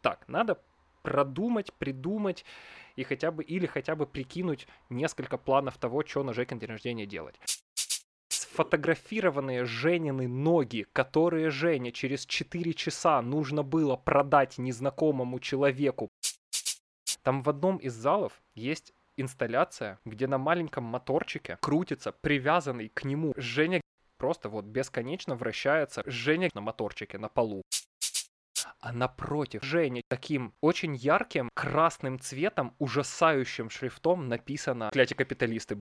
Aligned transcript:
так, 0.00 0.26
надо 0.28 0.58
продумать, 1.02 1.72
придумать 1.74 2.44
и 2.96 3.04
хотя 3.04 3.30
бы, 3.30 3.42
или 3.42 3.66
хотя 3.66 3.96
бы 3.96 4.06
прикинуть 4.06 4.66
несколько 4.88 5.38
планов 5.38 5.78
того, 5.78 6.04
что 6.04 6.22
на 6.22 6.32
Жекин 6.32 6.58
день 6.58 6.70
рождения 6.70 7.06
делать. 7.06 7.36
Сфотографированные 8.28 9.64
Женины 9.64 10.28
ноги, 10.28 10.86
которые 10.92 11.50
Женя 11.50 11.92
через 11.92 12.26
4 12.26 12.74
часа 12.74 13.22
нужно 13.22 13.62
было 13.62 13.96
продать 13.96 14.58
незнакомому 14.58 15.40
человеку. 15.40 16.08
Там 17.22 17.42
в 17.42 17.48
одном 17.48 17.76
из 17.78 17.94
залов 17.94 18.40
есть 18.54 18.92
инсталляция, 19.16 19.98
где 20.04 20.26
на 20.26 20.38
маленьком 20.38 20.84
моторчике 20.84 21.58
крутится 21.60 22.12
привязанный 22.12 22.88
к 22.88 23.04
нему 23.04 23.32
Женя 23.36 23.80
просто 24.16 24.48
вот 24.48 24.66
бесконечно 24.66 25.34
вращается 25.34 26.02
Женя 26.06 26.50
на 26.54 26.60
моторчике 26.60 27.18
на 27.18 27.28
полу. 27.28 27.62
А 28.82 28.92
напротив 28.92 29.62
Жени 29.62 30.02
таким 30.08 30.54
очень 30.62 30.96
ярким 30.96 31.50
красным 31.54 32.18
цветом, 32.18 32.74
ужасающим 32.78 33.68
шрифтом 33.68 34.28
написано 34.28 34.88
«Кляти 34.90 35.12
капиталисты». 35.12 35.78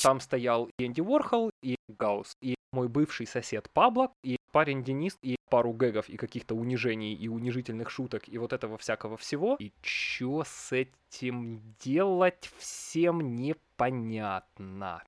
Там 0.00 0.20
стоял 0.20 0.70
и 0.78 0.86
Энди 0.86 1.00
Уорхол, 1.00 1.50
и 1.62 1.74
Гаус, 1.88 2.36
и 2.40 2.54
мой 2.72 2.88
бывший 2.88 3.26
сосед 3.26 3.68
Пабло, 3.72 4.12
и 4.22 4.36
парень 4.52 4.84
Денис, 4.84 5.18
и 5.22 5.34
пару 5.50 5.72
гэгов, 5.72 6.08
и 6.08 6.16
каких-то 6.16 6.54
унижений, 6.54 7.12
и 7.14 7.28
унижительных 7.28 7.90
шуток, 7.90 8.28
и 8.28 8.38
вот 8.38 8.52
этого 8.52 8.78
всякого 8.78 9.16
всего. 9.16 9.56
И 9.58 9.72
чё 9.82 10.44
с 10.46 10.72
этим 10.72 11.74
делать 11.80 12.50
всем 12.56 13.34
непонятно. 13.34 15.02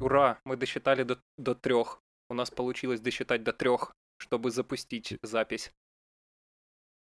Ура, 0.00 0.38
мы 0.44 0.56
досчитали 0.56 1.02
до, 1.04 1.18
до 1.36 1.54
трех. 1.54 2.02
У 2.30 2.34
нас 2.34 2.50
получилось 2.50 3.00
досчитать 3.00 3.42
до 3.42 3.52
трех, 3.52 3.94
чтобы 4.18 4.50
запустить 4.50 5.18
запись. 5.22 5.72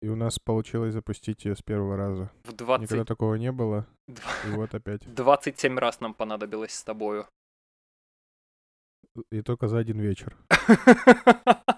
И 0.01 0.07
у 0.07 0.15
нас 0.15 0.39
получилось 0.39 0.93
запустить 0.93 1.45
ее 1.45 1.55
с 1.55 1.61
первого 1.61 1.95
раза. 1.95 2.31
В 2.43 2.53
20... 2.53 2.81
Никогда 2.81 3.05
такого 3.05 3.35
не 3.35 3.51
было. 3.51 3.85
И 4.07 4.49
вот 4.49 4.73
опять. 4.73 5.01
27 5.15 5.77
раз 5.77 5.99
нам 5.99 6.13
понадобилось 6.13 6.73
с 6.73 6.83
тобою. 6.83 7.27
И 9.31 9.41
только 9.41 9.67
за 9.67 9.77
один 9.77 9.99
вечер. 9.99 10.35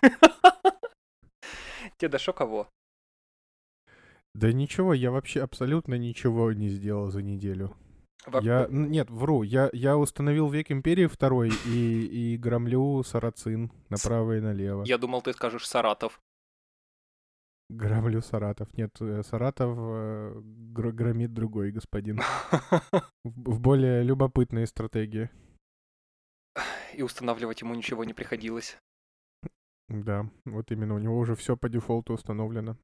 Тебе 1.98 2.08
дошло 2.08 2.32
кого? 2.32 2.68
Да 4.34 4.52
ничего, 4.52 4.94
я 4.94 5.10
вообще 5.10 5.42
абсолютно 5.42 5.94
ничего 5.94 6.52
не 6.52 6.68
сделал 6.68 7.10
за 7.10 7.22
неделю. 7.22 7.76
Я, 8.42 8.66
нет, 8.70 9.10
вру, 9.10 9.42
я, 9.42 9.70
я 9.72 9.96
установил 9.96 10.48
век 10.50 10.70
Империи 10.70 11.06
второй 11.06 11.50
и, 11.66 12.34
и 12.34 12.36
громлю 12.36 13.02
Сарацин 13.02 13.72
направо 13.88 14.36
и 14.36 14.40
налево. 14.40 14.84
Я 14.84 14.98
думал, 14.98 15.22
ты 15.22 15.32
скажешь 15.32 15.66
Саратов. 15.66 16.20
Громлю 17.70 18.22
Саратов. 18.22 18.74
Нет, 18.76 18.96
э, 19.00 19.22
Саратов 19.22 19.76
э, 19.78 20.40
гр- 20.42 20.92
громит 20.92 21.34
другой 21.34 21.70
господин. 21.70 22.20
в, 23.24 23.52
в 23.52 23.60
более 23.60 24.02
любопытные 24.02 24.66
стратегии. 24.66 25.30
И 26.94 27.02
устанавливать 27.02 27.60
ему 27.60 27.74
ничего 27.74 28.04
не 28.04 28.14
приходилось. 28.14 28.78
Да, 29.88 30.30
вот 30.44 30.70
именно, 30.70 30.94
у 30.94 30.98
него 30.98 31.18
уже 31.18 31.34
все 31.34 31.56
по 31.56 31.68
дефолту 31.68 32.14
установлено. 32.14 32.76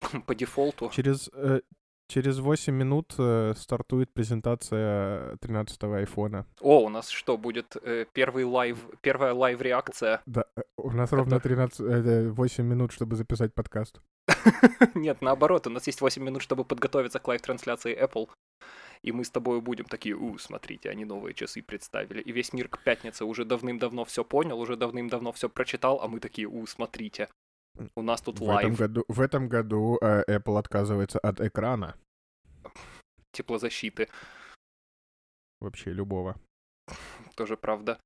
по 0.26 0.34
дефолту? 0.34 0.90
Через, 0.92 1.30
э, 1.32 1.60
через 2.08 2.38
8 2.38 2.74
минут 2.74 3.14
э, 3.18 3.54
стартует 3.56 4.12
презентация 4.12 5.34
13-го 5.36 5.94
айфона. 5.94 6.46
О, 6.60 6.84
у 6.84 6.88
нас 6.88 7.08
что, 7.08 7.36
будет 7.36 7.76
э, 7.82 8.06
первый 8.12 8.44
live, 8.44 8.78
первая 9.00 9.34
live-реакция? 9.34 10.22
Да, 10.26 10.44
э, 10.56 10.62
у 10.76 10.90
нас 10.90 11.12
ровно 11.12 11.40
13, 11.40 11.80
э, 11.80 12.28
8 12.30 12.64
минут, 12.64 12.92
чтобы 12.92 13.16
записать 13.16 13.54
подкаст. 13.54 14.00
Нет, 14.94 15.22
наоборот, 15.22 15.66
у 15.66 15.70
нас 15.70 15.86
есть 15.86 16.00
8 16.00 16.22
минут, 16.22 16.42
чтобы 16.42 16.64
подготовиться 16.64 17.18
к 17.18 17.28
live-трансляции 17.28 17.96
Apple. 17.96 18.28
И 19.02 19.12
мы 19.12 19.24
с 19.24 19.30
тобой 19.30 19.60
будем 19.62 19.86
такие, 19.86 20.14
у, 20.14 20.36
смотрите, 20.38 20.90
они 20.90 21.06
новые 21.06 21.32
часы 21.32 21.62
представили. 21.62 22.20
И 22.20 22.32
весь 22.32 22.52
мир 22.52 22.68
к 22.68 22.82
пятнице 22.84 23.24
уже 23.24 23.44
давным-давно 23.44 24.04
все 24.04 24.24
понял, 24.24 24.60
уже 24.60 24.76
давным-давно 24.76 25.32
все 25.32 25.48
прочитал, 25.48 26.00
а 26.02 26.08
мы 26.08 26.20
такие, 26.20 26.46
у, 26.46 26.66
смотрите, 26.66 27.28
у 27.94 28.02
нас 28.02 28.22
тут 28.22 28.38
в 28.38 28.42
live. 28.42 28.66
Этом 28.66 28.74
году, 28.74 29.04
в 29.08 29.20
этом 29.20 29.48
году 29.48 29.98
э, 30.00 30.24
Apple 30.28 30.58
отказывается 30.58 31.18
от 31.18 31.40
экрана. 31.40 31.96
Теплозащиты. 33.32 34.08
Вообще 35.60 35.92
любого. 35.92 36.36
Тоже 37.36 37.56
правда. 37.56 38.00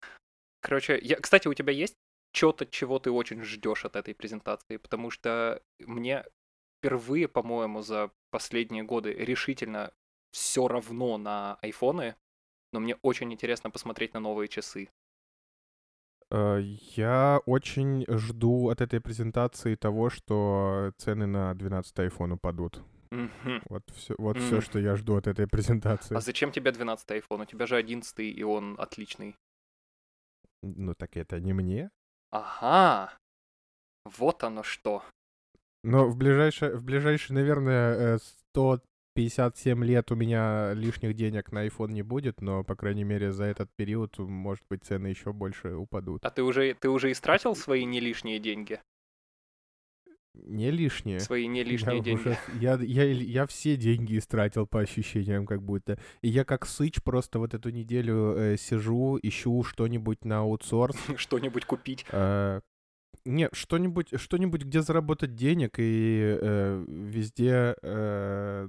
Короче, 0.61 0.99
я, 1.03 1.17
кстати, 1.17 1.49
у 1.49 1.55
тебя 1.55 1.73
есть 1.73 1.95
что-то, 2.33 2.67
чего 2.67 2.99
ты 2.99 3.11
очень 3.11 3.43
ждешь 3.43 3.85
от 3.85 3.97
этой 3.97 4.15
презентации? 4.15 4.77
Потому 4.77 5.11
что 5.11 5.63
мне 5.79 6.25
впервые, 6.79 7.29
по-моему, 7.29 7.83
за 7.83 8.11
последние 8.31 8.83
годы 8.83 9.13
решительно 9.13 9.93
все 10.33 10.67
равно 10.67 11.17
на 11.17 11.55
айфоны, 11.63 12.17
но 12.73 12.81
мне 12.81 12.97
очень 13.03 13.33
интересно 13.33 13.71
посмотреть 13.71 14.15
на 14.15 14.21
новые 14.21 14.49
часы. 14.49 14.91
Э, 16.31 16.61
я 16.97 17.41
очень 17.47 18.05
жду 18.09 18.69
от 18.71 18.81
этой 18.81 19.01
презентации 19.01 19.75
того, 19.75 20.11
что 20.11 20.93
цены 20.99 21.27
на 21.27 21.55
12 21.55 21.95
iPhone 21.99 22.35
упадут. 22.35 22.83
Mm-hmm. 23.11 23.63
Вот 23.69 23.83
все, 23.95 24.15
вот 24.19 24.37
mm-hmm. 24.37 24.47
все, 24.47 24.61
что 24.61 24.79
я 24.79 24.97
жду 24.97 25.17
от 25.17 25.27
этой 25.27 25.47
презентации. 25.49 26.17
А 26.17 26.21
зачем 26.21 26.51
тебе 26.51 26.73
12 26.73 27.09
iPhone? 27.11 27.43
У 27.43 27.45
тебя 27.45 27.67
же 27.67 27.77
11 27.77 28.19
и 28.19 28.43
он 28.43 28.75
отличный. 28.79 29.37
Ну 30.63 30.95
так 30.95 31.17
это 31.17 31.41
не 31.41 31.53
мне. 31.53 31.91
Ага. 32.31 33.13
Вот 34.05 34.43
оно 34.43 34.63
что. 34.63 35.03
Но 35.83 36.09
в 36.09 36.17
ближайшее, 36.17 36.77
в 36.77 36.83
ближайшие, 36.83 37.35
наверное, 37.35 38.17
э, 38.17 38.19
100 38.19 38.81
57 39.15 39.85
лет 39.85 40.11
у 40.11 40.17
меня 40.17 40.73
лишних 40.75 41.15
денег 41.15 41.53
на 41.53 41.67
iPhone 41.67 41.93
не 41.93 42.03
будет, 42.03 42.41
но, 42.41 42.65
по 42.65 42.75
крайней 42.75 43.05
мере, 43.05 43.33
за 43.33 43.45
этот 43.45 43.71
период, 43.77 44.19
может 44.19 44.65
быть, 44.69 44.85
цены 44.85 45.09
еще 45.09 45.33
больше 45.33 45.75
упадут. 45.75 46.25
А 46.25 46.31
ты 46.31 46.43
уже, 46.43 46.75
ты 46.75 46.89
уже 46.89 47.13
истратил 47.13 47.55
свои 47.55 47.85
не 47.85 48.01
лишние 48.01 48.39
деньги? 48.41 48.81
Не 50.35 50.73
лишние. 50.73 51.21
Свои 51.21 51.47
не 51.47 51.63
лишние 51.63 51.99
я 51.99 52.03
деньги. 52.03 52.21
Уже, 52.21 52.39
я, 52.61 52.75
я, 52.75 53.05
я 53.05 53.47
все 53.47 53.77
деньги 53.77 54.19
истратил 54.19 54.67
по 54.67 54.81
ощущениям, 54.81 55.47
как 55.47 55.63
будто. 55.63 55.97
И 56.23 56.29
я 56.29 56.45
как 56.45 56.67
сыч 56.67 57.01
просто 57.03 57.39
вот 57.39 57.55
эту 57.55 57.71
неделю 57.71 58.35
э, 58.37 58.57
сижу, 58.57 59.17
ищу 59.23 59.63
что-нибудь 59.63 60.25
на 60.25 60.41
аутсорс. 60.41 60.97
Что-нибудь 61.17 61.67
купить. 61.67 62.05
А, 62.11 62.61
нет, 63.25 63.51
что-нибудь, 63.55 64.21
что-нибудь, 64.21 64.65
где 64.65 64.83
заработать 64.83 65.35
денег, 65.35 65.79
и 65.79 66.39
э, 66.41 66.85
везде, 66.87 67.75
э, 67.83 68.69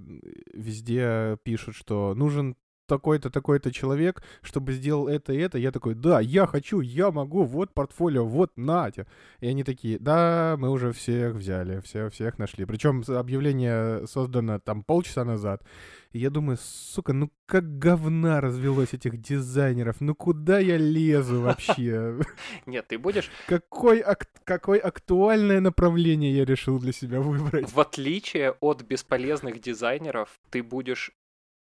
везде 0.54 1.38
пишут, 1.44 1.76
что 1.76 2.14
нужен 2.16 2.56
такой-то, 2.86 3.30
такой-то 3.30 3.72
человек, 3.72 4.24
чтобы 4.42 4.74
сделал 4.74 5.08
это 5.08 5.34
и 5.34 5.38
это. 5.38 5.58
Я 5.58 5.72
такой, 5.72 5.96
да, 5.96 6.20
я 6.20 6.46
хочу, 6.46 6.80
я 6.82 7.12
могу, 7.12 7.44
вот 7.44 7.74
портфолио, 7.74 8.26
вот 8.26 8.52
нате. 8.56 9.08
И 9.40 9.48
они 9.48 9.64
такие, 9.64 10.00
да, 10.00 10.56
мы 10.58 10.70
уже 10.70 10.92
всех 10.92 11.36
взяли, 11.36 11.80
все, 11.82 12.10
всех 12.10 12.38
нашли. 12.40 12.66
Причем 12.66 13.04
объявление 13.08 14.08
создано 14.08 14.60
там 14.60 14.84
полчаса 14.84 15.24
назад. 15.26 15.64
И 16.12 16.20
я 16.20 16.30
думаю, 16.30 16.58
сука, 16.62 17.12
ну 17.12 17.30
как 17.46 17.78
говна 17.78 18.40
развелось 18.40 18.94
этих 18.94 19.20
дизайнеров, 19.20 20.00
ну 20.00 20.16
куда 20.16 20.60
я 20.60 20.78
лезу 20.78 21.42
вообще? 21.42 22.18
Нет, 22.66 22.88
ты 22.88 22.98
будешь... 22.98 23.30
Какой, 23.48 24.00
ак- 24.00 24.30
какое 24.46 24.80
актуальное 24.80 25.60
направление 25.60 26.34
я 26.34 26.46
решил 26.46 26.80
для 26.80 26.94
себя 26.94 27.20
выбрать? 27.20 27.70
В 27.70 27.80
отличие 27.80 28.52
от 28.62 28.84
бесполезных 28.84 29.60
дизайнеров, 29.60 30.40
ты 30.50 30.64
будешь 30.64 31.12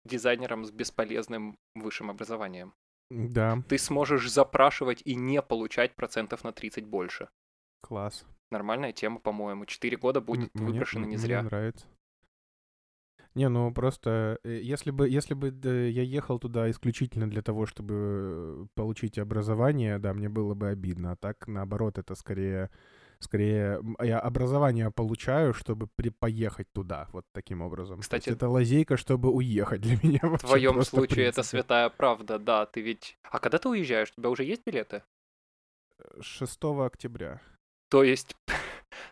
дизайнером 0.06 0.66
с 0.66 0.72
бесполезным 0.72 1.58
высшим 1.76 2.10
образованием. 2.10 2.74
Да, 3.12 3.64
Ты 3.68 3.78
сможешь 3.78 4.30
запрашивать 4.32 5.02
и 5.04 5.16
не 5.16 5.42
получать 5.42 5.96
процентов 5.96 6.44
на 6.44 6.52
30 6.52 6.86
больше. 6.86 7.30
класс. 7.82 8.26
Нормальная 8.52 8.92
тема, 8.94 9.20
по-моему. 9.20 9.66
Четыре 9.66 9.98
года 9.98 10.22
будет 10.22 10.54
мне- 10.54 10.66
выброшено 10.68 11.06
не 11.06 11.10
мне 11.10 11.18
зря. 11.18 11.44
нравится. 11.44 11.86
Не, 13.36 13.48
ну 13.48 13.72
просто, 13.74 14.40
э, 14.44 14.60
если 14.62 14.92
бы, 14.92 15.08
если 15.08 15.36
бы 15.36 15.50
я 15.90 16.02
ехал 16.02 16.40
туда 16.40 16.70
исключительно 16.70 17.30
для 17.30 17.42
того, 17.42 17.66
чтобы 17.68 17.94
э, 17.96 18.66
получить 18.76 19.20
образование, 19.20 20.00
да, 20.00 20.14
мне 20.14 20.30
было 20.30 20.56
бы 20.56 20.70
обидно. 20.70 21.12
А 21.12 21.16
так, 21.16 21.48
наоборот, 21.48 21.98
это 22.00 22.16
скорее, 22.16 22.70
скорее, 23.20 23.82
я 24.02 24.20
образование 24.20 24.92
получаю, 24.92 25.54
чтобы 25.54 25.88
при, 25.96 26.10
поехать 26.10 26.68
туда, 26.74 27.08
вот 27.12 27.26
таким 27.34 27.62
образом. 27.62 28.00
Кстати, 28.00 28.30
это 28.30 28.50
лазейка, 28.50 28.98
чтобы 28.98 29.30
уехать 29.30 29.82
для 29.82 29.96
меня 30.04 30.20
В 30.24 30.40
твоем 30.40 30.82
случае 30.84 31.26
это 31.28 31.44
святая 31.44 31.90
правда, 31.90 32.40
да, 32.40 32.66
ты 32.66 32.82
ведь... 32.82 33.18
А 33.24 33.40
когда 33.40 33.58
ты 33.58 33.70
уезжаешь, 33.70 34.12
у 34.12 34.22
тебя 34.22 34.30
уже 34.30 34.44
есть 34.44 34.66
билеты? 34.66 35.04
6 36.22 36.60
октября. 36.64 37.42
То 37.90 38.04
есть, 38.04 38.36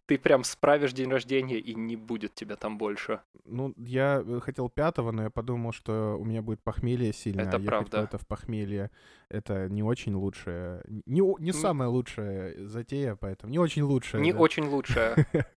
ты 0.07 0.17
прям 0.17 0.43
справишь 0.43 0.93
день 0.93 1.11
рождения 1.11 1.59
и 1.59 1.75
не 1.75 1.95
будет 1.95 2.33
тебя 2.33 2.55
там 2.55 2.77
больше. 2.77 3.21
Ну, 3.45 3.73
я 3.77 4.23
э, 4.25 4.39
хотел 4.41 4.69
пятого, 4.69 5.11
но 5.11 5.23
я 5.23 5.29
подумал, 5.29 5.73
что 5.73 6.17
у 6.17 6.23
меня 6.23 6.41
будет 6.41 6.63
похмелье 6.63 7.13
сильно. 7.13 7.41
Это 7.41 7.57
а 7.57 7.59
ехать 7.59 7.67
правда. 7.67 7.89
куда-то 7.89 8.17
в 8.17 8.25
похмелье 8.25 8.89
это 9.29 9.67
не 9.69 9.83
очень 9.83 10.13
лучшая, 10.15 10.83
не, 10.87 11.21
не 11.41 11.51
самая 11.51 11.89
лучшая 11.89 12.65
затея, 12.67 13.15
поэтому 13.15 13.51
не 13.51 13.59
очень 13.59 13.83
лучшая. 13.83 14.21
Не 14.21 14.31
да. 14.31 14.39
очень 14.39 14.65
лучшая. 14.65 15.27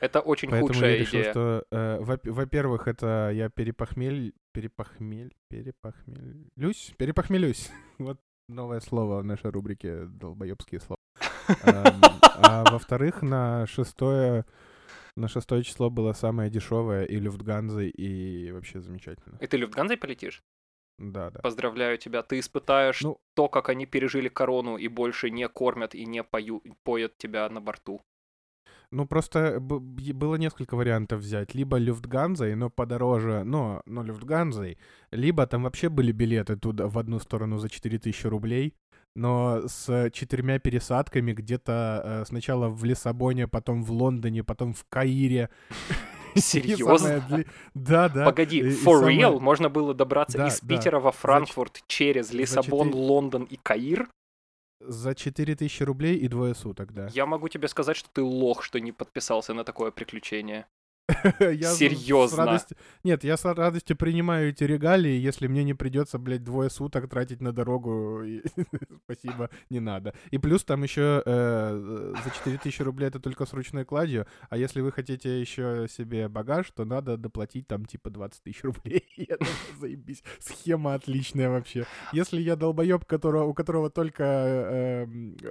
Это 0.00 0.20
очень 0.20 0.50
Поэтому 0.50 0.68
худшая 0.68 0.90
я 0.90 0.98
решил, 0.98 1.20
идея. 1.20 1.30
что, 1.30 1.64
э, 1.70 1.98
во- 2.00 2.20
во-первых, 2.24 2.88
это 2.88 3.30
я 3.32 3.48
перепохмель, 3.48 4.34
перепохмель, 4.52 5.34
перепохмелюсь, 5.48 6.94
перепохмелюсь. 6.98 7.70
Вот 7.98 8.20
новое 8.48 8.80
слово 8.80 9.20
в 9.20 9.24
нашей 9.24 9.50
рубрике 9.50 10.04
«Долбоебские 10.04 10.80
слова». 10.80 10.98
А 11.66 12.64
во-вторых, 12.70 13.22
на 13.22 13.66
шестое, 13.66 14.44
на 15.16 15.28
шестое 15.28 15.62
число 15.62 15.90
было 15.90 16.12
самое 16.12 16.50
дешевое 16.50 17.04
и 17.04 17.16
Люфтганзы, 17.16 17.88
и 17.88 18.50
вообще 18.52 18.80
замечательно. 18.80 19.38
И 19.40 19.46
ты 19.46 19.56
Люфтганзой 19.56 19.96
полетишь? 19.96 20.42
Да, 20.98 21.30
да. 21.30 21.40
Поздравляю 21.40 21.98
тебя. 21.98 22.22
Ты 22.22 22.38
испытаешь 22.38 23.00
Ну- 23.02 23.18
то, 23.34 23.48
как 23.48 23.68
они 23.68 23.86
пережили 23.86 24.28
корону 24.28 24.76
и 24.76 24.88
больше 24.88 25.30
не 25.30 25.48
кормят 25.48 25.94
и 25.94 26.06
не 26.06 26.22
пою, 26.22 26.62
поят 26.84 27.16
тебя 27.18 27.48
на 27.48 27.60
борту. 27.60 28.00
Ну, 28.90 29.06
просто 29.06 29.58
было 29.58 30.36
несколько 30.36 30.76
вариантов 30.76 31.20
взять. 31.20 31.52
Либо 31.54 31.78
Люфтганзой, 31.78 32.54
но 32.54 32.70
подороже, 32.70 33.42
но, 33.44 33.82
но 33.86 34.04
Люфтганзой. 34.04 34.78
Либо 35.10 35.46
там 35.48 35.64
вообще 35.64 35.88
были 35.88 36.12
билеты 36.12 36.56
туда 36.56 36.86
в 36.86 36.96
одну 36.96 37.18
сторону 37.18 37.58
за 37.58 37.68
4000 37.68 38.26
рублей, 38.26 38.74
но 39.14 39.62
с 39.66 40.10
четырьмя 40.12 40.58
пересадками 40.58 41.32
где-то 41.32 42.02
э, 42.04 42.24
сначала 42.26 42.68
в 42.68 42.84
Лиссабоне, 42.84 43.46
потом 43.48 43.82
в 43.84 43.90
Лондоне, 43.92 44.42
потом 44.44 44.72
в 44.74 44.84
Каире. 44.88 45.50
Серьезно? 46.34 47.24
дли- 47.28 47.46
Да, 47.74 48.08
да. 48.08 48.24
Погоди, 48.24 48.58
и- 48.58 48.62
и 48.62 48.70
for 48.70 48.98
самое- 49.00 49.18
real? 49.20 49.38
Можно 49.40 49.68
было 49.70 49.94
добраться 49.94 50.38
Да, 50.38 50.48
из 50.48 50.60
да. 50.60 50.66
Питера 50.76 50.98
во 50.98 51.12
Франкфурт 51.12 51.82
через 51.86 52.32
Лиссабон, 52.32 52.92
Лондон 52.92 53.44
и 53.44 53.56
Каир? 53.56 54.08
За 54.80 55.14
4000 55.14 55.82
рублей 55.84 56.16
и 56.16 56.28
двое 56.28 56.54
суток, 56.54 56.92
да. 56.92 57.08
Я 57.14 57.24
могу 57.26 57.48
тебе 57.48 57.68
сказать, 57.68 57.96
что 57.96 58.08
ты 58.12 58.22
лох, 58.22 58.62
что 58.62 58.80
не 58.80 58.92
подписался 58.92 59.54
на 59.54 59.64
такое 59.64 59.90
приключение. 59.92 60.66
Я 61.40 61.70
Серьезно? 61.74 62.44
радостью- 62.46 62.76
Нет, 63.04 63.24
я 63.24 63.36
с 63.36 63.44
радостью 63.44 63.94
принимаю 63.96 64.48
эти 64.50 64.64
регалии, 64.64 65.18
если 65.18 65.48
мне 65.48 65.62
не 65.62 65.74
придется, 65.74 66.18
блядь, 66.18 66.42
двое 66.42 66.70
суток 66.70 67.10
тратить 67.10 67.42
на 67.42 67.52
дорогу. 67.52 68.22
Спасибо, 69.04 69.50
не 69.68 69.80
надо. 69.80 70.14
И 70.30 70.38
плюс 70.38 70.64
там 70.64 70.82
еще 70.82 71.22
э, 71.24 72.14
за 72.24 72.30
4000 72.30 72.82
рублей 72.82 73.08
это 73.08 73.20
только 73.20 73.44
с 73.44 73.52
ручной 73.52 73.84
кладью, 73.84 74.26
а 74.48 74.56
если 74.56 74.80
вы 74.80 74.92
хотите 74.92 75.40
еще 75.40 75.86
себе 75.90 76.28
багаж, 76.28 76.70
то 76.70 76.86
надо 76.86 77.18
доплатить 77.18 77.66
там 77.68 77.84
типа 77.84 78.08
20 78.08 78.42
тысяч 78.42 78.64
рублей. 78.64 79.04
Я 79.16 79.36
думаю, 79.36 79.54
заебись. 79.78 80.22
Схема 80.38 80.94
отличная 80.94 81.50
вообще. 81.50 81.84
Если 82.12 82.40
я 82.40 82.56
долбоеб, 82.56 83.04
которого, 83.04 83.44
у 83.44 83.52
которого 83.54 83.90
только 83.90 84.24
э, 84.24 85.06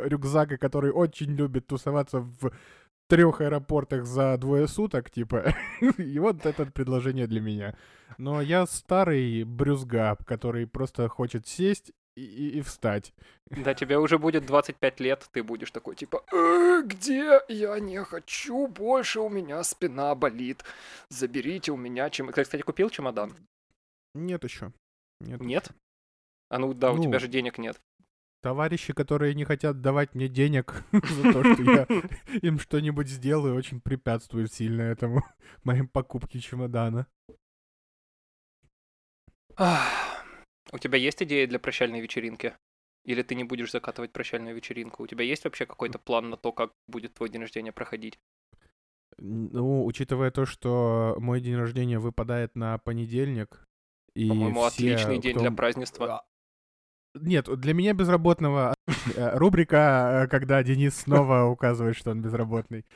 рюкзак, 0.07 0.53
и 0.53 0.57
который 0.57 0.91
очень 0.91 1.35
любит 1.35 1.67
тусоваться 1.67 2.19
в 2.21 2.51
трех 3.07 3.41
аэропортах 3.41 4.05
за 4.05 4.37
двое 4.37 4.67
суток, 4.67 5.09
типа, 5.09 5.53
и 5.97 6.19
вот 6.19 6.45
это 6.45 6.65
предложение 6.65 7.27
для 7.27 7.41
меня. 7.41 7.75
Но 8.17 8.41
я 8.41 8.65
старый 8.65 9.43
брюзга, 9.43 10.17
который 10.25 10.67
просто 10.67 11.07
хочет 11.09 11.47
сесть 11.47 11.91
и, 12.15 12.21
и- 12.23 12.57
и 12.59 12.61
встать. 12.61 13.13
Да, 13.49 13.73
тебе 13.73 13.97
уже 13.97 14.17
будет 14.19 14.45
25 14.45 14.99
лет, 14.99 15.27
ты 15.31 15.41
будешь 15.43 15.71
такой, 15.71 15.95
типа, 15.95 16.23
«Э, 16.31 16.81
где? 16.85 17.41
Я 17.49 17.79
не 17.79 18.03
хочу 18.03 18.67
больше, 18.67 19.19
у 19.19 19.29
меня 19.29 19.63
спина 19.63 20.13
болит. 20.15 20.63
Заберите 21.09 21.71
у 21.71 21.77
меня 21.77 22.09
чем... 22.09 22.31
Ты, 22.31 22.43
кстати, 22.43 22.61
купил 22.61 22.89
чемодан? 22.89 23.33
Нет 24.13 24.43
еще. 24.43 24.71
Нет. 25.21 25.41
Нет? 25.41 25.71
А 26.49 26.59
ну 26.59 26.73
да, 26.73 26.91
у 26.91 26.97
Ну, 26.97 27.03
тебя 27.03 27.17
же 27.19 27.27
денег 27.27 27.57
нет. 27.57 27.81
Товарищи, 28.43 28.91
которые 28.91 29.35
не 29.35 29.45
хотят 29.45 29.79
давать 29.79 30.15
мне 30.15 30.27
денег 30.27 30.83
за 30.91 31.31
то, 31.31 31.53
что 31.53 31.63
я 31.63 31.87
им 32.41 32.59
что-нибудь 32.59 33.07
сделаю, 33.07 33.55
очень 33.55 33.79
препятствуют 33.79 34.51
сильно 34.51 34.81
этому, 34.81 35.23
моим 35.63 35.87
покупке 35.87 36.41
чемодана. 36.41 37.07
У 39.57 40.77
тебя 40.77 40.97
есть 40.97 41.23
идея 41.23 41.47
для 41.47 41.57
прощальной 41.57 42.01
вечеринки? 42.01 42.53
Или 43.05 43.21
ты 43.21 43.35
не 43.35 43.45
будешь 43.45 43.71
закатывать 43.71 44.11
прощальную 44.11 44.53
вечеринку? 44.57 45.03
У 45.03 45.07
тебя 45.07 45.23
есть 45.23 45.45
вообще 45.45 45.65
какой-то 45.65 45.97
план 45.97 46.29
на 46.29 46.35
то, 46.35 46.51
как 46.51 46.73
будет 46.89 47.13
твой 47.13 47.29
день 47.29 47.41
рождения 47.41 47.71
проходить? 47.71 48.19
Ну, 49.17 49.85
учитывая 49.85 50.31
то, 50.31 50.45
что 50.45 51.15
мой 51.17 51.39
день 51.39 51.55
рождения 51.55 51.97
выпадает 51.97 52.55
на 52.55 52.77
понедельник, 52.77 53.65
и 54.15 54.27
По-моему, 54.27 54.67
все, 54.67 54.95
отличный 54.95 55.19
день 55.19 55.35
кто 55.35 55.41
для 55.43 55.51
празднества. 55.51 56.25
Нет, 57.15 57.47
для 57.59 57.73
меня 57.73 57.93
безработного 57.93 58.73
э, 59.15 59.37
рубрика, 59.37 60.23
э, 60.23 60.27
когда 60.27 60.63
Денис 60.63 60.95
снова 60.95 61.43
указывает, 61.43 61.95
что 61.95 62.11
он 62.11 62.21
безработный. 62.21 62.85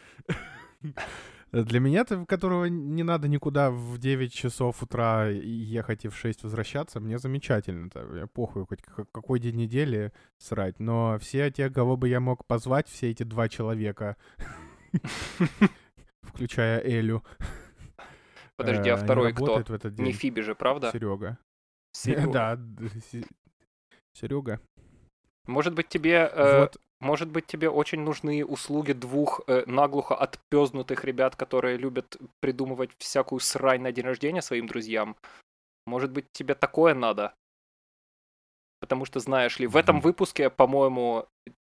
Для 1.54 1.80
меня, 1.80 2.04
то 2.04 2.26
которого 2.26 2.66
не 2.66 3.04
надо 3.04 3.30
никуда 3.30 3.72
в 3.72 3.98
9 3.98 4.34
часов 4.34 4.84
утра 4.84 5.28
ехать 5.30 6.04
и 6.04 6.10
в 6.10 6.16
6 6.16 6.44
возвращаться, 6.44 7.00
мне 7.00 7.18
замечательно. 7.18 7.90
Я 8.16 8.28
похуй, 8.28 8.66
хоть 8.66 8.82
ка- 8.82 9.06
какой 9.06 9.40
день 9.40 9.56
недели 9.56 10.12
срать. 10.38 10.80
Но 10.82 11.18
все 11.20 11.50
те, 11.50 11.70
кого 11.70 11.96
бы 11.96 12.10
я 12.10 12.20
мог 12.20 12.46
позвать, 12.46 12.90
все 12.90 13.12
эти 13.12 13.24
два 13.24 13.48
человека, 13.48 14.18
включая 16.22 16.82
Элю. 16.82 17.24
Подожди, 18.58 18.90
э, 18.90 18.92
а 18.92 18.96
они 18.96 19.04
второй 19.06 19.34
кто? 19.34 19.64
Не. 19.98 20.12
Фиби 20.12 20.42
же, 20.42 20.54
правда? 20.54 20.92
Серега. 21.94 22.32
Да, 22.34 22.60
Серега. 24.20 24.60
Может 25.46 25.74
быть, 25.74 25.88
тебе... 25.88 26.30
э, 26.32 26.62
Вот, 26.62 26.78
Может 27.00 27.30
быть, 27.30 27.46
тебе 27.46 27.70
очень 27.70 28.02
нужны 28.02 28.44
услуги 28.44 28.94
двух 28.94 29.42
э, 29.48 29.64
наглухо 29.66 30.16
отпёзнутых 30.16 31.06
ребят, 31.06 31.36
которые 31.36 31.78
любят 31.78 32.18
придумывать 32.42 32.92
всякую 32.98 33.40
срань 33.40 33.82
на 33.82 33.92
день 33.92 34.06
рождения 34.06 34.42
своим 34.42 34.68
друзьям. 34.68 35.16
Может 35.86 36.12
быть, 36.12 36.26
тебе 36.34 36.56
такое 36.56 36.94
надо? 36.94 37.34
Потому 38.80 39.06
что, 39.06 39.20
знаешь 39.20 39.60
ли, 39.60 39.68
в 39.68 39.78
этом 39.78 40.02
выпуске, 40.02 40.50
по-моему... 40.50 41.28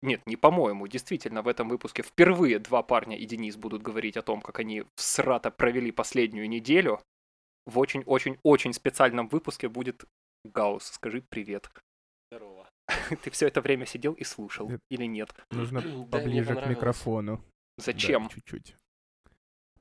Нет, 0.00 0.22
не 0.26 0.36
по-моему, 0.36 0.86
действительно, 0.86 1.42
в 1.42 1.48
этом 1.48 1.68
выпуске 1.68 2.02
впервые 2.02 2.60
два 2.60 2.82
парня 2.84 3.16
и 3.16 3.26
Денис 3.26 3.56
будут 3.56 3.82
говорить 3.82 4.16
о 4.16 4.22
том, 4.22 4.40
как 4.40 4.60
они 4.60 4.82
в 4.82 5.00
срата 5.00 5.50
провели 5.50 5.90
последнюю 5.90 6.48
неделю. 6.48 7.00
В 7.66 7.78
очень-очень-очень 7.80 8.72
специальном 8.72 9.28
выпуске 9.28 9.68
будет 9.68 10.04
Гаус. 10.44 10.84
Скажи 10.84 11.20
привет. 11.28 11.68
Ты 13.22 13.30
все 13.30 13.46
это 13.48 13.60
время 13.60 13.86
сидел 13.86 14.12
и 14.14 14.24
слушал, 14.24 14.68
Нет. 14.68 14.80
или 14.90 15.04
нет? 15.04 15.34
нужно 15.50 15.80
Да, 15.82 16.18
поближе 16.18 16.44
к 16.44 16.48
понравилось. 16.48 16.76
микрофону. 16.76 17.36
Да, 17.36 17.84
Зачем? 17.84 18.28
чуть-чуть. 18.28 18.76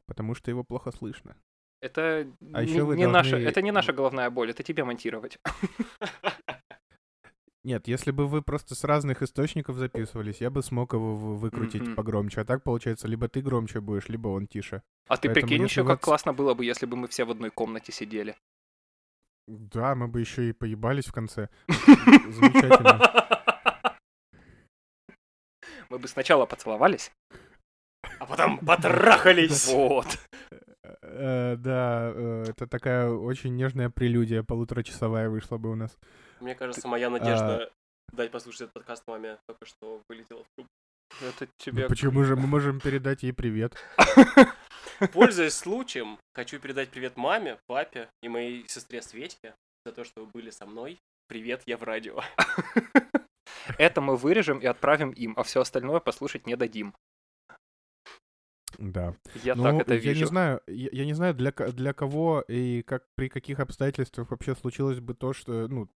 Потому 0.05 0.35
что 0.35 0.51
его 0.51 0.63
плохо 0.63 0.91
слышно. 0.91 1.35
Это, 1.81 2.27
А 2.53 2.65
не, 2.65 2.81
вы 2.81 2.97
не 2.97 3.07
наша, 3.07 3.31
должны- 3.31 3.47
это 3.47 3.61
не 3.61 3.71
наша 3.71 3.93
головная 3.93 4.29
боль, 4.29 4.49
это 4.51 4.63
тебе 4.63 4.83
монтировать. 4.83 5.37
Нет, 7.63 7.87
если 7.89 8.11
бы 8.11 8.27
вы 8.27 8.41
просто 8.41 8.75
с 8.75 8.83
разных 8.85 9.21
источников 9.21 9.75
записывались, 9.75 10.39
я 10.39 10.49
бы 10.49 10.63
смог 10.63 10.93
его 10.93 11.17
вы- 11.17 11.35
выкрутить 11.37 11.81
Мгм. 11.81 11.95
погромче. 11.95 12.41
А 12.41 12.45
так 12.45 12.63
получается, 12.63 13.07
либо 13.09 13.27
ты 13.27 13.41
громче 13.41 13.81
будешь, 13.81 14.07
либо 14.07 14.29
он 14.29 14.47
тише. 14.47 14.83
А 15.07 15.17
ты 15.17 15.27
Поэтому 15.27 15.33
прикинь 15.47 15.63
еще, 15.65 15.85
как 15.85 15.99
классно 15.99 16.31
было 16.33 16.53
бы, 16.53 16.63
если 16.63 16.85
бы 16.85 16.95
мы 16.95 17.07
все 17.09 17.25
в 17.25 17.31
одной 17.31 17.49
комнате 17.51 17.91
сидели. 17.91 18.37
Да, 19.47 19.95
мы 19.95 20.07
бы 20.07 20.19
еще 20.19 20.49
и 20.49 20.53
поебались 20.53 21.05
в 21.05 21.13
конце. 21.13 21.49
Замечательно. 21.67 22.99
Мы 25.89 25.99
бы 25.99 26.07
сначала 26.07 26.45
поцеловались. 26.45 27.11
А 28.19 28.25
потом 28.25 28.57
потрахались. 28.65 29.67
Вот. 29.67 30.07
Э, 31.01 31.55
Да, 31.57 32.11
э, 32.13 32.43
это 32.49 32.67
такая 32.67 33.09
очень 33.09 33.55
нежная 33.55 33.89
прелюдия 33.89 34.43
полуторачасовая 34.43 35.29
вышла 35.29 35.57
бы 35.57 35.71
у 35.71 35.75
нас. 35.75 35.97
Мне 36.41 36.53
кажется, 36.55 36.87
моя 36.87 37.09
надежда 37.09 37.71
дать 38.11 38.31
послушать 38.31 38.61
этот 38.61 38.73
подкаст 38.73 39.03
маме 39.07 39.37
только 39.47 39.65
что 39.65 40.01
вылетела 40.09 40.43
в 40.43 40.47
трубку. 40.55 40.71
Это 41.21 41.45
Ну 41.45 41.51
тебе... 41.57 41.87
Почему 41.87 42.23
же 42.23 42.35
мы 42.35 42.47
можем 42.47 42.79
передать 42.79 43.23
ей 43.23 43.33
привет? 43.33 43.75
Пользуясь 45.13 45.53
случаем, 45.53 46.17
хочу 46.33 46.59
передать 46.59 46.89
привет 46.89 47.17
маме, 47.17 47.59
папе 47.67 48.09
и 48.21 48.29
моей 48.29 48.65
сестре 48.67 49.01
Светьке 49.01 49.55
за 49.85 49.91
то, 49.91 50.03
что 50.03 50.21
вы 50.21 50.27
были 50.27 50.49
со 50.49 50.65
мной. 50.65 50.99
Привет, 51.27 51.63
я 51.65 51.77
в 51.77 51.83
радио. 51.83 52.21
Это 53.77 54.01
мы 54.01 54.15
вырежем 54.15 54.59
и 54.59 54.65
отправим 54.65 55.11
им, 55.11 55.33
а 55.37 55.43
все 55.43 55.61
остальное 55.61 55.99
послушать 55.99 56.47
не 56.47 56.55
дадим. 56.55 56.93
Да. 58.77 59.15
Я 59.43 59.55
Ну, 59.55 59.63
так 59.63 59.81
это 59.81 59.95
я 59.95 60.13
не 60.13 60.25
знаю, 60.25 60.61
я, 60.67 60.89
я 60.91 61.05
не 61.05 61.13
знаю 61.13 61.33
для, 61.33 61.51
для 61.51 61.93
кого 61.93 62.41
и 62.47 62.83
как 62.83 63.05
при 63.15 63.27
каких 63.27 63.59
обстоятельствах 63.59 64.29
вообще 64.29 64.55
случилось 64.55 64.99
бы 64.99 65.15
то, 65.15 65.33
что, 65.33 65.67
ну, 65.67 65.89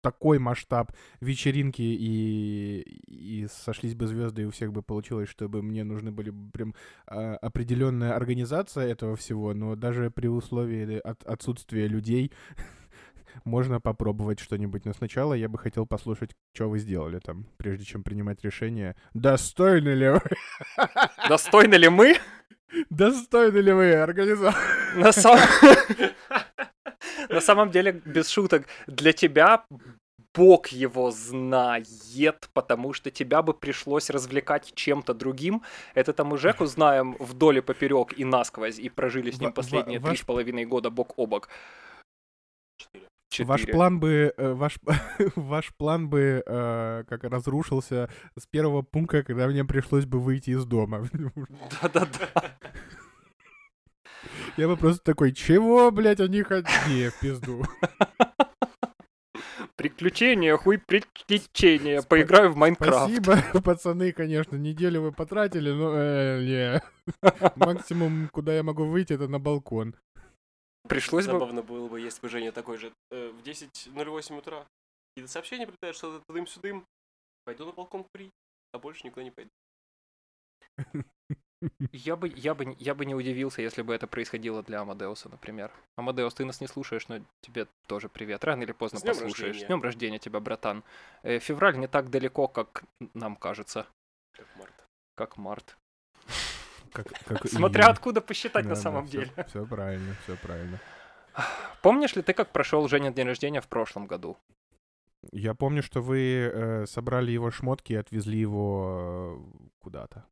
такой 0.00 0.38
масштаб 0.38 0.92
вечеринки 1.20 1.82
и, 1.82 2.80
и 3.06 3.46
сошлись 3.48 3.94
бы 3.94 4.06
звезды, 4.06 4.42
и 4.42 4.44
у 4.46 4.50
всех 4.50 4.72
бы 4.72 4.82
получилось, 4.82 5.28
чтобы 5.28 5.62
мне 5.62 5.84
нужны 5.84 6.10
были 6.10 6.30
бы 6.30 6.50
прям 6.50 6.74
а, 7.06 7.36
определенная 7.36 8.14
организация 8.14 8.86
этого 8.86 9.16
всего, 9.16 9.54
но 9.54 9.76
даже 9.76 10.10
при 10.10 10.28
условии 10.28 10.98
от, 10.98 11.22
отсутствия 11.24 11.86
людей 11.86 12.32
можно 13.44 13.80
попробовать 13.80 14.40
что-нибудь. 14.40 14.84
Но 14.84 14.92
сначала 14.92 15.34
я 15.34 15.48
бы 15.48 15.58
хотел 15.58 15.86
послушать, 15.86 16.30
что 16.54 16.68
вы 16.68 16.78
сделали 16.78 17.18
там, 17.18 17.46
прежде 17.56 17.84
чем 17.84 18.02
принимать 18.02 18.42
решение, 18.44 18.96
достойны 19.14 19.90
ли 19.90 20.10
вы... 20.10 20.22
Достойны 21.28 21.74
ли 21.74 21.88
мы? 21.88 22.16
Достойны 22.88 23.58
ли 23.58 23.72
вы 23.72 23.94
организации? 23.94 24.60
На 27.30 27.40
самом... 27.40 27.70
Деле, 27.70 27.92
без 28.04 28.28
шуток, 28.28 28.66
для 28.86 29.12
тебя 29.12 29.64
Бог 30.34 30.68
его 30.68 31.10
знает, 31.10 32.48
потому 32.52 32.92
что 32.92 33.10
тебя 33.10 33.42
бы 33.42 33.54
пришлось 33.54 34.10
развлекать 34.10 34.72
чем-то 34.74 35.14
другим. 35.14 35.62
Это 35.94 36.12
там 36.12 36.32
уже 36.32 36.48
Жеку 36.50 36.66
знаем 36.66 37.16
вдоль 37.18 37.58
и 37.58 37.60
поперек 37.60 38.18
и 38.18 38.24
насквозь, 38.24 38.78
и 38.78 38.88
прожили 38.88 39.30
с 39.30 39.40
ним 39.40 39.52
последние 39.52 40.00
три 40.00 40.16
с 40.16 40.22
половиной 40.22 40.66
года 40.66 40.90
бок 40.90 41.14
о 41.16 41.26
бок. 41.26 41.48
Четыре. 43.30 43.46
Ваш 43.46 43.66
план 43.66 44.00
бы, 44.00 44.34
э, 44.36 44.52
ваш, 44.52 44.78
ваш 45.36 45.72
план 45.76 46.08
бы 46.08 46.42
э, 46.44 47.04
как 47.08 47.22
разрушился 47.24 48.10
с 48.36 48.46
первого 48.46 48.82
пункта, 48.82 49.22
когда 49.22 49.46
мне 49.46 49.64
пришлось 49.64 50.04
бы 50.04 50.18
выйти 50.18 50.50
из 50.50 50.64
дома. 50.64 51.08
Да-да-да. 51.82 52.58
Я 54.56 54.68
бы 54.68 54.76
просто 54.76 55.02
такой, 55.02 55.32
чего, 55.32 55.90
блядь, 55.90 56.20
они 56.20 56.42
хотят? 56.42 56.70
в 56.86 57.20
пизду. 57.20 57.64
Приключения, 59.76 60.56
хуй 60.58 60.76
приключения. 60.76 62.02
Поиграю 62.02 62.52
в 62.52 62.56
Майнкрафт. 62.56 63.10
Спасибо, 63.10 63.60
пацаны, 63.64 64.12
конечно. 64.12 64.56
Неделю 64.56 65.00
вы 65.00 65.12
потратили, 65.12 65.70
но 65.70 65.94
э, 65.96 66.42
не. 66.44 66.82
Максимум, 67.56 68.28
куда 68.28 68.54
я 68.54 68.62
могу 68.62 68.84
выйти, 68.84 69.14
это 69.14 69.26
на 69.26 69.38
балкон. 69.38 69.94
Пришлось 70.86 71.24
бы... 71.24 71.32
Забавно 71.32 71.62
было 71.62 71.88
бы, 71.88 71.98
если 71.98 72.20
бы 72.20 72.28
Женя 72.28 72.52
такой 72.52 72.76
же 72.76 72.92
э, 73.10 73.30
в 73.30 73.42
10.08 73.42 74.38
утра. 74.38 74.66
И 75.16 75.26
сообщение 75.26 75.66
прилетает, 75.66 75.96
что 75.96 76.20
тудым-сюдым. 76.28 76.84
Пойду 77.44 77.64
на 77.64 77.72
балкон 77.72 78.04
курить, 78.04 78.32
а 78.74 78.78
больше 78.78 79.06
никуда 79.06 79.24
не 79.24 79.30
пойду. 79.30 79.50
Я 81.92 82.16
бы, 82.16 82.32
я, 82.34 82.54
бы, 82.54 82.74
я 82.78 82.94
бы 82.94 83.04
не 83.04 83.14
удивился, 83.14 83.60
если 83.60 83.82
бы 83.82 83.94
это 83.94 84.06
происходило 84.06 84.62
для 84.62 84.80
Амадеуса, 84.80 85.28
например. 85.28 85.70
Амадеус, 85.96 86.34
ты 86.34 86.44
нас 86.44 86.60
не 86.60 86.66
слушаешь, 86.66 87.08
но 87.08 87.20
тебе 87.42 87.66
тоже 87.86 88.08
привет. 88.08 88.44
Рано 88.44 88.62
или 88.62 88.72
поздно 88.72 88.98
С 88.98 89.02
послушаешь. 89.02 89.40
Рождения. 89.40 89.64
С 89.64 89.66
днем 89.66 89.82
рождения 89.82 90.18
тебя, 90.18 90.40
братан. 90.40 90.82
Э, 91.22 91.38
февраль 91.38 91.78
не 91.78 91.86
так 91.86 92.08
далеко, 92.08 92.48
как 92.48 92.84
нам 93.14 93.36
кажется. 93.36 93.86
Как 94.32 94.46
март. 94.56 94.74
Как 95.16 95.36
март. 95.36 95.76
Как, 96.92 97.06
как 97.26 97.46
Смотря 97.46 97.84
июнь. 97.84 97.92
откуда 97.92 98.20
посчитать 98.22 98.64
да, 98.64 98.70
на 98.70 98.76
самом 98.76 99.04
да, 99.04 99.10
деле. 99.10 99.30
Все, 99.32 99.44
все 99.44 99.66
правильно, 99.66 100.16
все 100.24 100.36
правильно. 100.36 100.80
Помнишь 101.82 102.16
ли 102.16 102.22
ты, 102.22 102.32
как 102.32 102.52
прошел 102.52 102.88
Женя 102.88 103.12
день 103.12 103.26
рождения 103.26 103.60
в 103.60 103.68
прошлом 103.68 104.06
году? 104.06 104.38
Я 105.32 105.54
помню, 105.54 105.82
что 105.82 106.00
вы 106.00 106.50
э, 106.52 106.86
собрали 106.86 107.30
его 107.30 107.50
шмотки 107.50 107.92
и 107.92 107.96
отвезли 107.96 108.38
его 108.38 109.36
э, 109.36 109.68
куда-то. 109.78 110.24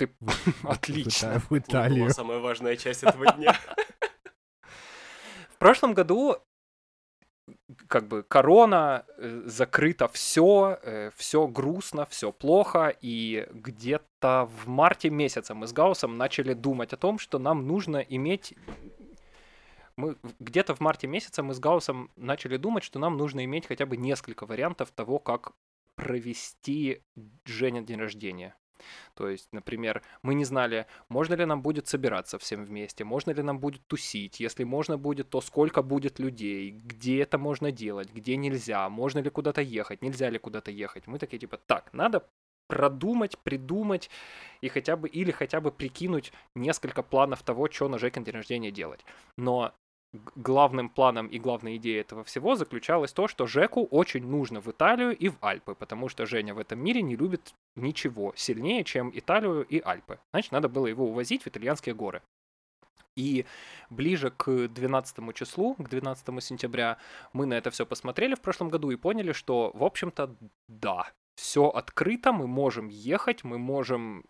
Ты 0.00 0.10
отлично. 0.62 1.42
В 1.50 1.58
Италию. 1.58 2.06
Это 2.06 2.14
самая 2.14 2.38
важная 2.38 2.76
часть 2.76 3.02
этого 3.02 3.32
дня. 3.34 3.54
В 5.50 5.58
прошлом 5.58 5.92
году 5.92 6.38
как 7.86 8.08
бы 8.08 8.22
корона, 8.22 9.04
э, 9.18 9.42
закрыто 9.44 10.08
все, 10.08 10.78
э, 10.82 11.10
все 11.16 11.46
грустно, 11.46 12.06
все 12.06 12.32
плохо, 12.32 12.96
и 13.02 13.46
где-то 13.52 14.48
в 14.50 14.68
марте 14.68 15.10
месяце 15.10 15.52
мы 15.52 15.66
с 15.66 15.72
Гаусом 15.72 16.16
начали 16.16 16.54
думать 16.54 16.94
о 16.94 16.96
том, 16.96 17.18
что 17.18 17.38
нам 17.38 17.66
нужно 17.66 17.98
иметь 17.98 18.54
мы 19.96 20.16
где-то 20.38 20.74
в 20.74 20.80
марте 20.80 21.06
месяце 21.08 21.42
мы 21.42 21.52
с 21.52 21.58
Гаусом 21.58 22.10
начали 22.16 22.56
думать, 22.56 22.84
что 22.84 22.98
нам 22.98 23.18
нужно 23.18 23.44
иметь 23.44 23.66
хотя 23.66 23.84
бы 23.84 23.98
несколько 23.98 24.46
вариантов 24.46 24.90
того, 24.92 25.18
как 25.18 25.52
провести 25.94 27.02
Женя 27.44 27.82
день 27.82 27.98
рождения. 27.98 28.56
То 29.14 29.28
есть, 29.28 29.48
например, 29.52 30.02
мы 30.22 30.34
не 30.34 30.44
знали, 30.44 30.86
можно 31.08 31.34
ли 31.34 31.44
нам 31.44 31.62
будет 31.62 31.88
собираться 31.88 32.38
всем 32.38 32.64
вместе, 32.64 33.04
можно 33.04 33.30
ли 33.32 33.42
нам 33.42 33.58
будет 33.58 33.86
тусить, 33.86 34.40
если 34.40 34.64
можно 34.64 34.98
будет, 34.98 35.30
то 35.30 35.40
сколько 35.40 35.82
будет 35.82 36.18
людей, 36.18 36.70
где 36.70 37.22
это 37.22 37.38
можно 37.38 37.72
делать, 37.72 38.12
где 38.12 38.36
нельзя, 38.36 38.88
можно 38.88 39.20
ли 39.20 39.30
куда-то 39.30 39.60
ехать, 39.60 40.02
нельзя 40.02 40.30
ли 40.30 40.38
куда-то 40.38 40.70
ехать. 40.70 41.06
Мы 41.06 41.18
такие 41.18 41.38
типа, 41.38 41.58
так, 41.66 41.92
надо 41.92 42.24
продумать, 42.70 43.36
придумать 43.38 44.10
и 44.60 44.68
хотя 44.68 44.96
бы 44.96 45.08
или 45.08 45.32
хотя 45.32 45.60
бы 45.60 45.72
прикинуть 45.72 46.32
несколько 46.54 47.02
планов 47.02 47.42
того, 47.42 47.68
что 47.70 47.88
на 47.88 47.98
Жекин 47.98 48.24
день 48.24 48.34
рождения 48.34 48.70
делать. 48.70 49.04
Но 49.36 49.72
главным 50.34 50.88
планом 50.88 51.28
и 51.28 51.38
главной 51.38 51.76
идеей 51.76 52.00
этого 52.00 52.24
всего 52.24 52.56
заключалось 52.56 53.12
то, 53.12 53.28
что 53.28 53.46
Жеку 53.46 53.84
очень 53.90 54.26
нужно 54.26 54.60
в 54.60 54.68
Италию 54.68 55.16
и 55.16 55.28
в 55.28 55.36
Альпы, 55.40 55.74
потому 55.74 56.08
что 56.08 56.26
Женя 56.26 56.54
в 56.54 56.58
этом 56.58 56.82
мире 56.82 57.02
не 57.02 57.16
любит 57.16 57.54
ничего 57.76 58.32
сильнее, 58.36 58.84
чем 58.84 59.10
Италию 59.14 59.64
и 59.64 59.80
Альпы. 59.80 60.18
Значит, 60.32 60.52
надо 60.52 60.68
было 60.68 60.86
его 60.86 61.06
увозить 61.06 61.44
в 61.44 61.46
итальянские 61.46 61.94
горы. 61.94 62.22
И 63.16 63.44
ближе 63.90 64.30
к 64.30 64.68
12 64.68 65.34
числу, 65.34 65.74
к 65.74 65.88
12 65.88 66.42
сентября, 66.42 66.98
мы 67.32 67.46
на 67.46 67.54
это 67.54 67.70
все 67.70 67.84
посмотрели 67.84 68.34
в 68.34 68.40
прошлом 68.40 68.68
году 68.70 68.90
и 68.90 68.96
поняли, 68.96 69.32
что, 69.32 69.70
в 69.74 69.84
общем-то, 69.84 70.34
да, 70.68 71.10
все 71.40 71.68
открыто, 71.68 72.32
мы 72.32 72.46
можем 72.46 72.88
ехать, 72.88 73.44
мы 73.44 73.58
можем 73.58 74.24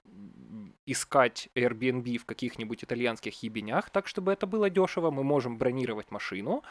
искать 0.87 1.49
Airbnb 1.57 2.19
в 2.19 2.25
каких-нибудь 2.25 2.85
итальянских 2.85 3.43
ебенях, 3.43 3.90
так 3.90 4.07
чтобы 4.07 4.33
это 4.33 4.47
было 4.47 4.71
дешево, 4.71 5.11
мы 5.11 5.25
можем 5.25 5.59
бронировать 5.59 6.12
машину. 6.12 6.62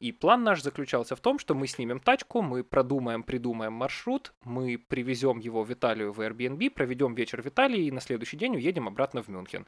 И 0.00 0.12
план 0.12 0.42
наш 0.42 0.62
заключался 0.62 1.14
в 1.14 1.20
том, 1.20 1.38
что 1.38 1.54
мы 1.54 1.68
снимем 1.68 2.00
тачку, 2.00 2.42
мы 2.42 2.64
продумаем, 2.64 3.22
придумаем 3.22 3.72
маршрут, 3.74 4.34
мы 4.44 4.76
привезем 4.76 5.38
его 5.38 5.62
в 5.62 5.72
Италию 5.72 6.12
в 6.12 6.20
Airbnb, 6.20 6.70
проведем 6.70 7.14
вечер 7.14 7.42
в 7.42 7.46
Италии 7.46 7.86
и 7.86 7.92
на 7.92 8.00
следующий 8.00 8.36
день 8.36 8.56
уедем 8.56 8.88
обратно 8.88 9.22
в 9.22 9.28
Мюнхен. 9.28 9.66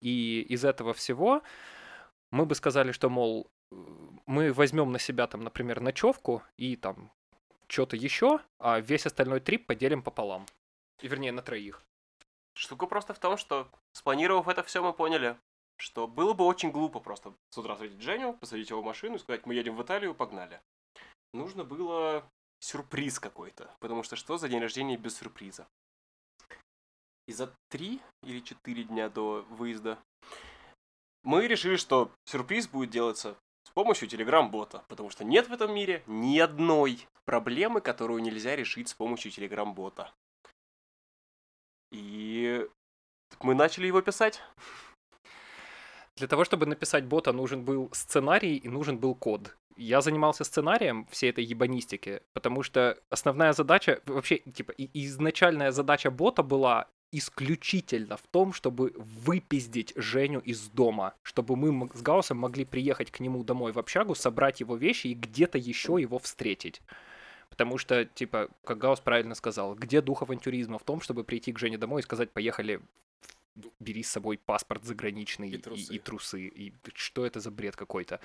И 0.00 0.46
из 0.48 0.64
этого 0.64 0.94
всего 0.94 1.42
мы 2.30 2.46
бы 2.46 2.54
сказали, 2.54 2.92
что, 2.92 3.10
мол, 3.10 3.50
мы 4.26 4.52
возьмем 4.52 4.92
на 4.92 4.98
себя 4.98 5.26
там, 5.26 5.42
например, 5.42 5.80
ночевку 5.80 6.42
и 6.56 6.76
там 6.76 7.12
что-то 7.68 7.96
еще, 7.96 8.40
а 8.58 8.80
весь 8.80 9.06
остальной 9.06 9.40
трип 9.40 9.66
поделим 9.66 10.02
пополам. 10.02 10.46
И, 11.00 11.08
вернее, 11.08 11.32
на 11.32 11.42
троих. 11.42 11.82
Штука 12.54 12.86
просто 12.86 13.14
в 13.14 13.18
том, 13.18 13.36
что 13.36 13.68
спланировав 13.92 14.48
это 14.48 14.62
все, 14.64 14.82
мы 14.82 14.92
поняли, 14.92 15.38
что 15.76 16.08
было 16.08 16.32
бы 16.32 16.44
очень 16.44 16.72
глупо 16.72 16.98
просто 16.98 17.32
с 17.50 17.58
утра 17.58 17.74
встретить 17.74 18.00
Женю, 18.00 18.34
посадить 18.34 18.70
его 18.70 18.82
в 18.82 18.84
машину 18.84 19.14
и 19.14 19.18
сказать, 19.18 19.46
мы 19.46 19.54
едем 19.54 19.76
в 19.76 19.82
Италию, 19.82 20.14
погнали. 20.14 20.60
Нужно 21.32 21.62
было 21.62 22.28
сюрприз 22.60 23.20
какой-то, 23.20 23.70
потому 23.78 24.02
что 24.02 24.16
что 24.16 24.38
за 24.38 24.48
день 24.48 24.60
рождения 24.60 24.96
без 24.96 25.16
сюрприза? 25.16 25.68
И 27.28 27.32
за 27.32 27.54
три 27.68 28.00
или 28.22 28.40
четыре 28.40 28.84
дня 28.84 29.08
до 29.08 29.46
выезда 29.50 29.98
мы 31.22 31.46
решили, 31.46 31.76
что 31.76 32.10
сюрприз 32.24 32.68
будет 32.68 32.90
делаться 32.90 33.36
помощью 33.78 34.08
телеграм-бота, 34.08 34.82
потому 34.88 35.08
что 35.08 35.22
нет 35.22 35.48
в 35.48 35.52
этом 35.52 35.72
мире 35.72 36.02
ни 36.08 36.36
одной 36.40 37.06
проблемы, 37.24 37.80
которую 37.80 38.20
нельзя 38.20 38.56
решить 38.56 38.88
с 38.88 38.94
помощью 38.94 39.30
телеграм-бота. 39.30 40.12
И 41.92 42.66
мы 43.38 43.54
начали 43.54 43.86
его 43.86 44.02
писать. 44.02 44.42
Для 46.16 46.26
того, 46.26 46.42
чтобы 46.44 46.66
написать 46.66 47.04
бота, 47.04 47.32
нужен 47.32 47.64
был 47.64 47.88
сценарий 47.92 48.56
и 48.56 48.68
нужен 48.68 48.98
был 48.98 49.14
код. 49.14 49.56
Я 49.78 50.00
занимался 50.00 50.42
сценарием 50.42 51.06
всей 51.06 51.30
этой 51.30 51.44
ебанистики, 51.44 52.20
потому 52.32 52.64
что 52.64 52.98
основная 53.10 53.52
задача, 53.52 54.00
вообще, 54.06 54.38
типа, 54.38 54.72
изначальная 54.76 55.70
задача 55.70 56.10
бота 56.10 56.42
была 56.42 56.88
исключительно 57.12 58.16
в 58.16 58.22
том, 58.22 58.52
чтобы 58.52 58.92
выпиздить 58.96 59.92
Женю 59.94 60.40
из 60.40 60.68
дома, 60.68 61.14
чтобы 61.22 61.54
мы 61.54 61.88
с 61.94 62.02
Гаусом 62.02 62.38
могли 62.38 62.64
приехать 62.64 63.12
к 63.12 63.20
нему 63.20 63.44
домой 63.44 63.70
в 63.70 63.78
общагу, 63.78 64.16
собрать 64.16 64.58
его 64.58 64.76
вещи 64.76 65.06
и 65.06 65.14
где-то 65.14 65.58
еще 65.58 65.96
его 66.00 66.18
встретить. 66.18 66.82
Потому 67.48 67.78
что, 67.78 68.04
типа, 68.04 68.48
как 68.64 68.78
Гаус 68.78 68.98
правильно 68.98 69.36
сказал, 69.36 69.76
где 69.76 70.00
дух 70.00 70.22
авантюризма 70.22 70.80
в 70.80 70.84
том, 70.84 71.00
чтобы 71.00 71.22
прийти 71.22 71.52
к 71.52 71.58
Жене 71.60 71.78
домой 71.78 72.00
и 72.00 72.04
сказать, 72.04 72.32
поехали 72.32 72.80
бери 73.80 74.02
с 74.02 74.10
собой 74.10 74.38
паспорт 74.38 74.84
заграничный 74.84 75.50
и 75.50 75.58
трусы. 75.58 75.92
И, 75.92 75.96
и 75.96 75.98
трусы. 75.98 76.40
И 76.46 76.74
что 76.94 77.26
это 77.26 77.40
за 77.40 77.50
бред 77.50 77.76
какой-то? 77.76 78.20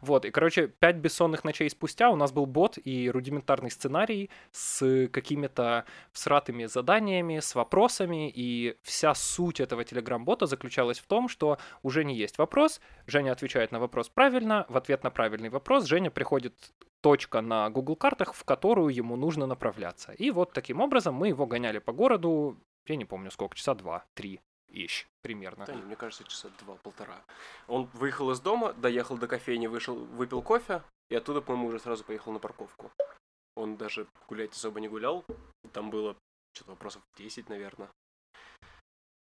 Вот, 0.00 0.24
и, 0.24 0.30
короче, 0.30 0.68
пять 0.68 0.96
бессонных 0.96 1.44
ночей 1.44 1.68
спустя 1.70 2.10
у 2.10 2.16
нас 2.16 2.32
был 2.32 2.46
бот 2.46 2.78
и 2.82 3.10
рудиментарный 3.10 3.70
сценарий 3.70 4.30
с 4.52 5.08
какими-то 5.08 5.84
всратыми 6.12 6.66
заданиями, 6.66 7.40
с 7.40 7.54
вопросами, 7.54 8.30
и 8.30 8.76
вся 8.82 9.14
суть 9.14 9.60
этого 9.60 9.84
телеграм-бота 9.84 10.46
заключалась 10.46 10.98
в 10.98 11.06
том, 11.06 11.28
что 11.28 11.58
уже 11.82 12.04
не 12.04 12.16
есть 12.16 12.38
вопрос, 12.38 12.80
Женя 13.06 13.32
отвечает 13.32 13.72
на 13.72 13.78
вопрос 13.78 14.08
правильно, 14.08 14.66
в 14.68 14.76
ответ 14.76 15.04
на 15.04 15.10
правильный 15.10 15.48
вопрос 15.48 15.84
Женя 15.84 16.10
приходит 16.10 16.54
точка 17.00 17.40
на 17.40 17.70
Google 17.70 17.96
картах, 17.96 18.34
в 18.34 18.44
которую 18.44 18.94
ему 18.94 19.16
нужно 19.16 19.46
направляться. 19.46 20.12
И 20.12 20.30
вот 20.30 20.52
таким 20.52 20.80
образом 20.80 21.14
мы 21.14 21.28
его 21.28 21.46
гоняли 21.46 21.78
по 21.78 21.92
городу, 21.92 22.58
я 22.86 22.96
не 22.96 23.04
помню 23.04 23.30
сколько, 23.30 23.56
часа 23.56 23.74
два, 23.74 24.04
три, 24.14 24.40
ищ, 24.72 25.06
примерно. 25.22 25.66
Да, 25.66 25.74
не, 25.74 25.82
мне 25.82 25.96
кажется, 25.96 26.24
часа 26.24 26.50
два-полтора. 26.60 27.22
Он 27.66 27.86
выехал 27.92 28.30
из 28.30 28.40
дома, 28.40 28.72
доехал 28.72 29.18
до 29.18 29.26
кофейни, 29.26 29.66
вышел, 29.66 29.96
выпил 29.96 30.42
кофе, 30.42 30.82
и 31.10 31.14
оттуда, 31.14 31.40
по-моему, 31.40 31.68
уже 31.68 31.78
сразу 31.78 32.04
поехал 32.04 32.32
на 32.32 32.38
парковку. 32.38 32.90
Он 33.56 33.76
даже 33.76 34.06
гулять 34.28 34.52
особо 34.52 34.80
не 34.80 34.88
гулял. 34.88 35.24
Там 35.72 35.90
было 35.90 36.16
что-то 36.54 36.70
вопросов 36.70 37.02
10, 37.16 37.48
наверное. 37.48 37.88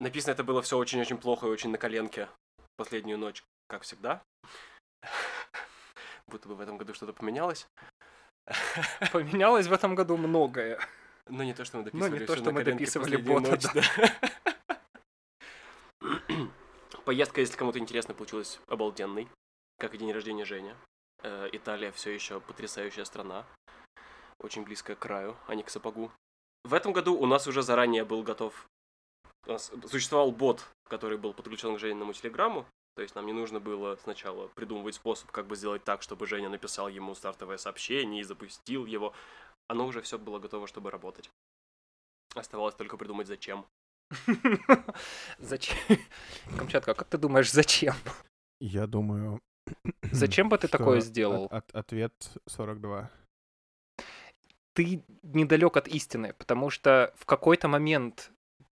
Написано 0.00 0.32
это 0.32 0.44
было 0.44 0.60
все 0.62 0.76
очень-очень 0.76 1.18
плохо 1.18 1.46
и 1.46 1.50
очень 1.50 1.70
на 1.70 1.78
коленке. 1.78 2.28
Последнюю 2.76 3.18
ночь, 3.18 3.44
как 3.68 3.82
всегда. 3.82 4.22
Будто 6.26 6.48
бы 6.48 6.56
в 6.56 6.60
этом 6.60 6.76
году 6.76 6.94
что-то 6.94 7.12
поменялось. 7.12 7.68
Поменялось 9.12 9.66
в 9.66 9.72
этом 9.72 9.94
году 9.94 10.16
многое. 10.16 10.78
Но 11.28 11.42
не 11.42 11.54
то, 11.54 11.64
что 11.64 11.78
мы 11.78 11.84
Но 11.84 11.90
дописывали 11.90 12.20
не 12.20 12.26
то, 12.26 12.36
что 12.36 12.52
мы 12.52 12.62
коленке 12.62 12.72
дописывали 12.72 13.16
бота, 13.16 13.50
ночь, 13.50 13.62
да. 13.72 13.82
Поездка, 17.04 17.42
если 17.42 17.56
кому-то 17.56 17.78
интересно, 17.78 18.14
получилась 18.14 18.60
обалденной, 18.66 19.28
как 19.78 19.94
и 19.94 19.98
день 19.98 20.12
рождения 20.12 20.46
Жени. 20.46 20.74
Э, 21.22 21.50
Италия 21.52 21.92
все 21.92 22.10
еще 22.10 22.40
потрясающая 22.40 23.04
страна, 23.04 23.44
очень 24.38 24.64
близкая 24.64 24.96
к 24.96 25.00
краю, 25.00 25.36
а 25.46 25.54
не 25.54 25.62
к 25.62 25.68
сапогу. 25.68 26.10
В 26.64 26.72
этом 26.72 26.94
году 26.94 27.14
у 27.14 27.26
нас 27.26 27.46
уже 27.46 27.62
заранее 27.62 28.06
был 28.06 28.22
готов... 28.22 28.66
У 29.46 29.52
нас 29.52 29.70
существовал 29.86 30.32
бот, 30.32 30.64
который 30.88 31.18
был 31.18 31.34
подключен 31.34 31.76
к 31.76 31.78
Жениному 31.78 32.14
телеграмму, 32.14 32.66
то 32.96 33.02
есть 33.02 33.14
нам 33.14 33.26
не 33.26 33.34
нужно 33.34 33.60
было 33.60 33.96
сначала 33.96 34.48
придумывать 34.48 34.94
способ, 34.94 35.30
как 35.30 35.46
бы 35.46 35.56
сделать 35.56 35.84
так, 35.84 36.00
чтобы 36.00 36.26
Женя 36.26 36.48
написал 36.48 36.88
ему 36.88 37.14
стартовое 37.14 37.58
сообщение 37.58 38.22
и 38.22 38.24
запустил 38.24 38.86
его. 38.86 39.12
Оно 39.68 39.86
уже 39.86 40.00
все 40.00 40.18
было 40.18 40.38
готово, 40.38 40.66
чтобы 40.66 40.90
работать. 40.90 41.30
Оставалось 42.34 42.76
только 42.76 42.96
придумать, 42.96 43.26
зачем. 43.26 43.66
Зачем? 45.38 45.76
Камчатка, 46.56 46.92
а 46.92 46.94
как 46.94 47.08
ты 47.08 47.18
думаешь, 47.18 47.50
зачем? 47.50 47.94
Я 48.60 48.86
думаю... 48.86 49.40
Зачем 50.12 50.48
бы 50.48 50.58
ты 50.58 50.68
такое 50.68 51.00
сделал? 51.00 51.48
от- 51.50 51.70
ответ 51.74 52.12
42. 52.46 53.10
Ты 54.74 55.02
недалек 55.22 55.76
от 55.76 55.88
истины, 55.88 56.34
потому 56.34 56.70
что 56.70 57.14
в 57.16 57.24
какой-то 57.24 57.68
момент 57.68 58.32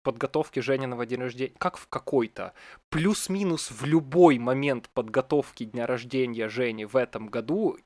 подготовки 0.03 0.61
Жениного 0.61 1.07
дня 1.07 1.19
рождения, 1.19 1.55
как 1.59 1.76
в 1.79 1.88
какой-то, 1.88 2.53
плюс-минус 2.91 3.71
в 3.71 3.85
любой 3.87 4.38
момент 4.38 4.91
подготовки 4.91 5.64
дня 5.64 5.87
рождения 5.87 6.49
Жени 6.49 6.85
в 6.85 6.97
этом 6.97 7.29
году, 7.29 7.79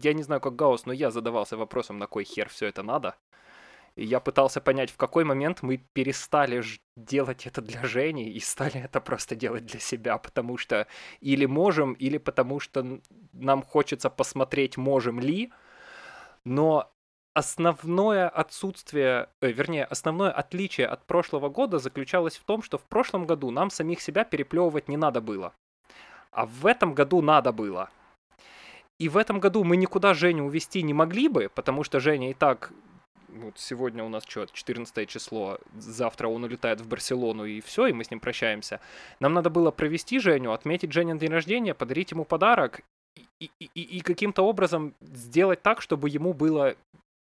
я 0.00 0.12
не 0.12 0.22
знаю, 0.22 0.40
как 0.40 0.56
Гаус, 0.56 0.86
но 0.86 0.92
я 0.92 1.10
задавался 1.10 1.56
вопросом, 1.56 1.98
на 1.98 2.06
кой 2.06 2.24
хер 2.24 2.48
все 2.48 2.66
это 2.66 2.82
надо. 2.82 3.16
И 3.98 4.04
я 4.04 4.20
пытался 4.20 4.60
понять, 4.60 4.90
в 4.90 4.96
какой 4.96 5.24
момент 5.24 5.62
мы 5.62 5.78
перестали 5.92 6.62
делать 6.96 7.48
это 7.48 7.60
для 7.60 7.84
Жени 7.84 8.30
и 8.30 8.38
стали 8.38 8.80
это 8.84 9.00
просто 9.00 9.34
делать 9.34 9.66
для 9.66 9.80
себя, 9.80 10.18
потому 10.18 10.56
что 10.56 10.86
или 11.20 11.46
можем, 11.46 11.94
или 11.94 12.18
потому 12.18 12.60
что 12.60 13.00
нам 13.32 13.62
хочется 13.64 14.08
посмотреть, 14.08 14.76
можем 14.76 15.18
ли, 15.18 15.52
но 16.44 16.92
основное 17.34 18.28
отсутствие, 18.28 19.30
э, 19.40 19.50
вернее, 19.50 19.84
основное 19.84 20.30
отличие 20.30 20.86
от 20.86 21.04
прошлого 21.04 21.48
года 21.48 21.78
заключалось 21.80 22.36
в 22.36 22.44
том, 22.44 22.62
что 22.62 22.78
в 22.78 22.84
прошлом 22.84 23.26
году 23.26 23.50
нам 23.50 23.68
самих 23.68 24.00
себя 24.00 24.22
переплевывать 24.22 24.86
не 24.86 24.96
надо 24.96 25.20
было. 25.20 25.52
А 26.30 26.46
в 26.46 26.66
этом 26.66 26.94
году 26.94 27.20
надо 27.20 27.50
было. 27.50 27.90
И 29.00 29.08
в 29.08 29.16
этом 29.16 29.40
году 29.40 29.64
мы 29.64 29.76
никуда 29.76 30.14
Женю 30.14 30.44
увезти 30.44 30.82
не 30.82 30.94
могли 30.94 31.28
бы, 31.28 31.50
потому 31.52 31.82
что 31.82 31.98
Женя 31.98 32.30
и 32.30 32.34
так 32.34 32.72
вот 33.28 33.58
сегодня 33.58 34.04
у 34.04 34.08
нас 34.08 34.24
что, 34.26 34.46
14 34.46 35.08
число, 35.08 35.58
завтра 35.76 36.28
он 36.28 36.44
улетает 36.44 36.80
в 36.80 36.88
Барселону 36.88 37.44
и 37.44 37.60
все, 37.60 37.86
и 37.86 37.92
мы 37.92 38.04
с 38.04 38.10
ним 38.10 38.20
прощаемся. 38.20 38.80
Нам 39.20 39.34
надо 39.34 39.50
было 39.50 39.70
провести 39.70 40.18
Женю, 40.18 40.52
отметить 40.52 40.92
Женин 40.92 41.18
день 41.18 41.30
рождения, 41.32 41.74
подарить 41.74 42.10
ему 42.10 42.24
подарок 42.24 42.80
и, 43.40 43.50
и- 43.60 43.70
и- 43.74 43.98
и 43.98 44.00
каким-то 44.00 44.42
образом 44.42 44.94
сделать 45.00 45.62
так, 45.62 45.80
чтобы 45.82 46.08
ему 46.08 46.32
было 46.32 46.76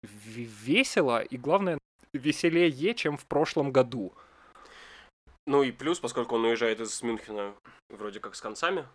весело 0.03 1.23
и, 1.23 1.37
главное, 1.37 1.79
веселее, 2.13 2.95
чем 2.95 3.17
в 3.17 3.27
прошлом 3.27 3.71
году. 3.73 4.13
Ну 5.47 5.63
и 5.63 5.73
плюс, 5.73 6.01
поскольку 6.01 6.37
он 6.37 6.45
уезжает 6.45 6.81
из 6.81 7.03
Мюнхена 7.03 7.55
вроде 7.89 8.21
как 8.21 8.35
с 8.35 8.41
концами, 8.41 8.87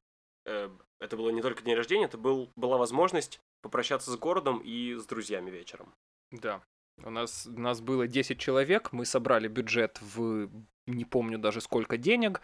э, 0.45 0.69
это 0.99 1.17
было 1.17 1.29
не 1.29 1.41
только 1.41 1.63
день 1.63 1.75
рождения, 1.75 2.05
это 2.05 2.17
был, 2.17 2.49
была 2.55 2.77
возможность 2.77 3.39
попрощаться 3.61 4.11
с 4.11 4.17
городом 4.17 4.59
и 4.63 4.93
с 4.95 5.05
друзьями 5.05 5.49
вечером. 5.49 5.91
Да. 6.31 6.61
У 7.03 7.09
нас, 7.09 7.47
у 7.47 7.59
нас 7.59 7.81
было 7.81 8.07
10 8.07 8.39
человек, 8.39 8.91
мы 8.91 9.05
собрали 9.05 9.47
бюджет 9.47 9.99
в 10.01 10.49
не 10.87 11.05
помню 11.05 11.37
даже 11.37 11.61
сколько 11.61 11.97
денег, 11.97 12.41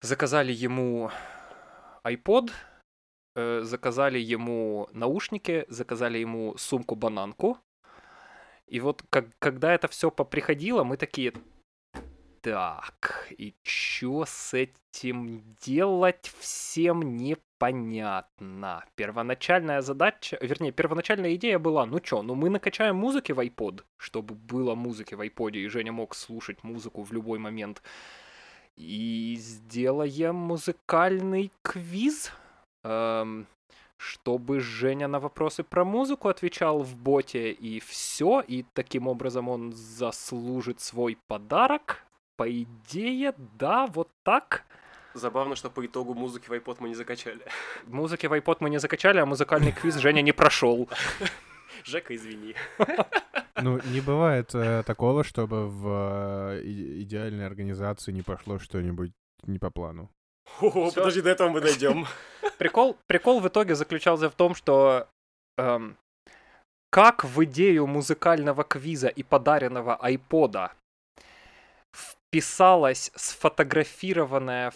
заказали 0.00 0.52
ему 0.52 1.10
iPod, 2.04 2.50
э, 3.34 3.60
заказали 3.62 4.18
ему 4.18 4.88
наушники, 4.92 5.64
заказали 5.68 6.18
ему 6.18 6.56
сумку-бананку. 6.56 7.58
И 8.66 8.80
вот 8.80 9.02
как, 9.10 9.26
когда 9.38 9.74
это 9.74 9.88
все 9.88 10.10
поприходило, 10.10 10.84
мы 10.84 10.96
такие, 10.96 11.32
так, 12.44 13.26
и 13.38 13.54
чё 13.62 14.26
с 14.26 14.52
этим 14.52 15.42
делать, 15.62 16.30
всем 16.40 17.16
непонятно. 17.16 18.84
Первоначальная 18.96 19.80
задача, 19.80 20.36
вернее, 20.42 20.70
первоначальная 20.70 21.36
идея 21.36 21.58
была, 21.58 21.86
ну 21.86 22.00
чё, 22.00 22.20
ну 22.20 22.34
мы 22.34 22.50
накачаем 22.50 22.96
музыки 22.96 23.32
в 23.32 23.40
iPod, 23.40 23.80
чтобы 23.96 24.34
было 24.34 24.74
музыки 24.74 25.14
в 25.14 25.22
iPod, 25.22 25.52
и 25.52 25.68
Женя 25.68 25.92
мог 25.92 26.14
слушать 26.14 26.62
музыку 26.64 27.02
в 27.02 27.12
любой 27.14 27.38
момент. 27.38 27.82
И 28.76 29.36
сделаем 29.38 30.34
музыкальный 30.34 31.50
квиз, 31.62 32.30
эм, 32.82 33.46
чтобы 33.96 34.60
Женя 34.60 35.08
на 35.08 35.18
вопросы 35.18 35.62
про 35.62 35.86
музыку 35.86 36.28
отвечал 36.28 36.82
в 36.82 36.94
боте, 36.94 37.52
и 37.52 37.80
все, 37.80 38.42
и 38.46 38.66
таким 38.74 39.08
образом 39.08 39.48
он 39.48 39.72
заслужит 39.72 40.80
свой 40.80 41.16
подарок. 41.26 42.03
По 42.36 42.50
идее, 42.50 43.34
да, 43.58 43.86
вот 43.86 44.08
так. 44.24 44.64
Забавно, 45.14 45.54
что 45.54 45.70
по 45.70 45.86
итогу 45.86 46.14
музыки 46.14 46.48
в 46.48 46.52
iPod 46.52 46.78
мы 46.80 46.88
не 46.88 46.94
закачали. 46.94 47.40
Музыки 47.86 48.26
в 48.26 48.32
iPod 48.32 48.56
мы 48.60 48.70
не 48.70 48.78
закачали, 48.78 49.18
а 49.18 49.26
музыкальный 49.26 49.70
квиз 49.72 49.96
Женя 49.96 50.22
не 50.22 50.32
прошел. 50.32 50.88
Жека, 51.84 52.14
извини. 52.14 52.54
Ну, 53.62 53.80
не 53.84 54.00
бывает 54.00 54.52
э, 54.54 54.82
такого, 54.82 55.22
чтобы 55.22 55.68
в 55.68 56.56
э, 56.56 56.60
идеальной 56.64 57.46
организации 57.46 58.10
не 58.10 58.22
пошло 58.22 58.58
что-нибудь 58.58 59.12
не 59.46 59.60
по 59.60 59.70
плану. 59.70 60.10
О, 60.60 60.90
Всё. 60.90 60.94
подожди, 60.94 61.22
до 61.22 61.30
этого 61.30 61.48
мы 61.50 61.60
дойдем. 61.60 62.04
Прикол, 62.58 62.96
прикол 63.06 63.40
в 63.40 63.46
итоге 63.46 63.76
заключался 63.76 64.28
в 64.28 64.34
том, 64.34 64.56
что 64.56 65.06
эм, 65.56 65.96
как 66.90 67.24
в 67.24 67.44
идею 67.44 67.86
музыкального 67.86 68.64
квиза 68.64 69.06
и 69.06 69.22
подаренного 69.22 69.96
айпода 69.96 70.72
вписалась 72.34 73.12
сфотографированная 73.14 74.72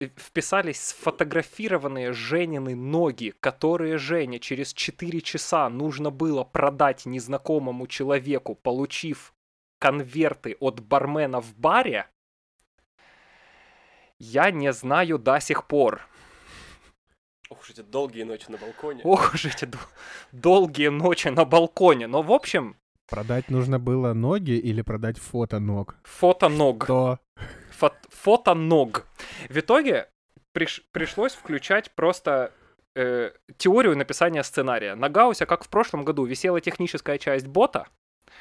э, 0.00 0.10
вписались 0.16 0.80
сфотографированные 0.80 2.12
Женины 2.12 2.76
ноги, 2.76 3.34
которые 3.40 3.98
Жене 3.98 4.38
через 4.38 4.72
4 4.72 5.20
часа 5.20 5.68
нужно 5.68 6.10
было 6.10 6.44
продать 6.44 7.06
незнакомому 7.06 7.88
человеку, 7.88 8.54
получив 8.54 9.34
конверты 9.80 10.56
от 10.60 10.78
бармена 10.78 11.40
в 11.40 11.52
баре, 11.56 12.08
я 14.20 14.52
не 14.52 14.72
знаю 14.72 15.18
до 15.18 15.40
сих 15.40 15.66
пор. 15.66 16.02
Ох 17.48 17.62
уж 17.62 17.70
эти 17.70 17.80
долгие 17.80 18.22
ночи 18.22 18.48
на 18.48 18.56
балконе. 18.56 19.00
Ох 19.02 19.34
уж 19.34 19.46
эти 19.46 19.64
дол- 19.64 19.80
долгие 20.30 20.90
ночи 20.90 21.26
на 21.26 21.44
балконе. 21.44 22.06
Но, 22.06 22.22
в 22.22 22.30
общем, 22.30 22.76
Продать 23.10 23.50
нужно 23.50 23.78
было 23.78 24.12
ноги 24.14 24.52
или 24.52 24.82
продать 24.82 25.18
фото 25.18 25.58
ног? 25.58 25.96
фото 26.04 26.48
ног. 26.48 26.86
То 26.86 27.18
Фо- 27.80 27.92
фото 28.10 28.54
ног. 28.54 29.06
В 29.48 29.56
итоге 29.58 30.08
приш- 30.54 30.82
пришлось 30.92 31.32
включать 31.34 31.90
просто 31.94 32.52
э, 32.94 33.30
теорию 33.56 33.96
написания 33.96 34.42
сценария. 34.44 34.94
На 34.94 35.08
Гаусе, 35.08 35.46
как 35.46 35.64
в 35.64 35.68
прошлом 35.68 36.04
году, 36.04 36.24
висела 36.24 36.60
техническая 36.60 37.18
часть 37.18 37.46
бота, 37.46 37.86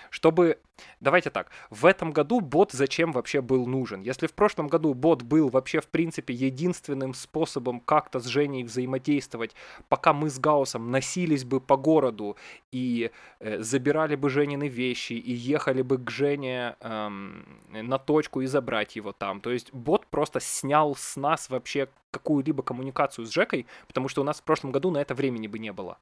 чтобы... 0.10 0.60
Давайте 1.02 1.30
так, 1.30 1.50
в 1.70 1.86
этом 1.86 2.12
году 2.12 2.40
бот 2.40 2.72
зачем 2.72 3.12
вообще 3.12 3.42
был 3.42 3.66
нужен? 3.66 4.02
Если 4.02 4.28
в 4.28 4.34
прошлом 4.34 4.68
году 4.68 4.94
бот 4.94 5.24
был 5.24 5.50
вообще, 5.50 5.82
в 5.82 5.88
принципе, 5.88 6.34
единственным 6.34 7.14
способом 7.14 7.82
как-то 7.82 8.20
с 8.20 8.26
Женей 8.26 8.64
взаимодействовать, 8.64 9.56
пока 9.90 10.14
мы 10.14 10.30
с 10.30 10.40
Гаусом 10.40 10.90
носились 10.92 11.44
бы 11.44 11.60
по 11.60 11.76
городу 11.76 12.38
и 12.72 13.12
э, 13.40 13.62
забирали 13.62 14.16
бы 14.16 14.30
Женины 14.30 14.68
вещи 14.68 15.14
и 15.14 15.34
ехали 15.34 15.82
бы 15.82 15.98
к 15.98 16.10
Жене 16.10 16.76
эм, 16.80 17.46
на 17.72 17.98
точку 17.98 18.42
и 18.42 18.46
забрать 18.46 18.96
его 18.96 19.12
там. 19.12 19.42
То 19.42 19.52
есть 19.52 19.74
бот 19.74 20.08
просто 20.08 20.40
снял 20.40 20.96
с 20.96 21.18
нас 21.18 21.50
вообще 21.50 21.90
какую-либо 22.12 22.64
коммуникацию 22.64 23.26
с 23.26 23.30
Жекой, 23.32 23.68
потому 23.88 24.08
что 24.08 24.22
у 24.22 24.24
нас 24.24 24.40
в 24.40 24.44
прошлом 24.44 24.72
году 24.72 24.92
на 24.92 25.00
это 25.00 25.14
времени 25.14 25.48
бы 25.48 25.60
не 25.60 25.74
было. 25.74 25.98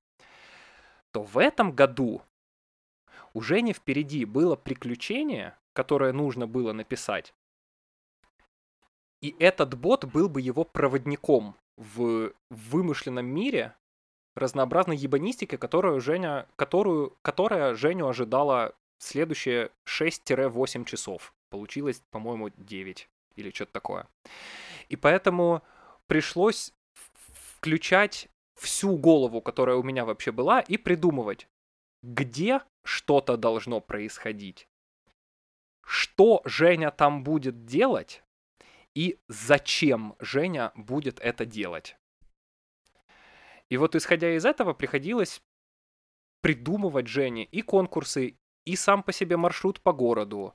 что 1.17 1.23
в 1.23 1.37
этом 1.39 1.71
году 1.71 2.21
у 3.37 3.41
Жени 3.41 3.71
впереди 3.71 4.25
было 4.25 4.55
приключение, 4.55 5.55
которое 5.73 6.11
нужно 6.11 6.47
было 6.47 6.73
написать. 6.73 7.35
И 9.21 9.35
этот 9.37 9.77
бот 9.77 10.05
был 10.05 10.27
бы 10.27 10.41
его 10.41 10.63
проводником 10.63 11.55
в 11.75 12.33
вымышленном 12.49 13.27
мире 13.27 13.75
разнообразной 14.33 14.97
ебанистики, 14.97 15.55
которую 15.55 16.01
Женя, 16.01 16.47
которую, 16.55 17.15
которая 17.21 17.75
Женю 17.75 18.07
ожидала 18.07 18.73
следующие 18.97 19.69
6-8 19.87 20.85
часов. 20.85 21.35
Получилось, 21.51 22.01
по-моему, 22.09 22.49
9 22.57 23.07
или 23.35 23.51
что-то 23.51 23.71
такое. 23.71 24.07
И 24.89 24.95
поэтому 24.95 25.61
пришлось 26.07 26.73
включать 27.59 28.29
всю 28.55 28.97
голову, 28.97 29.41
которая 29.41 29.75
у 29.75 29.83
меня 29.83 30.05
вообще 30.05 30.31
была, 30.31 30.59
и 30.59 30.77
придумывать, 30.77 31.47
где 32.01 32.61
что-то 32.87 33.37
должно 33.37 33.81
происходить, 33.81 34.69
что 35.85 36.41
Женя 36.45 36.89
там 36.89 37.23
будет 37.23 37.65
делать 37.65 38.23
и 38.95 39.19
зачем 39.27 40.15
Женя 40.19 40.71
будет 40.75 41.19
это 41.19 41.45
делать. 41.45 41.97
И 43.69 43.77
вот 43.77 43.95
исходя 43.95 44.35
из 44.35 44.45
этого 44.45 44.73
приходилось 44.73 45.41
придумывать 46.41 47.07
Жене 47.07 47.43
и 47.43 47.61
конкурсы, 47.61 48.37
и 48.65 48.75
сам 48.75 49.03
по 49.03 49.11
себе 49.11 49.35
маршрут 49.35 49.81
по 49.81 49.91
городу, 49.91 50.53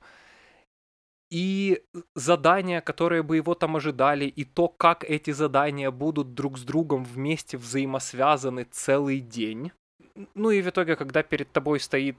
и 1.29 1.83
задания, 2.15 2.81
которые 2.81 3.21
бы 3.21 3.35
его 3.37 3.53
там 3.53 3.75
ожидали, 3.75 4.25
и 4.25 4.43
то, 4.43 4.67
как 4.67 5.03
эти 5.03 5.31
задания 5.31 5.91
будут 5.91 6.33
друг 6.33 6.57
с 6.57 6.63
другом 6.63 7.03
вместе 7.03 7.57
взаимосвязаны 7.57 8.63
целый 8.65 9.19
день. 9.19 9.71
Ну 10.35 10.51
и 10.51 10.61
в 10.61 10.69
итоге, 10.69 10.95
когда 10.95 11.23
перед 11.23 11.51
тобой 11.51 11.79
стоит 11.79 12.17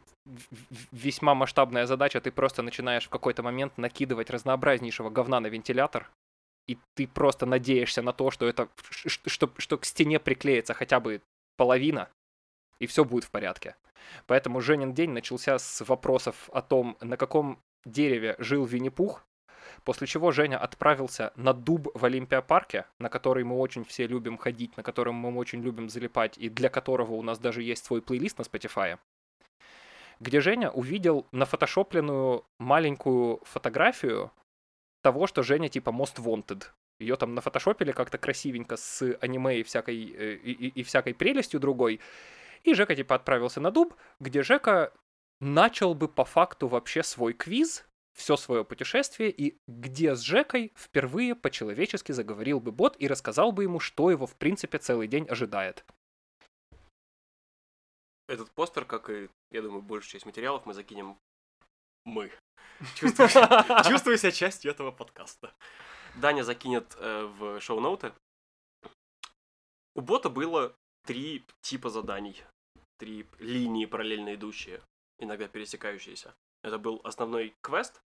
весьма 0.90 1.34
масштабная 1.34 1.86
задача, 1.86 2.20
ты 2.20 2.32
просто 2.32 2.62
начинаешь 2.62 3.06
в 3.06 3.10
какой-то 3.10 3.42
момент 3.42 3.78
накидывать 3.78 4.30
разнообразнейшего 4.30 5.10
говна 5.10 5.40
на 5.40 5.46
вентилятор, 5.46 6.10
и 6.66 6.78
ты 6.94 7.06
просто 7.06 7.46
надеешься 7.46 8.02
на 8.02 8.12
то, 8.12 8.30
что 8.30 8.46
это, 8.46 8.68
что, 8.90 9.50
что 9.58 9.78
к 9.78 9.84
стене 9.84 10.18
приклеится 10.18 10.74
хотя 10.74 10.98
бы 10.98 11.22
половина, 11.56 12.08
и 12.80 12.86
все 12.86 13.04
будет 13.04 13.24
в 13.24 13.30
порядке. 13.30 13.76
Поэтому 14.26 14.60
Женин 14.60 14.92
день 14.92 15.10
начался 15.10 15.58
с 15.58 15.84
вопросов 15.84 16.50
о 16.52 16.62
том, 16.62 16.96
на 17.00 17.16
каком 17.16 17.58
дереве 17.84 18.34
жил 18.38 18.64
Винни-Пух, 18.64 19.24
после 19.84 20.06
чего 20.06 20.32
Женя 20.32 20.58
отправился 20.58 21.32
на 21.36 21.52
дуб 21.52 21.88
в 21.94 22.04
Олимпиапарке, 22.04 22.86
на 22.98 23.08
который 23.08 23.44
мы 23.44 23.56
очень 23.56 23.84
все 23.84 24.06
любим 24.06 24.38
ходить, 24.38 24.76
на 24.76 24.82
котором 24.82 25.14
мы 25.14 25.34
очень 25.36 25.62
любим 25.62 25.88
залипать, 25.88 26.38
и 26.38 26.48
для 26.48 26.68
которого 26.68 27.12
у 27.12 27.22
нас 27.22 27.38
даже 27.38 27.62
есть 27.62 27.84
свой 27.84 28.02
плейлист 28.02 28.38
на 28.38 28.42
Spotify, 28.42 28.98
где 30.20 30.40
Женя 30.40 30.70
увидел 30.70 31.26
нафотошопленную 31.32 32.44
маленькую 32.58 33.40
фотографию 33.44 34.32
того, 35.02 35.26
что 35.26 35.42
Женя 35.42 35.68
типа 35.68 35.90
Most 35.90 36.16
Wanted. 36.16 36.64
Ее 36.98 37.16
там 37.16 37.34
нафотошопили 37.34 37.92
как-то 37.92 38.18
красивенько 38.18 38.76
с 38.76 39.02
аниме 39.20 39.60
и 39.60 39.62
всякой, 39.62 40.14
э, 40.16 40.34
и, 40.36 40.52
и, 40.52 40.68
и 40.68 40.82
всякой 40.82 41.12
прелестью 41.12 41.60
другой. 41.60 42.00
И 42.62 42.72
Жека 42.72 42.94
типа 42.94 43.16
отправился 43.16 43.60
на 43.60 43.70
дуб, 43.70 43.94
где 44.20 44.42
Жека 44.42 44.92
начал 45.40 45.94
бы 45.94 46.08
по 46.08 46.24
факту 46.24 46.68
вообще 46.68 47.02
свой 47.02 47.32
квиз, 47.34 47.84
все 48.14 48.36
свое 48.36 48.64
путешествие, 48.64 49.30
и 49.30 49.58
где 49.66 50.14
с 50.14 50.20
Жекой 50.20 50.72
впервые 50.76 51.34
по-человечески 51.34 52.12
заговорил 52.12 52.60
бы 52.60 52.72
бот 52.72 52.96
и 52.98 53.08
рассказал 53.08 53.52
бы 53.52 53.64
ему, 53.64 53.80
что 53.80 54.10
его 54.10 54.26
в 54.26 54.36
принципе 54.36 54.78
целый 54.78 55.08
день 55.08 55.26
ожидает. 55.28 55.84
Этот 58.28 58.50
постер, 58.52 58.84
как 58.84 59.10
и, 59.10 59.28
я 59.50 59.62
думаю, 59.62 59.82
большую 59.82 60.12
часть 60.12 60.26
материалов 60.26 60.64
мы 60.64 60.72
закинем 60.72 61.18
мы. 62.04 62.30
Чувствую, 62.94 63.28
чувствую 63.88 64.16
себя 64.16 64.30
частью 64.30 64.70
этого 64.70 64.90
подкаста. 64.92 65.52
Даня 66.16 66.42
закинет 66.42 66.96
э, 66.98 67.24
в 67.24 67.60
шоу-ноуты. 67.60 68.12
У 69.94 70.00
бота 70.00 70.30
было 70.30 70.74
три 71.04 71.44
типа 71.60 71.90
заданий. 71.90 72.42
Три 72.98 73.26
линии 73.38 73.86
параллельно 73.86 74.34
идущие, 74.34 74.80
иногда 75.18 75.48
пересекающиеся. 75.48 76.32
Это 76.64 76.78
был 76.78 77.00
основной 77.04 77.54
квест, 77.60 78.00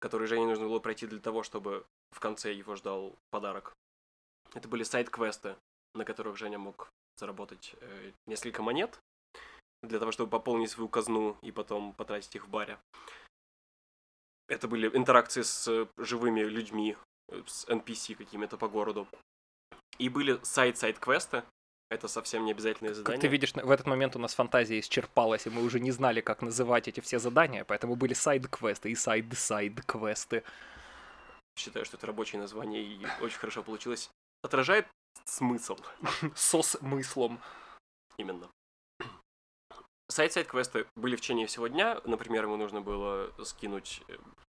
который 0.00 0.26
Жене 0.26 0.46
нужно 0.46 0.66
было 0.66 0.80
пройти 0.80 1.06
для 1.06 1.20
того, 1.20 1.44
чтобы 1.44 1.86
в 2.10 2.18
конце 2.18 2.52
его 2.52 2.74
ждал 2.74 3.16
подарок. 3.30 3.72
Это 4.52 4.68
были 4.68 4.82
сайт-квесты, 4.82 5.56
на 5.94 6.04
которых 6.04 6.36
Женя 6.36 6.58
мог 6.58 6.88
заработать 7.16 7.76
э, 7.80 8.12
несколько 8.26 8.62
монет 8.62 8.98
для 9.82 10.00
того, 10.00 10.10
чтобы 10.10 10.28
пополнить 10.28 10.70
свою 10.70 10.88
казну 10.88 11.36
и 11.42 11.52
потом 11.52 11.92
потратить 11.92 12.34
их 12.34 12.46
в 12.46 12.50
баре. 12.50 12.78
Это 14.48 14.66
были 14.66 14.88
интеракции 14.88 15.42
с 15.42 15.68
э, 15.68 15.86
живыми 15.96 16.40
людьми, 16.40 16.96
э, 17.28 17.42
с 17.46 17.64
NPC 17.68 18.16
какими-то 18.16 18.56
по 18.56 18.68
городу. 18.68 19.06
И 19.98 20.08
были 20.08 20.40
side-side-квесты, 20.42 21.44
это 21.90 22.08
совсем 22.08 22.44
не 22.44 22.52
обязательные 22.52 22.94
задания. 22.94 23.16
Как 23.16 23.20
ты 23.20 23.28
видишь, 23.28 23.52
в 23.54 23.70
этот 23.70 23.86
момент 23.86 24.16
у 24.16 24.18
нас 24.18 24.34
фантазия 24.34 24.80
исчерпалась, 24.80 25.46
и 25.46 25.50
мы 25.50 25.62
уже 25.62 25.80
не 25.80 25.90
знали, 25.90 26.20
как 26.20 26.42
называть 26.42 26.88
эти 26.88 27.00
все 27.00 27.18
задания, 27.18 27.64
поэтому 27.64 27.96
были 27.96 28.14
side-квесты 28.14 28.90
и 28.90 28.94
side-side-квесты. 28.94 30.42
Считаю, 31.56 31.84
что 31.84 31.96
это 31.96 32.06
рабочее 32.06 32.40
название, 32.40 32.82
и 32.82 33.06
очень 33.20 33.38
хорошо 33.38 33.62
получилось. 33.62 34.10
Отражает 34.42 34.86
смысл. 35.24 35.76
Со 36.34 36.62
смыслом. 36.62 37.40
Именно. 38.18 38.50
Side-side-квесты 40.10 40.86
были 40.96 41.16
в 41.16 41.20
течение 41.20 41.46
всего 41.46 41.66
дня. 41.68 42.00
Например, 42.04 42.44
ему 42.44 42.56
нужно 42.56 42.80
было 42.80 43.32
скинуть 43.44 44.02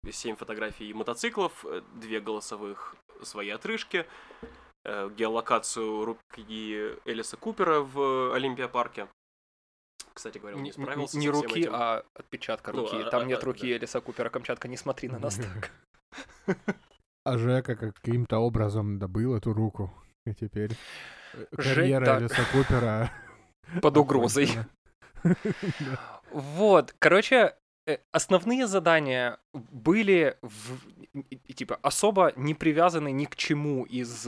7 0.09 0.35
э, 0.35 0.37
фотографий 0.37 0.92
мотоциклов, 0.92 1.64
2 1.64 2.20
голосовых 2.20 2.97
свои 3.23 3.51
отрыжки, 3.51 4.07
э, 4.42 4.47
геолокацию 4.85 6.05
руки 6.05 6.97
Элиса 7.05 7.37
Купера 7.37 7.81
в 7.81 8.35
Олимпия-парке. 8.35 9.09
Кстати 10.14 10.38
говоря, 10.38 10.57
он 10.57 10.62
не 10.62 10.73
справился 10.73 11.18
Не, 11.18 11.27
не 11.27 11.31
руки, 11.31 11.61
этим. 11.61 11.73
а 11.75 12.05
отпечатка 12.14 12.73
ну, 12.73 12.83
руки. 12.83 12.97
Ну, 12.97 13.11
Там 13.11 13.23
а, 13.23 13.25
нет 13.25 13.42
а, 13.42 13.47
руки 13.47 13.68
да. 13.68 13.77
Элиса 13.77 14.01
Купера. 14.01 14.31
Камчатка, 14.31 14.68
не 14.68 14.77
смотри 14.77 15.09
на 15.09 15.18
нас 15.18 15.37
так. 15.37 15.70
А 17.27 17.38
Жека 17.38 17.75
каким-то 17.75 18.38
образом 18.38 18.99
добыл 18.99 19.35
эту 19.35 19.55
руку. 19.55 19.90
И 20.27 20.35
теперь 20.35 20.73
э, 21.33 21.47
карьера 21.57 22.18
Элиса 22.18 22.42
Купера... 22.53 23.11
Под 23.83 23.97
угрозой. 23.97 24.51
Вот, 26.31 26.94
короче, 26.99 27.37
э, 27.37 27.55
основные 28.12 28.66
задания 28.66 29.38
были 29.53 30.38
в, 30.42 30.79
типа 31.53 31.79
особо 31.83 32.33
не 32.37 32.55
привязаны 32.55 33.12
ни 33.12 33.27
к 33.27 33.37
чему 33.37 33.85
из... 33.85 34.27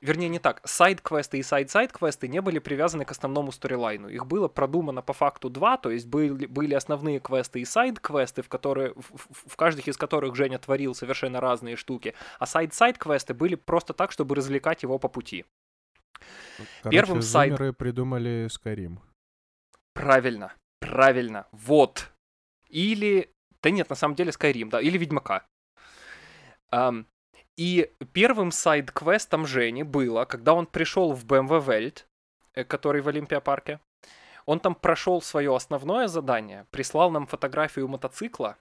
Вернее, 0.00 0.28
не 0.28 0.38
так. 0.38 0.60
Side-квесты 0.64 1.38
и 1.38 1.42
side-side-квесты 1.42 2.28
не 2.28 2.40
были 2.40 2.58
привязаны 2.58 3.04
к 3.04 3.10
основному 3.10 3.50
storyline 3.50 3.97
у. 3.97 4.08
Их 4.08 4.26
было 4.26 4.48
продумано 4.48 5.02
по 5.02 5.12
факту 5.12 5.48
два, 5.48 5.78
то 5.78 5.90
есть 5.90 6.06
были, 6.06 6.46
были 6.46 6.74
основные 6.74 7.18
квесты 7.20 7.60
и 7.60 7.64
side-квесты, 7.64 8.42
в, 8.42 8.48
которые, 8.48 8.92
в, 8.94 9.48
в 9.48 9.56
каждых 9.56 9.88
из 9.88 9.96
которых 9.96 10.34
Женя 10.34 10.58
творил 10.58 10.94
совершенно 10.94 11.40
разные 11.40 11.76
штуки. 11.76 12.14
А 12.38 12.46
side-side-квесты 12.46 13.32
были 13.34 13.54
просто 13.54 13.94
так, 13.94 14.12
чтобы 14.12 14.34
развлекать 14.34 14.82
его 14.82 14.98
по 14.98 15.08
пути. 15.08 15.44
Короче, 16.82 16.90
Первым 16.90 17.22
side... 17.22 17.56
придумали 17.78 18.48
Skyrim. 18.48 18.98
Правильно, 19.94 20.52
правильно, 20.80 21.46
вот. 21.52 22.12
Или... 22.68 23.34
Да 23.62 23.70
нет, 23.70 23.90
на 23.90 23.96
самом 23.96 24.14
деле 24.14 24.30
Skyrim, 24.30 24.68
да, 24.68 24.80
или 24.80 24.98
Ведьмака. 24.98 25.46
Эм, 26.72 27.06
и 27.56 27.92
первым 28.12 28.52
side-квестом 28.52 29.46
Жени 29.46 29.82
было, 29.82 30.24
когда 30.26 30.54
он 30.54 30.66
пришел 30.66 31.12
в 31.12 31.24
BMW 31.24 31.64
Welt, 31.64 32.04
э, 32.54 32.64
который 32.64 33.00
в 33.00 33.08
Олимпиапарке, 33.08 33.80
он 34.46 34.60
там 34.60 34.74
прошел 34.74 35.20
свое 35.20 35.54
основное 35.54 36.06
задание, 36.08 36.66
прислал 36.70 37.10
нам 37.10 37.26
фотографию 37.26 37.88
мотоцикла, 37.88 38.56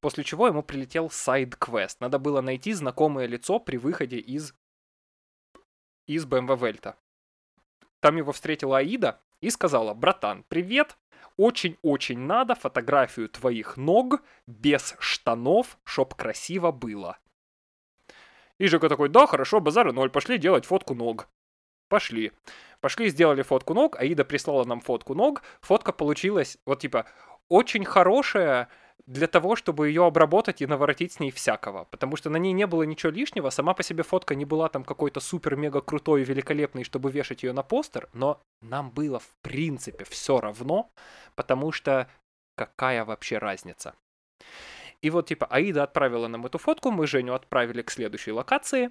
после 0.00 0.24
чего 0.24 0.46
ему 0.46 0.62
прилетел 0.62 1.10
side-квест. 1.10 2.00
Надо 2.00 2.18
было 2.18 2.40
найти 2.40 2.72
знакомое 2.72 3.26
лицо 3.26 3.60
при 3.60 3.76
выходе 3.76 4.18
из, 4.18 4.54
из 6.06 6.24
BMW 6.24 6.58
Вельта. 6.58 6.96
Там 8.00 8.16
его 8.16 8.32
встретила 8.32 8.78
Аида, 8.78 9.20
и 9.42 9.50
сказала, 9.50 9.92
братан, 9.92 10.44
привет, 10.48 10.96
очень-очень 11.36 12.18
надо 12.18 12.54
фотографию 12.54 13.28
твоих 13.28 13.76
ног 13.76 14.22
без 14.46 14.94
штанов, 14.98 15.78
чтоб 15.84 16.14
красиво 16.14 16.70
было. 16.70 17.18
И 18.58 18.66
Жека 18.66 18.88
такой, 18.88 19.08
да, 19.08 19.26
хорошо, 19.26 19.60
базары 19.60 19.92
ноль, 19.92 20.10
пошли 20.10 20.38
делать 20.38 20.64
фотку 20.64 20.94
ног. 20.94 21.28
Пошли. 21.88 22.32
Пошли, 22.80 23.08
сделали 23.10 23.42
фотку 23.42 23.74
ног, 23.74 23.96
Аида 24.00 24.24
прислала 24.24 24.64
нам 24.64 24.80
фотку 24.80 25.14
ног. 25.14 25.42
Фотка 25.60 25.92
получилась, 25.92 26.58
вот 26.64 26.80
типа, 26.80 27.06
очень 27.48 27.84
хорошая, 27.84 28.68
для 29.06 29.26
того, 29.26 29.56
чтобы 29.56 29.88
ее 29.88 30.04
обработать 30.06 30.62
и 30.62 30.66
наворотить 30.66 31.12
с 31.12 31.20
ней 31.20 31.30
всякого. 31.30 31.84
Потому 31.84 32.16
что 32.16 32.30
на 32.30 32.36
ней 32.36 32.52
не 32.52 32.66
было 32.66 32.82
ничего 32.84 33.12
лишнего, 33.12 33.50
сама 33.50 33.74
по 33.74 33.82
себе 33.82 34.02
фотка 34.02 34.34
не 34.34 34.44
была 34.44 34.68
там 34.68 34.84
какой-то 34.84 35.20
супер-мега 35.20 35.80
крутой 35.80 36.22
и 36.22 36.24
великолепной, 36.24 36.84
чтобы 36.84 37.10
вешать 37.10 37.42
ее 37.42 37.52
на 37.52 37.62
постер, 37.62 38.08
но 38.12 38.40
нам 38.60 38.90
было 38.90 39.18
в 39.18 39.30
принципе 39.42 40.04
все 40.04 40.40
равно, 40.40 40.90
потому 41.34 41.72
что 41.72 42.08
какая 42.56 43.04
вообще 43.04 43.38
разница? 43.38 43.94
И 45.00 45.10
вот 45.10 45.26
типа 45.26 45.46
Аида 45.46 45.82
отправила 45.82 46.28
нам 46.28 46.46
эту 46.46 46.58
фотку, 46.58 46.90
мы 46.90 47.06
Женю 47.06 47.34
отправили 47.34 47.82
к 47.82 47.90
следующей 47.90 48.32
локации. 48.32 48.90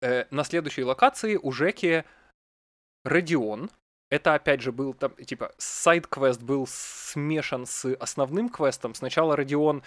Э, 0.00 0.26
на 0.30 0.44
следующей 0.44 0.84
локации 0.84 1.36
у 1.36 1.50
Жеки 1.50 2.04
Родион, 3.04 3.70
это, 4.10 4.34
опять 4.34 4.60
же, 4.60 4.72
был 4.72 4.94
там, 4.94 5.14
типа, 5.14 5.52
side-квест 5.58 6.42
был 6.42 6.66
смешан 6.66 7.66
с 7.66 7.94
основным 7.96 8.48
квестом. 8.48 8.94
Сначала 8.94 9.36
Родион 9.36 9.82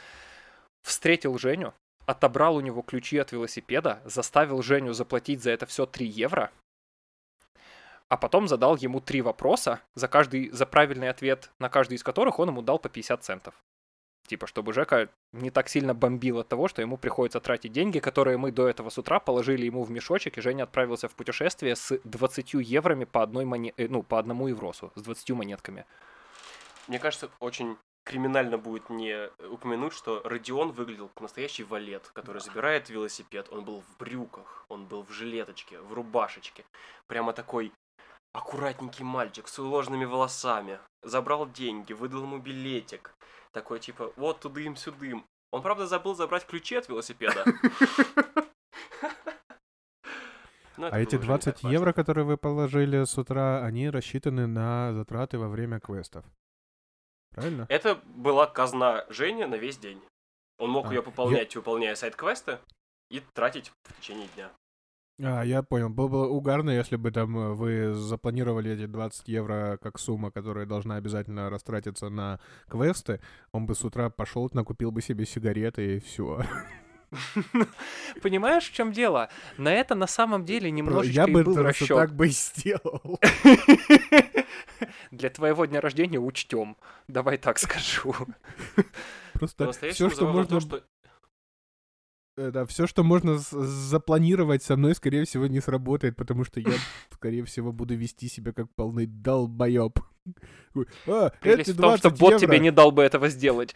встретил 0.84 1.38
Женю, 1.38 1.73
отобрал 2.05 2.55
у 2.55 2.62
него 2.62 2.81
ключи 2.81 3.17
от 3.17 3.31
велосипеда, 3.31 4.01
заставил 4.05 4.62
Женю 4.62 4.93
заплатить 4.93 5.41
за 5.41 5.51
это 5.51 5.65
все 5.65 5.86
3 5.86 6.05
евро, 6.05 6.51
а 8.10 8.17
потом 8.17 8.47
задал 8.49 8.75
ему 8.75 8.99
три 8.99 9.21
вопроса, 9.21 9.79
за 9.95 10.10
каждый, 10.10 10.49
за 10.49 10.65
правильный 10.65 11.10
ответ 11.10 11.49
на 11.60 11.69
каждый 11.69 11.95
из 11.95 12.03
которых 12.03 12.39
он 12.39 12.49
ему 12.49 12.62
дал 12.62 12.77
по 12.77 12.89
50 12.89 13.23
центов. 13.23 13.55
Типа, 14.31 14.47
чтобы 14.47 14.71
Жека 14.71 15.09
не 15.33 15.51
так 15.51 15.67
сильно 15.67 15.93
бомбил 15.93 16.39
от 16.39 16.47
того, 16.47 16.69
что 16.69 16.81
ему 16.81 16.95
приходится 16.95 17.41
тратить 17.41 17.73
деньги, 17.73 17.99
которые 17.99 18.37
мы 18.37 18.53
до 18.53 18.65
этого 18.65 18.89
с 18.89 18.97
утра 18.97 19.19
положили 19.19 19.65
ему 19.65 19.83
в 19.83 19.91
мешочек, 19.91 20.37
и 20.37 20.41
Женя 20.41 20.63
отправился 20.63 21.09
в 21.09 21.15
путешествие 21.15 21.75
с 21.75 21.99
20 22.05 22.53
евроми 22.53 23.03
по 23.03 23.23
одной 23.23 23.43
моне... 23.43 23.73
э, 23.75 23.89
ну, 23.89 24.03
по 24.03 24.17
одному 24.17 24.47
евросу, 24.47 24.93
с 24.95 25.01
20 25.01 25.31
монетками. 25.31 25.85
Мне 26.87 26.97
кажется, 26.97 27.29
очень 27.41 27.75
криминально 28.05 28.57
будет 28.57 28.89
не 28.89 29.29
упомянуть, 29.49 29.91
что 29.91 30.21
Родион 30.23 30.71
выглядел 30.71 31.09
как 31.09 31.23
настоящий 31.23 31.65
валет, 31.65 32.09
который 32.13 32.41
забирает 32.41 32.89
велосипед. 32.89 33.49
Он 33.51 33.65
был 33.65 33.81
в 33.81 33.97
брюках, 33.97 34.65
он 34.69 34.85
был 34.85 35.03
в 35.03 35.11
жилеточке, 35.11 35.77
в 35.81 35.91
рубашечке. 35.91 36.63
Прямо 37.07 37.33
такой 37.33 37.73
аккуратненький 38.31 39.03
мальчик 39.03 39.49
с 39.49 39.59
уложенными 39.59 40.05
волосами. 40.05 40.79
Забрал 41.03 41.49
деньги, 41.49 41.91
выдал 41.91 42.21
ему 42.21 42.37
билетик. 42.37 43.13
Такой 43.51 43.79
типа, 43.79 44.13
вот 44.15 44.39
тудым-сюдым. 44.39 45.25
Он, 45.51 45.61
правда, 45.61 45.85
забыл 45.85 46.15
забрать 46.15 46.45
ключи 46.45 46.75
от 46.75 46.87
велосипеда. 46.87 47.43
Это 50.77 50.95
А 50.95 50.99
эти 50.99 51.15
было 51.15 51.19
уже 51.19 51.27
не 51.27 51.37
так 51.37 51.43
20 51.43 51.63
важно. 51.63 51.73
евро, 51.75 51.93
которые 51.93 52.25
вы 52.25 52.37
положили 52.37 53.03
с 53.03 53.17
утра, 53.17 53.63
они 53.63 53.89
рассчитаны 53.89 54.47
на 54.47 54.93
затраты 54.93 55.37
во 55.37 55.47
время 55.47 55.79
квестов. 55.79 56.25
Правильно? 57.31 57.65
Это 57.69 57.95
была 58.15 58.47
казна 58.47 59.05
Жени 59.09 59.45
на 59.45 59.55
весь 59.55 59.77
день. 59.77 60.01
Он 60.57 60.69
мог 60.71 60.87
А, 60.87 60.93
ее 60.93 61.03
пополнять, 61.03 61.55
выполняя 61.55 61.95
сайт-квесты, 61.95 62.59
и 63.09 63.21
тратить 63.33 63.71
в 63.83 63.95
течение 63.99 64.27
дня. 64.35 64.49
А, 65.19 65.43
я 65.43 65.62
понял. 65.63 65.89
Было 65.89 66.08
бы 66.08 66.30
угарно, 66.30 66.69
если 66.71 66.95
бы 66.95 67.12
там 67.12 67.38
э, 67.38 67.54
вы 67.54 67.93
запланировали 67.93 68.71
эти 68.71 68.86
20 68.86 69.28
евро 69.28 69.78
как 69.82 70.00
сумма, 70.00 70.32
которая 70.32 70.65
должна 70.65 70.95
обязательно 70.95 71.50
растратиться 71.50 72.10
на 72.10 72.39
квесты. 72.67 73.19
Он 73.52 73.65
бы 73.65 73.76
с 73.76 73.84
утра 73.84 74.10
пошел, 74.10 74.50
накупил 74.54 74.91
бы 74.91 75.02
себе 75.02 75.26
сигареты 75.26 75.97
и 75.97 76.00
все. 76.00 76.43
Понимаешь, 78.21 78.69
в 78.69 78.74
чем 78.74 78.91
дело? 78.91 79.30
На 79.58 79.74
это 79.74 79.95
на 79.95 80.08
самом 80.08 80.45
деле 80.45 80.71
немножечко 80.71 81.13
Я 81.13 81.26
и 81.26 81.32
бы 81.32 81.43
был 81.43 81.58
расчет. 81.58 81.89
так 81.89 82.13
бы 82.15 82.28
и 82.28 82.32
сделал. 82.32 83.19
Для 85.12 85.30
твоего 85.30 85.65
дня 85.65 85.82
рождения 85.82 86.19
учтем. 86.19 86.78
Давай 87.08 87.38
так 87.38 87.60
скажу. 87.60 88.15
Просто 89.34 89.71
все, 89.71 90.10
что 90.10 90.28
можно, 90.32 90.62
да, 92.37 92.65
все, 92.65 92.87
что 92.87 93.03
можно 93.03 93.37
запланировать 93.37 94.63
со 94.63 94.77
мной, 94.77 94.95
скорее 94.95 95.25
всего, 95.25 95.47
не 95.47 95.59
сработает, 95.59 96.15
потому 96.15 96.43
что 96.43 96.59
я, 96.59 96.71
скорее 97.11 97.43
всего, 97.45 97.71
буду 97.71 97.95
вести 97.95 98.27
себя 98.27 98.53
как 98.53 98.67
полный 98.75 99.05
долбоеб. 99.05 99.99
А, 101.07 101.31
Прелесть 101.41 101.69
эти 101.69 101.77
в 101.77 101.81
том, 101.81 101.97
что 101.97 102.09
20 102.09 102.19
бот 102.19 102.31
евро. 102.33 102.45
тебе 102.45 102.59
не 102.59 102.71
дал 102.71 102.91
бы 102.91 103.03
этого 103.03 103.27
сделать. 103.27 103.75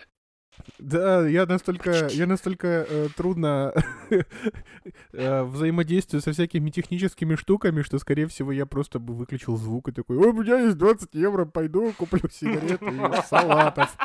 Да, 0.79 1.27
я 1.27 1.45
настолько, 1.45 2.07
я 2.11 2.25
настолько 2.27 2.85
э, 2.87 3.07
трудно 3.17 3.73
э, 5.11 5.43
взаимодействую 5.43 6.21
со 6.21 6.31
всякими 6.31 6.69
техническими 6.69 7.35
штуками, 7.35 7.81
что, 7.81 7.99
скорее 7.99 8.27
всего, 8.27 8.51
я 8.51 8.65
просто 8.65 8.99
бы 8.99 9.13
выключил 9.13 9.57
звук 9.57 9.89
и 9.89 9.91
такой, 9.91 10.17
у 10.17 10.31
меня 10.31 10.59
есть 10.59 10.77
20 10.77 11.13
евро, 11.13 11.45
пойду 11.45 11.91
куплю 11.97 12.29
сигареты 12.29 12.85
и 12.85 13.27
салатов. 13.27 13.97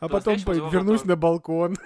А 0.00 0.08
потом 0.08 0.36
вернусь 0.36 1.04
на 1.04 1.14
балкон 1.14 1.76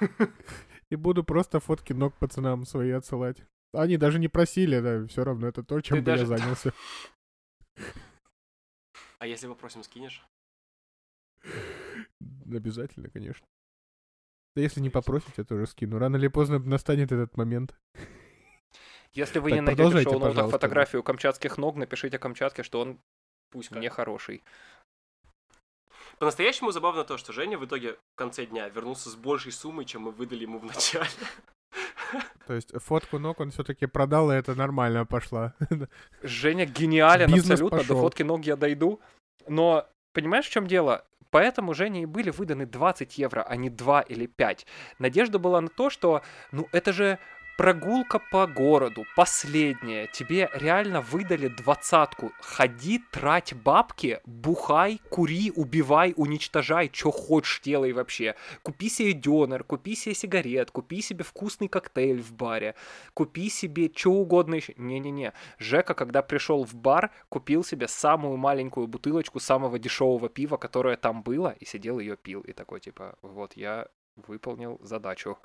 и 0.90 0.96
буду 0.96 1.24
просто 1.24 1.60
фотки 1.60 1.92
ног 1.92 2.14
пацанам 2.18 2.64
свои 2.66 2.90
отсылать. 2.90 3.42
Они 3.72 3.96
даже 3.96 4.18
не 4.18 4.28
просили, 4.28 4.80
да, 4.80 5.06
все 5.06 5.24
равно 5.24 5.46
это 5.48 5.62
то, 5.62 5.80
чем 5.80 5.98
Ты 5.98 6.02
бы 6.02 6.10
я 6.10 6.16
даже- 6.16 6.26
занялся. 6.38 6.72
А 9.18 9.26
если 9.26 9.46
попросим, 9.48 9.82
скинешь? 9.82 10.24
Обязательно, 12.52 13.08
конечно. 13.10 13.46
Да 14.56 14.62
если 14.62 14.80
не 14.80 14.90
попросите, 14.90 15.32
я 15.38 15.44
тоже 15.44 15.66
скину. 15.66 15.98
Рано 15.98 16.16
или 16.16 16.28
поздно 16.28 16.58
настанет 16.58 17.12
этот 17.12 17.36
момент. 17.36 17.74
Если 19.12 19.38
вы 19.38 19.50
Так, 19.50 19.56
не 19.56 19.60
найдете 19.62 19.88
в 20.08 20.20
пожалуйста. 20.20 20.48
фотографию 20.48 21.02
камчатских 21.02 21.58
ног, 21.58 21.76
напишите 21.76 22.18
Камчатке, 22.18 22.62
что 22.62 22.80
он 22.80 23.00
пусть 23.50 23.70
Да. 23.70 23.78
мне 23.78 23.90
хороший. 23.90 24.42
По-настоящему 26.20 26.70
забавно 26.70 27.04
то, 27.04 27.16
что 27.16 27.32
Женя 27.32 27.56
в 27.56 27.64
итоге 27.64 27.94
в 27.94 28.14
конце 28.14 28.44
дня 28.44 28.68
вернулся 28.68 29.08
с 29.08 29.16
большей 29.16 29.52
суммой, 29.52 29.86
чем 29.86 30.02
мы 30.02 30.10
выдали 30.10 30.42
ему 30.42 30.58
в 30.58 30.64
начале. 30.64 31.08
То 32.46 32.52
есть 32.52 32.72
фотку 32.76 33.18
ног 33.18 33.40
он 33.40 33.50
все-таки 33.52 33.86
продал, 33.86 34.30
и 34.30 34.34
это 34.34 34.54
нормально 34.54 35.06
пошла. 35.06 35.54
Женя 36.22 36.66
гениален 36.66 37.28
Бизнес 37.28 37.52
абсолютно, 37.52 37.78
пошёл. 37.78 37.96
до 37.96 38.02
фотки 38.02 38.22
ног 38.22 38.44
я 38.44 38.56
дойду. 38.56 39.00
Но 39.48 39.86
понимаешь, 40.12 40.44
в 40.44 40.50
чем 40.50 40.66
дело? 40.66 41.06
Поэтому 41.30 41.72
Жене 41.72 42.02
и 42.02 42.06
были 42.06 42.28
выданы 42.28 42.66
20 42.66 43.16
евро, 43.16 43.40
а 43.40 43.56
не 43.56 43.70
2 43.70 44.02
или 44.02 44.26
5. 44.26 44.66
Надежда 44.98 45.38
была 45.38 45.62
на 45.62 45.68
то, 45.68 45.88
что, 45.88 46.20
ну, 46.52 46.68
это 46.72 46.92
же 46.92 47.18
прогулка 47.60 48.18
по 48.18 48.46
городу, 48.46 49.04
последняя. 49.14 50.06
Тебе 50.06 50.48
реально 50.54 51.02
выдали 51.02 51.48
двадцатку. 51.48 52.32
Ходи, 52.40 53.02
трать 53.12 53.52
бабки, 53.52 54.18
бухай, 54.24 54.98
кури, 55.10 55.52
убивай, 55.54 56.14
уничтожай, 56.16 56.90
что 56.90 57.10
хочешь 57.10 57.60
делай 57.62 57.92
вообще. 57.92 58.34
Купи 58.62 58.88
себе 58.88 59.12
дёнер, 59.12 59.62
купи 59.62 59.94
себе 59.94 60.14
сигарет, 60.14 60.70
купи 60.70 61.02
себе 61.02 61.22
вкусный 61.22 61.68
коктейль 61.68 62.22
в 62.22 62.32
баре, 62.32 62.76
купи 63.12 63.50
себе 63.50 63.92
что 63.94 64.12
угодно 64.12 64.54
еще. 64.54 64.72
Не-не-не. 64.78 65.34
Жека, 65.58 65.92
когда 65.92 66.22
пришел 66.22 66.64
в 66.64 66.74
бар, 66.74 67.10
купил 67.28 67.62
себе 67.62 67.88
самую 67.88 68.38
маленькую 68.38 68.86
бутылочку 68.86 69.38
самого 69.38 69.78
дешевого 69.78 70.30
пива, 70.30 70.56
которое 70.56 70.96
там 70.96 71.22
было, 71.22 71.54
и 71.60 71.66
сидел 71.66 71.98
ее 71.98 72.16
пил. 72.16 72.40
И 72.40 72.54
такой, 72.54 72.80
типа, 72.80 73.18
вот 73.20 73.52
я 73.54 73.86
выполнил 74.16 74.78
задачу. 74.82 75.36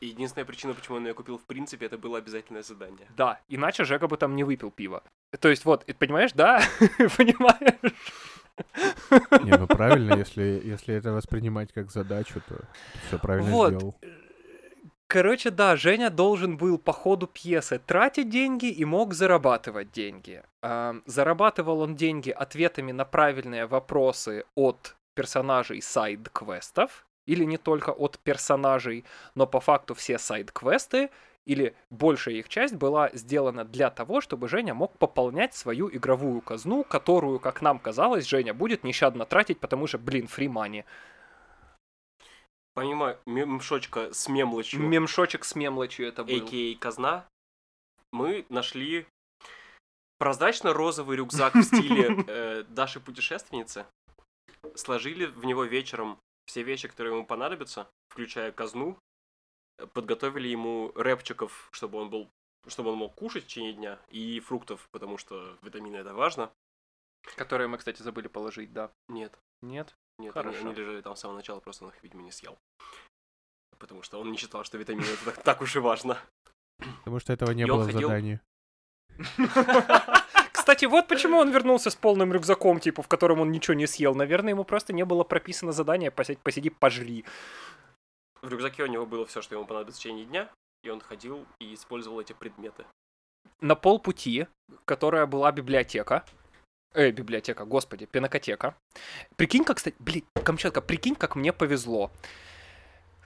И 0.00 0.06
единственная 0.06 0.44
причина, 0.44 0.74
почему 0.74 0.98
он 0.98 1.06
ее 1.06 1.14
купил 1.14 1.38
в 1.38 1.44
принципе, 1.44 1.86
это 1.86 1.98
было 1.98 2.18
обязательное 2.18 2.62
задание. 2.62 3.08
Да, 3.16 3.40
иначе 3.48 3.84
Жека 3.84 4.06
бы 4.06 4.16
там 4.16 4.36
не 4.36 4.44
выпил 4.44 4.70
пиво. 4.70 5.02
То 5.40 5.48
есть 5.48 5.64
вот, 5.64 5.84
понимаешь, 5.98 6.32
да? 6.32 6.62
Понимаешь? 7.16 8.04
Не, 9.44 9.56
ну 9.56 9.66
правильно, 9.66 10.14
если, 10.14 10.60
если 10.64 10.94
это 10.94 11.12
воспринимать 11.12 11.72
как 11.72 11.90
задачу, 11.90 12.40
то 12.48 12.64
все 13.06 13.18
правильно 13.18 13.50
Вот. 13.50 13.74
сделал. 13.74 13.94
Короче, 15.08 15.50
да, 15.50 15.74
Женя 15.74 16.10
должен 16.10 16.58
был 16.58 16.76
по 16.76 16.92
ходу 16.92 17.26
пьесы 17.26 17.78
тратить 17.78 18.28
деньги 18.28 18.66
и 18.66 18.84
мог 18.84 19.14
зарабатывать 19.14 19.90
деньги. 19.90 20.42
Ам, 20.60 21.02
зарабатывал 21.06 21.80
он 21.80 21.96
деньги 21.96 22.30
ответами 22.30 22.92
на 22.92 23.06
правильные 23.06 23.66
вопросы 23.66 24.44
от 24.54 24.96
персонажей 25.14 25.80
сайд-квестов, 25.80 27.06
или 27.28 27.44
не 27.44 27.58
только 27.58 27.90
от 27.90 28.18
персонажей, 28.18 29.04
но 29.34 29.46
по 29.46 29.60
факту 29.60 29.94
все 29.94 30.18
сайд-квесты, 30.18 31.10
или 31.44 31.74
большая 31.90 32.36
их 32.36 32.48
часть 32.48 32.74
была 32.74 33.10
сделана 33.12 33.64
для 33.64 33.90
того, 33.90 34.20
чтобы 34.20 34.48
Женя 34.48 34.74
мог 34.74 34.96
пополнять 34.98 35.54
свою 35.54 35.88
игровую 35.94 36.40
казну, 36.40 36.84
которую, 36.84 37.38
как 37.38 37.62
нам 37.62 37.78
казалось, 37.78 38.26
Женя 38.26 38.54
будет 38.54 38.82
нещадно 38.82 39.26
тратить, 39.26 39.60
потому 39.60 39.86
что, 39.86 39.98
блин, 39.98 40.26
фри 40.26 40.48
мани. 40.48 40.84
Помимо 42.74 43.16
мемшочка 43.26 44.12
с 44.12 44.28
мемлочью, 44.28 44.80
Мемшочек 44.80 45.44
с 45.44 45.54
мемлочью 45.54 46.06
это 46.08 46.24
был. 46.24 46.36
а.к.а. 46.36 46.78
казна, 46.78 47.26
мы 48.12 48.46
нашли 48.48 49.06
прозрачно-розовый 50.18 51.16
рюкзак 51.16 51.54
в 51.54 51.62
стиле 51.62 52.24
э, 52.26 52.64
Даши 52.68 53.00
путешественницы. 53.00 53.84
Сложили 54.74 55.26
в 55.26 55.44
него 55.44 55.64
вечером 55.64 56.18
все 56.48 56.62
вещи, 56.62 56.88
которые 56.88 57.14
ему 57.14 57.26
понадобятся, 57.26 57.88
включая 58.08 58.50
казну. 58.52 58.98
э, 59.78 59.86
Подготовили 59.86 60.48
ему 60.48 60.92
рэпчиков, 60.96 61.68
чтобы 61.70 61.98
он 61.98 62.10
был 62.10 62.30
чтобы 62.66 62.90
он 62.90 62.98
мог 62.98 63.14
кушать 63.14 63.44
в 63.44 63.46
течение 63.46 63.72
дня, 63.72 63.98
и 64.10 64.40
фруктов, 64.40 64.88
потому 64.90 65.16
что 65.16 65.56
витамины 65.62 65.96
это 65.96 66.12
важно. 66.12 66.50
Которые 67.36 67.68
мы, 67.68 67.78
кстати, 67.78 68.02
забыли 68.02 68.28
положить, 68.28 68.72
да. 68.72 68.90
Нет. 69.08 69.38
Нет? 69.62 69.96
Нет, 70.18 70.36
они, 70.36 70.48
Хорошо. 70.48 70.66
они 70.66 70.74
лежали 70.74 71.00
там 71.00 71.16
с 71.16 71.20
самого 71.20 71.36
начала, 71.36 71.60
просто 71.60 71.84
он 71.84 71.90
их, 71.92 72.02
видимо, 72.02 72.22
не 72.22 72.32
съел. 72.32 72.58
Потому 73.78 74.02
что 74.02 74.20
он 74.20 74.32
не 74.32 74.36
считал, 74.36 74.64
что 74.64 74.76
витамины 74.76 75.06
это 75.06 75.24
так, 75.26 75.42
так 75.42 75.62
уж 75.62 75.76
и 75.76 75.78
важно. 75.78 76.18
Потому 76.98 77.20
что 77.20 77.32
этого 77.32 77.52
не 77.52 77.62
И 77.62 77.66
было 77.66 77.84
в 77.84 77.92
задании. 77.92 78.40
Кстати, 80.68 80.84
вот 80.84 81.08
почему 81.08 81.38
он 81.38 81.50
вернулся 81.50 81.88
с 81.88 81.94
полным 81.94 82.30
рюкзаком, 82.30 82.78
типа, 82.78 83.02
в 83.02 83.08
котором 83.08 83.40
он 83.40 83.50
ничего 83.50 83.72
не 83.72 83.86
съел. 83.86 84.14
Наверное, 84.14 84.50
ему 84.50 84.64
просто 84.64 84.92
не 84.92 85.02
было 85.02 85.24
прописано 85.24 85.72
задание 85.72 86.10
посиди, 86.10 86.38
посиди 86.42 86.68
пожри. 86.68 87.24
В 88.42 88.50
рюкзаке 88.50 88.82
у 88.82 88.86
него 88.86 89.06
было 89.06 89.24
все, 89.24 89.40
что 89.40 89.54
ему 89.54 89.64
понадобится 89.64 89.98
в 89.98 90.02
течение 90.02 90.26
дня, 90.26 90.50
и 90.82 90.90
он 90.90 91.00
ходил 91.00 91.46
и 91.58 91.72
использовал 91.72 92.20
эти 92.20 92.34
предметы. 92.34 92.84
На 93.62 93.76
полпути, 93.76 94.46
которая 94.84 95.24
была 95.24 95.52
библиотека, 95.52 96.22
Э, 96.92 97.10
библиотека, 97.12 97.64
господи, 97.64 98.04
пинокотека. 98.04 98.74
Прикинь, 99.36 99.64
как, 99.64 99.78
кстати, 99.78 99.96
блин, 99.98 100.24
Камчатка, 100.44 100.82
прикинь, 100.82 101.14
как 101.14 101.36
мне 101.36 101.54
повезло. 101.54 102.10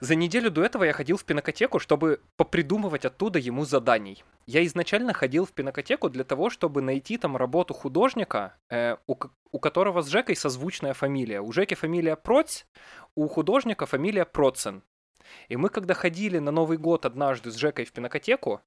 За 0.03 0.15
неделю 0.15 0.51
до 0.51 0.65
этого 0.65 0.83
я 0.83 0.91
ходил 0.91 1.15
в 1.15 1.23
пинокотеку, 1.23 1.79
чтобы 1.79 2.19
попридумывать 2.35 3.05
оттуда 3.05 3.39
ему 3.39 3.63
заданий. 3.63 4.25
Я 4.45 4.65
изначально 4.65 5.13
ходил 5.13 5.45
в 5.45 5.53
пинокотеку 5.53 6.09
для 6.09 6.25
того, 6.25 6.49
чтобы 6.49 6.81
найти 6.81 7.17
там 7.17 7.37
работу 7.37 7.73
художника, 7.73 8.57
э, 8.69 8.97
у, 9.07 9.15
у 9.53 9.59
которого 9.59 10.01
с 10.01 10.07
Жекой 10.09 10.35
созвучная 10.35 10.93
фамилия. 10.93 11.39
У 11.39 11.53
Жеки 11.53 11.75
фамилия 11.75 12.17
Проц, 12.17 12.63
у 13.15 13.29
художника 13.29 13.85
фамилия 13.85 14.25
Процен. 14.25 14.83
И 15.49 15.57
мы, 15.57 15.69
когда 15.69 15.93
ходили 15.93 16.39
на 16.39 16.51
Новый 16.51 16.77
год 16.77 17.05
однажды 17.05 17.51
с 17.51 17.55
Жекой 17.55 17.85
в 17.85 17.91
пинокотеку, 17.91 18.61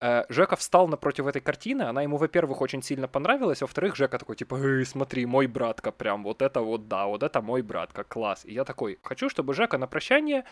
э, 0.00 0.24
Жека 0.28 0.56
встал 0.56 0.88
напротив 0.88 1.26
этой 1.26 1.40
картины, 1.40 1.82
она 1.82 2.02
ему, 2.02 2.16
во-первых, 2.16 2.60
очень 2.60 2.82
сильно 2.82 3.08
понравилась, 3.08 3.60
во-вторых, 3.60 3.96
Жека 3.96 4.18
такой, 4.18 4.36
типа, 4.36 4.56
«Эй, 4.56 4.84
смотри, 4.84 5.26
мой 5.26 5.46
братка, 5.46 5.92
прям, 5.92 6.22
вот 6.24 6.42
это 6.42 6.60
вот, 6.60 6.88
да, 6.88 7.06
вот 7.06 7.22
это 7.22 7.40
мой 7.40 7.62
братка, 7.62 8.04
класс. 8.04 8.44
И 8.44 8.52
я 8.52 8.64
такой, 8.64 8.98
хочу, 9.02 9.28
чтобы 9.28 9.54
Жека 9.54 9.78
на 9.78 9.86
прощание 9.86 10.44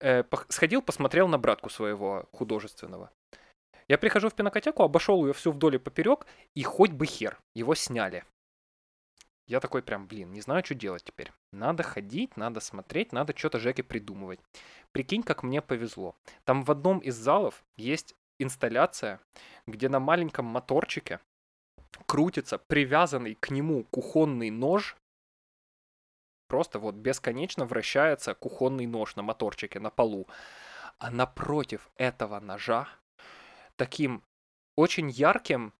э, 0.00 0.24
сходил, 0.48 0.82
посмотрел 0.82 1.28
на 1.28 1.38
братку 1.38 1.70
своего 1.70 2.28
художественного. 2.32 3.10
Я 3.88 3.98
прихожу 3.98 4.28
в 4.28 4.34
пинокотеку, 4.34 4.82
обошел 4.82 5.26
ее 5.26 5.32
всю 5.32 5.52
вдоль 5.52 5.76
и 5.76 5.78
поперек, 5.78 6.26
и 6.54 6.62
хоть 6.62 6.92
бы 6.92 7.06
хер, 7.06 7.38
его 7.54 7.74
сняли. 7.74 8.24
Я 9.46 9.60
такой 9.60 9.82
прям, 9.82 10.06
блин, 10.06 10.32
не 10.32 10.40
знаю, 10.40 10.64
что 10.64 10.74
делать 10.74 11.04
теперь. 11.04 11.32
Надо 11.52 11.82
ходить, 11.82 12.36
надо 12.36 12.60
смотреть, 12.60 13.12
надо 13.12 13.36
что-то 13.36 13.58
Жеке 13.58 13.82
придумывать. 13.82 14.40
Прикинь, 14.92 15.22
как 15.22 15.42
мне 15.42 15.60
повезло. 15.60 16.16
Там 16.44 16.62
в 16.62 16.70
одном 16.70 16.98
из 17.00 17.16
залов 17.16 17.64
есть 17.76 18.14
инсталляция, 18.38 19.20
где 19.66 19.88
на 19.88 20.00
маленьком 20.00 20.46
моторчике 20.46 21.20
крутится 22.06 22.58
привязанный 22.58 23.34
к 23.34 23.50
нему 23.50 23.84
кухонный 23.84 24.50
нож. 24.50 24.96
Просто 26.48 26.78
вот 26.78 26.94
бесконечно 26.94 27.64
вращается 27.64 28.34
кухонный 28.34 28.86
нож 28.86 29.16
на 29.16 29.22
моторчике 29.22 29.80
на 29.80 29.90
полу. 29.90 30.28
А 30.98 31.10
напротив 31.10 31.90
этого 31.96 32.38
ножа 32.40 32.88
таким 33.76 34.22
очень 34.76 35.10
ярким 35.10 35.72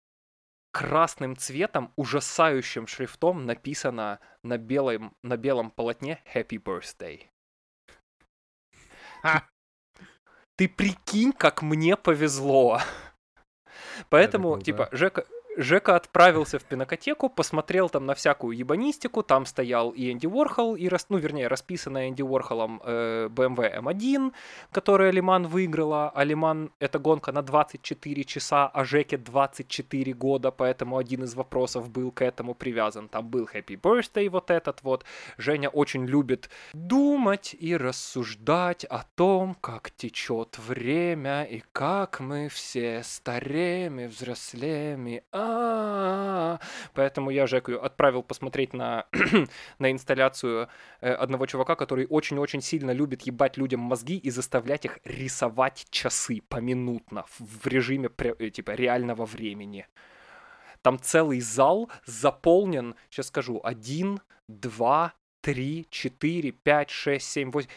красным 0.72 1.36
цветом, 1.36 1.92
ужасающим 1.96 2.86
шрифтом 2.86 3.46
написано 3.46 4.18
на 4.42 4.58
белом, 4.58 5.14
на 5.22 5.36
белом 5.36 5.70
полотне 5.70 6.22
Happy 6.34 6.58
Birthday. 6.58 7.28
Ха! 9.22 9.48
Ты 10.56 10.68
прикинь, 10.68 11.32
как 11.32 11.62
мне 11.62 11.96
повезло. 11.96 12.80
Поэтому, 14.08 14.60
типа, 14.60 14.88
Жека, 14.92 15.26
Жека 15.56 15.96
отправился 15.96 16.58
в 16.58 16.64
пинокотеку, 16.64 17.28
посмотрел 17.28 17.90
там 17.90 18.06
на 18.06 18.14
всякую 18.14 18.56
ебанистику, 18.56 19.22
там 19.22 19.44
стоял 19.44 19.90
и 19.90 20.10
Энди 20.10 20.26
Уорхол, 20.26 20.76
и, 20.76 20.88
рас- 20.88 21.06
ну, 21.10 21.18
вернее, 21.18 21.48
расписанная 21.48 22.08
Энди 22.08 22.22
Уорхолом 22.22 22.80
э, 22.84 23.28
BMW 23.28 23.80
M1, 23.82 24.32
которая 24.70 25.10
Лиман 25.10 25.46
выиграла, 25.46 26.10
а 26.10 26.24
Лиман— 26.24 26.70
это 26.78 26.98
гонка 26.98 27.32
на 27.32 27.42
24 27.42 28.24
часа, 28.24 28.66
а 28.66 28.84
Жеке 28.84 29.18
24 29.18 30.14
года, 30.14 30.50
поэтому 30.50 30.96
один 30.96 31.24
из 31.24 31.34
вопросов 31.34 31.90
был 31.90 32.10
к 32.12 32.22
этому 32.22 32.54
привязан. 32.54 33.08
Там 33.08 33.28
был 33.28 33.44
Happy 33.52 33.78
Birthday 33.78 34.30
вот 34.30 34.50
этот 34.50 34.82
вот. 34.82 35.04
Женя 35.36 35.68
очень 35.68 36.06
любит 36.06 36.48
думать 36.72 37.54
и 37.58 37.76
рассуждать 37.76 38.84
о 38.84 39.04
том, 39.16 39.54
как 39.60 39.90
течет 39.90 40.58
время 40.58 41.44
и 41.44 41.62
как 41.72 42.20
мы 42.20 42.48
все 42.48 43.02
стареем 43.02 44.00
и 44.00 44.06
взрослеем. 44.06 45.06
и 45.08 45.22
Поэтому 46.94 47.30
я 47.30 47.46
Жеку 47.46 47.72
отправил 47.74 48.22
посмотреть 48.22 48.72
на, 48.74 49.06
на 49.78 49.90
инсталляцию 49.90 50.68
э, 51.00 51.12
одного 51.12 51.46
чувака, 51.46 51.76
который 51.76 52.06
очень-очень 52.08 52.60
сильно 52.60 52.90
любит 52.90 53.22
ебать 53.22 53.56
людям 53.56 53.80
мозги 53.80 54.16
и 54.16 54.30
заставлять 54.30 54.84
их 54.84 54.98
рисовать 55.04 55.86
часы 55.90 56.42
поминутно 56.48 57.24
в 57.38 57.66
режиме 57.66 58.10
э, 58.18 58.50
типа 58.50 58.72
реального 58.72 59.24
времени. 59.24 59.86
Там 60.82 60.98
целый 61.00 61.40
зал 61.40 61.90
заполнен, 62.04 62.96
сейчас 63.08 63.28
скажу, 63.28 63.60
один, 63.62 64.20
два, 64.48 65.14
три, 65.40 65.86
четыре, 65.90 66.52
пять, 66.52 66.90
шесть, 66.90 67.28
семь, 67.30 67.50
восемь. 67.50 67.70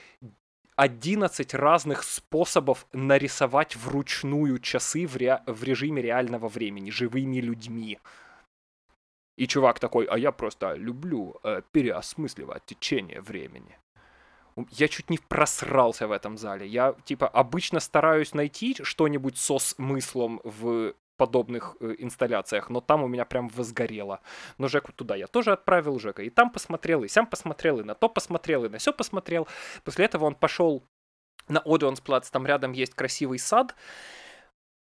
11 0.75 1.53
разных 1.53 2.03
способов 2.03 2.85
нарисовать 2.91 3.75
вручную 3.75 4.59
часы 4.59 5.07
в, 5.07 5.15
ре- 5.15 5.41
в 5.45 5.63
режиме 5.63 6.01
реального 6.01 6.49
времени, 6.49 6.89
живыми 6.89 7.37
людьми. 7.37 7.99
И 9.37 9.47
чувак 9.47 9.79
такой, 9.79 10.05
а 10.05 10.17
я 10.17 10.31
просто 10.31 10.73
люблю 10.75 11.37
э, 11.43 11.61
переосмысливать 11.71 12.65
течение 12.65 13.21
времени. 13.21 13.77
Я 14.71 14.87
чуть 14.87 15.09
не 15.09 15.17
просрался 15.17 16.07
в 16.07 16.11
этом 16.11 16.37
зале. 16.37 16.65
Я, 16.65 16.95
типа, 17.03 17.27
обычно 17.27 17.81
стараюсь 17.81 18.33
найти 18.33 18.75
что-нибудь 18.81 19.37
со 19.37 19.59
смыслом 19.59 20.39
в 20.45 20.93
подобных 21.17 21.77
э, 21.79 21.95
инсталляциях, 21.99 22.69
но 22.69 22.81
там 22.81 23.03
у 23.03 23.07
меня 23.07 23.25
прям 23.25 23.47
возгорело. 23.49 24.19
Но 24.57 24.67
Жеку 24.67 24.91
туда 24.91 25.15
я 25.15 25.27
тоже 25.27 25.51
отправил 25.51 25.99
Жека. 25.99 26.23
И 26.23 26.29
там 26.29 26.51
посмотрел, 26.51 27.03
и 27.03 27.07
сям 27.07 27.27
посмотрел, 27.27 27.79
и 27.79 27.83
на 27.83 27.95
то 27.95 28.09
посмотрел, 28.09 28.65
и 28.65 28.69
на 28.69 28.77
все 28.77 28.93
посмотрел. 28.93 29.47
После 29.83 30.05
этого 30.05 30.25
он 30.25 30.35
пошел 30.35 30.83
на 31.47 31.61
Одионсплац, 31.65 32.29
там 32.29 32.45
рядом 32.45 32.71
есть 32.71 32.93
красивый 32.93 33.39
сад. 33.39 33.75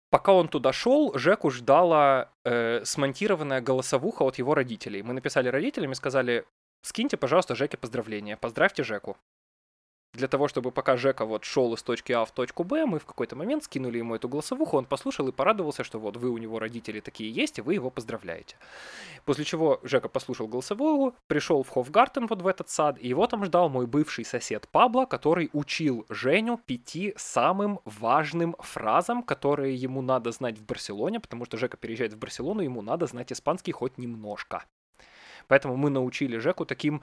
Пока 0.10 0.34
он 0.34 0.50
туда 0.50 0.74
шел, 0.74 1.18
Жеку 1.18 1.50
ждала 1.52 2.32
э, 2.44 2.84
смонтированная 2.84 3.62
голосовуха 3.62 4.24
от 4.24 4.38
его 4.38 4.54
родителей. 4.54 5.04
Мы 5.04 5.14
написали 5.14 5.48
родителям 5.48 5.94
и 5.94 5.96
сказали, 5.96 6.46
скиньте, 6.82 7.16
пожалуйста, 7.16 7.56
Жеке 7.56 7.78
поздравления, 7.78 8.36
поздравьте 8.36 8.84
Жеку. 8.84 9.18
Для 10.14 10.28
того, 10.28 10.50
чтобы 10.50 10.72
пока 10.72 10.98
Жека 10.98 11.26
вот 11.26 11.46
шел 11.46 11.74
из 11.74 11.84
точки 11.84 12.12
А 12.12 12.26
в 12.26 12.32
точку 12.32 12.66
Б, 12.66 12.86
мы 12.86 13.00
в 13.00 13.06
какой-то 13.06 13.38
момент 13.38 13.64
скинули 13.64 14.00
ему 14.00 14.16
эту 14.16 14.28
голосовуху, 14.28 14.78
он 14.78 14.84
послушал 14.84 15.30
и 15.30 15.32
порадовался, 15.32 15.86
что 15.86 16.00
вот 16.00 16.18
вы 16.18 16.30
у 16.30 16.38
него 16.38 16.60
родители 16.60 17.00
такие 17.00 17.32
есть, 17.32 17.60
и 17.60 17.62
вы 17.62 17.76
его 17.76 17.90
поздравляете. 17.90 18.58
После 19.24 19.46
чего 19.46 19.80
Жека 19.84 20.10
послушал 20.10 20.50
голосовую, 20.50 21.16
пришел 21.28 21.64
в 21.64 21.70
Хофгартен 21.70 22.28
вот 22.28 22.42
в 22.42 22.48
этот 22.48 22.70
сад, 22.70 22.98
и 23.00 23.08
его 23.08 23.26
там 23.26 23.46
ждал 23.46 23.70
мой 23.70 23.88
бывший 23.88 24.26
сосед 24.26 24.68
Пабло, 24.70 25.06
который 25.06 25.50
учил 25.54 26.06
Женю 26.10 26.58
пяти 26.58 27.14
самым 27.16 27.80
важным 27.86 28.58
фразам, 28.60 29.24
которые 29.24 29.76
ему 29.76 30.02
надо 30.02 30.32
знать 30.32 30.58
в 30.58 30.66
Барселоне, 30.66 31.22
потому 31.22 31.46
что 31.46 31.58
Жека 31.58 31.78
переезжает 31.78 32.14
в 32.14 32.18
Барселону, 32.18 32.62
ему 32.62 32.82
надо 32.82 33.06
знать 33.06 33.32
испанский 33.32 33.72
хоть 33.72 33.98
немножко. 33.98 34.66
Поэтому 35.48 35.78
мы 35.78 35.90
научили 35.90 36.38
Жеку 36.38 36.66
таким 36.66 37.02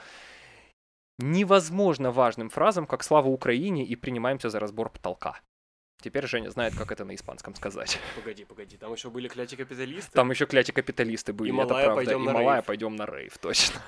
невозможно 1.18 2.10
важным 2.10 2.48
фразам, 2.48 2.86
как 2.86 3.02
«Слава 3.02 3.28
Украине» 3.28 3.84
и 3.84 3.96
«Принимаемся 3.96 4.50
за 4.50 4.60
разбор 4.60 4.90
потолка». 4.90 5.40
Теперь 6.00 6.26
Женя 6.28 6.50
знает, 6.50 6.76
как 6.76 6.92
это 6.92 7.04
на 7.04 7.14
испанском 7.14 7.54
сказать. 7.56 7.98
Погоди, 8.14 8.44
погоди, 8.44 8.76
там 8.76 8.92
еще 8.92 9.10
были 9.10 9.26
кляти 9.26 9.56
капиталисты. 9.56 10.12
Там 10.12 10.30
еще 10.30 10.46
кляти 10.46 10.70
капиталисты 10.70 11.32
были, 11.32 11.50
И 11.50 11.54
это 11.54 11.64
малая 11.66 11.84
правда. 11.86 11.94
«Пойдем 12.04 12.22
и 12.22 12.26
на 12.26 12.32
малая 12.32 12.56
рейв». 12.56 12.66
пойдем 12.66 12.96
на 12.96 13.06
рейв, 13.06 13.38
точно. 13.40 13.80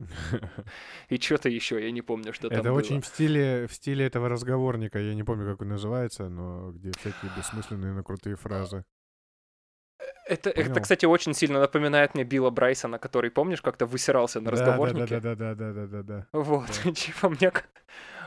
И 1.08 1.18
что-то 1.18 1.48
еще, 1.48 1.82
я 1.82 1.90
не 1.90 2.02
помню, 2.02 2.32
что 2.32 2.48
там 2.48 2.58
Это 2.58 2.70
было. 2.70 2.78
очень 2.78 3.00
в 3.00 3.06
стиле, 3.06 3.66
в 3.66 3.72
стиле 3.72 4.06
этого 4.06 4.28
разговорника, 4.28 4.98
я 4.98 5.14
не 5.14 5.22
помню, 5.22 5.50
как 5.50 5.60
он 5.62 5.68
называется, 5.68 6.28
но 6.28 6.72
где 6.72 6.90
всякие 6.98 7.30
бессмысленные, 7.36 7.92
но 7.92 8.02
крутые 8.02 8.36
фразы. 8.36 8.84
Это, 10.26 10.50
это, 10.50 10.80
кстати, 10.80 11.04
очень 11.04 11.34
сильно 11.34 11.60
напоминает 11.60 12.14
мне 12.14 12.24
Билла 12.24 12.50
Брайсона, 12.50 12.98
который, 12.98 13.30
помнишь, 13.30 13.60
как-то 13.60 13.86
высирался 13.86 14.40
на 14.40 14.50
разговорнике? 14.50 15.20
Да-да-да-да-да-да-да. 15.20 16.26
Вот, 16.32 16.70
типа, 16.94 17.28
мне, 17.28 17.52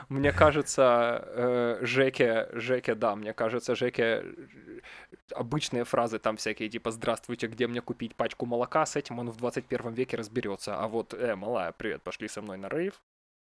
мне 0.08 0.32
кажется, 0.32 1.24
э, 1.26 1.78
Жеке, 1.82 2.48
Жеке, 2.52 2.94
да, 2.94 3.16
мне 3.16 3.32
кажется, 3.32 3.74
Жеке 3.74 4.02
э, 4.02 4.80
обычные 5.34 5.84
фразы 5.84 6.18
там 6.18 6.36
всякие, 6.36 6.68
типа, 6.68 6.90
здравствуйте, 6.90 7.46
где 7.46 7.66
мне 7.66 7.80
купить 7.80 8.14
пачку 8.14 8.46
молока, 8.46 8.84
с 8.84 8.96
этим 8.96 9.18
он 9.18 9.30
в 9.30 9.36
21 9.36 9.94
веке 9.94 10.16
разберется. 10.16 10.78
А 10.78 10.86
вот, 10.86 11.14
э, 11.14 11.34
малая, 11.34 11.72
привет, 11.72 12.02
пошли 12.02 12.28
со 12.28 12.42
мной 12.42 12.56
на 12.56 12.68
рейв. 12.68 13.02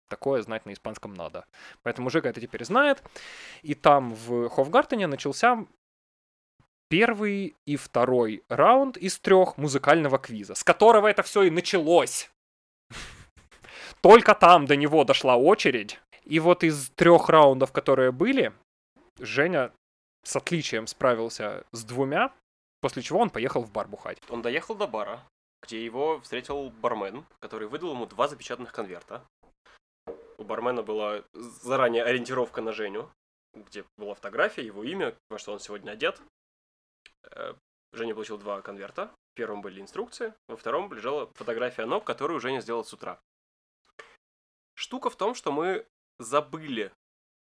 Такое 0.08 0.40
знать 0.42 0.66
на 0.66 0.72
испанском 0.72 1.14
надо. 1.14 1.46
Поэтому 1.82 2.10
Жека 2.10 2.28
это 2.28 2.40
теперь 2.40 2.64
знает. 2.64 3.02
И 3.62 3.74
там 3.74 4.14
в 4.14 4.48
Хофгартене 4.48 5.08
начался 5.08 5.66
первый 6.88 7.54
и 7.66 7.76
второй 7.76 8.42
раунд 8.48 8.96
из 8.96 9.18
трех 9.18 9.56
музыкального 9.58 10.18
квиза, 10.18 10.54
с 10.54 10.64
которого 10.64 11.06
это 11.06 11.22
все 11.22 11.44
и 11.44 11.50
началось. 11.50 12.30
Только 14.00 14.34
там 14.34 14.66
до 14.66 14.76
него 14.76 15.04
дошла 15.04 15.36
очередь. 15.36 16.00
И 16.24 16.40
вот 16.40 16.64
из 16.64 16.90
трех 16.90 17.28
раундов, 17.28 17.72
которые 17.72 18.10
были, 18.10 18.52
Женя 19.18 19.72
с 20.24 20.34
отличием 20.34 20.86
справился 20.86 21.64
с 21.72 21.84
двумя, 21.84 22.32
после 22.80 23.02
чего 23.02 23.20
он 23.20 23.30
поехал 23.30 23.62
в 23.62 23.70
бар 23.70 23.86
бухать. 23.86 24.18
Он 24.28 24.42
доехал 24.42 24.74
до 24.74 24.86
бара, 24.86 25.22
где 25.62 25.84
его 25.84 26.20
встретил 26.20 26.70
бармен, 26.70 27.24
который 27.40 27.68
выдал 27.68 27.92
ему 27.92 28.06
два 28.06 28.28
запечатанных 28.28 28.72
конверта. 28.72 29.24
У 30.38 30.44
бармена 30.44 30.82
была 30.82 31.22
заранее 31.32 32.04
ориентировка 32.04 32.60
на 32.60 32.72
Женю, 32.72 33.08
где 33.54 33.84
была 33.96 34.14
фотография, 34.14 34.66
его 34.66 34.84
имя, 34.84 35.14
во 35.30 35.38
что 35.38 35.52
он 35.52 35.60
сегодня 35.60 35.92
одет. 35.92 36.20
Э, 37.32 37.54
Женя 37.92 38.14
получил 38.14 38.38
два 38.38 38.60
конверта. 38.62 39.10
В 39.32 39.36
первом 39.36 39.60
были 39.60 39.80
инструкции, 39.80 40.34
во 40.48 40.56
втором 40.56 40.92
лежала 40.92 41.30
фотография 41.34 41.84
ног, 41.84 42.04
которую 42.04 42.40
Женя 42.40 42.60
сделал 42.60 42.84
с 42.84 42.92
утра. 42.92 43.20
Штука 44.74 45.10
в 45.10 45.16
том, 45.16 45.34
что 45.34 45.52
мы 45.52 45.86
забыли 46.18 46.92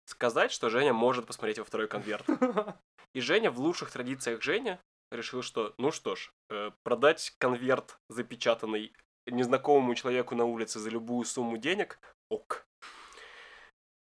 сказать, 0.05 0.51
что 0.51 0.69
Женя 0.69 0.93
может 0.93 1.25
посмотреть 1.25 1.59
во 1.59 1.65
второй 1.65 1.87
конверт. 1.87 2.25
И 3.13 3.21
Женя 3.21 3.51
в 3.51 3.59
лучших 3.59 3.91
традициях 3.91 4.41
Женя 4.41 4.79
решил, 5.11 5.41
что, 5.41 5.73
ну 5.77 5.91
что 5.91 6.15
ж, 6.15 6.31
э, 6.49 6.71
продать 6.83 7.33
конверт 7.39 7.97
запечатанный 8.09 8.93
незнакомому 9.25 9.95
человеку 9.95 10.35
на 10.35 10.45
улице 10.45 10.79
за 10.79 10.89
любую 10.89 11.25
сумму 11.25 11.57
денег– 11.57 11.99
ок. 12.29 12.65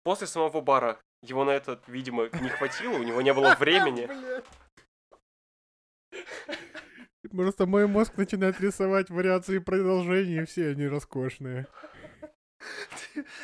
После 0.04 0.28
самого 0.28 0.62
бара 0.62 1.00
его 1.22 1.44
на 1.44 1.52
это, 1.52 1.82
видимо, 1.88 2.30
не 2.42 2.50
хватило, 2.50 2.94
у 2.94 3.04
него 3.04 3.22
не 3.22 3.34
было 3.34 3.56
времени. 3.60 4.10
Просто 7.32 7.66
мой 7.66 7.88
мозг 7.88 8.18
начинает 8.18 8.60
рисовать 8.62 9.10
вариации 9.10 9.60
продолжения, 9.60 10.44
и 10.44 10.46
все 10.46 10.70
они 10.70 10.88
роскошные. 10.88 11.68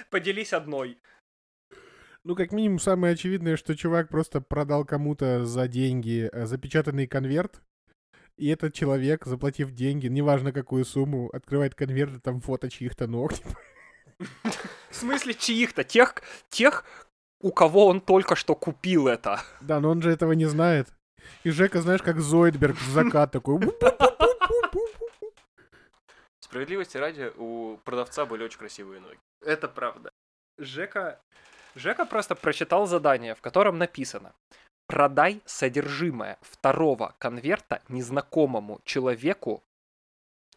Поделись 0.09 0.53
одной. 0.53 0.97
Ну, 2.23 2.36
как 2.36 2.51
минимум, 2.51 2.79
самое 2.79 3.13
очевидное, 3.13 3.55
что 3.55 3.75
чувак 3.75 4.09
просто 4.09 4.41
продал 4.41 4.83
кому-то 4.83 5.45
за 5.45 5.67
деньги 5.67 6.27
э, 6.31 6.45
запечатанный 6.47 7.05
конверт, 7.05 7.61
и 8.38 8.47
этот 8.47 8.73
человек, 8.73 9.25
заплатив 9.25 9.71
деньги, 9.71 10.07
неважно 10.07 10.51
какую 10.51 10.86
сумму, 10.86 11.29
открывает 11.31 11.75
конверт, 11.75 12.15
и 12.15 12.19
там 12.19 12.41
фото 12.41 12.69
чьих-то 12.69 13.07
ног. 13.07 13.31
В 14.89 14.95
смысле 14.95 15.33
чьих-то? 15.33 15.83
Тех, 15.83 16.15
тех, 16.49 16.83
у 17.39 17.51
кого 17.51 17.86
он 17.86 18.01
только 18.01 18.36
что 18.36 18.55
купил 18.55 19.07
это. 19.07 19.41
Да, 19.61 19.79
но 19.79 19.91
он 19.91 20.01
же 20.01 20.11
этого 20.11 20.31
не 20.31 20.45
знает. 20.45 20.89
И 21.43 21.49
Жека, 21.49 21.82
знаешь, 21.82 22.01
как 22.01 22.19
Зойдберг 22.19 22.78
в 22.78 22.89
закат 22.89 23.32
такой. 23.32 23.59
Справедливости 26.39 26.97
ради, 26.97 27.34
у 27.38 27.78
продавца 27.84 28.26
были 28.26 28.43
очень 28.43 28.59
красивые 28.59 29.01
ноги. 29.01 29.19
Это 29.41 29.67
правда. 29.67 30.09
Жека, 30.57 31.19
Жека 31.76 32.05
просто 32.05 32.36
прочитал 32.36 32.88
задание, 32.88 33.36
в 33.36 33.41
котором 33.41 33.78
написано 33.78 34.34
«Продай 34.88 35.41
содержимое 35.45 36.38
второго 36.41 37.13
конверта 37.17 37.82
незнакомому 37.89 38.80
человеку 38.86 39.63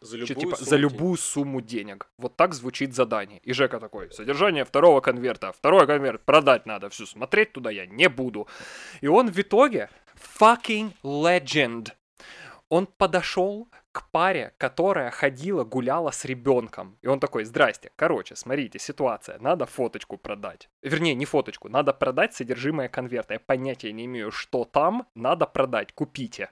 За 0.01 0.15
любую 0.15 0.27
типа, 0.27 0.55
сумму 0.55 0.69
за 0.69 0.77
денег. 0.77 0.91
любую 0.91 1.17
сумму 1.17 1.61
денег». 1.61 2.07
Вот 2.17 2.37
так 2.37 2.53
звучит 2.53 2.95
задание. 2.95 3.39
И 3.39 3.51
Жека 3.51 3.79
такой 3.79 4.09
«Содержание 4.13 4.63
второго 4.63 5.01
конверта, 5.01 5.51
второй 5.51 5.85
конверт 5.85 6.21
продать 6.23 6.65
надо, 6.65 6.89
все, 6.89 7.05
смотреть 7.05 7.51
туда 7.51 7.71
я 7.71 7.85
не 7.85 8.07
буду». 8.07 8.47
И 9.01 9.07
он 9.07 9.29
в 9.31 9.37
итоге 9.37 9.89
fucking 10.39 10.93
legend. 11.03 11.89
Он 12.69 12.85
подошел 12.85 13.67
к 13.91 14.09
паре, 14.11 14.53
которая 14.57 15.09
ходила, 15.11 15.63
гуляла 15.63 16.11
с 16.11 16.23
ребенком. 16.23 16.97
И 17.01 17.07
он 17.07 17.19
такой, 17.19 17.43
здрасте, 17.43 17.91
короче, 17.95 18.35
смотрите, 18.35 18.79
ситуация, 18.79 19.39
надо 19.39 19.65
фоточку 19.65 20.17
продать. 20.17 20.69
Вернее, 20.81 21.15
не 21.15 21.25
фоточку, 21.25 21.67
надо 21.67 21.93
продать 21.93 22.33
содержимое 22.35 22.87
конверта. 22.87 23.33
Я 23.33 23.39
понятия 23.39 23.91
не 23.91 24.05
имею, 24.05 24.31
что 24.31 24.65
там, 24.65 25.07
надо 25.15 25.45
продать, 25.47 25.93
купите. 25.93 26.51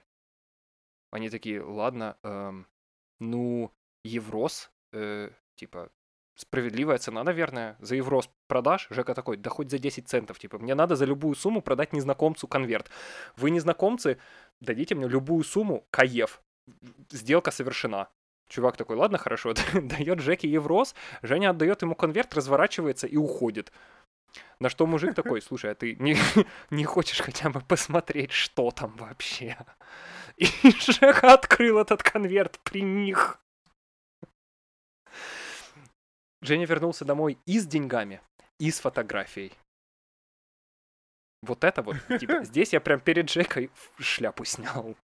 Они 1.10 1.30
такие, 1.30 1.62
ладно, 1.62 2.18
эм, 2.22 2.66
ну, 3.20 3.72
Еврос, 4.04 4.70
э, 4.92 5.30
типа, 5.54 5.90
справедливая 6.38 6.98
цена, 6.98 7.24
наверное, 7.24 7.76
за 7.80 7.96
Еврос 7.96 8.30
продашь? 8.46 8.86
Жека 8.90 9.14
такой, 9.14 9.36
да 9.36 9.50
хоть 9.50 9.70
за 9.70 9.78
10 9.78 10.08
центов, 10.08 10.38
типа, 10.38 10.58
мне 10.58 10.74
надо 10.74 10.96
за 10.96 11.04
любую 11.04 11.34
сумму 11.34 11.60
продать 11.60 11.92
незнакомцу 11.92 12.46
конверт. 12.46 12.90
Вы 13.36 13.50
незнакомцы, 13.50 14.18
дадите 14.60 14.94
мне 14.94 15.08
любую 15.08 15.44
сумму, 15.44 15.86
каев. 15.90 16.40
Сделка 17.10 17.50
совершена. 17.50 18.08
Чувак 18.48 18.76
такой, 18.76 18.96
ладно, 18.96 19.18
хорошо, 19.18 19.52
дает 19.74 20.20
Жеке 20.20 20.48
Еврос, 20.48 20.94
Женя 21.22 21.50
отдает 21.50 21.82
ему 21.82 21.94
конверт, 21.94 22.34
разворачивается 22.34 23.06
и 23.06 23.16
уходит. 23.16 23.72
На 24.60 24.68
что 24.68 24.86
мужик 24.86 25.14
такой, 25.14 25.42
слушай, 25.42 25.70
а 25.70 25.74
ты 25.74 25.96
не, 25.96 26.16
не 26.70 26.84
хочешь 26.84 27.20
хотя 27.20 27.50
бы 27.50 27.60
посмотреть, 27.60 28.32
что 28.32 28.70
там 28.70 28.96
вообще? 28.96 29.56
И 30.36 30.46
Жека 30.62 31.34
открыл 31.34 31.78
этот 31.78 32.02
конверт 32.02 32.58
при 32.62 32.82
них. 32.82 33.40
Женя 36.40 36.66
вернулся 36.66 37.04
домой 37.04 37.38
и 37.46 37.58
с 37.58 37.66
деньгами, 37.66 38.20
и 38.58 38.70
с 38.70 38.80
фотографией. 38.80 39.52
Вот 41.42 41.64
это 41.64 41.82
вот, 41.82 41.96
типа, 42.20 42.44
здесь 42.44 42.72
я 42.72 42.80
прям 42.80 43.00
перед 43.00 43.28
Жекой 43.30 43.70
шляпу 43.98 44.44
снял. 44.44 44.96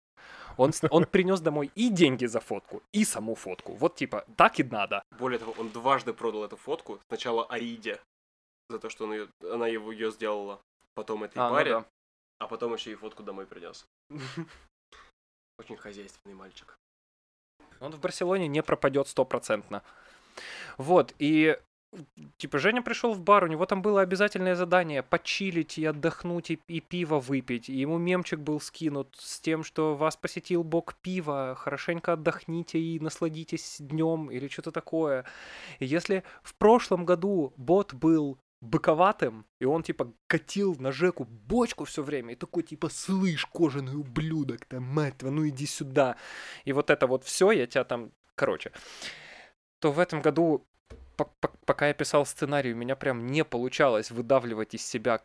Он, 0.58 0.72
он 0.90 1.06
принес 1.06 1.40
домой 1.40 1.70
и 1.74 1.88
деньги 1.88 2.26
за 2.26 2.40
фотку, 2.40 2.82
и 2.92 3.04
саму 3.04 3.34
фотку. 3.34 3.74
Вот 3.74 3.96
типа, 3.96 4.26
так 4.36 4.60
и 4.60 4.64
надо. 4.64 5.02
Более 5.18 5.38
того, 5.38 5.54
он 5.58 5.70
дважды 5.70 6.12
продал 6.12 6.44
эту 6.44 6.56
фотку. 6.56 7.00
Сначала 7.08 7.46
Аиде 7.46 8.00
за 8.68 8.78
то, 8.78 8.90
что 8.90 9.04
он 9.04 9.12
её- 9.14 9.28
она 9.50 9.66
его 9.66 9.92
ее 9.92 10.10
сделала. 10.10 10.60
Потом 10.94 11.24
этой 11.24 11.38
А, 11.38 11.48
ну 11.48 11.54
паре, 11.54 11.70
да. 11.70 11.86
а 12.38 12.48
потом 12.48 12.74
еще 12.74 12.92
и 12.92 12.94
фотку 12.94 13.22
домой 13.22 13.46
принес. 13.46 13.86
Очень 15.58 15.76
хозяйственный 15.78 16.34
мальчик. 16.34 16.76
Он 17.80 17.92
в 17.92 18.00
Барселоне 18.00 18.46
не 18.46 18.62
пропадет 18.62 19.08
стопроцентно. 19.08 19.82
Вот, 20.78 21.14
и 21.18 21.56
типа 22.38 22.58
Женя 22.58 22.82
пришел 22.82 23.12
в 23.12 23.20
бар, 23.20 23.44
у 23.44 23.46
него 23.46 23.66
там 23.66 23.82
было 23.82 24.00
обязательное 24.00 24.54
задание 24.54 25.02
почилить 25.02 25.78
и 25.78 25.84
отдохнуть 25.84 26.50
и, 26.50 26.60
и 26.68 26.80
пиво 26.80 27.20
выпить. 27.20 27.68
И 27.68 27.74
ему 27.74 27.98
мемчик 27.98 28.38
был 28.40 28.60
скинут 28.60 29.14
с 29.18 29.40
тем, 29.40 29.62
что 29.62 29.94
вас 29.94 30.16
посетил 30.16 30.64
бог 30.64 30.94
пива, 30.94 31.54
хорошенько 31.58 32.14
отдохните 32.14 32.78
и 32.78 32.98
насладитесь 33.00 33.76
днем 33.78 34.30
или 34.30 34.48
что-то 34.48 34.72
такое. 34.72 35.24
И 35.78 35.86
если 35.86 36.24
в 36.42 36.54
прошлом 36.54 37.04
году 37.04 37.52
бот 37.56 37.94
был 37.94 38.38
быковатым, 38.62 39.44
и 39.60 39.64
он 39.64 39.82
типа 39.82 40.12
катил 40.28 40.76
на 40.78 40.92
Жеку 40.92 41.24
бочку 41.24 41.84
все 41.84 42.02
время, 42.02 42.32
и 42.32 42.36
такой 42.36 42.62
типа, 42.62 42.88
слышь, 42.88 43.44
кожаный 43.46 43.96
ублюдок, 43.96 44.64
там, 44.66 44.84
мать 44.84 45.18
твою, 45.18 45.34
ну 45.34 45.48
иди 45.48 45.66
сюда. 45.66 46.16
И 46.64 46.72
вот 46.72 46.88
это 46.88 47.08
вот 47.08 47.24
все, 47.24 47.50
я 47.50 47.66
тебя 47.66 47.82
там, 47.84 48.12
короче, 48.36 48.70
то 49.82 49.90
в 49.90 49.98
этом 49.98 50.22
году, 50.22 50.64
по- 51.16 51.28
по- 51.40 51.50
пока 51.66 51.88
я 51.88 51.94
писал 51.94 52.24
сценарий, 52.24 52.72
у 52.72 52.76
меня 52.76 52.94
прям 52.94 53.26
не 53.26 53.44
получалось 53.44 54.12
выдавливать 54.12 54.74
из 54.74 54.86
себя 54.86 55.20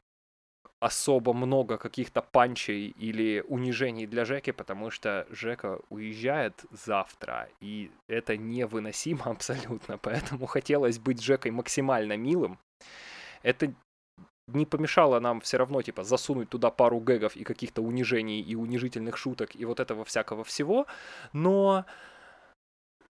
особо 0.80 1.34
много 1.34 1.78
каких-то 1.78 2.22
панчей 2.22 2.88
или 2.88 3.44
унижений 3.48 4.08
для 4.08 4.26
Жеки, 4.26 4.52
потому 4.52 4.90
что 4.90 5.28
Жека 5.30 5.80
уезжает 5.90 6.66
завтра, 6.72 7.50
и 7.62 7.92
это 8.08 8.36
невыносимо 8.36 9.26
абсолютно, 9.32 10.00
поэтому 10.00 10.48
хотелось 10.48 10.98
быть 10.98 11.22
Жекой 11.22 11.52
максимально 11.52 12.18
милым. 12.18 12.58
Это 13.44 13.72
не 14.48 14.66
помешало 14.66 15.20
нам 15.20 15.40
все 15.42 15.58
равно, 15.58 15.84
типа, 15.84 16.04
засунуть 16.04 16.50
туда 16.50 16.72
пару 16.72 17.00
гэгов 17.00 17.36
и 17.36 17.44
каких-то 17.44 17.84
унижений 17.84 18.42
и 18.42 18.56
унижительных 18.56 19.18
шуток 19.18 19.56
и 19.56 19.66
вот 19.66 19.80
этого 19.80 20.04
всякого 20.04 20.44
всего, 20.44 20.88
но 21.34 21.86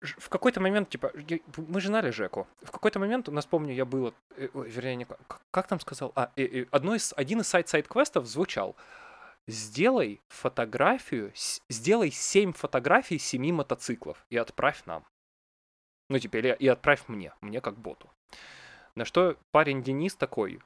в 0.04 0.28
какой-то 0.28 0.60
момент, 0.60 0.90
типа, 0.90 1.12
мы 1.56 1.80
же 1.80 1.88
знали 1.88 2.10
Жеку. 2.10 2.46
В 2.62 2.70
какой-то 2.70 2.98
момент 2.98 3.28
у 3.28 3.32
нас, 3.32 3.46
помню, 3.46 3.74
я 3.74 3.84
был, 3.84 4.14
э, 4.36 4.48
вернее, 4.54 4.96
не, 4.96 5.06
как, 5.50 5.66
там 5.66 5.80
сказал, 5.80 6.12
а, 6.14 6.32
э, 6.36 6.42
э, 6.42 6.66
одно 6.70 6.94
из, 6.94 7.12
один 7.16 7.40
из 7.40 7.48
сайт-сайт-квестов 7.48 8.26
звучал, 8.26 8.76
сделай 9.46 10.20
фотографию, 10.28 11.32
сделай 11.68 12.10
7 12.10 12.52
фотографий 12.52 13.18
семи 13.18 13.52
мотоциклов 13.52 14.24
и 14.30 14.36
отправь 14.36 14.84
нам. 14.86 15.04
Ну, 16.08 16.18
типа, 16.18 16.36
или, 16.36 16.56
и 16.58 16.68
отправь 16.68 17.08
мне, 17.08 17.32
мне 17.40 17.60
как 17.60 17.78
боту. 17.78 18.10
На 18.94 19.04
что 19.04 19.36
парень 19.50 19.82
Денис 19.82 20.14
такой, 20.14 20.60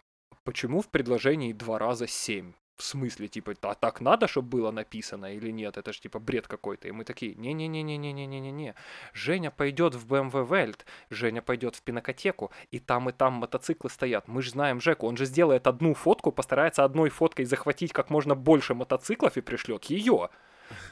почему 0.45 0.80
в 0.80 0.89
предложении 0.89 1.53
два 1.53 1.78
раза 1.78 2.07
семь? 2.07 2.53
В 2.78 2.84
смысле, 2.84 3.26
типа, 3.26 3.54
а 3.62 3.74
так 3.74 4.00
надо, 4.00 4.28
чтобы 4.28 4.50
было 4.50 4.70
написано 4.70 5.34
или 5.34 5.50
нет? 5.50 5.76
Это 5.76 5.92
же 5.92 6.00
типа 6.00 6.20
бред 6.20 6.46
какой-то. 6.46 6.86
И 6.86 6.92
мы 6.92 7.04
такие, 7.04 7.34
не-не-не-не-не-не-не-не. 7.34 8.76
Женя 9.12 9.50
пойдет 9.50 9.96
в 9.96 10.06
BMW 10.06 10.46
Welt, 10.48 10.78
Женя 11.10 11.42
пойдет 11.42 11.74
в 11.74 11.82
пинокотеку, 11.82 12.52
и 12.70 12.78
там 12.78 13.08
и 13.08 13.12
там 13.12 13.32
мотоциклы 13.32 13.90
стоят. 13.90 14.28
Мы 14.28 14.42
же 14.42 14.50
знаем 14.50 14.80
Жеку, 14.80 15.08
он 15.08 15.16
же 15.16 15.24
сделает 15.24 15.66
одну 15.66 15.92
фотку, 15.92 16.30
постарается 16.30 16.84
одной 16.84 17.10
фоткой 17.10 17.46
захватить 17.46 17.92
как 17.92 18.10
можно 18.10 18.36
больше 18.36 18.74
мотоциклов 18.74 19.36
и 19.36 19.40
пришлет 19.40 19.86
ее. 19.86 20.30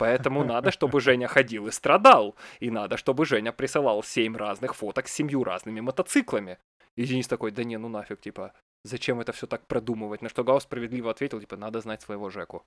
Поэтому 0.00 0.42
надо, 0.42 0.72
чтобы 0.72 1.00
Женя 1.00 1.28
ходил 1.28 1.68
и 1.68 1.70
страдал. 1.70 2.34
И 2.58 2.68
надо, 2.68 2.96
чтобы 2.96 3.26
Женя 3.26 3.52
присылал 3.52 4.02
семь 4.02 4.36
разных 4.36 4.74
фоток 4.74 5.06
с 5.06 5.12
семью 5.12 5.44
разными 5.44 5.78
мотоциклами. 5.78 6.58
И 6.96 7.04
Денис 7.04 7.28
такой, 7.28 7.52
да 7.52 7.62
не, 7.62 7.76
ну 7.76 7.88
нафиг, 7.88 8.20
типа, 8.20 8.54
зачем 8.86 9.20
это 9.20 9.32
все 9.32 9.46
так 9.46 9.66
продумывать? 9.66 10.22
На 10.22 10.28
что 10.28 10.44
Гаус 10.44 10.62
справедливо 10.62 11.10
ответил, 11.10 11.40
типа, 11.40 11.56
надо 11.56 11.80
знать 11.80 12.02
своего 12.02 12.30
Жеку. 12.30 12.64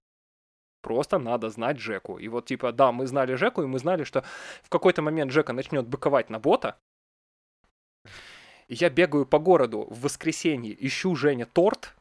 Просто 0.82 1.20
надо 1.20 1.50
знать 1.50 1.80
Жеку. 1.80 2.18
И 2.18 2.28
вот, 2.28 2.46
типа, 2.46 2.72
да, 2.72 2.92
мы 2.92 3.08
знали 3.08 3.36
Жеку, 3.36 3.64
и 3.64 3.68
мы 3.68 3.80
знали, 3.80 4.04
что 4.04 4.24
в 4.64 4.70
какой-то 4.70 5.02
момент 5.02 5.32
Жека 5.32 5.54
начнет 5.54 5.88
быковать 5.88 6.30
на 6.30 6.40
бота. 6.40 6.78
Я 8.68 8.90
бегаю 8.90 9.26
по 9.26 9.40
городу 9.40 9.88
в 9.90 10.02
воскресенье, 10.02 10.76
ищу 10.86 11.16
Жене 11.16 11.46
торт, 11.46 11.96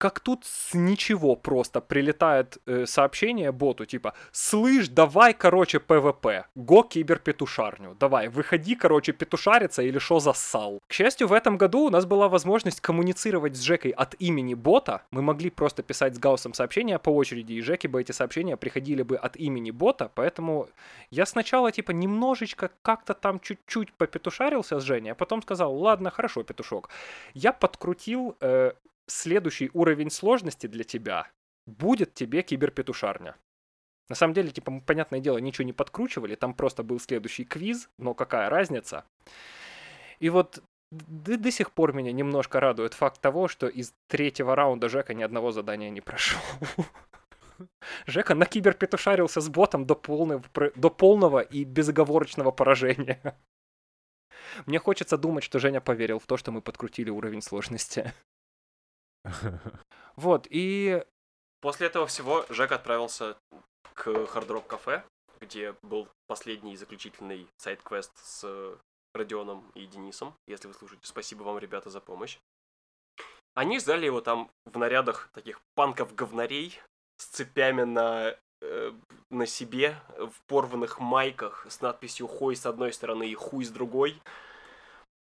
как 0.00 0.18
тут 0.20 0.46
с 0.46 0.72
ничего 0.72 1.36
просто 1.36 1.82
прилетает 1.82 2.56
э, 2.64 2.86
сообщение 2.86 3.52
боту, 3.52 3.84
типа, 3.84 4.14
слышь, 4.32 4.88
давай, 4.88 5.34
короче, 5.34 5.78
PvP, 5.78 6.46
го 6.54 6.82
киберпетушарню, 6.82 7.96
давай, 8.00 8.28
выходи, 8.28 8.76
короче, 8.76 9.12
петушариться 9.12 9.82
или 9.82 9.98
что 9.98 10.18
зассал. 10.18 10.80
К 10.88 10.92
счастью, 10.94 11.28
в 11.28 11.34
этом 11.34 11.58
году 11.58 11.80
у 11.80 11.90
нас 11.90 12.06
была 12.06 12.28
возможность 12.28 12.80
коммуницировать 12.80 13.56
с 13.56 13.60
Жекой 13.60 13.90
от 13.90 14.14
имени 14.18 14.54
бота, 14.54 15.02
мы 15.10 15.20
могли 15.20 15.50
просто 15.50 15.82
писать 15.82 16.16
с 16.16 16.18
Гаусом 16.18 16.54
сообщения 16.54 16.98
по 16.98 17.10
очереди, 17.10 17.52
и 17.52 17.60
Жеке 17.60 17.88
бы 17.88 18.00
эти 18.00 18.12
сообщения 18.12 18.56
приходили 18.56 19.02
бы 19.02 19.16
от 19.16 19.36
имени 19.36 19.70
бота, 19.70 20.10
поэтому 20.14 20.70
я 21.10 21.26
сначала, 21.26 21.72
типа, 21.72 21.90
немножечко 21.90 22.70
как-то 22.80 23.12
там 23.12 23.38
чуть-чуть 23.38 23.92
попетушарился 23.92 24.80
с 24.80 24.82
Женей, 24.82 25.12
а 25.12 25.14
потом 25.14 25.42
сказал, 25.42 25.76
ладно, 25.76 26.10
хорошо, 26.10 26.42
петушок. 26.42 26.88
Я 27.34 27.52
подкрутил 27.52 28.34
э, 28.40 28.72
следующий 29.12 29.70
уровень 29.72 30.10
сложности 30.10 30.66
для 30.66 30.84
тебя 30.84 31.30
будет 31.66 32.14
тебе 32.14 32.42
киберпетушарня. 32.42 33.36
На 34.08 34.16
самом 34.16 34.34
деле, 34.34 34.50
типа, 34.50 34.82
понятное 34.84 35.20
дело, 35.20 35.38
ничего 35.38 35.64
не 35.64 35.72
подкручивали, 35.72 36.34
там 36.34 36.52
просто 36.52 36.82
был 36.82 36.98
следующий 36.98 37.44
квиз, 37.44 37.88
но 37.98 38.12
какая 38.12 38.50
разница? 38.50 39.04
И 40.18 40.28
вот 40.30 40.62
до, 40.90 41.38
до 41.38 41.50
сих 41.52 41.70
пор 41.70 41.92
меня 41.92 42.12
немножко 42.12 42.58
радует 42.58 42.94
факт 42.94 43.20
того, 43.20 43.46
что 43.46 43.68
из 43.68 43.94
третьего 44.08 44.56
раунда 44.56 44.88
Жека 44.88 45.14
ни 45.14 45.22
одного 45.22 45.52
задания 45.52 45.90
не 45.90 46.00
прошел. 46.00 46.40
Жека 48.06 48.34
на 48.34 48.46
киберпетушарился 48.46 49.40
с 49.40 49.48
ботом 49.48 49.86
до 49.86 49.94
полного, 49.94 50.42
до 50.74 50.90
полного 50.90 51.40
и 51.40 51.64
безоговорочного 51.64 52.50
поражения. 52.50 53.20
Мне 54.66 54.78
хочется 54.78 55.16
думать, 55.16 55.44
что 55.44 55.60
Женя 55.60 55.80
поверил 55.80 56.18
в 56.18 56.26
то, 56.26 56.36
что 56.36 56.50
мы 56.50 56.60
подкрутили 56.62 57.10
уровень 57.10 57.42
сложности. 57.42 58.12
Вот, 60.16 60.46
и... 60.50 61.04
После 61.60 61.86
этого 61.86 62.06
всего 62.06 62.44
Жек 62.48 62.72
отправился 62.72 63.36
к 63.94 64.26
Хардрок 64.26 64.66
кафе, 64.66 65.04
где 65.40 65.74
был 65.82 66.08
последний 66.26 66.76
заключительный 66.76 67.46
сайт-квест 67.58 68.12
с 68.16 68.78
Родионом 69.14 69.70
и 69.74 69.86
Денисом. 69.86 70.34
Если 70.46 70.68
вы 70.68 70.74
слушаете, 70.74 71.06
спасибо 71.06 71.42
вам, 71.42 71.58
ребята, 71.58 71.90
за 71.90 72.00
помощь. 72.00 72.38
Они 73.54 73.78
ждали 73.78 74.06
его 74.06 74.20
там 74.20 74.50
в 74.64 74.78
нарядах 74.78 75.28
таких 75.32 75.60
панков-говнарей 75.74 76.80
с 77.18 77.26
цепями 77.26 77.82
на, 77.82 78.36
э, 78.62 78.92
на 79.30 79.46
себе, 79.46 79.96
в 80.16 80.40
порванных 80.46 81.00
майках 81.00 81.66
с 81.68 81.80
надписью 81.80 82.28
«Хой» 82.28 82.56
с 82.56 82.64
одной 82.64 82.92
стороны 82.92 83.28
и 83.28 83.34
«Хуй» 83.34 83.64
с 83.64 83.70
другой. 83.70 84.20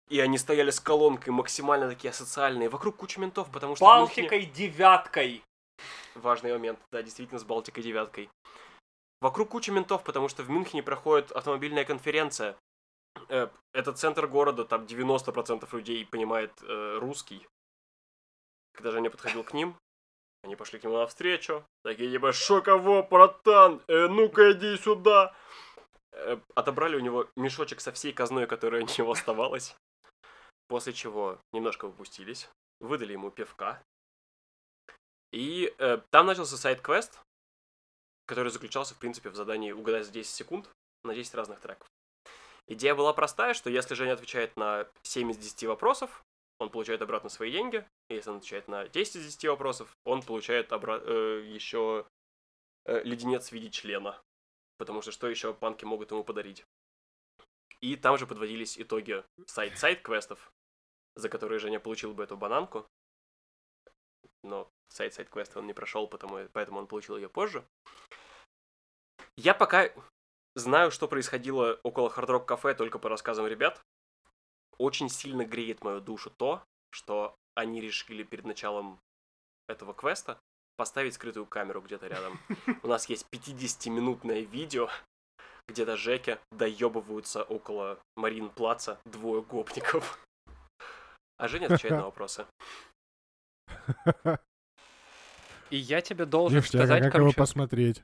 И 0.10 0.20
они 0.20 0.38
стояли 0.38 0.70
с 0.70 0.80
колонкой, 0.80 1.34
максимально 1.34 1.90
такие 1.90 2.12
асоциальные. 2.12 2.70
Вокруг 2.70 2.98
куча 2.98 3.20
ментов, 3.20 3.50
потому 3.52 3.76
что... 3.76 3.86
Балтикой 3.86 4.40
Мюнхене... 4.40 4.54
девяткой! 4.54 5.44
Важный 6.14 6.54
момент, 6.54 6.80
да, 6.92 7.02
действительно, 7.02 7.40
с 7.40 7.44
Балтикой 7.44 7.84
девяткой. 7.84 8.30
Вокруг 9.22 9.50
куча 9.50 9.72
ментов, 9.72 10.04
потому 10.04 10.30
что 10.30 10.44
в 10.44 10.50
Мюнхене 10.50 10.84
проходит 10.84 11.32
автомобильная 11.32 11.86
конференция. 11.86 12.56
Э, 13.30 13.50
это 13.74 13.94
центр 13.94 14.28
города, 14.28 14.64
там 14.64 14.86
90% 14.86 15.68
людей 15.76 16.06
понимает 16.06 16.52
э, 16.62 16.98
русский. 17.00 17.48
Когда 18.74 18.92
же 18.92 19.00
я 19.00 19.10
подходил 19.10 19.44
к 19.44 19.54
ним, 19.54 19.76
они 20.44 20.56
пошли 20.56 20.78
к 20.78 20.84
нему 20.84 20.98
навстречу. 20.98 21.66
Такие 21.84 22.12
типа, 22.12 22.32
шо 22.32 22.62
кого, 22.62 23.02
братан? 23.02 23.82
Э, 23.88 24.08
ну-ка 24.08 24.52
иди 24.52 24.78
сюда. 24.78 25.34
Э, 26.12 26.38
отобрали 26.54 26.96
у 26.96 27.00
него 27.00 27.28
мешочек 27.36 27.82
со 27.82 27.92
всей 27.92 28.14
казной, 28.14 28.46
которая 28.46 28.84
у 28.84 28.86
него 28.86 29.12
оставалась. 29.12 29.76
После 30.68 30.94
чего 30.94 31.40
немножко 31.54 31.86
выпустились, 31.86 32.50
выдали 32.80 33.14
ему 33.14 33.32
пивка. 33.32 33.84
И 35.32 35.74
э, 35.78 36.00
там 36.12 36.26
начался 36.26 36.58
сайт-квест, 36.58 37.20
который 38.26 38.52
заключался, 38.52 38.96
в 38.96 39.00
принципе, 39.00 39.30
в 39.30 39.36
задании 39.36 39.72
угадать 39.72 40.06
за 40.06 40.12
10 40.12 40.34
секунд 40.34 40.70
на 41.04 41.14
10 41.14 41.36
разных 41.36 41.60
треков. 41.60 41.88
Идея 42.68 42.96
была 42.96 43.14
простая, 43.14 43.54
что 43.54 43.70
если 43.70 43.94
Женя 43.94 44.14
отвечает 44.14 44.56
на 44.58 44.88
7 45.04 45.32
из 45.32 45.38
10 45.38 45.66
вопросов, 45.66 46.24
он 46.60 46.70
получает 46.70 47.02
обратно 47.02 47.30
свои 47.30 47.52
деньги. 47.52 47.86
И 48.10 48.16
если 48.16 48.30
он 48.30 48.38
отвечает 48.38 48.68
на 48.68 48.88
10 48.88 49.18
из 49.18 49.26
10 49.26 49.46
вопросов, 49.50 49.96
он 50.04 50.22
получает 50.24 50.72
обра- 50.72 51.04
э, 51.04 51.46
еще 51.48 52.08
э, 52.86 53.04
леденец 53.04 53.50
в 53.50 53.52
виде 53.52 53.70
члена. 53.70 54.20
Потому 54.78 55.02
что 55.02 55.12
что 55.12 55.28
еще 55.28 55.54
панки 55.54 55.86
могут 55.86 56.12
ему 56.12 56.24
подарить? 56.24 56.66
И 57.82 57.96
там 57.96 58.18
же 58.18 58.28
подводились 58.28 58.80
итоги 58.80 59.24
side-side-квестов, 59.48 60.52
за 61.16 61.30
которые 61.30 61.60
Женя 61.60 61.80
получил 61.80 62.14
бы 62.14 62.24
эту 62.24 62.38
бананку. 62.38 62.88
Но 64.44 64.70
side-side-квест 64.90 65.58
он 65.58 65.68
не 65.68 65.74
прошел, 65.74 66.08
потому, 66.08 66.48
поэтому 66.54 66.80
он 66.80 66.88
получил 66.88 67.18
ее 67.18 67.30
позже. 67.30 67.66
Я 69.38 69.54
пока 69.54 69.92
знаю, 70.56 70.92
что 70.92 71.08
происходило 71.08 71.80
около 71.84 72.10
Hard 72.10 72.29
Rock 72.29 72.48
Cafe 72.48 72.74
только 72.74 73.00
по 73.00 73.10
рассказам 73.10 73.48
ребят. 73.48 73.82
Очень 74.78 75.10
сильно 75.10 75.46
греет 75.46 75.84
мою 75.84 76.02
душу 76.02 76.30
то, 76.30 76.64
что 76.92 77.36
они 77.56 77.82
решили 77.82 78.24
перед 78.24 78.46
началом 78.46 79.00
этого 79.68 79.94
квеста 79.94 80.40
поставить 80.78 81.14
скрытую 81.14 81.46
камеру 81.46 81.82
где-то 81.82 82.08
рядом. 82.08 82.40
У 82.84 82.88
нас 82.88 83.08
есть 83.10 83.26
50-минутное 83.32 84.42
видео, 84.42 84.90
где 85.68 85.86
до 85.86 85.98
Жеки 85.98 86.38
доебываются 86.52 87.44
около 87.44 88.00
Марин 88.16 88.50
Плаца 88.50 89.00
двое 89.06 89.42
гопников. 89.42 90.20
А 91.38 91.48
Женя 91.48 91.66
отвечает 91.66 91.96
на 91.96 92.06
вопросы. 92.06 92.46
И 95.70 95.78
я 95.78 96.02
тебе 96.02 96.26
должен 96.26 96.60
Ништяк, 96.60 96.82
а 96.82 96.86
сказать, 96.86 97.04
как 97.04 97.12
короче, 97.14 97.32
его 97.32 97.44
посмотреть? 97.44 98.04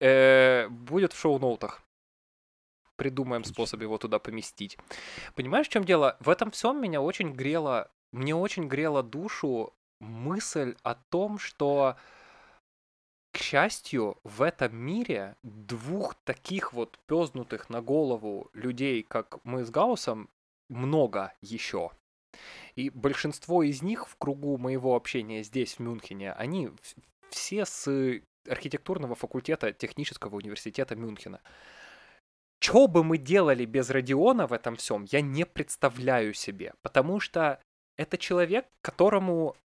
э, 0.00 0.68
будет 0.68 1.12
в 1.12 1.18
шоу-ноутах. 1.18 1.82
Придумаем 2.96 3.44
способ 3.44 3.80
его 3.82 3.98
туда 3.98 4.18
поместить. 4.18 4.78
Понимаешь, 5.34 5.66
в 5.68 5.70
чем 5.70 5.84
дело? 5.84 6.16
В 6.20 6.28
этом 6.30 6.50
всем 6.50 6.80
меня 6.80 7.00
очень 7.00 7.32
грело, 7.32 7.90
мне 8.12 8.34
очень 8.34 8.68
грело 8.68 9.02
душу 9.02 9.74
мысль 10.00 10.76
о 10.82 10.94
том, 11.10 11.38
что, 11.38 11.96
к 13.36 13.38
счастью, 13.38 14.16
в 14.24 14.40
этом 14.40 14.74
мире 14.74 15.36
двух 15.42 16.14
таких 16.24 16.72
вот 16.72 16.98
пёзнутых 17.06 17.68
на 17.68 17.82
голову 17.82 18.48
людей, 18.54 19.02
как 19.02 19.44
мы 19.44 19.62
с 19.62 19.70
Гаусом, 19.70 20.30
много 20.70 21.34
еще. 21.42 21.90
И 22.76 22.88
большинство 22.88 23.62
из 23.62 23.82
них 23.82 24.08
в 24.08 24.16
кругу 24.16 24.56
моего 24.56 24.96
общения 24.96 25.42
здесь, 25.42 25.74
в 25.74 25.80
Мюнхене, 25.80 26.32
они 26.32 26.70
все 27.28 27.66
с 27.66 28.22
архитектурного 28.48 29.14
факультета 29.14 29.70
технического 29.74 30.36
университета 30.36 30.96
Мюнхена. 30.96 31.42
Что 32.58 32.86
бы 32.86 33.04
мы 33.04 33.18
делали 33.18 33.66
без 33.66 33.90
Родиона 33.90 34.46
в 34.46 34.54
этом 34.54 34.76
всем, 34.76 35.04
я 35.10 35.20
не 35.20 35.44
представляю 35.44 36.32
себе, 36.32 36.72
потому 36.80 37.20
что 37.20 37.60
это 37.98 38.16
человек, 38.16 38.66
которому 38.80 39.56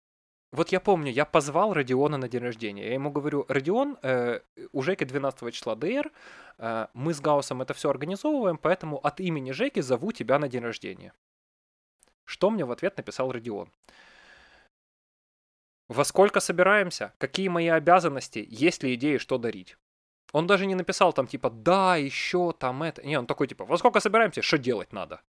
вот 0.52 0.68
я 0.68 0.80
помню, 0.80 1.10
я 1.10 1.24
позвал 1.24 1.72
Родиона 1.72 2.18
на 2.18 2.28
день 2.28 2.42
рождения. 2.42 2.86
Я 2.86 2.94
ему 2.94 3.10
говорю, 3.10 3.46
Родион, 3.48 3.96
э, 4.02 4.40
у 4.72 4.82
Жеки 4.82 5.04
12 5.04 5.50
числа 5.50 5.74
ДР, 5.74 6.10
э, 6.58 6.86
мы 6.92 7.14
с 7.14 7.20
Гаусом 7.20 7.62
это 7.62 7.72
все 7.72 7.88
организовываем, 7.88 8.58
поэтому 8.58 8.98
от 8.98 9.20
имени 9.20 9.52
Жеки 9.52 9.80
зову 9.80 10.12
тебя 10.12 10.38
на 10.38 10.48
день 10.48 10.62
рождения. 10.62 11.14
Что 12.26 12.50
мне 12.50 12.66
в 12.66 12.70
ответ 12.70 12.98
написал 12.98 13.32
Родион? 13.32 13.72
Во 15.88 16.04
сколько 16.04 16.40
собираемся? 16.40 17.14
Какие 17.18 17.48
мои 17.48 17.68
обязанности? 17.68 18.46
Есть 18.46 18.82
ли 18.82 18.94
идеи, 18.94 19.16
что 19.16 19.38
дарить? 19.38 19.76
Он 20.32 20.46
даже 20.46 20.66
не 20.66 20.74
написал 20.74 21.14
там 21.14 21.26
типа 21.26 21.50
«да, 21.50 21.96
еще 21.96 22.52
там 22.52 22.82
это». 22.82 23.02
Не, 23.02 23.18
он 23.18 23.26
такой 23.26 23.46
типа 23.48 23.64
«во 23.64 23.78
сколько 23.78 24.00
собираемся? 24.00 24.42
Что 24.42 24.58
делать 24.58 24.92
надо?» 24.92 25.22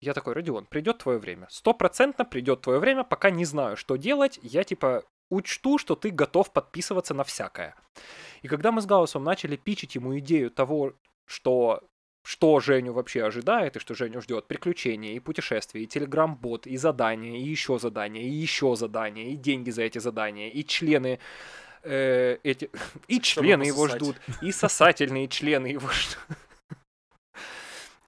Я 0.00 0.14
такой, 0.14 0.32
Родион, 0.34 0.66
придет 0.66 0.98
твое 0.98 1.18
время. 1.18 1.46
Стопроцентно 1.50 2.24
придет 2.24 2.62
твое 2.62 2.78
время, 2.78 3.04
пока 3.04 3.30
не 3.30 3.44
знаю, 3.44 3.76
что 3.76 3.96
делать. 3.96 4.38
Я 4.42 4.64
типа 4.64 5.04
учту, 5.28 5.78
что 5.78 5.94
ты 5.94 6.10
готов 6.10 6.52
подписываться 6.52 7.14
на 7.14 7.22
всякое. 7.24 7.74
И 8.42 8.48
когда 8.48 8.72
мы 8.72 8.80
с 8.80 8.86
Гаусом 8.86 9.24
начали 9.24 9.56
пичить 9.56 9.94
ему 9.94 10.18
идею 10.18 10.50
того, 10.50 10.94
что 11.26 11.82
что 12.22 12.60
Женю 12.60 12.92
вообще 12.92 13.24
ожидает, 13.24 13.76
и 13.76 13.78
что 13.78 13.94
Женю 13.94 14.20
ждет 14.20 14.46
приключения, 14.46 15.14
и 15.14 15.20
путешествия, 15.20 15.82
и 15.82 15.86
телеграм-бот, 15.86 16.66
и 16.66 16.76
задания, 16.76 17.38
и 17.38 17.42
еще 17.42 17.78
задания, 17.78 18.22
и 18.22 18.28
еще 18.30 18.76
задания, 18.76 19.30
и 19.30 19.36
деньги 19.36 19.70
за 19.70 19.82
эти 19.82 19.98
задания, 19.98 20.50
и 20.50 20.62
члены 20.62 21.18
э, 21.82 22.36
эти... 22.42 22.70
И 23.08 23.20
члены 23.20 23.62
его 23.62 23.88
ждут, 23.88 24.16
и 24.42 24.52
сосательные 24.52 25.28
члены 25.28 25.68
его 25.68 25.88
ждут. 25.88 26.36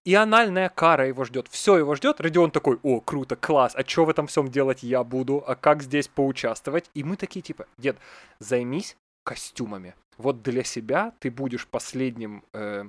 И 0.05 0.15
анальная 0.15 0.69
кара 0.69 1.07
его 1.07 1.25
ждет. 1.25 1.47
Все 1.49 1.77
его 1.77 1.95
ждет. 1.95 2.21
Родион 2.21 2.51
такой, 2.51 2.79
о, 2.83 3.01
круто, 3.01 3.37
класс, 3.37 3.73
а 3.77 3.87
что 3.87 4.05
в 4.05 4.09
этом 4.09 4.27
всем 4.27 4.49
делать 4.49 4.83
я 4.83 5.05
буду? 5.05 5.45
А 5.47 5.55
как 5.55 5.83
здесь 5.83 6.09
поучаствовать? 6.09 6.91
И 6.95 7.05
мы 7.05 7.17
такие, 7.17 7.43
типа, 7.43 7.67
дед, 7.79 7.97
займись 8.41 8.97
костюмами. 9.25 9.95
Вот 10.19 10.43
для 10.43 10.65
себя 10.65 11.13
ты 11.21 11.31
будешь 11.31 11.69
последним 11.69 12.45
э, 12.53 12.85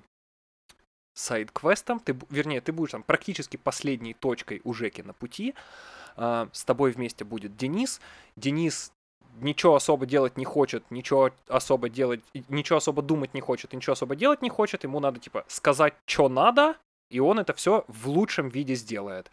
сайд-квестом, 1.14 2.00
ты, 2.00 2.18
вернее, 2.30 2.62
ты 2.62 2.72
будешь 2.72 2.92
там 2.92 3.04
практически 3.04 3.58
последней 3.58 4.14
точкой 4.14 4.62
у 4.64 4.74
Жеки 4.74 5.02
на 5.02 5.14
пути. 5.14 5.54
А, 6.16 6.50
с 6.52 6.64
тобой 6.64 6.92
вместе 6.92 7.24
будет 7.24 7.56
Денис. 7.56 8.02
Денис 8.36 8.92
ничего 9.40 9.76
особо 9.76 10.06
делать 10.06 10.38
не 10.38 10.46
хочет, 10.46 10.84
ничего 10.90 11.32
особо 11.48 11.90
делать, 11.90 12.22
ничего 12.50 12.78
особо 12.78 13.02
думать 13.02 13.34
не 13.34 13.42
хочет, 13.42 13.74
ничего 13.74 13.94
особо 13.94 14.16
делать 14.16 14.42
не 14.42 14.50
хочет. 14.50 14.84
Ему 14.84 15.00
надо, 15.00 15.20
типа, 15.20 15.46
сказать, 15.48 15.94
что 16.06 16.30
надо, 16.30 16.76
и 17.10 17.20
он 17.20 17.40
это 17.40 17.54
все 17.54 17.86
в 17.88 18.08
лучшем 18.08 18.50
виде 18.50 18.76
сделает. 18.76 19.32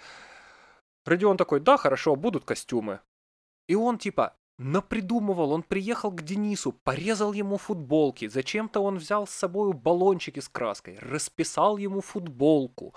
Родион 1.04 1.36
такой, 1.36 1.60
да, 1.60 1.76
хорошо, 1.76 2.14
будут 2.16 2.44
костюмы. 2.44 3.00
И 3.68 3.74
он, 3.74 3.98
типа, 3.98 4.36
напридумывал, 4.60 5.52
он 5.52 5.62
приехал 5.62 6.10
к 6.12 6.22
Денису, 6.22 6.72
порезал 6.72 7.32
ему 7.32 7.56
футболки, 7.56 8.28
зачем-то 8.28 8.80
он 8.80 8.98
взял 8.98 9.26
с 9.26 9.30
собой 9.30 9.72
баллончики 9.72 10.40
с 10.40 10.48
краской, 10.48 10.98
расписал 11.00 11.78
ему 11.78 12.02
футболку, 12.02 12.94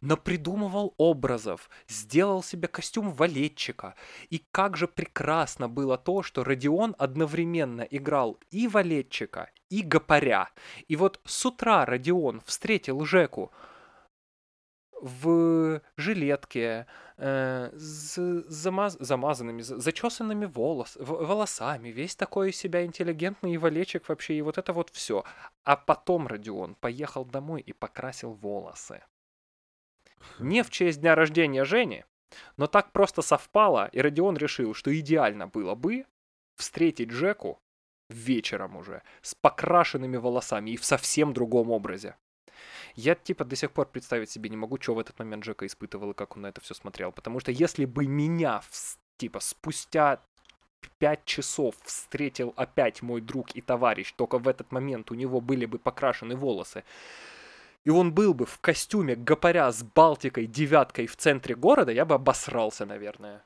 напридумывал 0.00 0.94
образов, 0.96 1.68
сделал 1.88 2.42
себе 2.42 2.68
костюм 2.68 3.12
валетчика. 3.12 3.94
И 4.30 4.42
как 4.50 4.78
же 4.78 4.88
прекрасно 4.88 5.68
было 5.68 5.98
то, 5.98 6.22
что 6.22 6.42
Родион 6.42 6.94
одновременно 6.98 7.82
играл 7.82 8.38
и 8.50 8.66
валетчика, 8.66 9.50
и 9.68 9.82
гопаря. 9.82 10.48
И 10.88 10.96
вот 10.96 11.20
с 11.24 11.44
утра 11.44 11.84
Родион 11.84 12.40
встретил 12.46 13.04
Жеку 13.04 13.52
в 15.04 15.82
жилетке, 15.98 16.86
э, 17.18 17.70
с 17.74 18.18
замаз- 18.48 18.96
замазанными, 18.98 19.60
за- 19.60 19.78
зачесанными 19.78 20.46
волос, 20.46 20.96
волосами, 20.98 21.90
весь 21.90 22.16
такой 22.16 22.52
себя 22.52 22.86
интеллигентный 22.86 23.52
и 23.52 23.58
валечек 23.58 24.08
вообще, 24.08 24.34
и 24.34 24.42
вот 24.42 24.56
это 24.56 24.72
вот 24.72 24.88
все. 24.90 25.24
А 25.62 25.76
потом 25.76 26.26
Родион 26.26 26.74
поехал 26.74 27.26
домой 27.26 27.60
и 27.60 27.74
покрасил 27.74 28.32
волосы. 28.32 29.02
Не 30.38 30.62
в 30.62 30.70
честь 30.70 31.02
дня 31.02 31.14
рождения 31.14 31.64
Жени, 31.64 32.04
но 32.56 32.66
так 32.66 32.92
просто 32.92 33.20
совпало, 33.20 33.90
и 33.92 34.00
Родион 34.00 34.38
решил, 34.38 34.72
что 34.72 34.98
идеально 34.98 35.46
было 35.46 35.74
бы 35.74 36.06
встретить 36.56 37.10
Жеку 37.10 37.60
вечером 38.08 38.76
уже 38.76 39.02
с 39.20 39.34
покрашенными 39.34 40.16
волосами 40.16 40.70
и 40.70 40.76
в 40.78 40.84
совсем 40.84 41.34
другом 41.34 41.70
образе. 41.70 42.16
Я, 42.94 43.14
типа, 43.14 43.44
до 43.44 43.56
сих 43.56 43.72
пор 43.72 43.86
представить 43.86 44.30
себе 44.30 44.50
не 44.50 44.56
могу, 44.56 44.78
что 44.80 44.94
в 44.94 44.98
этот 44.98 45.18
момент 45.18 45.44
Джека 45.44 45.66
испытывал 45.66 46.12
и 46.12 46.14
как 46.14 46.36
он 46.36 46.42
на 46.42 46.46
это 46.48 46.60
все 46.60 46.74
смотрел. 46.74 47.12
Потому 47.12 47.40
что 47.40 47.50
если 47.50 47.84
бы 47.84 48.06
меня, 48.06 48.62
типа, 49.16 49.40
спустя 49.40 50.20
пять 50.98 51.24
часов 51.24 51.74
встретил 51.82 52.52
опять 52.56 53.02
мой 53.02 53.20
друг 53.20 53.56
и 53.56 53.60
товарищ, 53.60 54.12
только 54.16 54.38
в 54.38 54.46
этот 54.46 54.70
момент 54.70 55.10
у 55.10 55.14
него 55.14 55.40
были 55.40 55.66
бы 55.66 55.78
покрашены 55.78 56.36
волосы, 56.36 56.84
и 57.84 57.90
он 57.90 58.12
был 58.12 58.32
бы 58.32 58.46
в 58.46 58.60
костюме 58.60 59.14
гопаря 59.14 59.70
с 59.70 59.82
Балтикой, 59.82 60.46
девяткой 60.46 61.06
в 61.06 61.16
центре 61.16 61.54
города, 61.54 61.92
я 61.92 62.04
бы 62.04 62.14
обосрался, 62.14 62.86
наверное. 62.86 63.44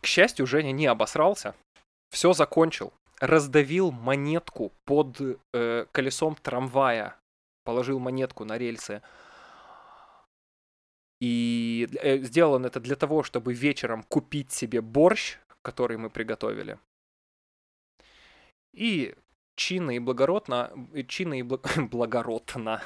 К 0.00 0.06
счастью, 0.06 0.46
Женя 0.46 0.72
не 0.72 0.86
обосрался. 0.86 1.54
Все 2.10 2.32
закончил. 2.32 2.92
Раздавил 3.20 3.92
монетку 3.92 4.72
под 4.84 5.20
э, 5.52 5.86
колесом 5.92 6.36
трамвая. 6.42 7.16
Положил 7.66 7.98
монетку 7.98 8.44
на 8.44 8.58
рельсы. 8.58 9.02
И 11.20 11.88
э, 12.00 12.18
сделал 12.18 12.54
он 12.54 12.64
это 12.64 12.78
для 12.78 12.94
того, 12.94 13.24
чтобы 13.24 13.54
вечером 13.54 14.04
купить 14.04 14.52
себе 14.52 14.80
борщ, 14.80 15.38
который 15.62 15.96
мы 15.96 16.10
приготовили. 16.10 16.78
И 18.72 19.16
чинно 19.56 19.96
и 19.96 19.98
благородно, 19.98 20.70
э, 20.94 21.02
чинно 21.02 21.34
и 21.40 21.42
бла- 21.42 21.88
благородно, 21.90 22.82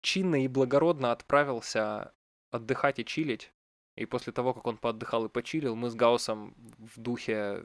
чинно 0.00 0.44
и 0.44 0.48
благородно 0.48 1.12
отправился 1.12 2.12
отдыхать 2.50 2.98
и 2.98 3.04
чилить. 3.04 3.52
И 3.96 4.06
после 4.06 4.32
того, 4.32 4.54
как 4.54 4.66
он 4.66 4.76
поотдыхал 4.76 5.26
и 5.26 5.28
почилил, 5.28 5.76
мы 5.76 5.88
с 5.88 5.94
Гаусом 5.94 6.56
в 6.78 6.98
духе 6.98 7.64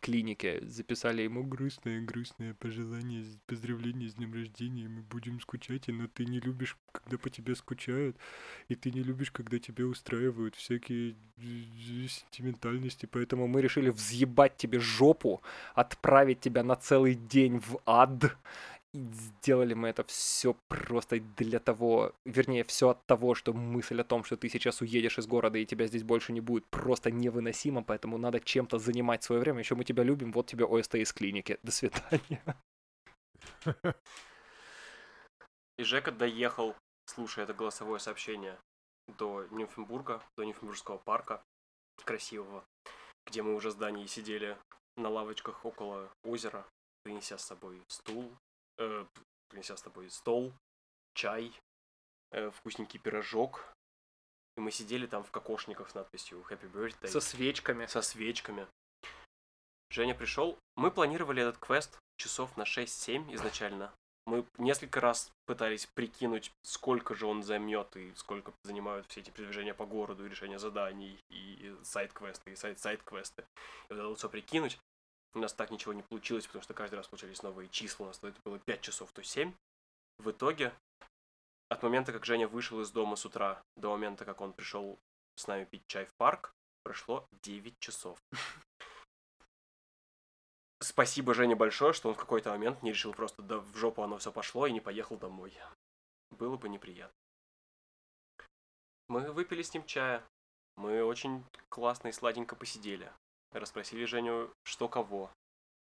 клиники 0.00 0.60
записали 0.62 1.22
ему 1.22 1.44
грустное, 1.44 2.00
грустное 2.00 2.54
пожелание, 2.54 3.24
поздравление 3.46 4.08
с 4.08 4.14
днем 4.14 4.32
рождения, 4.32 4.88
мы 4.88 5.02
будем 5.02 5.40
скучать, 5.40 5.88
но 5.88 6.06
ты 6.08 6.24
не 6.24 6.40
любишь, 6.40 6.76
когда 6.92 7.18
по 7.18 7.30
тебе 7.30 7.54
скучают, 7.54 8.16
и 8.68 8.74
ты 8.74 8.90
не 8.90 9.02
любишь, 9.02 9.30
когда 9.30 9.58
тебя 9.58 9.86
устраивают 9.86 10.54
всякие 10.54 11.16
сентиментальности, 11.38 13.06
поэтому 13.06 13.46
мы 13.46 13.62
решили 13.62 13.90
взъебать 13.90 14.56
тебе 14.56 14.78
жопу, 14.78 15.42
отправить 15.74 16.40
тебя 16.40 16.62
на 16.62 16.76
целый 16.76 17.14
день 17.14 17.58
в 17.58 17.78
ад, 17.86 18.36
и 18.92 19.08
сделали 19.12 19.74
мы 19.74 19.88
это 19.88 20.04
все 20.04 20.56
просто 20.68 21.20
для 21.20 21.60
того, 21.60 22.12
вернее, 22.24 22.64
все 22.64 22.90
от 22.90 23.06
того, 23.06 23.34
что 23.34 23.52
мысль 23.52 24.00
о 24.00 24.04
том, 24.04 24.24
что 24.24 24.36
ты 24.36 24.48
сейчас 24.48 24.80
уедешь 24.80 25.18
из 25.18 25.26
города 25.26 25.58
и 25.58 25.66
тебя 25.66 25.86
здесь 25.86 26.02
больше 26.02 26.32
не 26.32 26.40
будет, 26.40 26.66
просто 26.66 27.10
невыносима, 27.10 27.84
поэтому 27.84 28.18
надо 28.18 28.40
чем-то 28.40 28.78
занимать 28.78 29.22
свое 29.22 29.40
время. 29.40 29.60
Еще 29.60 29.76
мы 29.76 29.84
тебя 29.84 30.02
любим, 30.02 30.32
вот 30.32 30.46
тебе 30.46 30.64
ОСТ 30.64 30.96
из 30.96 31.12
клиники. 31.12 31.58
До 31.62 31.70
свидания. 31.70 32.42
И 35.78 35.84
Жека 35.84 36.10
доехал, 36.12 36.74
слушая 37.06 37.44
это 37.44 37.54
голосовое 37.54 38.00
сообщение, 38.00 38.58
до 39.18 39.46
Нимфенбурга, 39.50 40.22
до 40.36 40.44
Нимфенбургского 40.44 40.98
парка 40.98 41.42
красивого, 42.04 42.64
где 43.26 43.42
мы 43.42 43.54
уже 43.54 43.68
в 43.68 43.72
здании 43.72 44.06
сидели 44.06 44.58
на 44.96 45.08
лавочках 45.08 45.64
около 45.64 46.10
озера, 46.24 46.66
принеся 47.02 47.38
с 47.38 47.46
собой 47.46 47.82
стул, 47.88 48.36
э, 48.80 49.06
принеся 49.48 49.76
с 49.76 49.82
собой 49.82 50.10
стол, 50.10 50.52
чай, 51.14 51.52
э, 52.32 52.50
вкусненький 52.50 52.98
пирожок. 52.98 53.62
И 54.56 54.60
мы 54.60 54.72
сидели 54.72 55.06
там 55.06 55.22
в 55.22 55.30
кокошниках 55.30 55.90
с 55.90 55.94
надписью 55.94 56.44
Happy 56.50 56.70
Birthday 56.70 57.08
Со 57.08 57.20
свечками. 57.20 57.86
со 57.86 58.02
свечками. 58.02 58.66
Женя 59.90 60.14
пришел. 60.14 60.58
Мы 60.76 60.90
планировали 60.90 61.42
этот 61.42 61.58
квест 61.58 61.98
часов 62.16 62.56
на 62.56 62.62
6-7 62.62 63.34
изначально. 63.34 63.92
Мы 64.26 64.46
несколько 64.58 65.00
раз 65.00 65.32
пытались 65.46 65.86
прикинуть, 65.86 66.52
сколько 66.62 67.14
же 67.14 67.26
он 67.26 67.42
займет 67.42 67.96
и 67.96 68.12
сколько 68.14 68.52
занимают 68.64 69.06
все 69.08 69.20
эти 69.20 69.30
передвижения 69.30 69.74
по 69.74 69.86
городу, 69.86 70.24
и 70.24 70.28
решение 70.28 70.58
заданий, 70.58 71.18
и 71.30 71.74
сайт-квесты, 71.82 72.52
и 72.52 72.56
сайт-сайт-квесты. 72.56 73.42
И 73.42 73.92
вот 73.92 73.98
это 73.98 74.08
вот 74.08 74.18
все 74.18 74.28
прикинуть. 74.28 74.78
У 75.34 75.38
нас 75.38 75.52
так 75.52 75.70
ничего 75.70 75.92
не 75.92 76.02
получилось, 76.02 76.46
потому 76.46 76.62
что 76.62 76.74
каждый 76.74 76.96
раз 76.96 77.06
получались 77.06 77.42
новые 77.42 77.68
числа. 77.68 78.04
У 78.04 78.06
нас 78.08 78.18
то 78.18 78.28
это 78.28 78.40
было 78.44 78.58
5 78.58 78.80
часов, 78.80 79.12
то 79.12 79.22
7. 79.22 79.52
В 80.18 80.30
итоге, 80.30 80.74
от 81.68 81.82
момента, 81.82 82.12
как 82.12 82.24
Женя 82.26 82.48
вышел 82.48 82.80
из 82.80 82.90
дома 82.90 83.16
с 83.16 83.24
утра, 83.24 83.62
до 83.76 83.90
момента, 83.90 84.24
как 84.24 84.40
он 84.40 84.52
пришел 84.52 84.98
с 85.36 85.46
нами 85.46 85.64
пить 85.64 85.86
чай 85.86 86.04
в 86.04 86.12
парк, 86.14 86.52
прошло 86.82 87.26
9 87.42 87.78
часов. 87.78 88.18
Спасибо 90.82 91.34
Жене 91.34 91.54
большое, 91.54 91.92
что 91.92 92.08
он 92.08 92.14
в 92.14 92.18
какой-то 92.18 92.50
момент 92.50 92.82
не 92.82 92.90
решил 92.90 93.12
просто 93.12 93.42
да 93.42 93.58
в 93.58 93.76
жопу 93.76 94.02
оно 94.02 94.18
все 94.18 94.32
пошло 94.32 94.66
и 94.66 94.72
не 94.72 94.80
поехал 94.80 95.16
домой. 95.16 95.56
Было 96.30 96.56
бы 96.56 96.68
неприятно. 96.68 97.14
Мы 99.08 99.30
выпили 99.32 99.62
с 99.62 99.74
ним 99.74 99.84
чая. 99.84 100.24
Мы 100.76 101.04
очень 101.04 101.44
классно 101.68 102.08
и 102.08 102.12
сладенько 102.12 102.56
посидели. 102.56 103.12
Расспросили 103.52 104.04
Женю, 104.04 104.50
что 104.62 104.88
кого. 104.88 105.30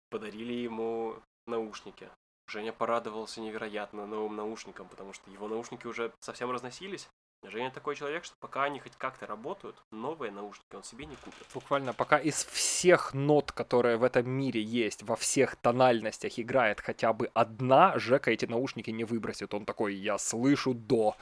Подарили 0.09 0.53
ему 0.53 1.16
наушники. 1.46 2.09
Женя 2.46 2.72
порадовался 2.72 3.40
невероятно 3.40 4.07
новым 4.07 4.36
наушникам, 4.36 4.88
потому 4.88 5.12
что 5.12 5.30
его 5.30 5.48
наушники 5.48 5.86
уже 5.86 6.12
совсем 6.20 6.51
разносились. 6.51 7.09
Женя 7.42 7.70
такой 7.70 7.96
человек, 7.96 8.24
что 8.24 8.34
пока 8.38 8.64
они 8.64 8.80
хоть 8.80 8.96
как-то 8.96 9.26
работают, 9.26 9.82
новые 9.90 10.30
наушники 10.30 10.74
он 10.74 10.82
себе 10.82 11.07
не 11.07 11.16
купит. 11.16 11.46
Буквально 11.55 11.94
пока 11.94 12.18
из 12.18 12.44
всех 12.44 13.14
нот, 13.14 13.51
которые 13.51 13.96
в 13.96 14.05
этом 14.05 14.28
мире 14.28 14.62
есть, 14.62 15.03
во 15.03 15.16
всех 15.16 15.57
тональностях 15.57 16.38
играет 16.38 16.80
хотя 16.80 17.12
бы 17.14 17.30
одна, 17.32 17.98
Жека 17.98 18.30
эти 18.30 18.44
наушники 18.44 18.90
не 18.90 19.05
выбросит. 19.05 19.55
Он 19.55 19.64
такой, 19.64 19.94
я 19.94 20.18
слышу 20.18 20.74
до. 20.74 21.16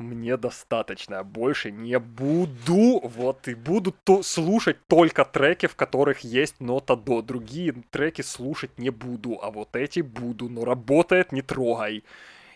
Мне 0.00 0.38
достаточно, 0.38 1.22
больше 1.22 1.70
не 1.70 1.98
буду, 1.98 3.00
вот, 3.04 3.48
и 3.48 3.54
буду 3.54 3.94
то 4.04 4.22
слушать 4.22 4.78
только 4.86 5.26
треки, 5.26 5.66
в 5.66 5.76
которых 5.76 6.20
есть 6.20 6.58
нота 6.58 6.96
до. 6.96 7.20
Другие 7.20 7.74
треки 7.90 8.22
слушать 8.22 8.78
не 8.78 8.88
буду, 8.88 9.38
а 9.42 9.50
вот 9.50 9.76
эти 9.76 10.00
буду, 10.00 10.48
но 10.48 10.64
работает, 10.64 11.32
не 11.32 11.42
трогай. 11.42 12.02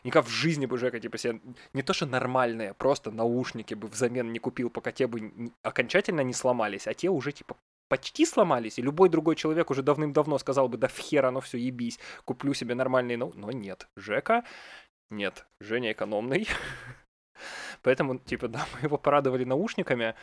Никак 0.05 0.24
в 0.24 0.30
жизни 0.30 0.64
бы 0.64 0.78
Жека, 0.78 0.99
типа, 1.01 1.18
себе 1.18 1.40
не 1.74 1.82
то 1.82 1.92
что 1.92 2.07
нормальные, 2.07 2.72
просто 2.72 3.11
наушники 3.11 3.74
бы 3.74 3.88
взамен 3.88 4.32
не 4.32 4.38
купил, 4.38 4.70
пока 4.70 4.90
те 4.90 5.07
бы 5.07 5.53
окончательно 5.62 6.22
не 6.22 6.32
сломались, 6.32 6.86
а 6.86 6.95
те 6.95 7.11
уже, 7.11 7.32
типа, 7.32 7.59
почти 7.90 8.24
сломались, 8.24 8.78
и 8.78 8.82
любой 8.82 9.11
другой 9.11 9.36
человек 9.36 9.70
уже 9.70 9.82
давным-давно 9.82 10.38
сказал 10.38 10.70
бы, 10.70 10.78
да 10.78 10.88
в 10.88 10.97
хер 10.97 11.26
оно 11.26 11.42
все, 11.42 11.59
ебись, 11.59 11.99
куплю 12.24 12.55
себе 12.55 12.74
нормальные, 12.74 13.18
но, 13.18 13.32
но 13.34 13.51
нет, 13.53 13.86
Жека, 13.97 14.45
нет, 15.11 15.47
Женя 15.61 15.92
экономный, 15.92 16.49
поэтому, 17.85 18.18
типа, 18.18 18.49
да, 18.55 18.66
мы 18.72 18.80
его 18.80 18.99
порадовали 18.99 19.45
наушниками, 19.45 20.14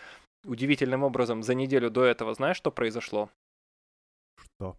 удивительным 0.43 1.03
образом 1.03 1.43
за 1.43 1.53
неделю 1.53 1.89
до 1.89 2.03
этого, 2.03 2.33
знаешь, 2.33 2.57
что 2.57 2.71
произошло? 2.71 3.29
Что? 4.35 4.77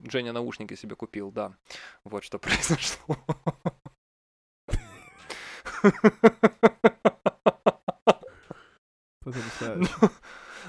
Женя 0.00 0.32
наушники 0.32 0.74
себе 0.74 0.96
купил, 0.96 1.30
да. 1.32 1.56
Вот 2.04 2.24
что 2.24 2.38
произошло. 2.44 3.16
Потрясающе. 9.20 9.92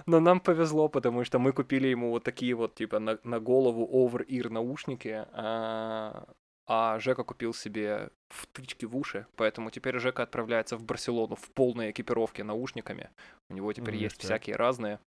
Но 0.05 0.20
нам 0.20 0.39
повезло, 0.39 0.88
потому 0.88 1.26
что 1.26 1.39
мы 1.39 1.51
купили 1.51 1.88
ему 1.88 2.11
вот 2.11 2.24
такие 2.24 2.53
вот, 2.53 2.76
типа, 2.76 2.99
на, 2.99 3.18
на 3.24 3.39
голову 3.39 3.89
over-ear 3.91 4.49
наушники, 4.49 5.26
а, 5.32 6.28
а 6.68 6.99
Жека 6.99 7.24
купил 7.24 7.53
себе 7.53 8.09
втычки 8.30 8.86
в 8.86 8.95
уши, 8.97 9.28
поэтому 9.36 9.70
теперь 9.70 9.99
Жека 9.99 10.24
отправляется 10.24 10.78
в 10.78 10.84
Барселону 10.84 11.36
в 11.36 11.49
полной 11.51 11.91
экипировке 11.91 12.43
наушниками. 12.43 13.09
У 13.49 13.53
него 13.53 13.72
теперь 13.74 13.95
Ну, 13.95 13.99
есть 13.99 14.16
ништяк. 14.18 14.41
всякие 14.41 14.55
разные. 14.55 14.99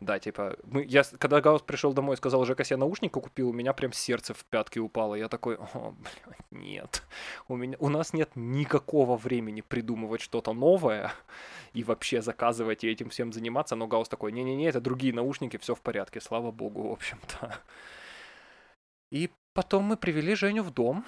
Да, 0.00 0.18
типа, 0.18 0.56
мы, 0.64 0.84
я, 0.84 1.02
когда 1.18 1.40
Гаус 1.42 1.62
пришел 1.62 1.92
домой 1.92 2.14
и 2.14 2.16
сказал, 2.16 2.44
Жека 2.46 2.64
себе 2.64 2.78
наушники 2.78 3.12
купил, 3.12 3.50
у 3.50 3.52
меня 3.52 3.72
прям 3.74 3.92
сердце 3.92 4.32
в 4.32 4.44
пятки 4.46 4.78
упало. 4.78 5.14
Я 5.14 5.28
такой, 5.28 5.56
о, 5.56 5.94
блядь, 5.98 6.50
нет. 6.50 7.02
У, 7.48 7.56
меня, 7.56 7.76
у 7.78 7.88
нас 7.90 8.14
нет 8.14 8.30
никакого 8.34 9.16
времени 9.16 9.60
придумывать 9.60 10.22
что-то 10.22 10.54
новое 10.54 11.12
и 11.74 11.84
вообще 11.84 12.22
заказывать 12.22 12.84
и 12.84 12.90
этим 12.90 13.10
всем 13.10 13.32
заниматься. 13.32 13.76
Но 13.76 13.86
Гаус 13.86 14.08
такой, 14.08 14.32
не-не-не, 14.32 14.66
это 14.68 14.80
другие 14.80 15.12
наушники, 15.12 15.58
все 15.58 15.74
в 15.74 15.80
порядке, 15.82 16.20
слава 16.20 16.50
богу, 16.50 16.88
в 16.88 16.92
общем-то. 16.92 17.58
И 19.12 19.28
потом 19.54 19.84
мы 19.84 19.96
привели 19.96 20.34
Женю 20.34 20.62
в 20.62 20.72
дом, 20.72 21.04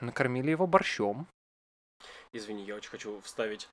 накормили 0.00 0.50
его 0.50 0.66
борщом. 0.66 1.26
Извини, 2.32 2.64
я 2.64 2.76
очень 2.76 2.90
хочу 2.90 3.20
вставить 3.20 3.68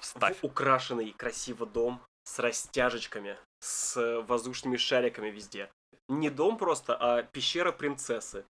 Вставь. 0.00 0.38
в 0.40 0.44
украшенный 0.44 1.12
красиво 1.12 1.66
дом 1.66 2.00
с 2.24 2.38
растяжечками, 2.38 3.36
с 3.60 4.22
воздушными 4.22 4.76
шариками 4.76 5.30
везде. 5.30 5.70
Не 6.08 6.30
дом 6.30 6.58
просто, 6.58 6.96
а 6.96 7.22
пещера 7.22 7.72
принцессы. 7.72 8.44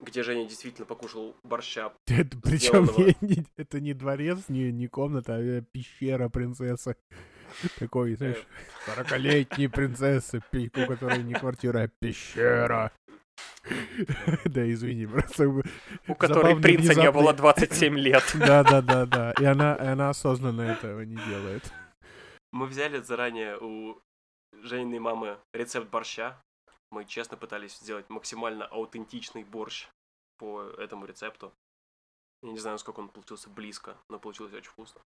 Где 0.00 0.22
Женя 0.22 0.46
действительно 0.46 0.86
покушал 0.86 1.36
борща. 1.44 1.92
Это, 2.06 2.36
причем 2.42 2.84
не- 3.20 3.46
это 3.56 3.80
не 3.80 3.94
дворец, 3.94 4.48
не, 4.48 4.72
не 4.72 4.88
комната, 4.88 5.36
а 5.36 5.40
э, 5.40 5.62
пещера 5.62 6.28
принцессы. 6.28 6.96
Такой, 7.78 8.14
знаешь, 8.16 8.44
40-летней 8.86 9.68
принцессы, 9.68 10.42
у 10.52 10.86
которой 10.86 11.22
не 11.22 11.34
квартира, 11.34 11.82
а 11.82 11.88
пещера. 11.88 12.92
Да, 14.44 14.70
извини, 14.70 15.06
просто... 15.06 15.48
У 16.08 16.14
которой 16.14 16.60
принца 16.60 16.94
не 16.94 17.10
было 17.10 17.32
27 17.32 17.98
лет. 17.98 18.22
Да-да-да-да, 18.34 19.32
и 19.40 19.44
она, 19.44 19.74
и 19.76 19.86
она 19.86 20.10
осознанно 20.10 20.62
этого 20.62 21.02
не 21.02 21.16
делает. 21.16 21.72
Мы 22.52 22.66
взяли 22.66 23.00
заранее 23.00 23.58
у 23.58 24.00
Жениной 24.62 25.00
мамы 25.00 25.38
рецепт 25.52 25.90
борща. 25.90 26.40
Мы 26.90 27.04
честно 27.04 27.36
пытались 27.36 27.76
сделать 27.78 28.08
максимально 28.08 28.66
аутентичный 28.66 29.44
борщ 29.44 29.88
по 30.38 30.62
этому 30.78 31.06
рецепту. 31.06 31.52
Я 32.42 32.52
не 32.52 32.58
знаю, 32.58 32.74
насколько 32.74 33.00
он 33.00 33.08
получился 33.08 33.50
близко, 33.50 33.96
но 34.08 34.18
получилось 34.18 34.52
очень 34.52 34.70
вкусно. 34.70 35.00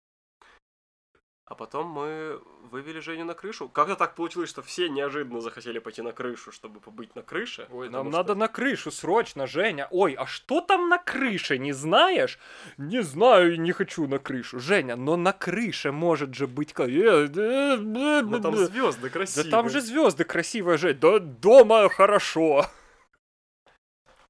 А 1.47 1.53
потом 1.53 1.85
мы 1.87 2.41
вывели 2.71 2.99
Женю 2.99 3.23
на 3.23 3.35
крышу. 3.35 3.69
Как-то 3.69 3.95
так 3.95 4.15
получилось, 4.15 4.49
что 4.49 4.63
все 4.63 4.89
неожиданно 4.89 5.41
захотели 5.41 5.77
пойти 5.77 6.01
на 6.01 6.11
крышу, 6.11 6.51
чтобы 6.51 6.79
побыть 6.79 7.15
на 7.15 7.21
крыше. 7.21 7.67
Ой, 7.71 7.87
нам 7.87 8.07
что- 8.09 8.17
надо 8.17 8.33
на 8.35 8.47
крышу, 8.47 8.89
срочно, 8.89 9.45
Женя. 9.45 9.87
Ой, 9.91 10.13
а 10.13 10.25
что 10.25 10.59
там 10.59 10.89
на 10.89 10.97
крыше, 10.97 11.59
не 11.59 11.71
знаешь? 11.71 12.39
Не 12.77 13.03
знаю, 13.03 13.53
и 13.53 13.57
не 13.59 13.73
хочу 13.73 14.07
на 14.07 14.17
крышу. 14.17 14.59
Женя, 14.59 14.95
но 14.95 15.17
на 15.17 15.33
крыше 15.33 15.91
может 15.91 16.33
же 16.33 16.47
быть... 16.47 16.73
э, 16.79 16.83
э, 16.83 17.27
э, 17.27 17.77
Ну 17.77 18.41
там 18.41 18.55
звезды 18.55 19.01
Да 19.03 19.09
красивые. 19.09 19.51
там 19.51 19.69
же 19.69 19.81
звезды 19.81 20.23
красивые, 20.23 20.77
Жень. 20.79 20.97
Да 20.99 21.19
дома 21.19 21.87
хорошо. 21.89 22.65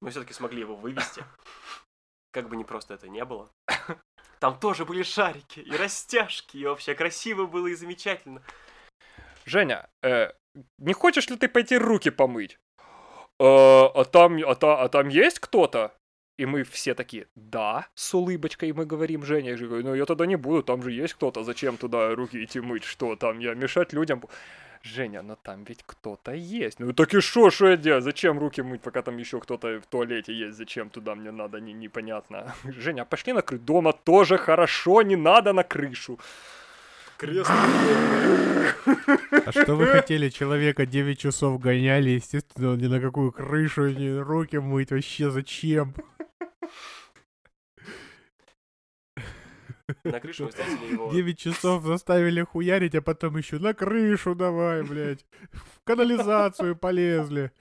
Мы 0.02 0.10
все-таки 0.12 0.34
смогли 0.34 0.60
его 0.60 0.76
вывести. 0.76 1.24
Как 2.32 2.50
бы 2.50 2.58
не 2.58 2.66
просто 2.66 2.94
это 2.94 3.08
не 3.08 3.24
было. 3.24 3.50
Там 4.40 4.60
тоже 4.60 4.86
были 4.86 5.04
шарики 5.04 5.60
и 5.60 5.76
растяжки, 5.76 6.58
и 6.58 6.66
вообще 6.66 6.94
красиво 6.96 7.46
было 7.46 7.68
и 7.68 7.76
замечательно. 7.76 8.42
Женя, 9.46 9.88
э, 10.04 10.32
не 10.78 10.94
хочешь 10.94 11.30
ли 11.30 11.38
ты 11.38 11.48
пойти 11.48 11.78
руки 11.78 12.10
помыть? 12.10 12.60
«Э, 13.38 13.44
а, 13.44 14.06
там, 14.06 14.38
а, 14.46 14.56
та- 14.56 14.82
а 14.82 14.88
там 14.88 15.10
есть 15.10 15.40
кто-то? 15.40 15.92
И 16.38 16.46
мы 16.46 16.64
все 16.64 16.94
такие, 16.94 17.28
да, 17.36 17.88
с 17.96 18.14
улыбочкой 18.14 18.74
мы 18.74 18.86
говорим 18.86 19.24
Жене. 19.24 19.52
Я 19.52 19.58
говорю, 19.58 19.84
ну 19.86 19.94
я 19.96 20.06
тогда 20.06 20.26
не 20.26 20.36
буду, 20.36 20.64
там 20.64 20.82
же 20.84 20.92
есть 20.92 21.14
кто-то, 21.14 21.44
зачем 21.44 21.78
туда 21.78 22.14
руки 22.14 22.44
идти 22.44 22.60
мыть, 22.60 22.84
что 22.84 23.16
там, 23.16 23.40
я 23.40 23.54
мешать 23.54 23.94
людям. 23.94 24.22
Бу-». 24.86 24.96
Женя, 24.96 25.22
ну 25.22 25.36
там 25.42 25.64
ведь 25.64 25.84
кто-то 25.86 26.32
есть. 26.32 26.80
Ну 26.80 26.94
так 26.94 27.14
и 27.14 27.20
шо, 27.20 27.50
что 27.50 27.68
я 27.68 27.78
делаю? 27.78 28.02
Зачем 28.02 28.40
руки 28.40 28.62
мыть, 28.62 28.82
пока 28.82 29.02
там 29.02 29.18
еще 29.18 29.40
кто-то 29.40 29.80
в 29.80 29.86
туалете 29.86 30.34
есть? 30.34 30.58
Зачем 30.58 30.90
туда 30.90 31.16
мне 31.16 31.32
надо, 31.32 31.60
не, 31.60 31.74
непонятно. 31.74 32.54
Женя, 32.64 33.02
а 33.02 33.06
пошли 33.06 33.34
на 33.34 33.42
крышу. 33.42 33.64
Дома 33.64 33.94
тоже 33.94 34.38
хорошо, 34.38 35.02
не 35.02 35.16
надо 35.16 35.54
на 35.54 35.64
крышу. 35.64 36.20
Крест. 37.18 37.50
А 39.46 39.52
что 39.52 39.76
вы 39.76 39.88
хотели? 39.88 40.30
Человека 40.30 40.86
9 40.86 41.18
часов 41.18 41.60
гоняли, 41.62 42.10
естественно, 42.10 42.76
ни 42.76 42.88
на 42.88 43.00
какую 43.00 43.32
крышу, 43.32 43.88
ни 43.88 44.18
руки 44.18 44.58
мыть, 44.58 44.92
вообще 44.92 45.32
зачем? 45.32 45.94
На 50.04 50.20
крышу 50.20 50.46
мы 50.46 50.50
встретили 50.50 50.94
его. 50.94 51.12
9 51.12 51.38
часов 51.38 51.84
заставили 51.84 52.42
хуярить, 52.42 52.96
а 52.96 53.02
потом 53.02 53.38
еще 53.38 53.60
на 53.60 53.74
крышу 53.74 54.34
давай, 54.36 54.84
блядь. 54.84 55.26
В 55.52 55.82
канализацию 55.84 56.76
полезли. 56.76 57.52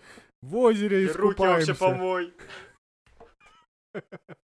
В 0.41 0.57
озере 0.57 1.05
И 1.05 1.09
руки 1.09 1.41
вообще 1.41 1.73
искупаемся. 1.73 1.75
помой. 1.75 2.35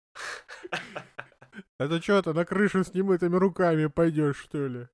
Это 1.79 2.03
что, 2.03 2.23
ты 2.23 2.33
на 2.33 2.45
крышу 2.45 2.83
с 2.85 2.93
немытыми 2.95 3.37
руками 3.37 3.87
пойдешь, 3.87 4.39
что 4.39 4.67
ли? 4.67 4.89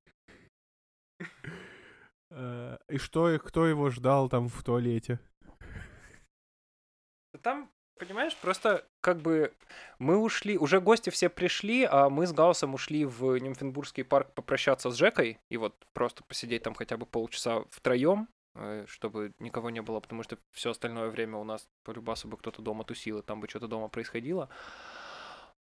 Э, 2.31 2.77
И 2.89 2.99
что, 2.99 3.39
кто 3.39 3.67
его 3.67 3.91
ждал 3.91 4.29
там 4.29 4.49
в 4.49 4.63
туалете? 4.63 5.19
Там, 7.43 7.71
понимаешь, 7.99 8.37
просто 8.37 8.87
как 9.01 9.19
бы 9.19 9.53
мы 9.99 10.17
ушли, 10.17 10.59
уже 10.59 10.81
гости 10.81 11.11
все 11.11 11.29
пришли, 11.29 11.87
а 11.91 12.09
мы 12.09 12.27
с 12.27 12.33
Гаусом 12.33 12.75
ушли 12.75 13.05
в 13.05 13.37
Нимфенбургский 13.39 14.05
парк 14.05 14.33
попрощаться 14.35 14.91
с 14.91 14.97
Жекой 14.97 15.39
и 15.49 15.57
вот 15.57 15.75
просто 15.93 16.25
посидеть 16.25 16.63
там 16.63 16.75
хотя 16.75 16.97
бы 16.97 17.07
полчаса 17.07 17.65
втроем, 17.71 18.29
э, 18.55 18.85
чтобы 18.89 19.33
никого 19.39 19.71
не 19.71 19.83
было, 19.83 20.01
потому 20.01 20.23
что 20.23 20.39
все 20.53 20.71
остальное 20.71 21.09
время 21.09 21.39
у 21.39 21.45
нас 21.45 21.69
по 21.85 21.93
любасу 21.93 22.29
бы 22.29 22.37
кто-то 22.37 22.63
дома 22.63 22.85
тусил, 22.85 23.19
и 23.19 23.23
там 23.23 23.41
бы 23.41 23.49
что-то 23.49 23.69
дома 23.69 23.89
происходило. 23.89 24.49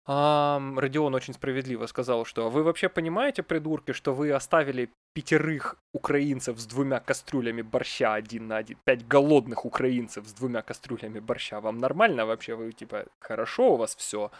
Ам, 0.06 0.78
Родион 0.78 1.14
очень 1.14 1.32
справедливо 1.32 1.86
сказал, 1.86 2.26
что 2.26 2.46
«А 2.46 2.50
вы 2.50 2.62
вообще 2.62 2.88
понимаете, 2.90 3.42
придурки, 3.42 3.92
что 3.92 4.12
вы 4.12 4.32
оставили 4.32 4.90
пятерых 5.14 5.76
украинцев 5.94 6.58
с 6.58 6.66
двумя 6.66 7.00
кастрюлями 7.00 7.62
борща 7.62 8.12
один 8.12 8.48
на 8.48 8.58
один, 8.58 8.76
пять 8.84 9.06
голодных 9.06 9.64
украинцев 9.64 10.26
с 10.26 10.32
двумя 10.34 10.60
кастрюлями 10.60 11.20
борща, 11.20 11.60
вам 11.60 11.78
нормально 11.78 12.26
вообще, 12.26 12.54
вы 12.54 12.72
типа 12.72 13.06
хорошо 13.18 13.74
у 13.74 13.76
вас 13.76 13.96
все? 13.96 14.30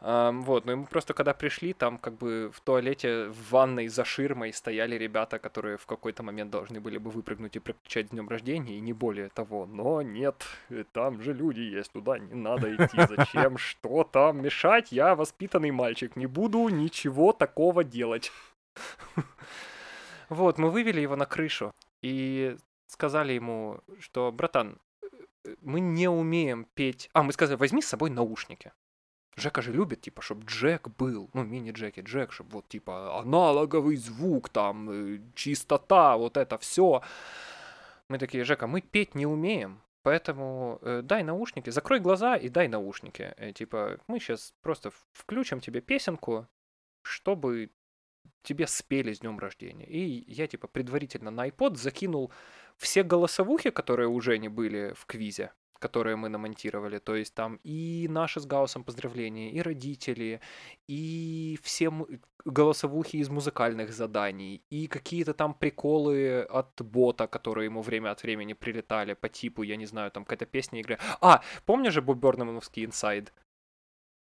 Вот, 0.00 0.66
ну 0.66 0.72
и 0.72 0.74
мы 0.74 0.84
просто 0.86 1.14
когда 1.14 1.32
пришли, 1.32 1.72
там 1.72 1.98
как 1.98 2.14
бы 2.18 2.50
в 2.52 2.60
туалете, 2.60 3.28
в 3.28 3.50
ванной 3.50 3.88
за 3.88 4.04
ширмой 4.04 4.52
стояли 4.52 4.96
ребята, 4.96 5.38
которые 5.38 5.78
в 5.78 5.86
какой-то 5.86 6.22
момент 6.22 6.50
должны 6.50 6.80
были 6.80 6.98
бы 6.98 7.10
выпрыгнуть 7.10 7.56
и 7.56 7.60
прокричать 7.60 8.08
с 8.08 8.10
днем 8.10 8.28
рождения, 8.28 8.76
и 8.76 8.80
не 8.80 8.92
более 8.92 9.28
того. 9.30 9.66
Но 9.66 10.02
нет, 10.02 10.44
э, 10.68 10.84
там 10.92 11.22
же 11.22 11.32
люди 11.32 11.60
есть, 11.60 11.92
туда 11.92 12.18
не 12.18 12.34
надо 12.34 12.74
идти. 12.74 12.98
Зачем? 13.16 13.56
Что 13.58 14.04
там 14.04 14.42
мешать? 14.42 14.92
Я 14.92 15.14
воспитанный 15.14 15.70
мальчик, 15.70 16.14
не 16.16 16.26
буду 16.26 16.68
ничего 16.68 17.32
такого 17.32 17.84
делать. 17.84 18.32
Вот, 20.28 20.58
мы 20.58 20.70
вывели 20.70 21.00
его 21.00 21.14
на 21.14 21.24
крышу 21.24 21.72
и 22.02 22.56
сказали 22.88 23.32
ему, 23.32 23.80
что, 24.00 24.32
братан, 24.32 24.78
э, 25.02 25.54
мы 25.60 25.78
не 25.80 26.08
умеем 26.08 26.66
петь. 26.74 27.08
А, 27.12 27.22
мы 27.22 27.32
сказали, 27.32 27.56
возьми 27.56 27.80
с 27.80 27.86
собой 27.86 28.10
наушники. 28.10 28.72
Жека 29.36 29.60
же 29.60 29.72
любит, 29.72 30.00
типа, 30.00 30.22
чтобы 30.22 30.46
Джек 30.46 30.88
был, 30.88 31.28
ну, 31.34 31.44
мини-Джеки, 31.44 32.00
Джек, 32.00 32.32
чтобы 32.32 32.50
вот, 32.52 32.68
типа, 32.68 33.20
аналоговый 33.20 33.96
звук, 33.96 34.48
там, 34.48 34.90
э, 34.90 35.20
чистота, 35.34 36.16
вот 36.16 36.38
это 36.38 36.56
все. 36.56 37.02
Мы 38.08 38.18
такие, 38.18 38.44
Жека, 38.44 38.66
мы 38.66 38.80
петь 38.80 39.14
не 39.14 39.26
умеем, 39.26 39.82
поэтому 40.02 40.78
э, 40.80 41.02
дай 41.02 41.22
наушники, 41.22 41.68
закрой 41.68 42.00
глаза 42.00 42.36
и 42.36 42.48
дай 42.48 42.66
наушники. 42.68 43.34
Э, 43.36 43.52
типа, 43.52 43.98
мы 44.08 44.20
сейчас 44.20 44.54
просто 44.62 44.90
включим 45.12 45.60
тебе 45.60 45.82
песенку, 45.82 46.48
чтобы 47.02 47.70
тебе 48.42 48.66
спели 48.66 49.12
с 49.12 49.20
днем 49.20 49.38
рождения. 49.38 49.86
И 49.86 50.32
я, 50.32 50.46
типа, 50.46 50.66
предварительно 50.66 51.30
на 51.30 51.46
iPod 51.48 51.76
закинул 51.76 52.32
все 52.78 53.02
голосовухи, 53.02 53.68
которые 53.68 54.08
у 54.08 54.18
Жени 54.20 54.48
были 54.48 54.94
в 54.96 55.04
квизе, 55.04 55.52
которые 55.78 56.16
мы 56.16 56.28
намонтировали, 56.28 56.98
то 56.98 57.14
есть 57.14 57.34
там 57.34 57.60
и 57.64 58.06
наши 58.08 58.40
с 58.40 58.46
Гаусом 58.46 58.84
поздравления, 58.84 59.50
и 59.50 59.62
родители, 59.62 60.40
и 60.88 61.58
все 61.62 61.90
голосовухи 62.44 63.16
из 63.16 63.28
музыкальных 63.28 63.92
заданий, 63.92 64.62
и 64.70 64.86
какие-то 64.86 65.34
там 65.34 65.54
приколы 65.54 66.42
от 66.42 66.80
бота, 66.82 67.26
которые 67.26 67.66
ему 67.66 67.82
время 67.82 68.10
от 68.10 68.22
времени 68.22 68.54
прилетали 68.54 69.14
по 69.14 69.28
типу, 69.28 69.62
я 69.62 69.76
не 69.76 69.86
знаю, 69.86 70.10
там 70.10 70.24
какая-то 70.24 70.46
песня 70.46 70.80
игры. 70.80 70.98
А, 71.20 71.42
помнишь 71.64 71.94
же 71.94 72.02
Боб 72.02 72.18
Бёрнамовский 72.18 72.84
инсайд? 72.84 73.32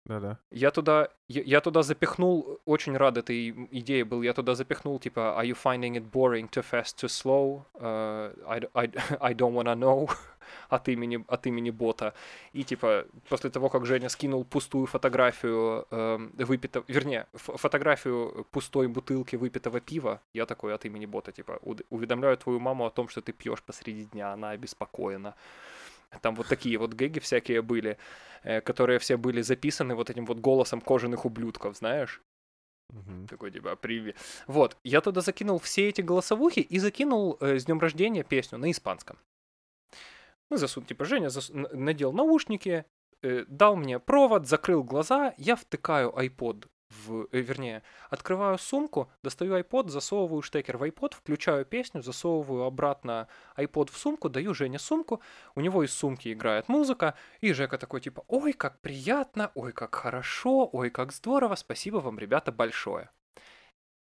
Да-да. 0.07 0.39
Я 0.51 0.71
туда, 0.71 1.09
я, 1.27 1.41
я 1.43 1.61
туда 1.61 1.83
запихнул, 1.83 2.61
очень 2.65 2.95
рад 2.95 3.17
этой 3.17 3.49
идее 3.71 4.05
был, 4.05 4.21
я 4.21 4.33
туда 4.33 4.55
запихнул, 4.55 4.99
типа, 4.99 5.35
are 5.37 5.45
you 5.45 5.57
finding 5.61 5.97
it 5.97 6.09
boring, 6.09 6.49
too 6.49 6.63
fast, 6.63 6.97
too 6.97 7.09
slow, 7.09 7.65
uh, 7.75 8.31
I, 8.47 8.61
I, 8.73 8.89
I 9.31 9.33
don't 9.33 9.53
wanna 9.53 9.75
know, 9.75 10.09
от 10.69 10.87
имени, 10.89 11.23
от 11.27 11.47
имени 11.47 11.71
бота. 11.71 12.13
И, 12.53 12.63
типа, 12.63 13.05
после 13.29 13.49
того, 13.49 13.69
как 13.69 13.85
Женя 13.85 14.09
скинул 14.09 14.43
пустую 14.45 14.85
фотографию 14.85 15.85
э, 15.91 16.17
выпитого, 16.45 16.85
вернее, 16.87 17.27
фотографию 17.33 18.45
пустой 18.51 18.87
бутылки 18.87 19.35
выпитого 19.35 19.79
пива, 19.79 20.21
я 20.33 20.45
такой 20.45 20.73
от 20.73 20.85
имени 20.85 21.05
бота, 21.05 21.31
типа, 21.31 21.59
«Уд- 21.61 21.85
уведомляю 21.89 22.37
твою 22.37 22.59
маму 22.59 22.85
о 22.85 22.89
том, 22.89 23.07
что 23.07 23.21
ты 23.21 23.33
пьешь 23.33 23.61
посреди 23.61 24.05
дня, 24.05 24.33
она 24.33 24.51
обеспокоена. 24.51 25.35
Там 26.21 26.35
вот 26.35 26.47
такие 26.47 26.77
вот 26.77 26.93
гэги 26.93 27.19
всякие 27.19 27.61
были, 27.61 27.97
э, 28.43 28.61
которые 28.61 28.97
все 28.99 29.17
были 29.17 29.41
записаны 29.41 29.95
вот 29.95 30.09
этим 30.09 30.25
вот 30.25 30.39
голосом 30.39 30.81
кожаных 30.81 31.25
ублюдков, 31.25 31.77
знаешь? 31.77 32.21
Мгм. 32.89 33.27
Такой 33.27 33.51
типа 33.51 33.75
привет. 33.75 34.15
Вот, 34.47 34.77
я 34.83 35.01
туда 35.01 35.21
закинул 35.21 35.59
все 35.59 35.89
эти 35.89 36.01
голосовухи 36.01 36.61
и 36.61 36.79
закинул 36.79 37.37
э, 37.41 37.59
с 37.59 37.65
днем 37.65 37.79
рождения 37.79 38.23
песню 38.23 38.57
на 38.57 38.71
испанском. 38.71 39.17
Мы 40.49 40.57
засун, 40.57 40.85
типа, 40.85 41.05
Женя 41.05 41.27
зас- 41.27 41.51
надел 41.53 42.13
наушники, 42.13 42.85
э, 43.21 43.45
дал 43.47 43.75
мне 43.75 43.99
провод, 43.99 44.47
закрыл 44.47 44.83
глаза, 44.83 45.33
я 45.37 45.55
втыкаю 45.55 46.11
iPod 46.11 46.67
в, 46.89 47.27
э, 47.31 47.41
вернее, 47.41 47.83
открываю 48.09 48.57
сумку, 48.57 49.11
достаю 49.23 49.57
iPod, 49.57 49.89
засовываю 49.89 50.41
штекер 50.41 50.77
в 50.77 50.83
iPod, 50.83 51.15
включаю 51.15 51.65
песню, 51.65 52.01
засовываю 52.01 52.63
обратно 52.63 53.27
iPod 53.57 53.91
в 53.91 53.97
сумку, 53.97 54.29
даю 54.29 54.53
Жене 54.53 54.79
сумку, 54.79 55.21
у 55.55 55.61
него 55.61 55.83
из 55.83 55.93
сумки 55.93 56.31
играет 56.31 56.69
музыка, 56.69 57.15
и 57.41 57.51
Жека 57.53 57.77
такой 57.77 58.01
типа, 58.01 58.23
ой, 58.27 58.53
как 58.53 58.79
приятно, 58.79 59.51
ой, 59.55 59.73
как 59.73 59.95
хорошо, 59.95 60.69
ой, 60.71 60.89
как 60.89 61.11
здорово, 61.11 61.55
спасибо 61.55 61.97
вам, 61.97 62.19
ребята, 62.19 62.51
большое. 62.51 63.09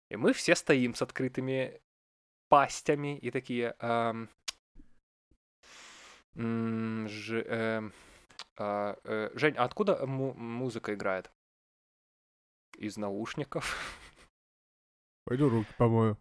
И 0.09 0.17
мы 0.17 0.33
все 0.33 0.55
стоим 0.55 0.93
с 0.95 1.01
открытыми 1.01 1.81
пастями 2.49 3.17
и 3.17 3.31
такие, 3.31 3.75
эм, 3.79 4.29
ж- 6.35 7.43
эм, 7.45 7.93
а, 8.57 8.97
э, 9.03 9.29
Жень, 9.33 9.55
а 9.57 9.63
откуда 9.63 10.05
му- 10.05 10.33
музыка 10.33 10.93
играет? 10.93 11.31
Из 12.77 12.97
наушников. 12.97 13.75
Пойду 15.25 15.49
руки 15.49 15.73
помою. 15.77 16.17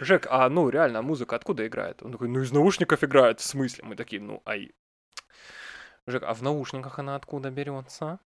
Жек, 0.00 0.26
а 0.30 0.48
ну 0.48 0.68
реально, 0.70 1.02
музыка 1.02 1.36
откуда 1.36 1.66
играет? 1.66 2.02
Он 2.02 2.12
такой, 2.12 2.28
ну 2.28 2.40
из 2.40 2.52
наушников 2.52 3.04
играет, 3.04 3.40
в 3.40 3.44
смысле? 3.44 3.84
Мы 3.84 3.96
такие, 3.96 4.22
ну 4.22 4.42
ай. 4.46 4.72
Жек, 6.06 6.22
а 6.22 6.32
в 6.34 6.42
наушниках 6.42 6.98
она 6.98 7.16
откуда 7.16 7.50
берется? 7.50 8.18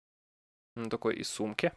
Он 0.75 0.89
такой, 0.89 1.15
из 1.15 1.29
сумки. 1.29 1.71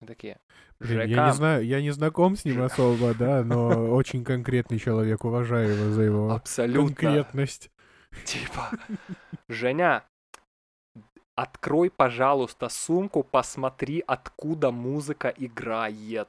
Мы 0.00 0.06
такие, 0.06 0.38
Блин, 0.80 1.08
я 1.08 1.26
не 1.26 1.32
знаю, 1.32 1.64
я 1.64 1.80
не 1.80 1.90
знаком 1.90 2.36
с 2.36 2.44
ним 2.44 2.62
особо, 2.62 3.14
да, 3.14 3.42
но 3.42 3.90
очень 3.94 4.24
конкретный 4.24 4.78
человек, 4.78 5.24
уважаю 5.24 5.74
его 5.74 5.90
за 5.90 6.02
его 6.02 6.30
абсолютно. 6.32 6.94
конкретность. 6.94 7.70
Типа, 8.24 8.70
Женя, 9.48 10.04
открой, 11.34 11.90
пожалуйста, 11.90 12.68
сумку, 12.68 13.22
посмотри, 13.22 14.04
откуда 14.06 14.70
музыка 14.70 15.32
играет. 15.36 16.28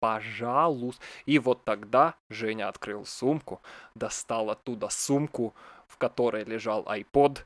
Пожалуйста. 0.00 1.02
И 1.26 1.38
вот 1.38 1.64
тогда 1.64 2.16
Женя 2.28 2.68
открыл 2.68 3.06
сумку, 3.06 3.62
достал 3.94 4.50
оттуда 4.50 4.88
сумку, 4.88 5.54
в 5.86 5.96
которой 5.96 6.44
лежал 6.44 6.82
iPod. 6.84 7.44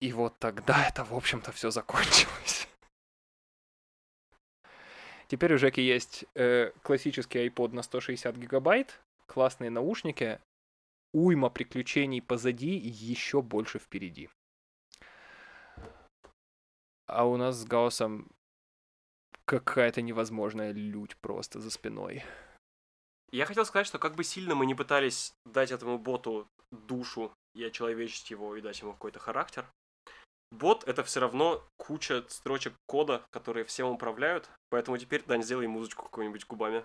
И 0.00 0.12
вот 0.12 0.38
тогда 0.38 0.86
это, 0.86 1.04
в 1.04 1.14
общем-то, 1.14 1.50
все 1.52 1.70
закончилось. 1.70 2.68
Теперь 5.28 5.54
у 5.54 5.58
Жеки 5.58 5.80
есть 5.80 6.24
э, 6.34 6.72
классический 6.82 7.46
iPod 7.46 7.74
на 7.74 7.82
160 7.82 8.34
гигабайт, 8.36 8.98
классные 9.26 9.70
наушники, 9.70 10.40
уйма 11.12 11.50
приключений 11.50 12.22
позади 12.22 12.78
и 12.78 12.88
еще 12.88 13.42
больше 13.42 13.78
впереди. 13.78 14.30
А 17.06 17.26
у 17.26 17.36
нас 17.36 17.56
с 17.56 17.64
Гаусом 17.64 18.30
какая-то 19.44 20.02
невозможная 20.02 20.72
лють 20.72 21.16
просто 21.16 21.60
за 21.60 21.70
спиной. 21.70 22.24
Я 23.30 23.44
хотел 23.44 23.66
сказать, 23.66 23.86
что 23.86 23.98
как 23.98 24.14
бы 24.14 24.24
сильно 24.24 24.54
мы 24.54 24.64
не 24.64 24.74
пытались 24.74 25.34
дать 25.44 25.72
этому 25.72 25.98
боту 25.98 26.46
душу 26.70 27.32
и 27.54 27.64
очеловечить 27.64 28.30
его 28.30 28.56
и 28.56 28.62
дать 28.62 28.80
ему 28.80 28.92
какой-то 28.92 29.18
характер, 29.18 29.66
бот— 30.50 30.84
это 30.86 31.04
все 31.04 31.20
равно 31.20 31.62
куча 31.76 32.24
строчек 32.28 32.74
кода, 32.86 33.26
которые 33.30 33.64
всем 33.64 33.88
управляют, 33.88 34.50
поэтому 34.70 34.98
теперь, 34.98 35.22
Дань, 35.24 35.42
сделай 35.42 35.66
музычку 35.66 36.04
какую-нибудь 36.04 36.46
губами. 36.46 36.84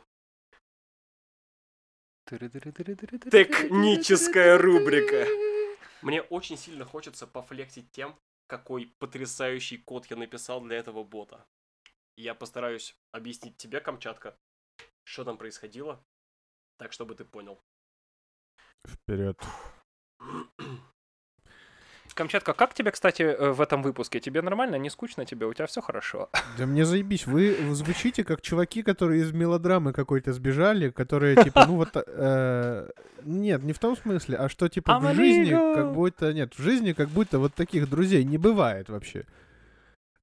Техническая 3.32 4.58
рубрика. 4.58 5.28
Мне 6.02 6.22
очень 6.22 6.58
сильно 6.58 6.86
хочется 6.86 7.28
пофлексить 7.28 7.92
тем, 7.92 8.16
какой 8.48 8.94
потрясающий 9.00 9.78
код 9.78 10.06
я 10.08 10.16
написал 10.16 10.62
для 10.62 10.78
этого 10.78 11.04
бота. 11.04 11.46
Я 12.16 12.36
постараюсь 12.36 12.96
объяснить 13.12 13.58
тебе, 13.58 13.80
Камчатка, 13.82 14.38
что 15.04 15.24
там 15.24 15.38
происходило, 15.38 16.04
так 16.78 16.94
чтобы 16.94 17.16
ты 17.16 17.26
понял. 17.26 17.60
Вперед. 18.86 19.42
Камчатка, 22.14 22.54
как 22.54 22.74
тебе, 22.74 22.92
кстати, 22.92 23.24
э, 23.24 23.52
в 23.52 23.62
этом 23.62 23.82
выпуске? 23.82 24.20
Тебе 24.20 24.42
нормально? 24.42 24.76
Не 24.76 24.90
скучно 24.90 25.26
тебе? 25.26 25.46
У 25.46 25.54
тебя 25.54 25.66
все 25.66 25.82
хорошо? 25.82 26.30
Да 26.58 26.66
мне 26.66 26.86
заебись, 26.86 27.26
вы 27.26 27.56
звучите 27.72 28.24
как 28.24 28.42
чуваки, 28.42 28.84
которые 28.84 29.22
из 29.22 29.32
мелодрамы 29.32 29.94
какой-то 29.94 30.34
сбежали, 30.34 30.90
которые 30.90 31.36
типа, 31.36 31.66
ну 31.68 31.78
вот, 31.78 31.90
э, 31.96 32.90
нет, 33.24 33.64
не 33.64 33.74
в 33.74 33.80
том 33.80 33.98
смысле, 33.98 34.38
а 34.38 34.50
что 34.50 34.70
типа 34.70 35.00
в 35.00 35.16
жизни 35.16 35.52
как 35.52 35.94
будто, 35.94 36.34
нет, 36.34 36.54
в 36.56 36.62
жизни 36.62 36.94
как 36.94 37.10
будто 37.10 37.40
вот 37.40 37.54
таких 37.54 37.90
друзей 37.90 38.24
не 38.24 38.38
бывает 38.38 38.90
вообще. 38.90 39.26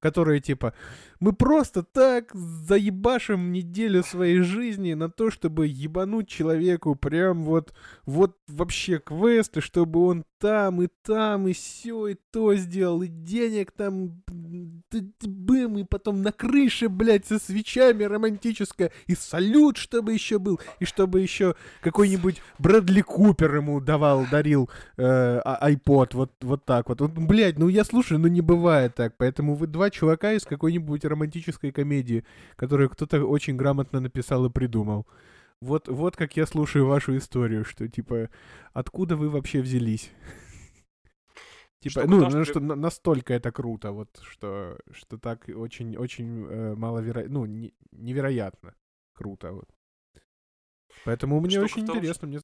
Которые 0.01 0.41
типа, 0.41 0.73
мы 1.21 1.35
просто 1.35 1.83
так 1.83 2.35
заебашим 2.35 3.53
неделю 3.53 4.03
своей 4.03 4.41
жизни 4.41 4.95
на 4.95 5.11
то, 5.11 5.31
чтобы 5.31 5.67
ебануть 5.67 6.27
человеку 6.27 6.95
прям 6.95 7.45
вот, 7.45 7.75
вот 8.07 8.39
вообще 8.49 8.99
квесты, 8.99 9.61
чтобы 9.61 10.07
он 10.07 10.25
там 10.39 10.81
и 10.81 10.89
там 11.03 11.49
и 11.49 11.53
все 11.53 12.09
и 12.09 12.17
то 12.31 12.55
сделал, 12.55 13.03
и 13.03 13.09
денег 13.09 13.73
там 13.73 14.23
бым, 15.23 15.79
и 15.79 15.85
потом 15.85 16.23
на 16.23 16.33
крыше, 16.33 16.89
блядь, 16.89 17.27
со 17.27 17.39
свечами 17.39 18.05
романтическое, 18.05 18.93
и 19.07 19.15
салют, 19.15 19.77
чтобы 19.77 20.13
еще 20.13 20.39
был, 20.39 20.61
и 20.79 20.85
чтобы 20.85 21.21
еще 21.21 21.55
какой-нибудь 21.81 22.43
Брэдли 22.59 23.01
Купер 23.01 23.57
ему 23.57 23.81
давал, 23.81 24.27
дарил 24.31 24.71
э, 24.97 25.41
а- 25.45 25.71
iPod, 25.71 26.11
вот, 26.15 26.33
вот 26.41 26.65
так 26.65 26.89
вот. 26.89 27.01
вот. 27.01 27.13
Блядь, 27.13 27.59
ну 27.59 27.69
я 27.69 27.85
слушаю, 27.85 28.21
ну 28.21 28.29
не 28.29 28.41
бывает 28.41 28.95
так, 28.95 29.15
поэтому 29.17 29.55
вы 29.55 29.67
два 29.67 29.91
чувака 29.91 30.33
из 30.33 30.45
какой-нибудь 30.45 31.05
романтической 31.05 31.73
комедии, 31.73 32.25
которую 32.57 32.91
кто-то 32.91 33.25
очень 33.25 33.57
грамотно 33.57 34.01
написал 34.01 34.47
и 34.47 34.51
придумал. 34.51 35.07
Вот, 35.61 35.89
вот 35.89 36.17
как 36.17 36.37
я 36.37 36.47
слушаю 36.47 36.87
вашу 36.87 37.17
историю, 37.19 37.65
что 37.67 37.87
типа, 37.87 38.31
откуда 38.73 39.17
вы 39.17 39.29
вообще 39.29 39.61
взялись? 39.61 40.11
Типа, 41.81 42.03
ну, 42.07 42.21
том, 42.21 42.31
ну, 42.31 42.45
что 42.45 42.53
что 42.53 42.61
на- 42.61 42.75
настолько 42.75 43.33
это 43.33 43.51
круто, 43.53 43.93
вот, 43.93 44.09
что, 44.23 44.79
что 44.93 45.17
так 45.19 45.49
очень, 45.49 45.97
очень 45.97 46.47
э, 46.47 46.75
маловероятно, 46.75 47.33
ну, 47.41 47.47
не- 47.47 47.75
невероятно 47.91 48.75
круто, 49.15 49.53
вот. 49.53 49.69
Поэтому 51.05 51.41
мне 51.41 51.53
Штука 51.53 51.65
очень 51.65 51.87
том, 51.87 51.97
интересно, 51.97 52.29
мне 52.29 52.41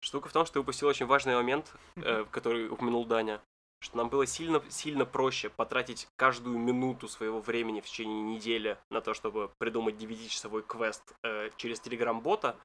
Штука 0.00 0.28
в 0.28 0.32
том, 0.32 0.44
что 0.44 0.54
ты 0.54 0.60
упустил 0.60 0.88
очень 0.88 1.06
важный 1.06 1.34
момент, 1.34 1.74
э, 1.96 2.26
который 2.30 2.68
упомянул 2.68 3.06
Даня, 3.06 3.40
что 3.80 3.96
нам 3.96 4.10
было 4.10 4.26
сильно, 4.26 4.62
сильно 4.68 5.06
проще 5.06 5.48
потратить 5.48 6.08
каждую 6.16 6.58
минуту 6.58 7.08
своего 7.08 7.40
времени 7.40 7.80
в 7.80 7.86
течение 7.86 8.22
недели 8.22 8.76
на 8.90 9.00
то, 9.00 9.14
чтобы 9.14 9.50
придумать 9.58 9.94
9-часовой 9.96 10.62
квест 10.62 11.14
э, 11.22 11.48
через 11.56 11.80
телеграм-бота, 11.80 12.56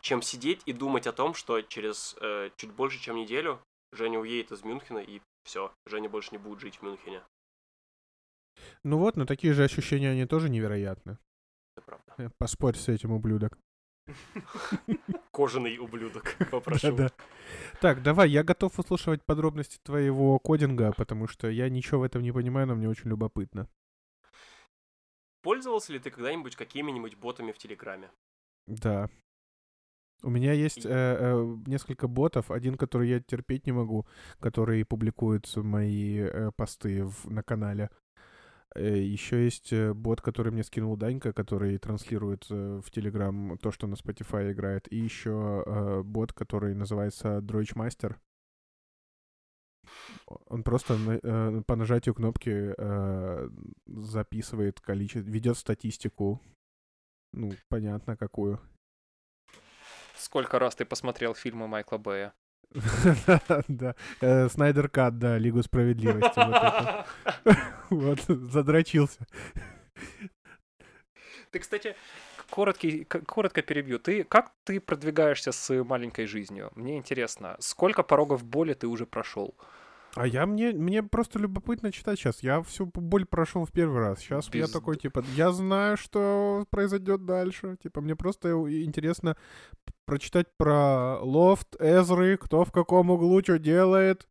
чем 0.00 0.22
сидеть 0.22 0.62
и 0.66 0.72
думать 0.72 1.06
о 1.06 1.12
том, 1.12 1.34
что 1.34 1.60
через 1.62 2.16
э, 2.20 2.50
чуть 2.56 2.72
больше, 2.72 3.00
чем 3.00 3.14
неделю 3.14 3.60
Женя 3.92 4.18
уедет 4.18 4.52
из 4.52 4.62
Мюнхена 4.64 4.98
и 4.98 5.20
все, 5.48 5.72
Женя 5.86 6.10
больше 6.10 6.28
не 6.32 6.38
будет 6.38 6.60
жить 6.60 6.76
в 6.76 6.82
Мюнхене. 6.82 7.22
Ну 8.82 8.98
вот, 8.98 9.16
но 9.16 9.24
такие 9.24 9.54
же 9.54 9.64
ощущения, 9.64 10.10
они 10.10 10.26
тоже 10.26 10.50
невероятны. 10.50 11.16
правда. 11.86 12.14
Э, 12.18 12.28
Поспорь 12.36 12.76
с 12.76 12.88
этим, 12.88 13.12
ублюдок. 13.12 13.58
Кожаный 15.32 15.78
ублюдок, 15.78 16.36
попрошу. 16.50 16.94
Да-да. 16.94 17.10
Так, 17.80 18.02
давай, 18.02 18.28
я 18.28 18.44
готов 18.44 18.78
услышать 18.78 19.24
подробности 19.24 19.78
твоего 19.82 20.38
кодинга, 20.38 20.92
потому 20.92 21.26
что 21.28 21.48
я 21.48 21.70
ничего 21.70 22.00
в 22.00 22.02
этом 22.02 22.22
не 22.22 22.32
понимаю, 22.32 22.66
но 22.66 22.74
мне 22.74 22.88
очень 22.88 23.08
любопытно. 23.08 23.70
Пользовался 25.40 25.94
ли 25.94 25.98
ты 25.98 26.10
когда-нибудь 26.10 26.56
какими-нибудь 26.56 27.14
ботами 27.14 27.52
в 27.52 27.58
Телеграме? 27.58 28.10
Да. 28.66 29.08
У 30.22 30.30
меня 30.30 30.52
есть 30.52 30.84
э, 30.84 30.88
э, 30.90 31.56
несколько 31.66 32.08
ботов. 32.08 32.50
Один, 32.50 32.76
который 32.76 33.08
я 33.08 33.20
терпеть 33.20 33.66
не 33.66 33.72
могу, 33.72 34.06
который 34.40 34.84
публикует 34.84 35.54
мои 35.56 36.18
э, 36.18 36.50
посты 36.56 37.04
в- 37.04 37.30
на 37.30 37.42
канале. 37.42 37.90
еще 38.76 39.44
есть 39.44 39.72
э, 39.72 39.94
бот, 39.94 40.20
который 40.20 40.52
мне 40.52 40.62
скинул 40.64 40.96
Данька, 40.96 41.32
который 41.32 41.78
транслирует 41.78 42.46
э, 42.50 42.80
в 42.84 42.90
Телеграм 42.90 43.58
то, 43.58 43.70
что 43.70 43.86
на 43.86 43.94
Spotify 43.94 44.52
играет. 44.52 44.92
И 44.92 44.96
еще 44.96 45.62
э, 45.66 46.02
бот, 46.02 46.32
который 46.32 46.74
называется 46.74 47.40
Дройчмастер. 47.40 48.20
Он 50.46 50.62
просто 50.62 50.94
э, 51.22 51.62
по 51.66 51.76
нажатию 51.76 52.14
кнопки 52.14 52.74
э, 52.76 53.50
записывает 53.86 54.80
количество, 54.80 55.28
ведет 55.30 55.56
статистику. 55.56 56.40
Ну, 57.32 57.52
понятно, 57.68 58.16
какую. 58.16 58.60
Сколько 60.18 60.58
раз 60.58 60.74
ты 60.74 60.84
посмотрел 60.84 61.34
фильмы 61.34 61.68
Майкла 61.68 61.98
Бэя? 61.98 62.32
Да. 63.68 63.94
Э, 64.20 64.48
Снайдер 64.48 64.88
Кат, 64.88 65.18
да, 65.18 65.38
Лигу 65.38 65.62
справедливости. 65.62 66.40
вот 67.90 68.20
задрочился. 68.20 69.26
Ты, 71.50 71.60
кстати, 71.60 71.96
короткий, 72.50 73.04
коротко 73.04 73.62
перебью. 73.62 73.98
Ты 73.98 74.24
как 74.24 74.52
ты 74.64 74.80
продвигаешься 74.80 75.52
с 75.52 75.84
маленькой 75.84 76.26
жизнью? 76.26 76.70
Мне 76.74 76.98
интересно, 76.98 77.56
сколько 77.60 78.02
порогов 78.02 78.44
боли 78.44 78.74
ты 78.74 78.86
уже 78.86 79.06
прошел? 79.06 79.54
А 80.14 80.26
я 80.26 80.46
мне, 80.46 80.72
мне 80.72 81.02
просто 81.02 81.38
любопытно 81.38 81.92
читать 81.92 82.18
сейчас. 82.18 82.42
Я 82.42 82.62
всю 82.62 82.86
боль 82.86 83.24
прошел 83.24 83.64
в 83.64 83.72
первый 83.72 84.00
раз. 84.00 84.20
Сейчас 84.20 84.52
я 84.54 84.62
Без- 84.62 84.70
такой, 84.70 84.96
типа, 84.96 85.22
я 85.36 85.52
знаю, 85.52 85.96
что 85.96 86.66
произойдет 86.70 87.24
дальше. 87.24 87.76
Типа, 87.82 88.00
мне 88.00 88.16
просто 88.16 88.50
интересно 88.82 89.36
прочитать 90.06 90.46
про 90.56 91.18
лофт, 91.20 91.76
Эзры, 91.78 92.36
кто 92.36 92.64
в 92.64 92.72
каком 92.72 93.10
углу 93.10 93.42
что 93.42 93.58
делает. 93.58 94.26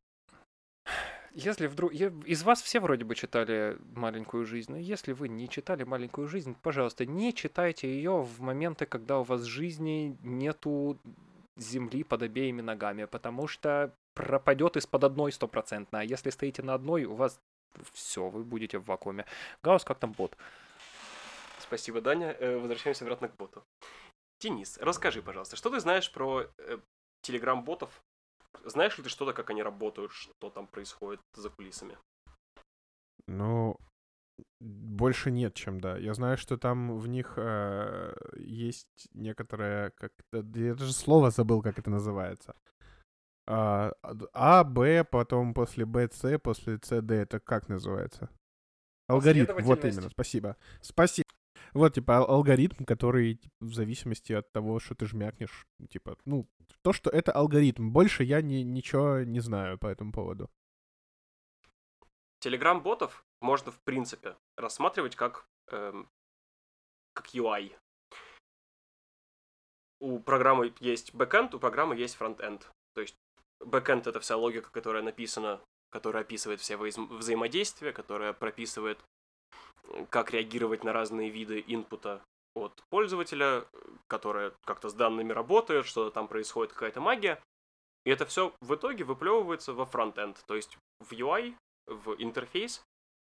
Если 1.34 1.68
вдруг... 1.68 1.94
я- 1.94 2.12
Из 2.26 2.42
вас 2.42 2.64
все 2.64 2.80
вроде 2.80 3.06
бы 3.06 3.14
читали 3.14 3.78
«Маленькую 3.94 4.44
жизнь», 4.46 4.72
но 4.72 4.78
если 4.78 5.14
вы 5.14 5.30
не 5.30 5.48
читали 5.48 5.84
«Маленькую 5.84 6.28
жизнь», 6.28 6.56
пожалуйста, 6.64 7.06
не 7.06 7.32
читайте 7.32 7.88
ее 7.88 8.24
в 8.24 8.42
моменты, 8.42 8.88
когда 8.88 9.20
у 9.20 9.24
вас 9.24 9.44
жизни 9.44 10.18
нету 10.24 10.98
земли 11.56 12.04
под 12.04 12.24
обеими 12.24 12.62
ногами, 12.62 13.06
потому 13.06 13.48
что 13.48 13.94
пропадет 14.18 14.78
из-под 14.78 15.03
одной 15.03 15.32
стопроцентно, 15.32 15.99
а 15.99 16.03
если 16.03 16.32
стоите 16.32 16.63
на 16.63 16.74
одной, 16.74 17.05
у 17.05 17.15
вас 17.15 17.39
все, 17.93 18.30
вы 18.30 18.43
будете 18.43 18.80
в 18.80 18.86
вакууме. 18.86 19.26
Гаус, 19.63 19.84
как 19.84 19.99
там 19.99 20.11
бот? 20.11 20.36
Спасибо, 21.59 22.01
Даня. 22.01 22.36
Э, 22.39 22.57
Возвращаемся 22.57 23.05
обратно 23.05 23.28
к 23.28 23.36
боту. 23.36 23.63
Денис, 24.41 24.78
расскажи, 24.82 25.22
пожалуйста, 25.22 25.55
что 25.55 25.70
ты 25.70 25.80
знаешь 25.80 26.11
про 26.11 26.45
э, 26.57 26.80
телеграм-ботов? 27.22 28.01
Знаешь 28.65 28.97
ли 28.97 29.03
ты 29.03 29.09
что-то, 29.09 29.34
как 29.34 29.49
они 29.49 29.63
работают, 29.63 30.11
что 30.11 30.49
там 30.49 30.68
происходит 30.68 31.22
за 31.36 31.49
кулисами? 31.49 31.97
Ну, 33.28 33.78
больше 34.59 35.32
нет, 35.32 35.53
чем 35.53 35.80
да. 35.80 35.97
Я 35.97 36.13
знаю, 36.13 36.38
что 36.38 36.57
там 36.57 36.97
в 36.97 37.07
них 37.07 37.34
э, 37.38 38.15
есть 38.38 39.09
некоторое, 39.13 39.91
как 39.91 40.11
я 40.34 40.41
даже 40.74 40.93
слово 40.93 41.30
забыл, 41.30 41.61
как 41.61 41.78
это 41.80 41.89
называется. 41.89 42.55
А, 43.48 43.93
А, 44.34 44.64
Б, 44.64 45.04
потом 45.06 45.54
после 45.54 45.86
Б, 45.86 46.10
С, 46.12 46.39
после 46.39 46.80
С, 46.82 47.02
Д. 47.02 47.16
Это 47.16 47.39
как 47.39 47.70
называется? 47.70 48.30
Алгоритм. 49.08 49.54
Вот 49.62 49.86
именно. 49.86 50.10
Спасибо. 50.10 50.58
Спасибо. 50.82 51.28
Вот, 51.74 51.93
типа, 51.93 52.18
ал- 52.18 52.30
алгоритм, 52.30 52.84
который 52.86 53.36
типа, 53.36 53.56
в 53.62 53.74
зависимости 53.74 54.34
от 54.34 54.52
того, 54.52 54.80
что 54.80 54.95
ты 54.95 55.06
жмякнешь, 55.06 55.66
типа, 55.89 56.18
ну, 56.26 56.48
то, 56.82 56.91
что 56.93 57.10
это 57.10 57.32
алгоритм. 57.32 57.91
Больше 57.91 58.24
я 58.24 58.41
ни, 58.41 58.64
ничего 58.64 59.20
не 59.22 59.39
знаю 59.39 59.78
по 59.78 59.88
этому 59.88 60.12
поводу. 60.12 60.50
Телеграм-ботов 62.39 63.26
можно, 63.41 63.72
в 63.72 63.80
принципе, 63.82 64.36
рассматривать 64.58 65.16
как, 65.16 65.45
эм, 65.72 66.10
как 67.14 67.34
UI. 67.34 67.76
У 70.00 70.20
программы 70.20 70.74
есть 70.80 71.14
бэкэнд, 71.14 71.56
у 71.56 71.60
программы 71.60 71.95
есть 71.95 72.16
фронтенд. 72.16 72.70
То 72.93 73.02
есть 73.02 73.16
бэкэнд— 73.60 74.08
это 74.08 74.20
вся 74.20 74.38
логика, 74.38 74.70
которая 74.72 75.03
написана, 75.03 75.62
которая 75.89 76.24
описывает 76.24 76.60
все 76.60 76.76
взаим- 76.78 77.08
взаимодействия, 77.18 77.93
которая 77.93 78.34
прописывает, 78.34 78.99
как 80.10 80.32
реагировать 80.32 80.84
на 80.84 80.93
разные 80.93 81.30
виды 81.30 81.64
инпута 81.68 82.22
от 82.55 82.84
пользователя, 82.89 83.66
которая 84.08 84.53
как-то 84.66 84.89
с 84.89 84.93
данными 84.93 85.32
работает, 85.32 85.86
что 85.86 86.10
там 86.10 86.28
происходит 86.28 86.74
какая-то 86.74 87.01
магия. 87.01 87.41
И 88.05 88.10
это 88.10 88.26
все 88.26 88.53
в 88.62 88.74
итоге 88.76 89.03
выплевывается 89.03 89.74
во 89.74 89.86
фронтенд, 89.86 90.43
то 90.47 90.55
есть 90.55 90.78
в 90.99 91.12
UI, 91.12 91.55
в 91.86 92.16
интерфейс, 92.18 92.84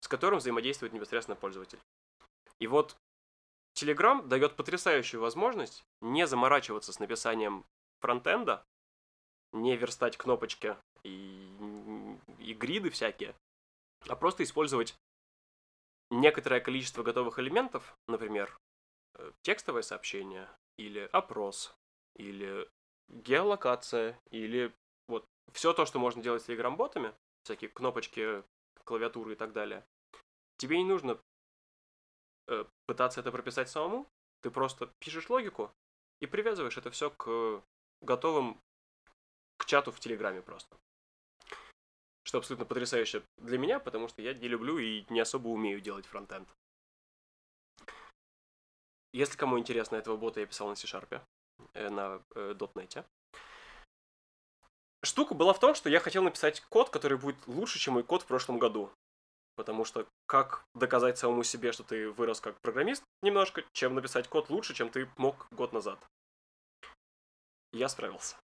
с 0.01 0.07
которым 0.07 0.39
взаимодействует 0.39 0.93
непосредственно 0.93 1.36
пользователь. 1.36 1.80
И 2.59 2.67
вот 2.67 2.95
Telegram 3.76 4.26
дает 4.26 4.55
потрясающую 4.55 5.21
возможность 5.21 5.84
не 6.01 6.28
заморачиваться 6.28 6.93
с 6.93 6.99
написанием 6.99 7.65
фронтенда, 8.01 8.63
не 9.54 9.76
верстать 9.78 10.18
кнопочки 10.18 10.76
и, 11.04 11.49
и 12.39 12.54
гриды 12.54 12.89
всякие, 12.89 13.36
а 14.08 14.16
просто 14.16 14.43
использовать 14.43 14.95
некоторое 16.10 16.60
количество 16.60 17.04
готовых 17.04 17.39
элементов, 17.39 17.95
например, 18.08 18.58
э, 19.16 19.32
текстовое 19.43 19.82
сообщение, 19.82 20.49
или 20.78 21.10
опрос, 21.12 21.74
или 22.16 22.68
геолокация, 23.10 24.20
или 24.32 24.74
вот 25.08 25.26
все 25.51 25.74
то, 25.74 25.86
что 25.86 25.99
можно 25.99 26.22
делать 26.22 26.41
с 26.43 26.49
Telegram-ботами, 26.49 27.14
всякие 27.43 27.70
кнопочки, 27.70 28.43
клавиатуры 28.84 29.34
и 29.34 29.36
так 29.36 29.54
далее, 29.54 29.86
тебе 30.58 30.78
не 30.78 30.86
нужно 30.86 31.20
э, 32.47 32.66
пытаться 32.88 33.20
это 33.20 33.32
прописать 33.32 33.70
самому, 33.70 34.08
ты 34.41 34.51
просто 34.51 34.91
пишешь 34.99 35.30
логику 35.30 35.72
и 36.22 36.26
привязываешь 36.26 36.78
это 36.78 36.91
все 36.91 37.10
к 37.12 37.64
готовым 38.01 38.60
к 39.58 39.66
чату 39.66 39.91
в 39.91 39.99
Телеграме 39.99 40.41
просто. 40.41 40.78
Что 42.26 42.38
абсолютно 42.38 42.66
потрясающе 42.66 43.24
для 43.38 43.58
меня, 43.58 43.80
потому 43.80 44.08
что 44.08 44.22
я 44.22 44.34
не 44.34 44.47
люблю 44.47 44.78
и 44.78 45.06
не 45.10 45.20
особо 45.20 45.49
умею 45.49 45.82
делать 45.82 46.06
фронтенд. 46.06 46.47
Если 49.14 49.38
кому 49.38 49.60
интересно, 49.60 49.95
этого 49.95 50.18
бота 50.18 50.39
я 50.39 50.47
писал 50.47 50.68
на 50.70 50.76
C-Sharp, 50.76 51.22
э, 51.74 51.89
на 51.89 52.22
э, 52.36 52.56
.NET. 52.58 53.06
Штука 55.04 55.36
была 55.36 55.54
в 55.54 55.60
том, 55.60 55.76
что 55.76 55.89
я 55.89 55.99
хотел 55.99 56.24
написать 56.24 56.62
код, 56.62 56.89
который 56.89 57.18
будет 57.18 57.45
лучше, 57.45 57.78
чем 57.78 57.95
мой 57.95 58.04
код 58.04 58.24
в 58.24 58.26
прошлом 58.26 58.58
году. 58.58 58.89
Потому 59.56 59.86
что 59.86 60.08
как 60.26 60.66
доказать 60.74 61.20
самому 61.20 61.43
себе, 61.43 61.74
что 61.74 61.84
ты 61.84 62.10
вырос 62.10 62.41
как 62.41 62.60
программист 62.62 63.04
немножко, 63.22 63.64
чем 63.74 63.93
написать 63.93 64.28
код 64.28 64.49
лучше, 64.49 64.74
чем 64.74 64.89
ты 64.89 65.08
мог 65.18 65.47
год 65.51 65.74
назад. 65.74 65.99
Я 67.72 67.89
справился. 67.89 68.38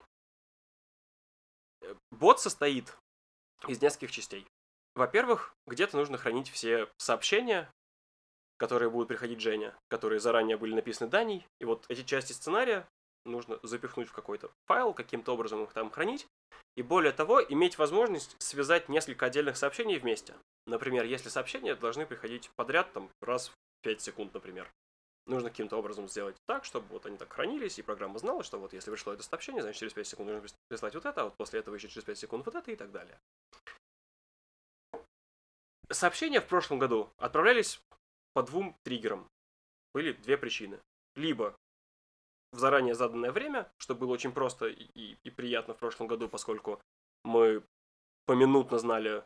Э, 1.83 1.95
Бот 2.11 2.41
состоит 2.41 2.97
из 3.66 3.81
нескольких 3.81 4.11
частей. 4.11 4.47
Во-первых, 4.95 5.55
где-то 5.66 5.97
нужно 5.97 6.16
хранить 6.16 6.49
все 6.49 6.89
сообщения, 6.97 7.70
которые 8.57 8.91
будут 8.91 9.09
приходить 9.09 9.41
Женя, 9.41 9.77
которые 9.89 10.20
заранее 10.20 10.57
были 10.57 10.74
написаны 10.74 11.11
Даней. 11.11 11.47
И 11.61 11.64
вот 11.64 11.85
эти 11.89 12.03
части 12.03 12.33
сценария 12.33 12.89
нужно 13.27 13.59
запихнуть 13.62 14.09
в 14.09 14.12
какой-то 14.12 14.51
файл, 14.66 14.95
каким-то 14.95 15.35
образом 15.35 15.64
их 15.64 15.72
там 15.72 15.91
хранить. 15.91 16.27
И 16.77 16.83
более 16.83 17.12
того, 17.12 17.43
иметь 17.43 17.79
возможность 17.79 18.37
связать 18.39 18.89
несколько 18.89 19.27
отдельных 19.27 19.57
сообщений 19.57 19.99
вместе. 19.99 20.35
Например, 20.66 21.05
если 21.05 21.29
сообщения 21.29 21.74
должны 21.74 22.07
приходить 22.07 22.51
подряд, 22.57 22.93
там, 22.93 23.11
раз 23.20 23.49
в 23.49 23.55
5 23.83 24.01
секунд, 24.01 24.35
например. 24.35 24.70
Нужно 25.27 25.51
каким-то 25.51 25.77
образом 25.77 26.09
сделать 26.09 26.37
так, 26.47 26.64
чтобы 26.64 26.87
вот 26.89 27.05
они 27.07 27.16
так 27.16 27.33
хранились, 27.33 27.79
и 27.79 27.83
программа 27.83 28.18
знала, 28.18 28.45
что 28.45 28.59
вот 28.59 28.72
если 28.72 28.91
пришло 28.93 29.12
это 29.12 29.24
сообщение, 29.24 29.61
значит 29.62 29.81
через 29.81 29.93
5 29.93 30.07
секунд 30.07 30.29
нужно 30.31 30.47
прис- 30.47 30.55
прислать 30.68 30.95
вот 30.95 31.05
это, 31.05 31.22
а 31.22 31.24
вот 31.24 31.37
после 31.37 31.59
этого 31.61 31.74
еще 31.74 31.89
через 31.89 32.05
5 32.05 32.18
секунд 32.18 32.47
вот 32.47 32.55
это 32.55 32.70
и 32.70 32.77
так 32.77 32.93
далее. 32.93 33.18
Сообщения 35.91 36.41
в 36.41 36.47
прошлом 36.47 36.79
году 36.79 37.11
отправлялись 37.16 37.81
по 38.35 38.43
двум 38.43 38.77
триггерам. 38.85 39.29
Были 39.93 40.12
две 40.12 40.37
причины. 40.37 40.79
Либо 41.16 41.57
в 42.53 42.59
заранее 42.59 42.95
заданное 42.95 43.33
время, 43.33 43.70
что 43.79 43.95
было 43.95 44.12
очень 44.12 44.33
просто 44.33 44.66
и, 44.66 44.85
и- 44.95 45.18
и 45.24 45.31
приятно 45.31 45.74
в 45.74 45.79
прошлом 45.79 46.07
году, 46.07 46.29
поскольку 46.29 46.81
мы 47.24 47.64
поминутно 48.27 48.79
знали 48.79 49.24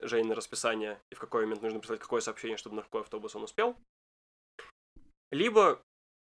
Жень 0.00 0.32
расписание 0.32 1.00
и 1.10 1.14
в 1.14 1.20
какой 1.20 1.44
момент 1.44 1.62
нужно 1.62 1.78
прислать 1.80 2.00
какое 2.00 2.20
сообщение, 2.20 2.58
чтобы 2.58 2.76
на 2.76 2.82
какой 2.82 3.00
автобус 3.00 3.34
он 3.34 3.44
успел. 3.44 3.76
Либо 5.30 5.82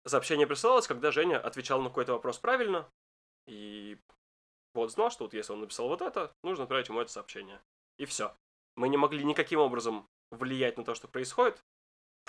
сообщение 0.06 0.48
присылалось, 0.48 0.88
когда 0.88 1.12
Женя 1.12 1.40
отвечал 1.40 1.82
на 1.82 1.90
какой-то 1.90 2.14
вопрос 2.14 2.40
правильно, 2.40 2.90
и 3.48 3.98
вот 4.74 4.92
знал, 4.92 5.10
что 5.10 5.26
вот 5.26 5.34
если 5.34 5.54
он 5.54 5.62
написал 5.62 5.88
вот 5.88 6.02
это, 6.02 6.32
нужно 6.44 6.64
отправить 6.64 6.90
ему 6.90 7.02
это 7.02 7.12
сообщение. 7.12 7.62
И 7.98 8.06
все. 8.06 8.36
Мы 8.76 8.90
не 8.90 8.98
могли 8.98 9.24
никаким 9.24 9.60
образом 9.60 10.08
влиять 10.32 10.78
на 10.78 10.84
то, 10.84 10.94
что 10.96 11.08
происходит. 11.08 11.62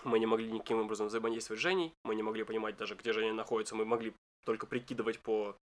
Мы 0.04 0.18
не 0.18 0.26
могли 0.26 0.50
никаким 0.50 0.80
образом 0.80 1.08
взаимодействовать 1.08 1.60
с 1.60 1.62
Женей. 1.62 1.92
Мы 2.04 2.14
не 2.14 2.22
могли 2.22 2.44
понимать 2.44 2.76
даже, 2.76 2.94
где 2.94 3.12
Женя 3.12 3.34
находится. 3.34 3.74
Мы 3.74 3.84
могли 3.84 4.14
только 4.44 4.66
прикидывать 4.66 5.20
по 5.20 5.56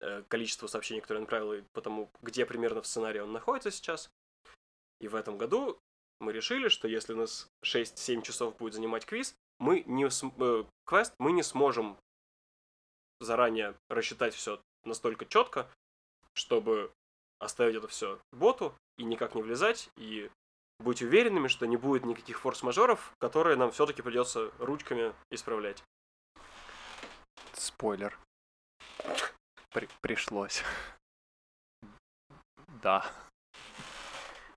э, 0.00 0.22
количеству 0.28 0.68
сообщений, 0.68 1.00
которые 1.00 1.20
он 1.20 1.24
отправил, 1.24 1.52
и 1.54 1.62
по 1.72 1.82
тому, 1.82 2.08
где 2.22 2.46
примерно 2.46 2.80
в 2.80 2.86
сценарии 2.86 3.18
он 3.18 3.32
находится 3.32 3.70
сейчас. 3.70 4.08
И 5.00 5.08
в 5.08 5.14
этом 5.14 5.36
году 5.36 5.78
мы 6.20 6.32
решили, 6.32 6.68
что 6.68 6.88
если 6.88 7.14
нас 7.14 7.48
6-7 7.64 8.22
часов 8.22 8.56
будет 8.56 8.74
занимать 8.74 9.06
квиз, 9.06 9.34
мы 9.58 9.82
не 9.86 10.08
см- 10.10 10.42
э, 10.42 10.64
квест, 10.84 11.14
мы 11.18 11.32
не 11.32 11.42
сможем 11.42 11.96
заранее 13.20 13.74
рассчитать 13.88 14.34
все 14.34 14.60
настолько 14.84 15.26
четко, 15.26 15.68
чтобы 16.34 16.92
оставить 17.40 17.76
это 17.76 17.88
все 17.88 18.20
боту 18.32 18.74
и 18.96 19.04
никак 19.04 19.34
не 19.34 19.42
влезать, 19.42 19.90
и 19.96 20.30
быть 20.78 21.02
уверенными, 21.02 21.48
что 21.48 21.66
не 21.66 21.76
будет 21.76 22.04
никаких 22.04 22.40
форс-мажоров, 22.40 23.12
которые 23.18 23.56
нам 23.56 23.72
все-таки 23.72 24.02
придется 24.02 24.52
ручками 24.58 25.12
исправлять. 25.30 25.82
Спойлер. 27.54 28.16
При- 29.70 29.88
пришлось. 30.00 30.62
Да. 32.82 33.04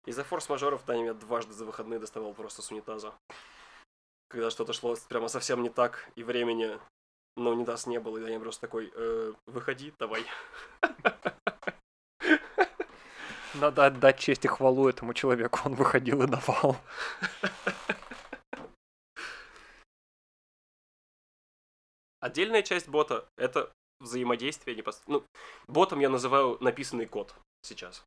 Из-за 0.05 0.23
форс-мажоров 0.23 0.85
Даня 0.85 1.01
меня 1.01 1.13
дважды 1.13 1.53
за 1.53 1.65
выходные 1.65 1.99
доставал 1.99 2.33
просто 2.33 2.61
с 2.61 2.71
унитаза. 2.71 3.13
Когда 4.31 4.49
что-то 4.49 4.71
шло 4.71 4.95
прямо 5.09 5.27
совсем 5.27 5.61
не 5.61 5.69
так, 5.69 6.09
и 6.15 6.23
времени 6.23 6.79
на 7.35 7.49
унитаз 7.49 7.85
не 7.85 7.99
было, 7.99 8.17
и 8.17 8.21
Даня 8.21 8.39
просто 8.39 8.61
такой, 8.61 8.89
«Э, 8.95 9.33
выходи, 9.45 9.93
давай. 9.99 10.25
Надо 13.55 13.87
отдать 13.87 14.19
честь 14.19 14.45
и 14.45 14.47
хвалу 14.47 14.87
этому 14.87 15.13
человеку. 15.13 15.59
Он 15.65 15.75
выходил 15.75 16.23
и 16.23 16.27
давал. 16.27 16.77
Отдельная 22.21 22.61
часть 22.61 22.87
бота— 22.87 23.27
это 23.37 23.73
взаимодействие 23.99 24.77
непосредственно. 24.77 25.19
Ну, 25.19 25.25
ботом 25.67 25.99
я 25.99 26.07
называю 26.07 26.57
написанный 26.61 27.05
код 27.05 27.35
сейчас. 27.63 28.05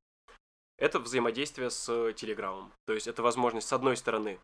Это 0.79 1.01
взаимодействие 1.01 1.68
с 1.68 2.12
Телеграмом. 2.14 2.72
То 2.87 2.95
есть 2.95 3.07
это 3.09 3.22
возможность, 3.22 3.68
с 3.68 3.72
одной 3.72 3.97
стороны, 3.99 4.41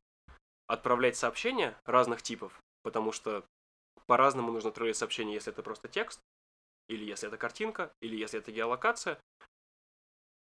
отправлять 0.71 1.17
сообщения 1.17 1.77
разных 1.85 2.23
типов, 2.23 2.63
потому 2.83 3.11
что 3.11 3.45
по-разному 4.07 4.53
нужно 4.53 4.71
отправлять 4.71 4.97
сообщение, 4.97 5.35
если 5.35 5.53
это 5.53 5.63
просто 5.63 5.89
текст, 5.89 6.21
или 6.89 7.05
если 7.05 7.29
это 7.29 7.37
картинка, 7.37 7.93
или 8.01 8.17
если 8.17 8.39
это 8.39 8.53
геолокация. 8.53 9.19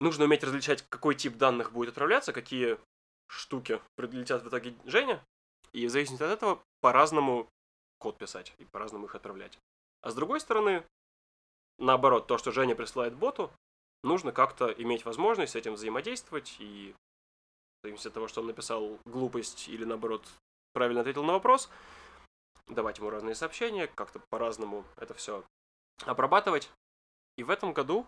Нужно 0.01 0.25
уметь 0.25 0.43
различать, 0.43 0.85
какой 0.89 1.15
тип 1.15 1.37
данных 1.37 1.73
будет 1.73 1.91
отправляться, 1.91 2.33
какие 2.33 2.79
штуки 3.29 3.81
прилетят 3.97 4.43
в 4.43 4.49
итоге 4.49 4.75
Женя, 4.85 5.23
и 5.73 5.87
в 5.87 5.91
зависимости 5.91 6.23
от 6.23 6.31
этого 6.31 6.63
по-разному 6.81 7.49
код 7.99 8.17
писать 8.17 8.55
и 8.59 8.65
по-разному 8.65 9.07
их 9.07 9.15
отправлять. 9.15 9.59
А 10.03 10.11
с 10.11 10.15
другой 10.15 10.41
стороны, 10.41 10.83
наоборот, 11.79 12.27
то, 12.27 12.39
что 12.39 12.53
Женя 12.53 12.75
присылает 12.75 13.15
боту, 13.15 13.51
нужно 14.03 14.33
как-то 14.33 14.71
иметь 14.71 15.05
возможность 15.05 15.53
с 15.53 15.57
этим 15.57 15.75
взаимодействовать 15.75 16.57
и 16.59 16.95
в 17.87 17.89
зависимости 17.89 18.09
от 18.09 18.15
того, 18.15 18.29
что 18.29 18.41
он 18.41 18.49
написал 18.49 18.99
глупость 19.05 19.69
или 19.69 19.85
наоборот 19.85 20.27
правильно 20.73 21.01
ответил 21.03 21.23
на 21.25 21.35
вопрос, 21.35 21.71
давать 22.67 22.99
ему 22.99 23.11
разные 23.11 23.35
сообщения, 23.35 23.87
как-то 23.87 24.21
по-разному 24.29 24.85
это 24.97 25.15
все 25.15 25.45
обрабатывать. 26.05 26.71
И 27.37 27.45
в 27.45 27.51
этом 27.51 27.73
году 27.73 28.07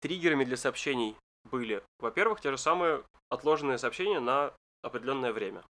триггерами 0.00 0.44
для 0.44 0.56
сообщений 0.56 1.16
были, 1.44 1.82
во-первых, 1.98 2.40
те 2.40 2.50
же 2.50 2.58
самые 2.58 3.04
отложенные 3.30 3.78
сообщения 3.78 4.20
на 4.20 4.54
определенное 4.82 5.32
время. 5.32 5.64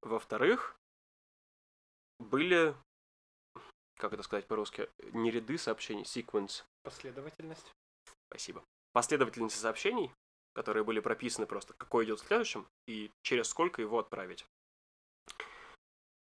Во-вторых, 0.00 0.76
были, 2.20 2.74
как 3.96 4.12
это 4.12 4.22
сказать 4.22 4.46
по-русски, 4.46 4.88
не 5.12 5.30
ряды 5.30 5.58
сообщений, 5.58 6.04
sequence, 6.04 6.62
Последовательность. 6.82 7.72
спасибо, 8.28 8.62
последовательности 8.92 9.58
сообщений, 9.58 10.12
которые 10.54 10.84
были 10.84 11.00
прописаны 11.00 11.46
просто, 11.46 11.74
какой 11.74 12.04
идет 12.04 12.20
следующим, 12.20 12.66
и 12.86 13.10
через 13.22 13.48
сколько 13.48 13.82
его 13.82 13.98
отправить. 13.98 14.46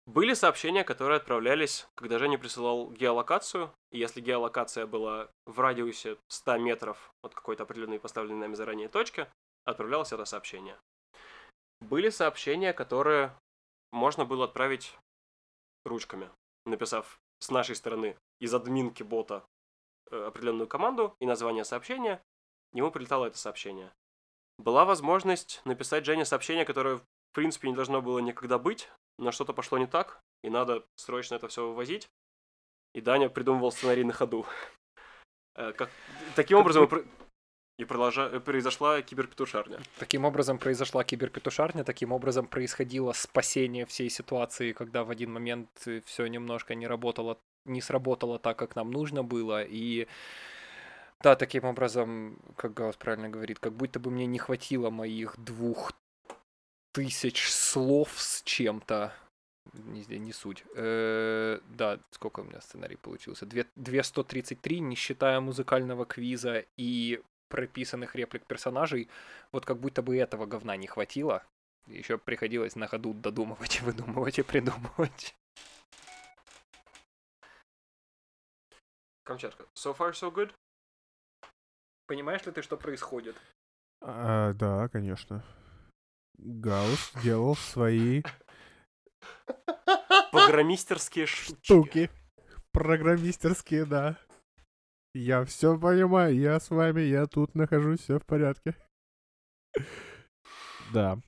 Были 0.06 0.34
сообщения, 0.34 0.84
которые 0.84 1.16
отправлялись, 1.16 1.86
когда 1.94 2.18
Женя 2.18 2.38
присылал 2.38 2.90
геолокацию, 2.90 3.70
и 3.90 3.98
если 3.98 4.20
геолокация 4.20 4.86
была 4.86 5.30
в 5.46 5.58
радиусе 5.60 6.18
100 6.28 6.58
метров 6.58 7.10
от 7.22 7.34
какой-то 7.34 7.62
определенной 7.62 7.98
поставленной 7.98 8.40
нами 8.40 8.54
заранее 8.54 8.88
точки, 8.88 9.26
отправлялось 9.64 10.12
это 10.12 10.26
сообщение. 10.26 10.76
Были 11.80 12.10
сообщения, 12.10 12.74
которые 12.74 13.34
можно 13.92 14.26
было 14.26 14.44
отправить 14.44 14.94
ручками, 15.86 16.28
написав 16.66 17.18
с 17.40 17.50
нашей 17.50 17.74
стороны 17.74 18.16
из 18.40 18.52
админки 18.52 19.02
бота 19.02 19.44
э, 20.10 20.24
определенную 20.26 20.66
команду 20.66 21.14
и 21.20 21.26
название 21.26 21.64
сообщения, 21.64 22.22
ему 22.74 22.90
прилетало 22.90 23.26
это 23.26 23.38
сообщение. 23.38 23.90
Была 24.58 24.84
возможность 24.84 25.60
написать 25.64 26.04
Жене 26.04 26.24
сообщение, 26.24 26.64
которое, 26.64 26.96
в 26.96 27.02
принципе, 27.32 27.68
не 27.68 27.74
должно 27.74 28.00
было 28.02 28.18
никогда 28.20 28.58
быть, 28.58 28.88
но 29.18 29.32
что-то 29.32 29.52
пошло 29.52 29.78
не 29.78 29.86
так, 29.86 30.20
и 30.42 30.50
надо 30.50 30.84
срочно 30.96 31.34
это 31.36 31.48
все 31.48 31.66
вывозить. 31.66 32.08
И 32.94 33.00
Даня 33.00 33.28
придумывал 33.28 33.72
сценарий 33.72 34.04
на 34.04 34.12
ходу. 34.12 34.46
Э, 35.56 35.72
Как... 35.72 35.88
Таким 36.34 36.58
образом 36.58 36.82
и 36.82 36.86
про- 36.88 37.04
и 37.78 37.84
продолжа- 37.84 38.40
произошла 38.40 39.00
киберпетушарня. 39.02 39.78
Таким 40.00 40.24
образом 40.24 40.58
произошла 40.58 41.04
киберпетушарня, 41.04 41.84
таким 41.84 42.10
образом 42.10 42.48
происходило 42.48 43.12
спасение 43.12 43.86
всей 43.86 44.10
ситуации, 44.10 44.72
когда 44.72 45.04
в 45.04 45.10
один 45.10 45.32
момент 45.32 45.68
все 46.04 46.26
немножко 46.26 46.74
не 46.74 46.88
работало, 46.88 47.38
не 47.66 47.80
сработало 47.80 48.40
так, 48.40 48.58
как 48.58 48.74
нам 48.74 48.90
нужно 48.90 49.22
было, 49.22 49.62
и 49.62 50.08
да, 51.20 51.36
таким 51.36 51.64
образом, 51.64 52.38
как 52.56 52.74
Гаус 52.74 52.96
правильно 52.96 53.28
говорит, 53.28 53.58
как 53.58 53.72
будто 53.72 53.98
бы 53.98 54.10
мне 54.10 54.26
не 54.26 54.38
хватило 54.38 54.90
моих 54.90 55.38
двух 55.38 55.92
тысяч 56.92 57.50
слов 57.50 58.12
с 58.16 58.42
чем-то. 58.42 59.12
Не, 59.72 60.04
не 60.18 60.32
суть. 60.32 60.64
Э, 60.76 61.60
да, 61.70 61.98
сколько 62.10 62.40
у 62.40 62.44
меня 62.44 62.60
сценарий 62.60 62.96
получился? 62.96 63.46
Две, 63.46 63.66
233, 63.76 64.80
не 64.80 64.94
считая 64.94 65.40
музыкального 65.40 66.04
квиза 66.04 66.64
и 66.76 67.22
прописанных 67.48 68.14
реплик 68.14 68.44
персонажей. 68.46 69.08
Вот 69.52 69.64
как 69.64 69.78
будто 69.78 70.02
бы 70.02 70.16
этого 70.16 70.46
говна 70.46 70.76
не 70.76 70.86
хватило. 70.86 71.42
Еще 71.86 72.18
приходилось 72.18 72.76
на 72.76 72.86
ходу 72.86 73.14
додумывать, 73.14 73.80
выдумывать 73.82 74.38
и 74.38 74.42
придумывать. 74.42 75.34
Камчатка. 79.24 79.64
So 79.74 79.96
far, 79.96 80.12
so 80.12 80.30
good? 80.30 80.52
Понимаешь 82.06 82.44
ли 82.44 82.52
ты, 82.52 82.62
что 82.62 82.76
происходит? 82.76 83.36
А, 84.00 84.52
да, 84.54 84.88
конечно. 84.88 85.44
Гаус 86.36 87.12
делал 87.22 87.56
свои 87.56 88.22
Программистерские 90.32 91.26
штуки. 91.26 91.60
штуки. 91.62 92.10
Программистерские, 92.72 93.86
да. 93.86 94.18
Я 95.14 95.44
все 95.44 95.78
понимаю, 95.78 96.34
я 96.36 96.58
с 96.58 96.70
вами, 96.70 97.02
я 97.02 97.26
тут 97.26 97.54
нахожусь, 97.54 98.00
все 98.00 98.18
в 98.18 98.26
порядке. 98.26 98.74
Да. 100.92 101.18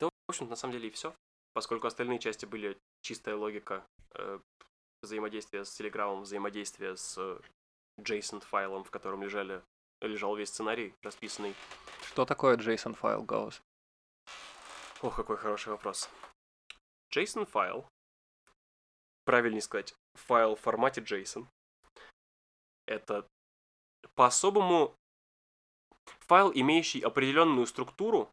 Да, 0.00 0.06
в 0.08 0.10
общем, 0.28 0.48
на 0.48 0.56
самом 0.56 0.72
деле 0.72 0.88
и 0.88 0.90
все. 0.90 1.14
Поскольку 1.52 1.86
остальные 1.86 2.18
части 2.18 2.46
были 2.46 2.78
чистая 3.02 3.36
логика 3.36 3.86
э, 5.02 5.06
взаимодействия 5.06 5.64
с 5.64 5.74
Телеграмом, 5.74 6.22
взаимодействия 6.22 6.96
с 6.96 7.18
JSON-файлом, 8.00 8.84
в 8.84 8.90
котором 8.90 9.22
лежали, 9.22 9.62
лежал 10.00 10.36
весь 10.36 10.48
сценарий 10.48 10.94
расписанный. 11.02 11.54
Что 12.02 12.24
такое 12.24 12.56
JSON 12.56 12.94
файл, 12.94 13.22
Гаус? 13.22 13.62
Ох, 15.02 15.16
какой 15.16 15.36
хороший 15.36 15.70
вопрос. 15.70 16.08
JSON-файл, 17.12 17.86
правильнее 19.24 19.62
сказать, 19.62 19.94
файл 20.14 20.56
в 20.56 20.60
формате 20.60 21.00
JSON, 21.00 21.46
это 22.86 23.26
по-особому 24.14 24.94
файл, 26.20 26.50
имеющий 26.54 27.00
определенную 27.00 27.66
структуру, 27.66 28.30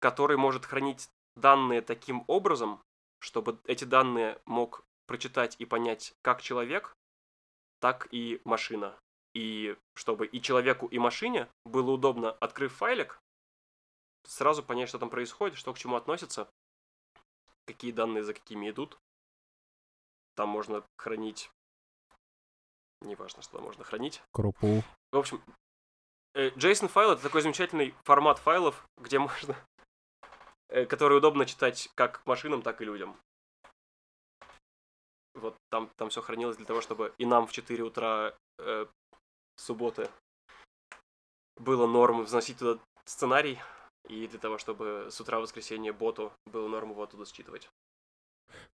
который 0.00 0.36
может 0.36 0.64
хранить 0.64 1.08
данные 1.36 1.82
таким 1.82 2.24
образом, 2.26 2.82
чтобы 3.20 3.60
эти 3.64 3.84
данные 3.84 4.40
мог 4.44 4.84
прочитать 5.06 5.56
и 5.58 5.64
понять 5.64 6.14
как 6.22 6.42
человек, 6.42 6.92
так 7.80 8.08
и 8.10 8.40
машина. 8.44 8.98
И 9.34 9.76
чтобы 9.94 10.26
и 10.26 10.42
человеку, 10.42 10.86
и 10.86 10.98
машине 10.98 11.48
было 11.64 11.92
удобно, 11.92 12.32
открыв 12.32 12.74
файлик, 12.74 13.20
сразу 14.24 14.62
понять, 14.62 14.88
что 14.88 14.98
там 14.98 15.10
происходит, 15.10 15.56
что 15.56 15.72
к 15.72 15.78
чему 15.78 15.96
относится, 15.96 16.48
какие 17.66 17.92
данные 17.92 18.24
за 18.24 18.34
какими 18.34 18.70
идут. 18.70 18.98
Там 20.34 20.48
можно 20.48 20.84
хранить... 20.96 21.50
Неважно, 23.02 23.42
что 23.42 23.56
там 23.56 23.62
можно 23.64 23.84
хранить. 23.84 24.22
Крупу. 24.32 24.82
В 25.12 25.16
общем, 25.16 25.42
э, 26.34 26.50
JSON-файл— 26.50 27.10
это 27.12 27.22
такой 27.22 27.40
замечательный 27.40 27.94
формат 28.04 28.38
файлов, 28.38 28.86
где 28.98 29.18
можно... 29.18 29.56
э, 30.70 30.86
который 30.86 31.18
удобно 31.18 31.46
читать 31.46 31.88
как 31.94 32.24
машинам, 32.26 32.62
так 32.62 32.80
и 32.80 32.84
людям. 32.84 33.16
Вот 35.34 35.56
там, 35.70 35.90
там 35.96 36.10
все 36.10 36.22
хранилось 36.22 36.56
для 36.56 36.66
того, 36.66 36.80
чтобы 36.80 37.14
и 37.18 37.26
нам 37.26 37.46
в 37.46 37.52
4 37.52 37.82
утра 37.82 38.34
э, 38.58 38.86
субботы 39.56 40.08
было 41.56 41.86
норм 41.86 42.24
вносить 42.24 42.58
туда 42.58 42.80
сценарий, 43.04 43.58
и 44.08 44.26
для 44.26 44.38
того, 44.38 44.58
чтобы 44.58 45.08
с 45.10 45.20
утра 45.20 45.38
воскресенья 45.38 45.92
боту 45.92 46.32
было 46.46 46.68
норм 46.68 46.90
его 46.90 47.02
оттуда 47.02 47.24
считывать. 47.26 47.70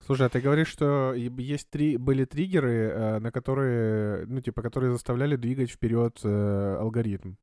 Слушай, 0.00 0.26
а 0.26 0.30
ты 0.30 0.40
говоришь, 0.40 0.68
что 0.68 1.12
есть 1.14 1.68
три, 1.70 1.96
были 1.96 2.24
триггеры, 2.24 2.72
э, 2.72 3.18
на 3.18 3.30
которые, 3.30 4.26
ну, 4.26 4.40
типа, 4.40 4.62
которые 4.62 4.92
заставляли 4.92 5.36
двигать 5.36 5.70
вперед 5.70 6.20
э, 6.24 6.76
алгоритм. 6.76 7.34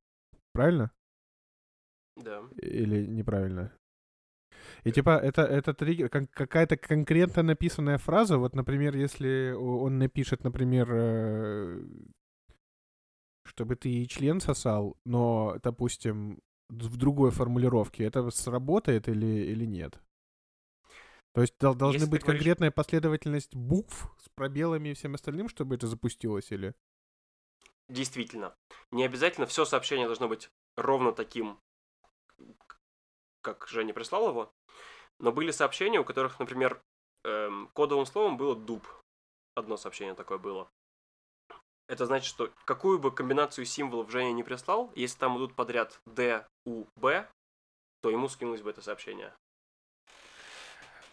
Правильно? 0.54 0.92
Да. 2.16 2.44
Или 2.58 3.06
неправильно? 3.06 3.72
И 4.84 4.92
типа 4.92 5.12
это, 5.18 5.44
это 5.44 5.74
триггер, 5.74 6.10
кон- 6.10 6.28
какая-то 6.28 6.76
конкретно 6.78 7.44
написанная 7.44 7.98
фраза, 7.98 8.38
вот, 8.38 8.54
например, 8.56 8.96
если 8.98 9.52
он 9.52 9.98
напишет, 9.98 10.44
например, 10.44 10.90
э, 10.92 11.86
чтобы 13.46 13.76
ты 13.76 13.90
и 13.90 14.08
член 14.08 14.42
сосал, 14.42 14.98
но, 15.06 15.58
допустим, 15.64 16.40
в 16.70 16.98
другой 16.98 17.32
формулировке, 17.32 18.04
это 18.04 18.30
сработает 18.32 19.08
или, 19.08 19.26
или 19.52 19.66
нет? 19.66 20.02
То 21.34 21.42
есть 21.42 21.56
дол- 21.60 21.76
должны 21.76 22.00
Если 22.00 22.12
быть 22.12 22.22
говоришь- 22.22 22.40
конкретная 22.40 22.72
последовательность 22.72 23.56
букв 23.56 24.14
с 24.24 24.30
пробелами 24.36 24.90
и 24.90 24.94
всем 24.94 25.16
остальным, 25.16 25.50
чтобы 25.50 25.76
это 25.76 25.88
запустилось, 25.88 26.52
или? 26.52 26.74
Действительно. 27.90 28.56
Не 28.92 29.04
обязательно 29.06 29.46
все 29.48 29.66
сообщение 29.66 30.08
должно 30.08 30.28
быть 30.28 30.50
ровно 30.78 31.12
таким, 31.12 31.60
как 33.44 33.68
Женя 33.68 33.94
прислал 33.94 34.30
его. 34.30 34.52
Но 35.20 35.32
были 35.32 35.52
сообщения, 35.52 36.00
у 36.00 36.06
которых, 36.06 36.40
например, 36.40 36.82
эм, 37.24 37.70
кодовым 37.74 38.08
словом 38.08 38.38
было 38.38 38.56
дуб. 38.56 38.88
Одно 39.56 39.78
сообщение 39.78 40.16
такое 40.16 40.40
было. 40.40 40.68
Это 41.88 42.06
значит, 42.06 42.28
что 42.28 42.52
какую 42.66 42.98
бы 42.98 43.12
комбинацию 43.12 43.66
символов 43.66 44.10
Женя 44.10 44.32
не 44.32 44.44
прислал, 44.44 44.92
если 44.96 45.20
там 45.20 45.38
идут 45.38 45.54
подряд 45.54 46.00
D, 46.08 46.46
U, 46.66 46.88
B, 46.96 47.28
то 48.02 48.10
ему 48.10 48.28
скинулось 48.30 48.62
бы 48.62 48.72
это 48.72 48.82
сообщение. 48.82 49.34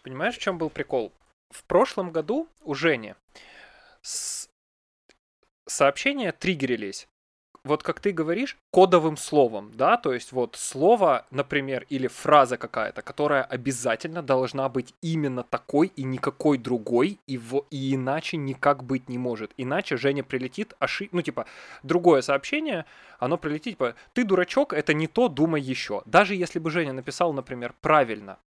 Понимаешь, 0.01 0.35
в 0.37 0.41
чем 0.41 0.57
был 0.57 0.69
прикол? 0.69 1.13
В 1.49 1.63
прошлом 1.65 2.11
году 2.11 2.47
у 2.61 2.73
Жени 2.73 3.15
с- 4.01 4.49
сообщения 5.67 6.31
триггерились. 6.31 7.07
Вот 7.63 7.83
как 7.83 7.99
ты 7.99 8.11
говоришь, 8.11 8.57
кодовым 8.71 9.17
словом, 9.17 9.71
да, 9.75 9.95
то 9.95 10.13
есть 10.13 10.31
вот 10.31 10.55
слово, 10.55 11.27
например, 11.29 11.85
или 11.89 12.07
фраза 12.07 12.57
какая-то, 12.57 13.03
которая 13.03 13.43
обязательно 13.43 14.23
должна 14.23 14.67
быть 14.67 14.95
именно 15.03 15.43
такой 15.43 15.91
и 15.95 16.01
никакой 16.01 16.57
другой, 16.57 17.19
и, 17.27 17.37
в, 17.37 17.65
и 17.69 17.93
иначе 17.93 18.37
никак 18.37 18.83
быть 18.83 19.09
не 19.09 19.19
может. 19.19 19.51
Иначе 19.57 19.95
Женя 19.95 20.23
прилетит, 20.23 20.73
ошиб... 20.79 21.09
ну 21.11 21.21
типа, 21.21 21.45
другое 21.83 22.23
сообщение, 22.23 22.85
оно 23.19 23.37
прилетит, 23.37 23.73
типа, 23.73 23.93
ты 24.13 24.23
дурачок, 24.23 24.73
это 24.73 24.95
не 24.95 25.05
то, 25.05 25.27
думай 25.27 25.61
еще. 25.61 26.01
Даже 26.05 26.33
если 26.33 26.57
бы 26.57 26.71
Женя 26.71 26.93
написал, 26.93 27.31
например, 27.31 27.75
правильно, 27.79 28.39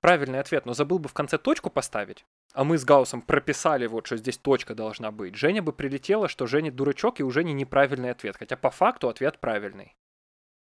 правильный 0.00 0.40
ответ, 0.40 0.66
но 0.66 0.74
забыл 0.74 0.98
бы 0.98 1.08
в 1.08 1.12
конце 1.12 1.38
точку 1.38 1.70
поставить, 1.70 2.24
а 2.52 2.64
мы 2.64 2.78
с 2.78 2.84
Гаусом 2.84 3.22
прописали 3.22 3.86
вот, 3.86 4.06
что 4.06 4.16
здесь 4.16 4.38
точка 4.38 4.74
должна 4.74 5.10
быть, 5.10 5.36
Женя 5.36 5.62
бы 5.62 5.72
прилетела, 5.72 6.28
что 6.28 6.46
Женя 6.46 6.70
дурачок 6.70 7.20
и 7.20 7.22
у 7.22 7.30
Жени 7.30 7.52
неправильный 7.52 8.10
ответ. 8.10 8.36
Хотя 8.36 8.56
по 8.56 8.70
факту 8.70 9.08
ответ 9.08 9.40
правильный. 9.40 9.96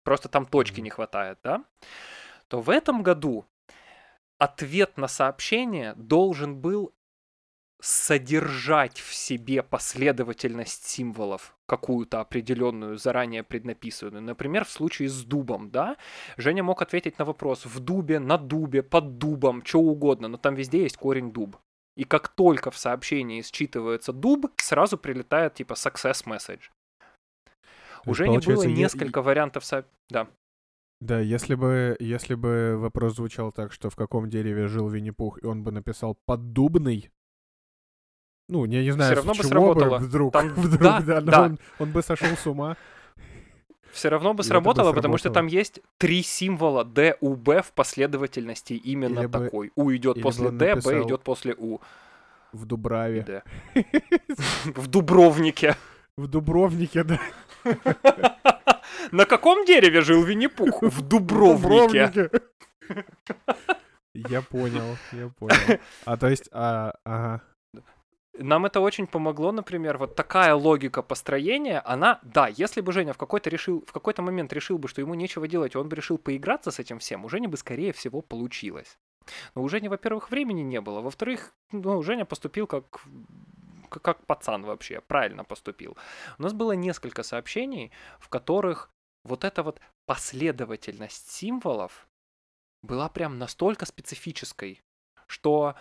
Просто 0.05 0.29
там 0.29 0.47
точки 0.47 0.81
не 0.81 0.91
хватает, 0.91 1.39
да? 1.43 1.65
То 2.49 2.61
в 2.61 2.71
этом 2.71 3.03
году 3.03 3.45
ответ 4.39 4.97
на 4.97 5.09
сообщение 5.09 5.95
должен 5.97 6.57
был 6.61 6.95
содержать 7.81 8.99
в 8.99 9.15
себе 9.15 9.63
последовательность 9.63 10.87
символов, 10.87 11.57
какую-то 11.67 12.21
определенную, 12.21 12.97
заранее 12.97 13.43
преднаписанную. 13.43 14.23
Например, 14.23 14.65
в 14.65 14.71
случае 14.71 15.09
с 15.09 15.23
дубом, 15.25 15.71
да, 15.71 15.97
Женя 16.37 16.63
мог 16.63 16.81
ответить 16.81 17.19
на 17.19 17.25
вопрос 17.25 17.67
в 17.67 17.81
дубе, 17.81 18.19
на 18.19 18.39
дубе, 18.39 18.83
под 18.83 19.19
дубом, 19.19 19.65
что 19.65 19.81
угодно, 19.81 20.29
но 20.29 20.39
там 20.39 20.55
везде 20.55 20.83
есть 20.83 20.97
корень 20.97 21.33
дуб. 21.33 21.59
И 21.97 22.05
как 22.05 22.29
только 22.29 22.71
в 22.71 22.77
сообщении 22.79 23.41
считывается 23.43 24.13
дуб, 24.13 24.53
сразу 24.59 24.99
прилетает 24.99 25.55
типа 25.55 25.73
success 25.73 26.25
message. 26.27 26.71
То 27.41 28.03
У 28.05 28.11
есть, 28.11 28.19
Жени 28.19 28.39
было 28.39 28.65
несколько 28.65 29.23
вариантов 29.23 29.65
со... 29.65 29.85
Да. 30.11 30.29
Да, 31.01 31.21
если 31.21 31.55
бы, 31.55 31.97
если 32.01 32.35
бы 32.35 32.77
вопрос 32.79 33.17
звучал 33.17 33.53
так, 33.53 33.73
что 33.73 33.91
в 33.91 33.97
каком 33.97 34.31
дереве 34.31 34.67
жил 34.67 34.89
Винни-Пух, 34.89 35.43
и 35.43 35.47
он 35.47 35.63
бы 35.63 35.73
написал 35.73 36.17
«поддубный», 36.27 37.11
ну, 38.49 38.65
я 38.65 38.83
не 38.83 38.93
знаю, 38.93 39.17
равно 39.17 39.35
с 39.35 39.39
бы 39.39 39.43
чего 39.43 39.51
сработало. 39.51 39.99
вдруг, 39.99 40.33
Там- 40.33 40.49
вдруг, 40.57 40.81
да, 40.81 41.01
да, 41.01 41.21
да. 41.21 41.43
Он, 41.43 41.59
он 41.81 41.93
бы 41.93 42.03
сошел 42.03 42.29
с 42.29 42.47
ума. 42.47 42.77
Все 43.97 44.11
равно 44.11 44.35
бы 44.35 44.43
это 44.43 44.49
бы 44.49 44.49
сработало, 44.49 44.93
потому 44.93 45.17
что 45.17 45.31
сработало. 45.31 45.49
там 45.49 45.59
есть 45.59 45.81
три 45.97 46.23
символа 46.23 46.85
D, 46.85 47.17
U, 47.23 47.35
B 47.35 47.63
в 47.63 47.73
последовательности 47.73 48.75
именно 48.75 49.21
Или 49.21 49.27
бы- 49.27 49.45
такой. 49.45 49.73
U 49.75 49.91
идет 49.97 50.17
или 50.17 50.23
бы 50.23 50.29
после 50.29 50.51
D, 50.51 50.75
B 50.75 51.03
идет 51.03 51.23
после 51.23 51.55
U. 51.59 51.81
В 52.53 52.67
Дубраве. 52.67 53.43
В 54.67 54.87
Дубровнике. 54.87 55.77
В 56.17 56.27
Дубровнике, 56.27 57.05
да. 57.05 57.21
На 59.13 59.25
каком 59.25 59.65
дереве 59.65 60.03
жил 60.03 60.23
Винни-Пух? 60.23 60.83
В 60.83 61.01
Дубровнике. 61.01 62.09
Дубровнике. 62.09 62.31
Я 64.15 64.43
понял, 64.43 64.97
я 65.13 65.29
понял. 65.39 65.81
А 66.05 66.17
то 66.17 66.29
есть, 66.29 66.49
а, 66.53 66.93
ага. 67.05 67.43
Нам 68.39 68.67
это 68.67 68.81
очень 68.81 69.07
помогло, 69.07 69.53
например, 69.53 69.99
вот 69.99 70.15
такая 70.15 70.55
логика 70.55 71.03
построения, 71.03 71.81
она, 71.81 72.19
да, 72.23 72.49
если 72.49 72.81
бы 72.81 72.93
Женя 72.93 73.13
в 73.13 73.19
какой-то 73.19 73.51
решил, 73.51 73.85
в 73.87 73.93
какой-то 73.93 74.23
момент 74.23 74.53
решил 74.53 74.79
бы, 74.79 74.89
что 74.89 75.01
ему 75.01 75.15
нечего 75.15 75.49
делать, 75.49 75.77
он 75.77 75.89
бы 75.89 75.97
решил 75.97 76.19
поиграться 76.19 76.71
с 76.71 76.79
этим 76.79 76.99
всем, 76.99 77.25
у 77.25 77.29
Жени 77.29 77.47
бы, 77.47 77.57
скорее 77.57 77.93
всего, 77.93 78.21
получилось. 78.21 78.99
Но 79.55 79.63
у 79.63 79.69
Жени, 79.69 79.89
во-первых, 79.89 80.31
времени 80.31 80.63
не 80.63 80.81
было, 80.81 81.01
во-вторых, 81.01 81.53
ну, 81.73 82.03
Женя 82.03 82.25
поступил 82.25 82.67
как 82.67 82.85
как- 83.89 84.03
как 84.03 84.27
пацан 84.27 84.65
вообще, 84.65 85.01
правильно 85.01 85.45
поступил. 85.45 85.97
У 86.39 86.43
нас 86.43 86.53
было 86.53 86.73
несколько 86.73 87.23
сообщений, 87.23 87.93
в 88.19 88.29
которых 88.29 88.91
вот 89.25 89.45
эта 89.45 89.63
вот 89.63 89.81
последовательность 90.07 91.31
символов 91.31 92.09
была 92.83 93.09
прям 93.09 93.39
настолько 93.39 93.87
специфической, 93.87 94.83
что 95.27 95.75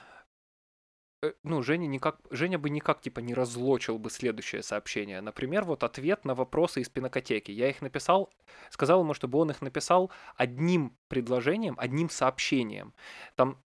ну, 1.44 1.62
Женя, 1.62 1.88
никак, 1.88 2.20
Женя 2.30 2.60
бы 2.60 2.70
никак, 2.70 3.02
типа, 3.02 3.20
не 3.20 3.34
разлочил 3.34 3.98
бы 3.98 4.10
следующее 4.10 4.64
сообщение. 4.64 5.22
Например, 5.22 5.64
вот 5.64 5.84
ответ 5.84 6.26
на 6.26 6.36
вопросы 6.36 6.82
из 6.82 6.90
пинокотеки. 6.90 7.52
Я 7.52 7.70
их 7.70 7.82
написал, 7.82 8.32
сказал 8.70 9.02
ему, 9.02 9.14
чтобы 9.14 9.40
он 9.40 9.52
их 9.52 9.62
написал 9.62 10.12
одним 10.36 10.98
предложением, 11.08 11.76
одним 11.78 12.10
сообщением. 12.10 12.94
Там 13.36 13.62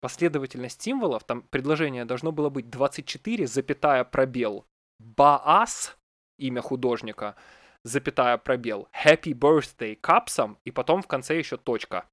последовательность 0.00 0.82
символов, 0.82 1.24
там 1.24 1.42
предложение 1.42 2.04
должно 2.04 2.32
было 2.32 2.48
быть 2.48 2.70
24, 2.70 3.46
запятая 3.46 4.04
пробел. 4.04 4.66
Баас, 4.98 5.96
имя 6.38 6.62
художника, 6.62 7.36
запятая 7.84 8.38
пробел. 8.38 8.88
Happy 9.04 9.32
birthday 9.32 9.96
капсом, 9.96 10.58
и 10.64 10.70
потом 10.70 11.02
в 11.02 11.06
конце 11.06 11.38
еще 11.38 11.56
точка. 11.56 12.08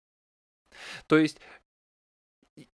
То 1.08 1.18
есть 1.18 1.40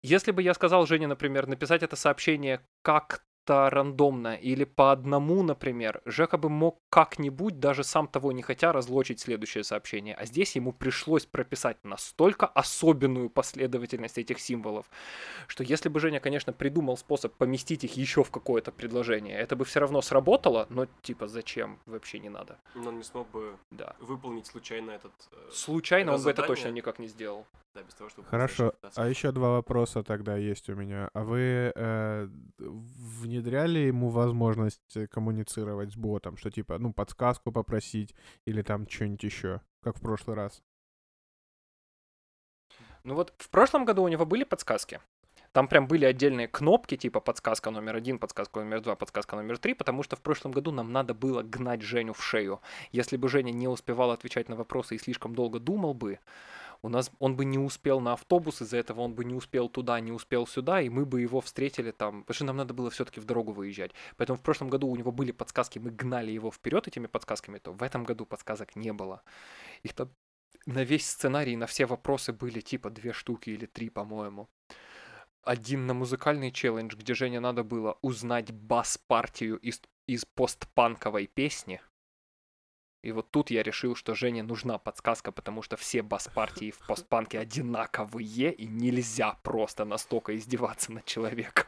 если 0.02 0.30
бы 0.32 0.42
я 0.42 0.54
сказал 0.54 0.86
Жене, 0.86 1.06
например, 1.06 1.46
написать 1.46 1.82
это 1.82 1.96
сообщение 1.96 2.60
как-то 2.82 3.24
рандомно 3.70 4.36
или 4.36 4.62
по 4.62 4.92
одному, 4.92 5.42
например, 5.42 6.00
Жека 6.04 6.38
бы 6.38 6.48
мог 6.48 6.78
как-нибудь, 6.90 7.58
даже 7.58 7.82
сам 7.82 8.06
того 8.06 8.30
не 8.30 8.40
хотя, 8.42 8.72
разлочить 8.72 9.18
следующее 9.18 9.64
сообщение. 9.64 10.14
А 10.14 10.26
здесь 10.26 10.54
ему 10.54 10.72
пришлось 10.72 11.26
прописать 11.26 11.76
настолько 11.82 12.46
особенную 12.46 13.30
последовательность 13.30 14.16
этих 14.18 14.38
символов, 14.38 14.86
что 15.48 15.64
если 15.64 15.88
бы 15.88 15.98
Женя, 15.98 16.20
конечно, 16.20 16.52
придумал 16.52 16.96
способ 16.96 17.34
поместить 17.34 17.82
их 17.82 17.96
еще 17.96 18.22
в 18.22 18.30
какое-то 18.30 18.70
предложение, 18.70 19.36
это 19.36 19.56
бы 19.56 19.64
все 19.64 19.80
равно 19.80 20.02
сработало, 20.02 20.66
но 20.70 20.86
типа 21.02 21.26
зачем? 21.26 21.80
Вообще 21.86 22.20
не 22.20 22.28
надо. 22.28 22.60
Но 22.76 22.90
он 22.90 22.98
не 22.98 23.02
смог 23.04 23.28
бы 23.30 23.56
Да. 23.72 23.96
выполнить 23.98 24.46
случайно 24.46 24.92
этот... 24.92 25.12
э, 25.32 25.50
Случайно 25.52 26.12
он 26.14 26.22
бы 26.22 26.30
это 26.30 26.42
задание- 26.42 26.46
точно 26.46 26.68
никак 26.70 27.00
не 27.00 27.08
сделал. 27.08 27.44
Да, 27.74 27.82
без 27.82 27.94
того, 27.94 28.10
чтобы... 28.10 28.28
Хорошо. 28.28 28.74
А 28.96 29.08
еще 29.08 29.32
два 29.32 29.52
вопроса 29.52 30.02
тогда 30.02 30.36
есть 30.36 30.68
у 30.68 30.74
меня. 30.74 31.08
А 31.14 31.24
вы 31.24 31.72
э, 31.74 32.28
внедряли 32.58 33.78
ему 33.78 34.10
возможность 34.10 34.96
э, 34.96 35.06
коммуницировать 35.06 35.92
с 35.92 35.96
ботом, 35.96 36.36
что 36.36 36.50
типа, 36.50 36.78
ну, 36.78 36.92
подсказку 36.92 37.50
попросить 37.50 38.14
или 38.46 38.60
там 38.62 38.86
что-нибудь 38.88 39.22
еще, 39.22 39.62
как 39.82 39.96
в 39.96 40.00
прошлый 40.02 40.36
раз? 40.36 40.62
Ну 43.04 43.14
вот 43.14 43.32
в 43.38 43.48
прошлом 43.48 43.84
году 43.84 44.02
у 44.02 44.08
него 44.08 44.26
были 44.26 44.44
подсказки. 44.44 45.00
Там 45.52 45.68
прям 45.68 45.86
были 45.86 46.04
отдельные 46.06 46.48
кнопки, 46.48 46.96
типа 46.96 47.20
подсказка 47.20 47.70
номер 47.70 47.96
один, 47.96 48.18
подсказка 48.18 48.60
номер 48.60 48.80
два, 48.80 48.96
подсказка 48.96 49.36
номер 49.36 49.58
три, 49.58 49.74
потому 49.74 50.02
что 50.02 50.16
в 50.16 50.22
прошлом 50.22 50.52
году 50.52 50.72
нам 50.72 50.92
надо 50.92 51.12
было 51.14 51.42
гнать 51.42 51.82
Женю 51.82 52.14
в 52.14 52.22
шею. 52.22 52.60
Если 52.90 53.18
бы 53.18 53.28
Женя 53.28 53.50
не 53.52 53.68
успевал 53.68 54.12
отвечать 54.12 54.48
на 54.48 54.56
вопросы 54.56 54.94
и 54.94 54.98
слишком 54.98 55.34
долго 55.34 55.58
думал 55.58 55.92
бы, 55.92 56.20
у 56.82 56.88
нас 56.88 57.10
он 57.20 57.36
бы 57.36 57.44
не 57.44 57.58
успел 57.58 58.00
на 58.00 58.14
автобус, 58.14 58.60
из-за 58.60 58.76
этого 58.76 59.00
он 59.02 59.14
бы 59.14 59.24
не 59.24 59.34
успел 59.34 59.68
туда, 59.68 60.00
не 60.00 60.10
успел 60.10 60.46
сюда, 60.46 60.80
и 60.80 60.88
мы 60.88 61.06
бы 61.06 61.20
его 61.20 61.40
встретили 61.40 61.92
там, 61.92 62.22
потому 62.22 62.34
что 62.34 62.44
нам 62.44 62.56
надо 62.56 62.74
было 62.74 62.90
все-таки 62.90 63.20
в 63.20 63.24
дорогу 63.24 63.52
выезжать. 63.52 63.92
Поэтому 64.16 64.36
в 64.36 64.42
прошлом 64.42 64.68
году 64.68 64.88
у 64.88 64.96
него 64.96 65.12
были 65.12 65.30
подсказки, 65.30 65.78
мы 65.78 65.90
гнали 65.90 66.32
его 66.32 66.50
вперед 66.50 66.88
этими 66.88 67.06
подсказками, 67.06 67.58
то 67.58 67.72
в 67.72 67.82
этом 67.82 68.04
году 68.04 68.26
подсказок 68.26 68.74
не 68.74 68.92
было. 68.92 69.22
Их 69.84 69.94
там 69.94 70.10
на 70.66 70.82
весь 70.82 71.08
сценарий, 71.08 71.56
на 71.56 71.66
все 71.66 71.86
вопросы 71.86 72.32
были 72.32 72.60
типа 72.60 72.90
две 72.90 73.12
штуки 73.12 73.50
или 73.50 73.66
три, 73.66 73.88
по-моему. 73.88 74.48
Один 75.42 75.86
на 75.86 75.94
музыкальный 75.94 76.52
челлендж, 76.52 76.94
где 76.96 77.14
Жене 77.14 77.40
надо 77.40 77.64
было 77.64 77.98
узнать 78.02 78.52
бас-партию 78.52 79.58
из, 79.58 79.80
из 80.06 80.24
постпанковой 80.24 81.26
песни. 81.26 81.80
И 83.02 83.10
вот 83.10 83.30
тут 83.30 83.50
я 83.50 83.64
решил, 83.64 83.96
что 83.96 84.14
Жене 84.14 84.44
нужна 84.44 84.78
подсказка, 84.78 85.32
потому 85.32 85.62
что 85.62 85.76
все 85.76 86.02
бас-партии 86.02 86.70
в 86.70 86.86
постпанке 86.86 87.40
одинаковые, 87.40 88.52
и 88.52 88.66
нельзя 88.66 89.36
просто 89.42 89.84
настолько 89.84 90.36
издеваться 90.36 90.92
над 90.92 91.04
человеком. 91.04 91.66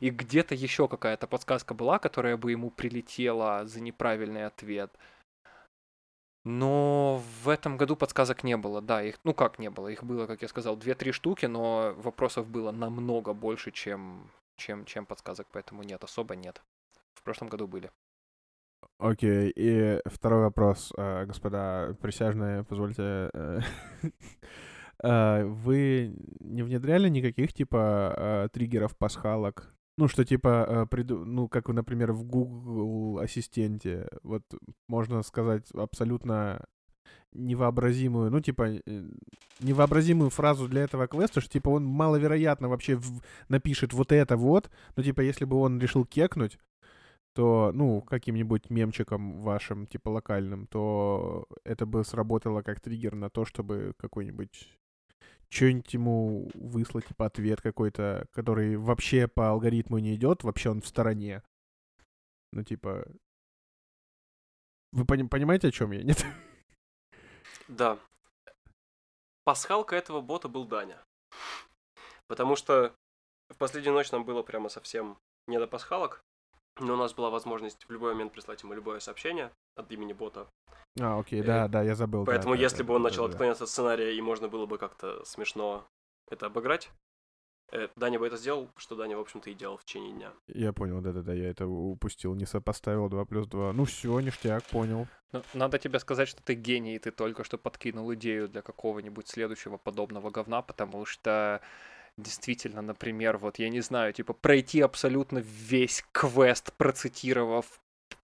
И 0.00 0.08
где-то 0.10 0.54
еще 0.54 0.88
какая-то 0.88 1.26
подсказка 1.26 1.74
была, 1.74 1.98
которая 1.98 2.36
бы 2.38 2.50
ему 2.50 2.70
прилетела 2.70 3.66
за 3.66 3.80
неправильный 3.80 4.46
ответ. 4.46 4.90
Но 6.44 7.22
в 7.42 7.48
этом 7.50 7.76
году 7.76 7.94
подсказок 7.94 8.42
не 8.42 8.56
было, 8.56 8.80
да, 8.80 9.02
их, 9.02 9.18
ну 9.24 9.34
как 9.34 9.58
не 9.58 9.68
было, 9.68 9.88
их 9.88 10.02
было, 10.02 10.26
как 10.26 10.40
я 10.40 10.48
сказал, 10.48 10.78
2-3 10.78 11.12
штуки, 11.12 11.44
но 11.44 11.94
вопросов 11.98 12.46
было 12.48 12.70
намного 12.70 13.34
больше, 13.34 13.70
чем, 13.70 14.30
чем, 14.56 14.86
чем 14.86 15.04
подсказок, 15.04 15.46
поэтому 15.52 15.82
нет, 15.82 16.02
особо 16.04 16.36
нет. 16.36 16.62
В 17.12 17.22
прошлом 17.22 17.48
году 17.48 17.66
были. 17.66 17.90
Окей, 18.98 19.52
и 19.54 20.00
второй 20.06 20.42
вопрос, 20.42 20.92
э, 20.96 21.24
господа 21.24 21.94
присяжные, 22.02 22.64
позвольте. 22.64 23.30
э, 23.32 23.60
э, 25.04 25.44
Вы 25.44 26.16
не 26.40 26.62
внедряли 26.62 27.08
никаких 27.08 27.52
типа 27.52 28.48
триггеров 28.52 28.96
пасхалок? 28.96 29.72
Ну, 29.98 30.08
что 30.08 30.24
типа, 30.24 30.86
приду- 30.90 31.24
ну, 31.24 31.48
как, 31.48 31.68
например, 31.68 32.12
в 32.12 32.24
Google 32.24 33.18
Ассистенте, 33.20 34.08
вот 34.22 34.42
можно 34.88 35.22
сказать 35.22 35.70
абсолютно 35.74 36.64
невообразимую, 37.32 38.30
ну, 38.30 38.40
типа, 38.40 38.80
невообразимую 39.60 40.30
фразу 40.30 40.68
для 40.68 40.82
этого 40.82 41.06
квеста, 41.08 41.40
что, 41.40 41.50
типа, 41.50 41.68
он 41.70 41.84
маловероятно 41.84 42.68
вообще 42.68 42.96
в- 42.96 43.22
напишет 43.48 43.92
вот 43.92 44.12
это 44.12 44.36
вот, 44.36 44.70
но, 44.96 45.02
типа, 45.02 45.20
если 45.20 45.44
бы 45.44 45.56
он 45.56 45.80
решил 45.80 46.04
кекнуть, 46.04 46.58
то, 47.38 47.70
ну, 47.72 48.02
каким-нибудь 48.02 48.68
мемчиком 48.68 49.40
вашим, 49.42 49.86
типа, 49.86 50.08
локальным, 50.08 50.66
то 50.66 51.46
это 51.62 51.86
бы 51.86 52.04
сработало 52.04 52.62
как 52.62 52.80
триггер 52.80 53.14
на 53.14 53.30
то, 53.30 53.44
чтобы 53.44 53.94
какой-нибудь 53.96 54.76
что-нибудь 55.48 55.94
ему 55.94 56.50
выслать, 56.54 57.06
типа, 57.06 57.26
ответ 57.26 57.60
какой-то, 57.60 58.26
который 58.32 58.76
вообще 58.76 59.28
по 59.28 59.50
алгоритму 59.50 59.98
не 59.98 60.16
идет, 60.16 60.42
вообще 60.42 60.70
он 60.70 60.80
в 60.80 60.88
стороне. 60.88 61.44
Ну, 62.52 62.64
типа... 62.64 63.06
Вы 64.90 65.04
пони- 65.04 65.28
понимаете, 65.28 65.68
о 65.68 65.70
чем 65.70 65.92
я? 65.92 66.02
Нет? 66.02 66.26
Да. 67.68 68.00
Пасхалка 69.44 69.94
этого 69.94 70.20
бота 70.22 70.48
был 70.48 70.66
Даня. 70.66 71.00
Потому 72.26 72.56
что 72.56 72.96
в 73.48 73.56
последнюю 73.58 73.94
ночь 73.94 74.10
нам 74.10 74.24
было 74.24 74.42
прямо 74.42 74.68
совсем 74.68 75.18
не 75.46 75.60
до 75.60 75.68
пасхалок, 75.68 76.24
но 76.80 76.94
у 76.94 76.96
нас 76.96 77.14
была 77.14 77.30
возможность 77.30 77.84
в 77.84 77.90
любой 77.90 78.12
момент 78.12 78.32
прислать 78.32 78.62
ему 78.62 78.74
любое 78.74 79.00
сообщение 79.00 79.50
от 79.76 79.90
имени 79.92 80.12
бота. 80.12 80.48
А, 81.00 81.18
окей, 81.18 81.42
Э, 81.42 81.44
да, 81.44 81.68
да, 81.68 81.82
я 81.82 81.94
забыл. 81.94 82.24
Поэтому 82.24 82.54
да, 82.54 82.60
если 82.60 82.78
да, 82.78 82.84
бы 82.84 82.94
он 82.94 83.02
да, 83.02 83.08
начал 83.08 83.24
да. 83.24 83.30
отклоняться 83.30 83.64
от 83.64 83.70
сценария 83.70 84.16
и 84.16 84.20
можно 84.20 84.48
было 84.48 84.66
бы 84.66 84.78
как-то 84.78 85.24
смешно 85.24 85.86
это 86.30 86.46
обыграть, 86.46 86.90
э, 87.72 87.88
Даня 87.96 88.18
бы 88.18 88.26
это 88.26 88.36
сделал, 88.36 88.70
что 88.76 88.96
Даня, 88.96 89.16
в 89.16 89.20
общем-то, 89.20 89.50
и 89.50 89.54
делал 89.54 89.76
в 89.76 89.84
течение 89.84 90.12
дня. 90.12 90.32
Я 90.46 90.72
понял, 90.72 91.00
да-да-да, 91.00 91.32
я 91.32 91.50
это 91.50 91.66
упустил, 91.66 92.34
не 92.34 92.46
сопоставил 92.46 93.08
2 93.08 93.24
плюс 93.26 93.46
2. 93.46 93.72
Ну 93.72 93.84
все, 93.84 94.18
ништяк, 94.20 94.64
понял. 94.64 95.06
Ну, 95.32 95.42
надо 95.54 95.78
тебе 95.78 95.98
сказать, 95.98 96.28
что 96.28 96.42
ты 96.42 96.54
гений, 96.54 96.96
и 96.96 96.98
ты 96.98 97.10
только 97.10 97.44
что 97.44 97.58
подкинул 97.58 98.12
идею 98.14 98.48
для 98.48 98.62
какого-нибудь 98.62 99.28
следующего 99.28 99.76
подобного 99.76 100.30
говна, 100.30 100.62
потому 100.62 101.04
что 101.04 101.60
действительно, 102.18 102.82
например, 102.82 103.38
вот 103.38 103.58
я 103.58 103.68
не 103.70 103.80
знаю, 103.80 104.12
типа 104.12 104.32
пройти 104.32 104.80
абсолютно 104.80 105.38
весь 105.38 106.04
квест, 106.12 106.72
процитировав 106.76 107.80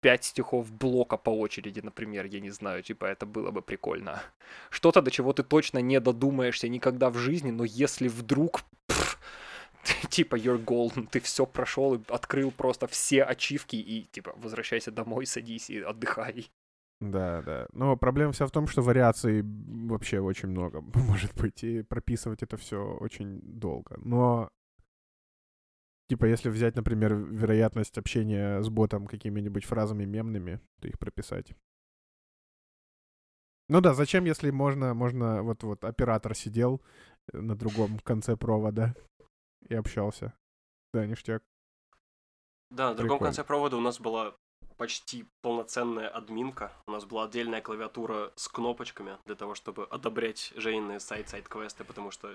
пять 0.00 0.24
стихов 0.24 0.70
блока 0.70 1.16
по 1.16 1.30
очереди, 1.30 1.80
например, 1.80 2.26
я 2.26 2.40
не 2.40 2.50
знаю, 2.50 2.82
типа 2.82 3.06
это 3.06 3.26
было 3.26 3.50
бы 3.50 3.62
прикольно. 3.62 4.22
Что-то, 4.70 5.02
до 5.02 5.10
чего 5.10 5.32
ты 5.32 5.42
точно 5.42 5.78
не 5.78 5.98
додумаешься 6.00 6.68
никогда 6.68 7.10
в 7.10 7.16
жизни, 7.16 7.50
но 7.50 7.64
если 7.64 8.08
вдруг 8.08 8.62
пф, 8.86 9.18
типа 10.10 10.36
you're 10.36 10.62
golden, 10.62 11.08
ты 11.10 11.20
все 11.20 11.46
прошел 11.46 11.94
и 11.94 12.00
открыл 12.08 12.50
просто 12.50 12.86
все 12.86 13.24
ачивки 13.24 13.76
и 13.76 14.04
типа 14.04 14.34
возвращайся 14.36 14.90
домой, 14.90 15.26
садись 15.26 15.70
и 15.70 15.80
отдыхай. 15.80 16.50
Да, 17.00 17.42
да. 17.42 17.68
Но 17.72 17.96
проблема 17.96 18.32
вся 18.32 18.46
в 18.46 18.50
том, 18.50 18.66
что 18.66 18.82
вариаций 18.82 19.42
вообще 19.44 20.18
очень 20.18 20.48
много 20.48 20.80
может 20.94 21.34
быть, 21.36 21.62
и 21.62 21.82
прописывать 21.82 22.42
это 22.42 22.56
все 22.56 22.96
очень 23.00 23.40
долго. 23.42 23.96
Но, 23.98 24.50
типа, 26.08 26.24
если 26.24 26.48
взять, 26.50 26.74
например, 26.74 27.14
вероятность 27.14 27.98
общения 27.98 28.60
с 28.60 28.68
ботом 28.68 29.06
какими-нибудь 29.06 29.64
фразами 29.64 30.04
мемными, 30.04 30.60
то 30.80 30.88
их 30.88 30.98
прописать. 30.98 31.54
Ну 33.68 33.80
да, 33.80 33.94
зачем, 33.94 34.24
если 34.24 34.50
можно, 34.50 34.94
можно, 34.94 35.42
вот, 35.42 35.62
вот 35.62 35.84
оператор 35.84 36.34
сидел 36.34 36.82
э, 37.32 37.38
на 37.38 37.54
другом 37.54 37.98
конце 37.98 38.34
провода 38.34 38.94
и 39.68 39.74
общался. 39.74 40.32
Да, 40.94 41.06
ништяк. 41.06 41.42
Да, 42.70 42.90
на 42.90 42.94
другом 42.94 43.18
Прикольно. 43.18 43.26
конце 43.26 43.44
провода 43.44 43.76
у 43.76 43.80
нас 43.80 44.00
была 44.00 44.34
почти 44.78 45.26
полноценная 45.42 46.08
админка. 46.08 46.72
У 46.86 46.92
нас 46.92 47.04
была 47.04 47.24
отдельная 47.24 47.60
клавиатура 47.60 48.32
с 48.36 48.48
кнопочками 48.48 49.18
для 49.26 49.34
того, 49.34 49.54
чтобы 49.54 49.84
одобрять 49.84 50.52
Женины 50.56 51.00
сайт-сайт-квесты, 51.00 51.84
потому 51.84 52.10
что 52.10 52.30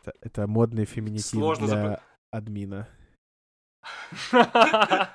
Это, 0.00 0.12
это 0.20 0.46
модный 0.46 0.86
феминитив 0.86 1.26
Сложно 1.26 1.66
для 1.66 1.76
забы- 1.76 2.00
админа. 2.30 2.88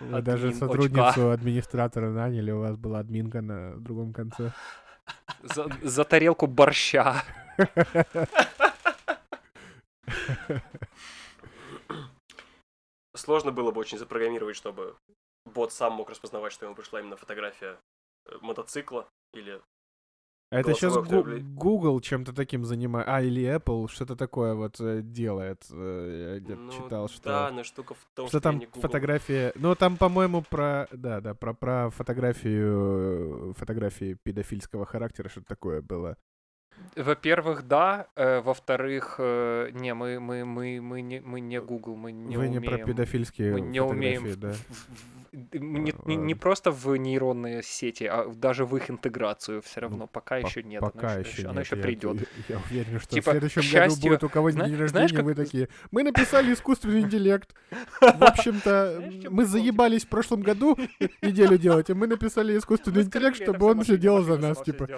Вы 0.00 0.22
даже 0.22 0.52
сотрудницу 0.52 1.30
администратора 1.30 2.10
наняли, 2.10 2.50
у 2.50 2.60
вас 2.60 2.76
была 2.76 2.98
админка 2.98 3.40
на 3.40 3.76
другом 3.76 4.12
конце. 4.12 4.52
За, 5.42 5.68
за 5.82 6.04
тарелку 6.04 6.46
борща. 6.46 7.22
сложно 13.16 13.52
было 13.52 13.70
бы 13.70 13.80
очень 13.80 13.98
запрограммировать, 13.98 14.56
чтобы 14.56 14.96
бот 15.44 15.72
сам 15.72 15.94
мог 15.94 16.10
распознавать, 16.10 16.52
что 16.52 16.66
ему 16.66 16.74
пришла 16.74 17.00
именно 17.00 17.16
фотография 17.16 17.78
э, 18.26 18.36
мотоцикла 18.40 19.08
или 19.32 19.60
А 20.50 20.60
это 20.60 20.74
сейчас 20.74 20.96
оформление. 20.96 21.44
Google 21.54 22.00
чем-то 22.00 22.32
таким 22.32 22.64
занимает, 22.64 23.08
а, 23.08 23.22
или 23.22 23.42
Apple 23.44 23.88
что-то 23.88 24.16
такое 24.16 24.54
вот 24.54 24.80
э, 24.80 25.02
делает. 25.02 25.64
Э, 25.70 26.34
Я 26.34 26.40
где-то 26.40 26.60
Ну, 26.60 26.72
читал, 26.72 27.08
что... 27.08 27.24
Да, 27.24 27.50
но 27.50 27.64
штука 27.64 27.94
в 27.94 28.04
том, 28.14 28.28
Что 28.28 28.38
что, 28.38 28.40
там 28.40 28.60
фотография... 28.72 29.52
Ну, 29.54 29.74
там, 29.74 29.96
по-моему, 29.96 30.42
про... 30.42 30.88
Да, 30.92 31.20
да, 31.20 31.34
про, 31.34 31.54
про 31.54 31.90
фотографию... 31.90 33.54
Фотографии 33.54 34.18
педофильского 34.22 34.86
характера, 34.86 35.28
что-то 35.28 35.46
такое 35.46 35.82
было. 35.82 36.16
Во-первых, 36.96 37.68
да. 37.68 38.06
э, 38.16 38.40
во-вторых, 38.40 39.16
э, 39.18 39.70
не, 39.72 39.92
мы, 39.94 40.18
мы, 40.18 40.44
мы, 40.44 40.80
мы, 40.80 41.02
не, 41.02 41.20
мы 41.20 41.40
не 41.40 41.60
Google, 41.60 41.96
мы 41.96 42.12
не 42.12 42.36
Вы 42.36 42.46
умеем. 42.46 42.62
не 42.62 42.68
про 42.68 42.78
педофильские 42.78 43.52
мы 43.52 43.60
не 43.60 43.80
умеем 43.80 44.40
да? 44.40 44.54
не, 45.52 45.58
не- 45.60 45.92
не 46.16 46.16
ладно. 46.16 46.36
просто 46.36 46.70
в 46.70 46.96
нейронные 46.96 47.62
сети, 47.62 48.04
а 48.04 48.28
даже 48.34 48.64
в 48.64 48.76
их 48.76 48.90
интеграцию 48.90 49.60
все 49.62 49.80
равно. 49.80 50.06
пока 50.06 50.40
По- 50.40 50.46
еще 50.46 50.62
нет. 50.62 50.80
Пока 50.80 51.12
оно 51.12 51.20
еще 51.20 51.42
оно 51.44 51.54
нет. 51.54 51.64
еще 51.66 51.76
я- 51.76 51.82
придет. 51.82 52.16
Я, 52.48 52.54
я 52.56 52.60
уверен, 52.70 53.00
что 53.00 53.10
Типа, 53.10 53.30
в 53.30 53.32
следующем 53.32 53.60
к 53.62 53.64
году 53.64 53.70
счастью, 53.90 54.10
будет 54.10 54.24
у 54.24 54.28
кого-нибудь 54.28 54.64
день 54.66 54.76
знаешь, 54.76 54.92
рождения, 54.92 55.16
как- 55.16 55.24
вы 55.26 55.34
такие, 55.34 55.68
мы 55.90 56.02
написали 56.04 56.52
искусственный 56.52 57.00
интеллект. 57.00 57.54
В 58.00 58.22
общем-то, 58.22 58.94
Знаешь, 58.96 59.24
мы 59.30 59.44
заебались 59.44 60.04
в 60.04 60.08
прошлом 60.08 60.40
году 60.40 60.78
неделю 61.20 61.58
делать, 61.58 61.90
и 61.90 61.94
мы 61.94 62.06
написали 62.06 62.56
искусственный 62.56 63.02
интеллект, 63.02 63.36
чтобы 63.36 63.66
он 63.66 63.82
все 63.82 63.98
делал 63.98 64.22
за 64.22 64.38
нас, 64.38 64.62
типа. 64.62 64.88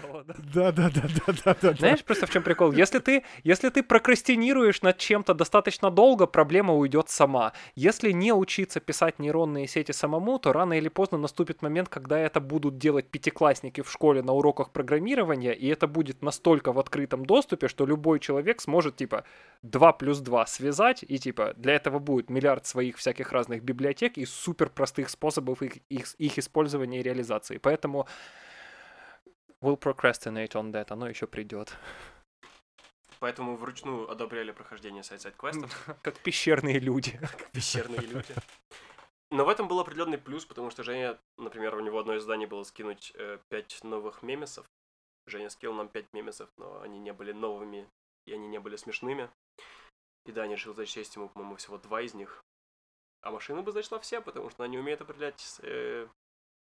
Да, 0.54 0.72
да, 0.72 0.90
да, 0.90 1.02
да, 1.26 1.34
да, 1.44 1.56
да. 1.72 1.72
Знаешь, 1.88 2.04
просто 2.04 2.26
в 2.26 2.30
чем 2.30 2.42
прикол? 2.42 2.72
Если 2.72 2.98
ты, 2.98 3.24
если 3.44 3.68
ты 3.68 3.82
прокрастинируешь 3.82 4.82
над 4.82 4.98
чем-то 4.98 5.34
достаточно 5.34 5.90
долго, 5.90 6.26
проблема 6.26 6.74
уйдет 6.74 7.08
сама. 7.08 7.52
Если 7.74 8.12
не 8.12 8.32
учиться 8.32 8.80
писать 8.80 9.18
нейронные 9.18 9.66
сети 9.66 9.92
самому, 9.92 10.38
то 10.38 10.52
рано 10.52 10.74
или 10.74 10.88
поздно 10.88 11.18
наступит 11.18 11.62
момент, 11.62 11.88
когда 11.88 12.18
это 12.18 12.40
будут 12.40 12.78
делать 12.78 13.10
пятиклассники 13.10 13.82
в 13.82 13.90
школе 13.90 14.22
на 14.22 14.32
уроках 14.32 14.70
программирования, 14.70 15.52
и 15.52 15.68
это 15.68 15.86
будет 15.86 16.22
настолько 16.22 16.72
в 16.72 16.78
открытом 16.78 17.24
доступе, 17.24 17.68
что 17.68 17.86
любой 17.86 18.20
человек 18.20 18.60
сможет, 18.60 18.96
типа, 18.96 19.24
2 19.62 19.92
плюс 19.92 20.18
2 20.20 20.46
связать, 20.46 21.04
и, 21.06 21.18
типа, 21.18 21.54
для 21.56 21.74
этого 21.74 21.98
будет 21.98 22.30
миллиард 22.30 22.66
своих 22.66 22.96
всяких 22.96 23.32
разных 23.32 23.62
библиотек 23.62 24.18
и 24.18 24.26
супер 24.26 24.68
простых 24.68 25.08
способов 25.10 25.62
их, 25.62 25.78
их, 25.88 26.14
их 26.18 26.38
использования 26.38 27.00
и 27.00 27.02
реализации. 27.02 27.58
Поэтому 27.58 28.06
we'll 29.62 29.78
procrastinate 29.78 30.54
on 30.54 30.72
that, 30.72 30.86
оно 30.90 31.08
еще 31.08 31.26
придет. 31.26 31.76
Поэтому 33.20 33.56
вручную 33.56 34.08
одобряли 34.08 34.52
прохождение 34.52 35.02
сайт-сайт 35.02 35.36
квестов, 35.36 35.88
Как 36.02 36.18
пещерные 36.20 36.78
люди. 36.78 37.18
как 37.20 37.50
пещерные 37.50 38.00
люди. 38.00 38.34
Но 39.30 39.44
в 39.44 39.48
этом 39.48 39.68
был 39.68 39.80
определенный 39.80 40.18
плюс, 40.18 40.46
потому 40.46 40.70
что 40.70 40.82
Женя, 40.82 41.18
например, 41.36 41.74
у 41.74 41.80
него 41.80 41.98
одно 41.98 42.14
из 42.14 42.22
заданий 42.22 42.46
было 42.46 42.62
скинуть 42.62 43.12
5 43.50 43.84
новых 43.84 44.22
мемесов. 44.22 44.66
Женя 45.26 45.50
скинул 45.50 45.74
нам 45.74 45.88
5 45.88 46.12
мемесов, 46.14 46.48
но 46.56 46.80
они 46.80 46.98
не 46.98 47.12
были 47.12 47.32
новыми, 47.32 47.86
и 48.26 48.32
они 48.32 48.46
не 48.46 48.58
были 48.58 48.76
смешными. 48.76 49.28
И 50.24 50.32
Даня 50.32 50.54
решил 50.54 50.74
зачесть 50.74 51.16
ему, 51.16 51.28
по-моему, 51.28 51.56
всего 51.56 51.76
два 51.76 52.00
из 52.00 52.14
них. 52.14 52.42
А 53.22 53.30
машина 53.30 53.62
бы 53.62 53.72
зачла 53.72 53.98
все, 53.98 54.20
потому 54.20 54.48
что 54.48 54.62
она 54.62 54.70
не 54.70 54.78
умеет 54.78 55.00
определять 55.00 55.60
э, 55.62 56.06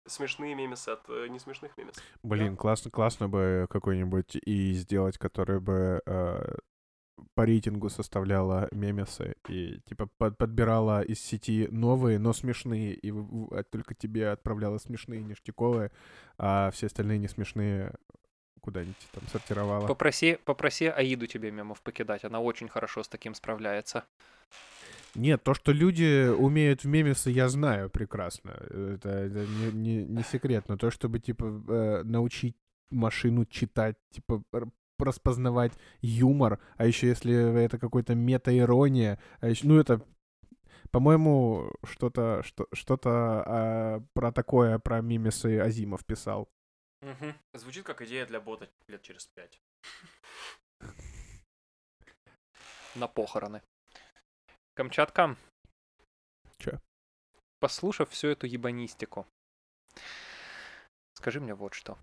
смешные 0.06 0.56
мемесы 0.56 0.90
от 0.90 1.02
э, 1.10 1.28
несмешных 1.28 1.78
мемесов. 1.78 2.03
Блин, 2.23 2.57
классно, 2.57 2.91
классно 2.91 3.30
бы 3.30 3.68
какой-нибудь 3.69 4.36
и 4.36 4.73
сделать, 4.73 5.18
который 5.18 5.60
бы 5.60 6.02
э, 6.06 6.56
по 7.36 7.45
рейтингу 7.45 7.90
составляла 7.90 8.68
мемесы 8.72 9.36
и 9.48 9.80
типа 9.82 10.07
под- 10.18 10.38
подбирала 10.38 11.02
из 11.02 11.22
сети 11.22 11.68
новые, 11.72 12.19
но 12.19 12.34
смешные, 12.34 12.94
и 12.94 13.11
в- 13.11 13.48
в- 13.48 13.53
а 13.53 13.64
только 13.64 13.94
тебе 13.94 14.30
отправляла 14.30 14.78
смешные, 14.80 15.22
ништяковые, 15.22 15.91
а 16.38 16.72
все 16.72 16.88
остальные 16.88 17.19
не 17.19 17.28
смешные 17.28 17.94
куда-нибудь 18.61 19.07
там 19.11 19.28
сортировала. 19.28 19.88
Попроси, 19.88 20.38
попроси 20.45 20.86
Аиду 20.86 21.28
тебе 21.28 21.52
мемов 21.52 21.82
покидать, 21.82 22.23
она 22.23 22.40
очень 22.40 22.68
хорошо 22.69 23.03
с 23.03 23.07
таким 23.07 23.34
справляется. 23.34 24.06
Нет, 25.15 25.43
то, 25.43 25.53
что 25.53 25.71
люди 25.73 26.29
умеют 26.29 26.83
в 26.83 26.88
мемесы, 26.88 27.31
я 27.31 27.49
знаю 27.49 27.89
прекрасно. 27.89 28.51
Это, 28.51 29.09
это 29.09 29.45
не, 29.45 29.71
не- 29.71 30.05
не 30.05 30.23
секрет. 30.23 30.65
Но 30.69 30.77
то, 30.77 30.89
чтобы, 30.91 31.19
типа, 31.19 31.45
э, 31.69 32.03
научить 32.03 32.55
машину 32.91 33.45
читать, 33.45 33.97
типа, 34.11 34.43
распознавать 34.99 35.73
юмор, 36.01 36.59
а 36.77 36.85
еще 36.85 37.07
если 37.07 37.33
это 37.63 37.77
какой-то 37.79 38.13
мета-ирония, 38.15 39.19
а 39.39 39.47
ещё- 39.49 39.67
ну, 39.67 39.79
это, 39.79 40.01
по-моему, 40.91 41.71
что-то 41.83 42.43
что, 42.43 42.67
что-то 42.73 43.09
а, 43.45 44.03
про 44.13 44.31
такое, 44.31 44.77
про 44.79 45.01
мемесы 45.01 45.59
Азимов 45.59 46.05
писал. 46.05 46.49
Звучит 47.53 47.83
как 47.83 48.01
идея 48.03 48.25
для 48.27 48.39
бота 48.39 48.69
лет 48.88 49.01
через 49.01 49.25
пять. 49.35 49.59
На 52.95 53.07
похороны. 53.07 53.61
Камчатка. 54.76 55.35
Чё? 56.57 56.80
Послушав 57.60 58.10
всю 58.10 58.30
эту 58.30 58.48
ебанистику, 58.48 59.26
скажи 61.14 61.39
мне 61.39 61.53
вот 61.53 61.73
что. 61.73 61.98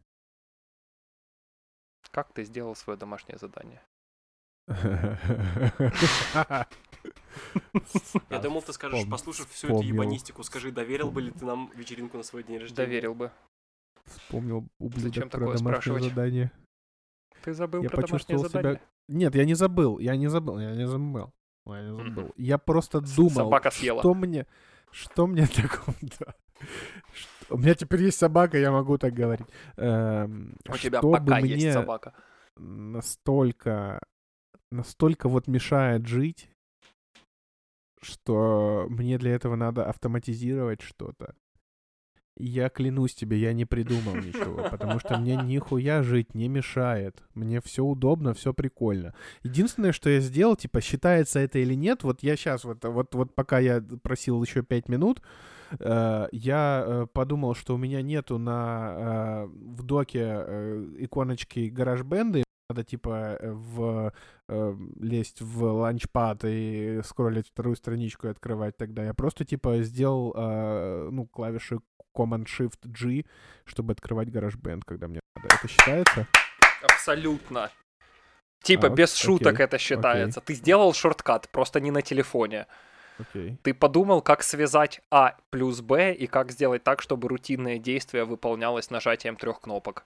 Как 2.11 2.33
ты 2.33 2.45
сделал 2.45 2.75
свое 2.75 2.99
домашнее 2.99 3.39
задание? 3.39 3.83
Я 8.31 8.39
думал, 8.43 8.63
ты 8.63 8.73
скажешь, 8.73 9.09
послушав 9.11 9.49
всю 9.51 9.69
эту 9.69 9.81
ебанистику, 9.83 10.43
скажи, 10.43 10.71
доверил 10.73 11.11
бы 11.11 11.23
ли 11.23 11.31
ты 11.31 11.45
нам 11.45 11.71
вечеринку 11.75 12.17
на 12.17 12.23
свой 12.23 12.45
день 12.45 12.59
рождения? 12.59 12.77
Доверил 12.87 13.15
бы. 13.15 13.31
Вспомнил 14.05 14.67
ублюдок 14.79 15.03
Зачем 15.15 15.29
про 15.29 15.39
такое 15.41 15.57
домашнее 15.59 15.73
спрашивать? 15.83 16.05
задание. 16.05 16.51
Ты 17.45 17.53
забыл 17.53 17.83
Я 17.83 17.91
про 17.91 17.97
домашнее 18.03 18.19
почувствовал 18.19 18.49
себя- 18.49 18.59
задание? 18.63 18.83
Нет, 19.09 19.35
я 19.35 19.45
не 19.45 19.55
забыл, 19.55 19.99
я 19.99 20.17
не 20.17 20.29
забыл, 20.29 20.59
я 20.59 20.75
не 20.75 20.87
забыл. 20.87 21.31
Я 21.75 21.95
забыл. 21.95 22.33
Я 22.37 22.59
просто 22.59 23.01
думал, 23.01 23.31
собака 23.31 23.71
съела. 23.71 24.01
что 24.01 24.15
мне, 24.15 24.47
что 24.91 25.27
мне 25.27 25.47
такое, 25.55 25.95
да. 26.21 26.35
Что- 27.13 27.55
У 27.55 27.59
меня 27.59 27.75
теперь 27.75 28.03
есть 28.03 28.19
собака, 28.19 28.59
я 28.59 28.71
могу 28.71 28.99
так 28.99 29.13
говорить. 29.15 29.47
Эм, 29.77 30.57
У 30.69 30.77
тебя 30.77 30.99
чтобы 30.99 31.19
пока 31.19 31.41
мне 31.41 31.55
есть 31.55 31.73
собака. 31.73 32.15
настолько, 32.57 34.01
настолько 34.71 35.29
вот 35.29 35.47
мешает 35.47 36.07
жить, 36.07 36.51
что 38.03 38.87
мне 38.89 39.19
для 39.19 39.33
этого 39.35 39.57
надо 39.57 39.85
автоматизировать 39.89 40.81
что-то. 40.83 41.35
Я 42.39 42.69
клянусь 42.69 43.15
тебе, 43.15 43.39
я 43.39 43.53
не 43.53 43.65
придумал 43.65 44.15
ничего, 44.15 44.69
потому 44.71 45.01
что 45.01 45.19
мне 45.19 45.37
нихуя 45.37 46.03
жить 46.03 46.35
не 46.35 46.49
мешает. 46.49 47.23
Мне 47.35 47.61
все 47.61 47.85
удобно, 47.85 48.33
все 48.33 48.55
прикольно. 48.55 49.15
Единственное, 49.43 49.93
что 49.93 50.09
я 50.09 50.21
сделал, 50.21 50.55
типа, 50.55 50.81
считается 50.81 51.41
это 51.41 51.59
или 51.59 51.75
нет, 51.75 52.05
вот 52.05 52.23
я 52.23 52.37
сейчас, 52.37 52.65
вот, 52.65 52.85
вот, 52.85 53.15
вот 53.15 53.35
пока 53.35 53.59
я 53.59 53.83
просил 54.03 54.43
еще 54.43 54.63
пять 54.63 54.89
минут, 54.89 55.21
э, 55.81 56.29
я 56.31 56.85
э, 56.87 57.07
подумал, 57.13 57.55
что 57.55 57.75
у 57.75 57.79
меня 57.79 58.03
нету 58.03 58.39
на 58.39 58.95
э, 58.97 59.47
в 59.47 59.83
доке 59.83 60.25
э, 60.25 60.95
иконочки 61.01 61.61
и 61.61 61.71
надо 62.69 62.85
типа 62.85 63.39
э, 63.41 63.51
в 63.51 64.13
э, 64.49 64.75
лезть 65.01 65.41
в 65.41 65.63
ланчпад 65.65 66.45
и 66.45 67.01
скроллить 67.03 67.49
вторую 67.49 67.77
страничку 67.77 68.27
и 68.27 68.31
открывать 68.31 68.77
тогда. 68.77 69.05
Я 69.05 69.15
просто 69.15 69.45
типа 69.45 69.83
сделал 69.83 70.35
э, 70.37 71.09
ну 71.11 71.27
клавиши 71.27 71.79
Command-Shift-G, 72.17 73.25
чтобы 73.65 73.93
открывать 73.93 74.29
GarageBand, 74.29 74.83
когда 74.85 75.09
мне 75.09 75.21
надо. 75.37 75.55
Это 75.55 75.69
считается? 75.69 76.27
Абсолютно. 76.83 77.71
Типа, 78.63 78.89
А, 78.89 78.91
без 78.91 79.13
ок- 79.15 79.19
шуток 79.19 79.55
окей, 79.55 79.65
это 79.65 79.79
считается. 79.79 80.41
Ты 80.41 80.55
сделал 80.55 80.93
шорткат, 80.93 81.49
просто 81.49 81.81
не 81.81 81.91
на 81.91 82.03
телефоне. 82.03 82.67
Окей. 83.19 83.57
Ты 83.63 83.73
подумал, 83.73 84.21
как 84.21 84.43
связать 84.43 85.01
А 85.11 85.37
плюс 85.51 85.81
Б 85.81 86.13
и 86.13 86.27
как 86.27 86.51
сделать 86.51 86.83
так, 86.85 87.01
чтобы 87.01 87.29
рутинное 87.29 87.79
действие 87.79 88.25
выполнялось 88.25 88.91
нажатием 88.91 89.37
трех 89.37 89.61
кнопок. 89.61 90.05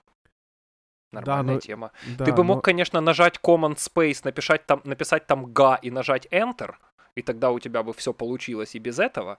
Нормальная 1.13 1.55
но- 1.55 1.61
тема. 1.61 1.91
Да, 2.19 2.25
Ты 2.25 2.33
бы 2.33 2.43
мог, 2.43 2.57
но- 2.57 2.61
конечно, 2.63 3.01
нажать 3.01 3.39
Command 3.43 3.77
Space, 3.77 4.21
написать 4.25 4.67
там, 4.67 4.81
написать 4.85 5.27
там 5.27 5.53
га 5.53 5.77
и 5.77 5.91
нажать 5.91 6.27
Enter, 6.33 6.75
и 7.15 7.23
тогда 7.23 7.51
у 7.51 7.59
тебя 7.59 7.83
бы 7.83 7.93
все 7.93 8.13
получилось 8.13 8.75
и 8.75 8.79
без 8.79 8.99
этого. 8.99 9.39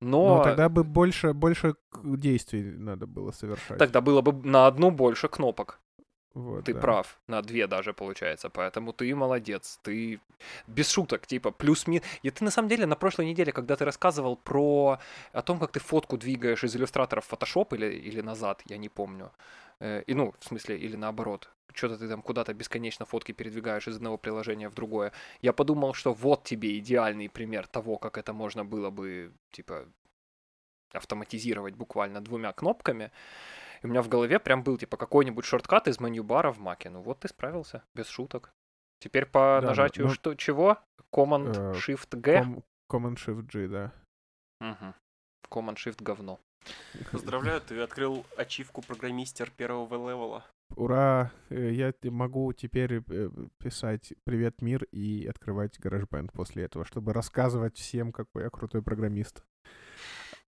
Но 0.00 0.38
но 0.38 0.42
тогда 0.42 0.68
бы 0.68 0.82
больше, 0.82 1.32
больше 1.32 1.76
действий 2.02 2.62
надо 2.62 3.06
было 3.06 3.30
совершать. 3.30 3.78
тогда 3.78 4.00
было 4.00 4.20
бы 4.20 4.32
на 4.48 4.66
одну 4.66 4.90
больше 4.90 5.28
кнопок. 5.28 5.78
Вот, 6.34 6.64
Ты 6.64 6.72
да. 6.72 6.80
прав, 6.80 7.20
на 7.26 7.42
две 7.42 7.66
даже 7.66 7.92
получается, 7.92 8.48
поэтому 8.48 8.92
ты 8.94 9.14
молодец, 9.14 9.78
ты 9.82 10.18
без 10.66 10.90
шуток, 10.90 11.26
типа 11.26 11.50
плюс-минус. 11.50 12.06
И 12.22 12.30
ты 12.30 12.44
на 12.44 12.50
самом 12.50 12.68
деле 12.68 12.86
на 12.86 12.96
прошлой 12.96 13.26
неделе, 13.26 13.52
когда 13.52 13.76
ты 13.76 13.84
рассказывал 13.84 14.36
про 14.36 14.98
о 15.32 15.42
том, 15.42 15.58
как 15.58 15.72
ты 15.72 15.80
фотку 15.80 16.16
двигаешь 16.16 16.64
из 16.64 16.74
иллюстратора 16.74 17.20
в 17.20 17.30
Photoshop 17.30 17.74
или, 17.74 17.86
или 17.86 18.22
назад, 18.22 18.62
я 18.66 18.78
не 18.78 18.88
помню, 18.88 19.30
э, 19.80 20.02
и 20.06 20.14
ну, 20.14 20.34
в 20.38 20.44
смысле, 20.44 20.78
или 20.78 20.96
наоборот, 20.96 21.50
что-то 21.74 21.98
ты 21.98 22.08
там 22.08 22.22
куда-то 22.22 22.54
бесконечно 22.54 23.04
фотки 23.04 23.32
передвигаешь 23.32 23.88
из 23.88 23.96
одного 23.96 24.16
приложения 24.16 24.68
в 24.68 24.74
другое. 24.74 25.12
Я 25.42 25.52
подумал, 25.52 25.92
что 25.94 26.14
вот 26.14 26.44
тебе 26.44 26.78
идеальный 26.78 27.28
пример 27.28 27.66
того, 27.66 27.98
как 27.98 28.16
это 28.16 28.32
можно 28.32 28.64
было 28.64 28.90
бы, 28.90 29.32
типа, 29.50 29.86
автоматизировать 30.92 31.74
буквально 31.74 32.20
двумя 32.20 32.52
кнопками. 32.52 33.10
И 33.82 33.86
у 33.86 33.88
меня 33.90 34.02
в 34.02 34.08
голове 34.08 34.38
прям 34.38 34.62
был, 34.62 34.78
типа, 34.78 34.96
какой-нибудь 34.96 35.44
шорткат 35.44 35.88
из 35.88 35.98
меню-бара 36.00 36.52
в 36.52 36.58
Маке. 36.58 36.88
Ну 36.90 37.02
вот 37.02 37.20
ты 37.20 37.28
справился, 37.28 37.82
без 37.94 38.06
шуток. 38.06 38.52
Теперь 39.00 39.26
по 39.26 39.58
Да, 39.60 39.68
нажатию 39.68 40.06
ну- 40.06 40.12
что, 40.12 40.34
чего? 40.34 40.78
Command 41.12 41.56
Э, 41.56 41.72
Shift 41.72 42.16
G. 42.20 42.40
Com- 42.40 42.62
Command-Shift-G, 42.90 43.68
да. 43.68 43.92
Мгм. 44.60 44.94
Command 45.50 45.74
Shift 45.76 46.02
говно. 46.02 46.38
Поздравляю, 47.10 47.60
ты 47.60 47.80
открыл 47.80 48.24
ачивку 48.36 48.82
программистер 48.82 49.50
первого 49.50 49.94
левела. 49.94 50.44
Ура! 50.76 51.32
Э, 51.50 51.70
Я 51.72 51.92
могу 52.10 52.52
теперь 52.52 53.02
э, 53.08 53.30
писать 53.58 54.14
«Привет, 54.24 54.62
мир» 54.62 54.84
и 54.92 55.26
открывать 55.26 55.78
GarageBand 55.80 56.30
после 56.32 56.64
этого, 56.64 56.84
чтобы 56.84 57.12
рассказывать 57.12 57.76
всем, 57.76 58.12
какой 58.12 58.44
я 58.44 58.50
крутой 58.50 58.82
программист. 58.82 59.42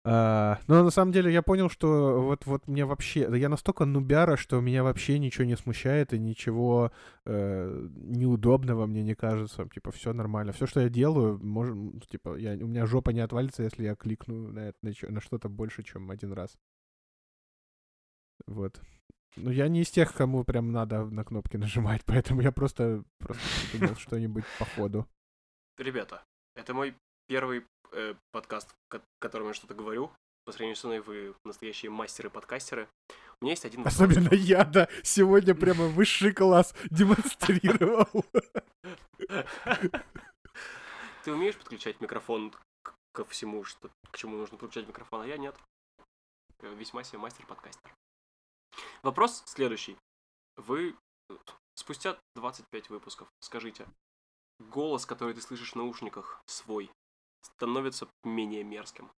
А, 0.05 0.59
но 0.67 0.83
на 0.83 0.89
самом 0.89 1.13
деле 1.13 1.31
я 1.31 1.41
понял, 1.41 1.69
что 1.69 2.21
вот, 2.21 2.45
вот 2.45 2.67
мне 2.67 2.85
вообще... 2.85 3.29
Я 3.37 3.47
настолько 3.47 3.85
нубяра, 3.85 4.35
что 4.35 4.59
меня 4.59 4.83
вообще 4.83 5.17
ничего 5.17 5.45
не 5.45 5.55
смущает 5.55 6.13
и 6.13 6.19
ничего 6.19 6.91
э, 7.25 7.87
неудобного 7.93 8.85
мне 8.85 9.01
не 9.01 9.15
кажется. 9.15 9.67
Типа, 9.73 9.91
все 9.91 10.11
нормально. 10.11 10.51
Все, 10.51 10.65
что 10.67 10.81
я 10.81 10.89
делаю, 10.89 11.39
может, 11.41 12.07
типа, 12.09 12.35
я, 12.35 12.51
у 12.53 12.67
меня 12.67 12.85
жопа 12.85 13.11
не 13.11 13.21
отвалится, 13.21 13.63
если 13.63 13.83
я 13.83 13.95
кликну 13.95 14.51
на, 14.51 14.73
на 14.81 14.93
на 15.01 15.21
что-то 15.21 15.47
больше, 15.47 15.83
чем 15.83 16.11
один 16.11 16.33
раз. 16.33 16.57
Вот. 18.45 18.81
Ну, 19.37 19.51
я 19.51 19.67
не 19.67 19.81
из 19.81 19.89
тех, 19.89 20.13
кому 20.13 20.43
прям 20.43 20.71
надо 20.71 21.05
на 21.05 21.23
кнопки 21.23 21.55
нажимать, 21.57 22.03
поэтому 22.05 22.41
я 22.41 22.51
просто, 22.51 23.03
просто 23.19 23.95
что-нибудь 23.95 24.43
по 24.59 24.65
ходу. 24.65 25.07
Ребята, 25.77 26.23
это 26.55 26.73
мой 26.73 26.93
первый 27.27 27.65
э, 27.91 28.15
подкаст, 28.31 28.73
в 28.89 29.01
котором 29.19 29.47
я 29.47 29.53
что-то 29.53 29.73
говорю. 29.73 30.11
По 30.45 30.51
сравнению 30.51 30.75
со 30.75 30.87
мной 30.87 30.99
вы 30.99 31.35
настоящие 31.45 31.89
мастеры-подкастеры. 31.89 32.89
У 33.39 33.45
меня 33.45 33.53
есть 33.53 33.65
один 33.65 33.83
вопрос. 33.83 33.95
Особенно 33.95 34.33
я, 34.33 34.65
да, 34.65 34.89
сегодня 35.03 35.55
прямо 35.55 35.85
высший 35.85 36.33
класс 36.33 36.75
демонстрировал. 36.89 38.25
Ты 41.23 41.31
умеешь 41.31 41.57
подключать 41.57 42.01
микрофон 42.01 42.53
ко 43.13 43.23
всему, 43.25 43.63
что, 43.63 43.89
к 44.11 44.17
чему 44.17 44.35
нужно 44.35 44.57
подключать 44.57 44.87
микрофон, 44.87 45.21
а 45.21 45.27
я 45.27 45.37
нет. 45.37 45.55
Весьма 46.61 47.03
себе 47.03 47.19
мастер-подкастер. 47.19 47.93
Вопрос 49.01 49.43
следующий. 49.45 49.97
Вы 50.57 50.95
спустя 51.75 52.17
25 52.35 52.89
выпусков 52.89 53.29
скажите, 53.39 53.85
голос, 54.59 55.05
который 55.05 55.33
ты 55.33 55.41
слышишь 55.41 55.73
в 55.73 55.75
наушниках, 55.75 56.41
свой, 56.47 56.91
становится 57.43 58.07
менее 58.23 58.63
мерзким? 58.63 59.11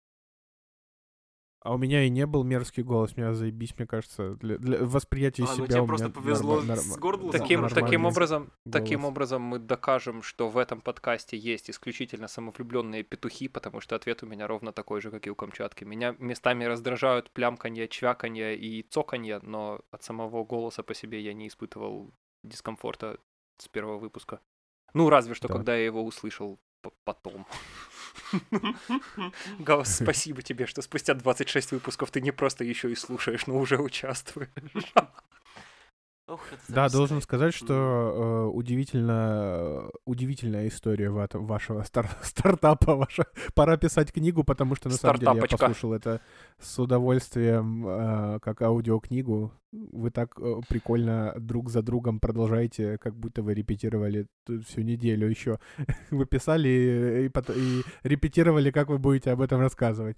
А 1.66 1.74
у 1.74 1.80
меня 1.80 2.04
и 2.04 2.10
не 2.10 2.28
был 2.28 2.44
мерзкий 2.44 2.84
голос, 2.84 3.18
меня 3.18 3.34
заебись, 3.34 3.76
мне 3.76 3.88
кажется, 3.88 4.36
для, 4.36 4.60
для 4.60 4.86
восприятия 4.86 5.46
а, 5.46 5.48
себя 5.48 5.62
ну 5.62 5.68
тебе 5.68 5.82
у 5.82 5.88
просто 5.88 6.06
меня 6.06 6.14
повезло 6.14 6.62
норм, 6.62 6.80
с 6.80 6.98
гордым 7.00 7.32
таким, 7.32 7.68
таким 7.70 8.06
образом, 8.06 8.44
голос. 8.44 8.72
таким 8.72 9.04
образом 9.04 9.42
мы 9.42 9.58
докажем, 9.58 10.22
что 10.22 10.48
в 10.48 10.60
этом 10.60 10.80
подкасте 10.80 11.36
есть 11.36 11.72
исключительно 11.72 12.28
самовлюбленные 12.28 13.02
петухи, 13.02 13.48
потому 13.48 13.82
что 13.82 13.96
ответ 13.96 14.22
у 14.22 14.28
меня 14.28 14.46
ровно 14.46 14.74
такой 14.74 15.02
же, 15.02 15.10
как 15.10 15.26
и 15.26 15.32
у 15.32 15.36
Камчатки. 15.36 15.86
Меня 15.86 16.16
местами 16.20 16.66
раздражают 16.66 17.32
плямканье, 17.32 17.88
чвяканье 17.88 18.56
и 18.56 18.84
цоканье, 18.84 19.40
но 19.42 19.82
от 19.90 20.04
самого 20.04 20.44
голоса 20.44 20.84
по 20.84 20.94
себе 20.94 21.20
я 21.20 21.34
не 21.34 21.48
испытывал 21.48 22.14
дискомфорта 22.44 23.18
с 23.58 23.68
первого 23.70 23.98
выпуска. 23.98 24.40
Ну, 24.94 25.10
разве 25.10 25.34
что, 25.34 25.48
Да. 25.48 25.56
когда 25.56 25.76
я 25.76 25.86
его 25.86 26.06
услышал 26.06 26.60
потом. 27.04 27.48
Гаус, 29.60 29.90
спасибо 29.90 30.42
тебе, 30.42 30.66
что 30.66 30.82
спустя 30.82 31.14
26 31.14 31.72
выпусков 31.74 32.12
ты 32.12 32.22
не 32.22 32.32
просто 32.32 32.64
еще 32.64 32.92
и 32.92 32.96
слушаешь, 32.96 33.48
но 33.48 33.58
уже 33.58 33.78
участвуешь. 33.78 34.50
Ох, 36.28 36.42
это 36.52 36.74
Да, 36.74 36.90
должен 36.90 37.22
сказать, 37.22 37.54
что 37.54 37.74
э, 37.74 38.58
удивительно, 38.58 39.90
удивительная 40.06 40.68
история 40.68 41.10
ва- 41.12 41.30
вашего 41.34 41.84
стар- 41.84 42.10
стартапа. 42.24 42.96
Ваша. 42.96 43.26
Пора 43.54 43.78
писать 43.78 44.12
книгу, 44.12 44.44
потому 44.44 44.76
что 44.76 44.90
на 44.90 44.96
самом 44.96 45.20
деле 45.20 45.36
я 45.36 45.42
послушал 45.48 45.94
это 45.94 46.22
с 46.60 46.80
удовольствием, 46.80 47.86
э, 47.88 48.40
как 48.42 48.62
аудиокнигу. 48.64 49.52
Вы 49.72 50.10
так 50.10 50.40
э, 50.40 50.62
прикольно 50.70 51.34
друг 51.38 51.70
за 51.70 51.82
другом 51.84 52.20
продолжаете, 52.20 52.98
как 52.98 53.14
будто 53.16 53.44
вы 53.44 53.54
репетировали 53.54 54.26
всю 54.68 54.82
неделю 54.82 55.30
еще. 55.30 55.60
Вы 56.12 56.26
писали 56.26 57.26
и, 57.26 57.30
пот- 57.30 57.56
и 57.56 57.84
репетировали, 58.04 58.72
как 58.72 58.90
вы 58.90 58.98
будете 59.00 59.32
об 59.32 59.42
этом 59.42 59.60
рассказывать. 59.60 60.18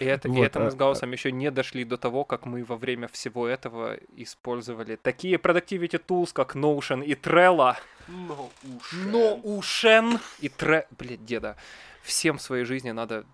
И, 0.00 0.04
это, 0.04 0.28
и 0.28 0.30
Вот, 0.30 0.44
это 0.46 0.60
мы 0.60 0.66
а- 0.66 0.70
с 0.70 0.74
Гаусом 0.74 1.12
еще 1.12 1.30
не 1.32 1.50
дошли 1.50 1.84
до 1.84 1.96
того, 1.98 2.24
как 2.24 2.46
мы 2.46 2.64
во 2.64 2.76
время 2.76 3.06
всего 3.08 3.46
этого 3.46 3.94
использовали 4.16 4.55
такие 5.02 5.36
productivity 5.36 6.02
tools, 6.04 6.32
как 6.32 6.56
Notion 6.56 7.04
и 7.04 7.14
Trello. 7.14 7.76
Уж. 8.08 8.94
Notion 8.94 10.20
и 10.40 10.48
Tre... 10.48 10.86
Блядь, 10.90 11.24
деда. 11.24 11.56
Всем 12.02 12.38
в 12.38 12.42
своей 12.42 12.64
жизни 12.64 12.90
надо 12.92 13.24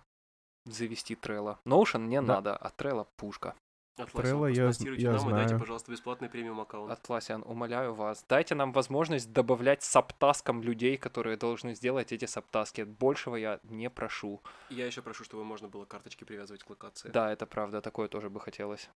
завести 0.65 1.15
Trello. 1.15 1.57
Notion 1.65 2.05
не 2.07 2.21
Да. 2.21 2.35
надо, 2.35 2.55
а 2.55 2.71
Trello 2.75 3.07
пушка. 3.17 3.55
Trello 3.97 4.49
я 4.51 4.71
я 4.97 5.11
нам 5.11 5.29
и 5.29 5.31
дайте, 5.31 5.47
знаю. 5.49 5.59
пожалуйста, 5.59 5.91
бесплатный 5.91 6.27
премиум 6.27 6.59
аккаунт. 6.61 6.91
Атласиан, 6.91 7.43
умоляю 7.45 7.93
вас, 7.93 8.25
дайте 8.27 8.55
нам 8.55 8.71
возможность 8.71 9.31
добавлять 9.31 9.83
саптаскам 9.83 10.63
людей, 10.63 10.97
которые 10.97 11.37
должны 11.37 11.75
сделать 11.75 12.11
эти 12.11 12.25
саптаски. 12.25 12.81
Большего 12.81 13.35
я 13.35 13.59
не 13.63 13.91
прошу. 13.91 14.41
Я 14.71 14.87
еще 14.87 15.03
прошу, 15.03 15.23
чтобы 15.23 15.43
можно 15.43 15.67
было 15.67 15.85
карточки 15.85 16.23
привязывать 16.23 16.63
к 16.63 16.69
локации. 16.71 17.09
Да, 17.09 17.31
это 17.31 17.45
правда, 17.45 17.81
такое 17.81 18.07
тоже 18.07 18.31
бы 18.31 18.39
хотелось. 18.39 18.89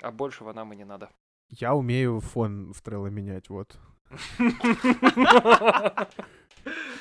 А 0.00 0.10
большего 0.10 0.52
нам 0.54 0.72
и 0.72 0.76
не 0.76 0.84
надо. 0.84 1.10
Я 1.52 1.74
умею 1.74 2.20
фон 2.20 2.72
в 2.72 2.82
Trello 2.82 3.10
менять, 3.10 3.50
вот. 3.50 3.76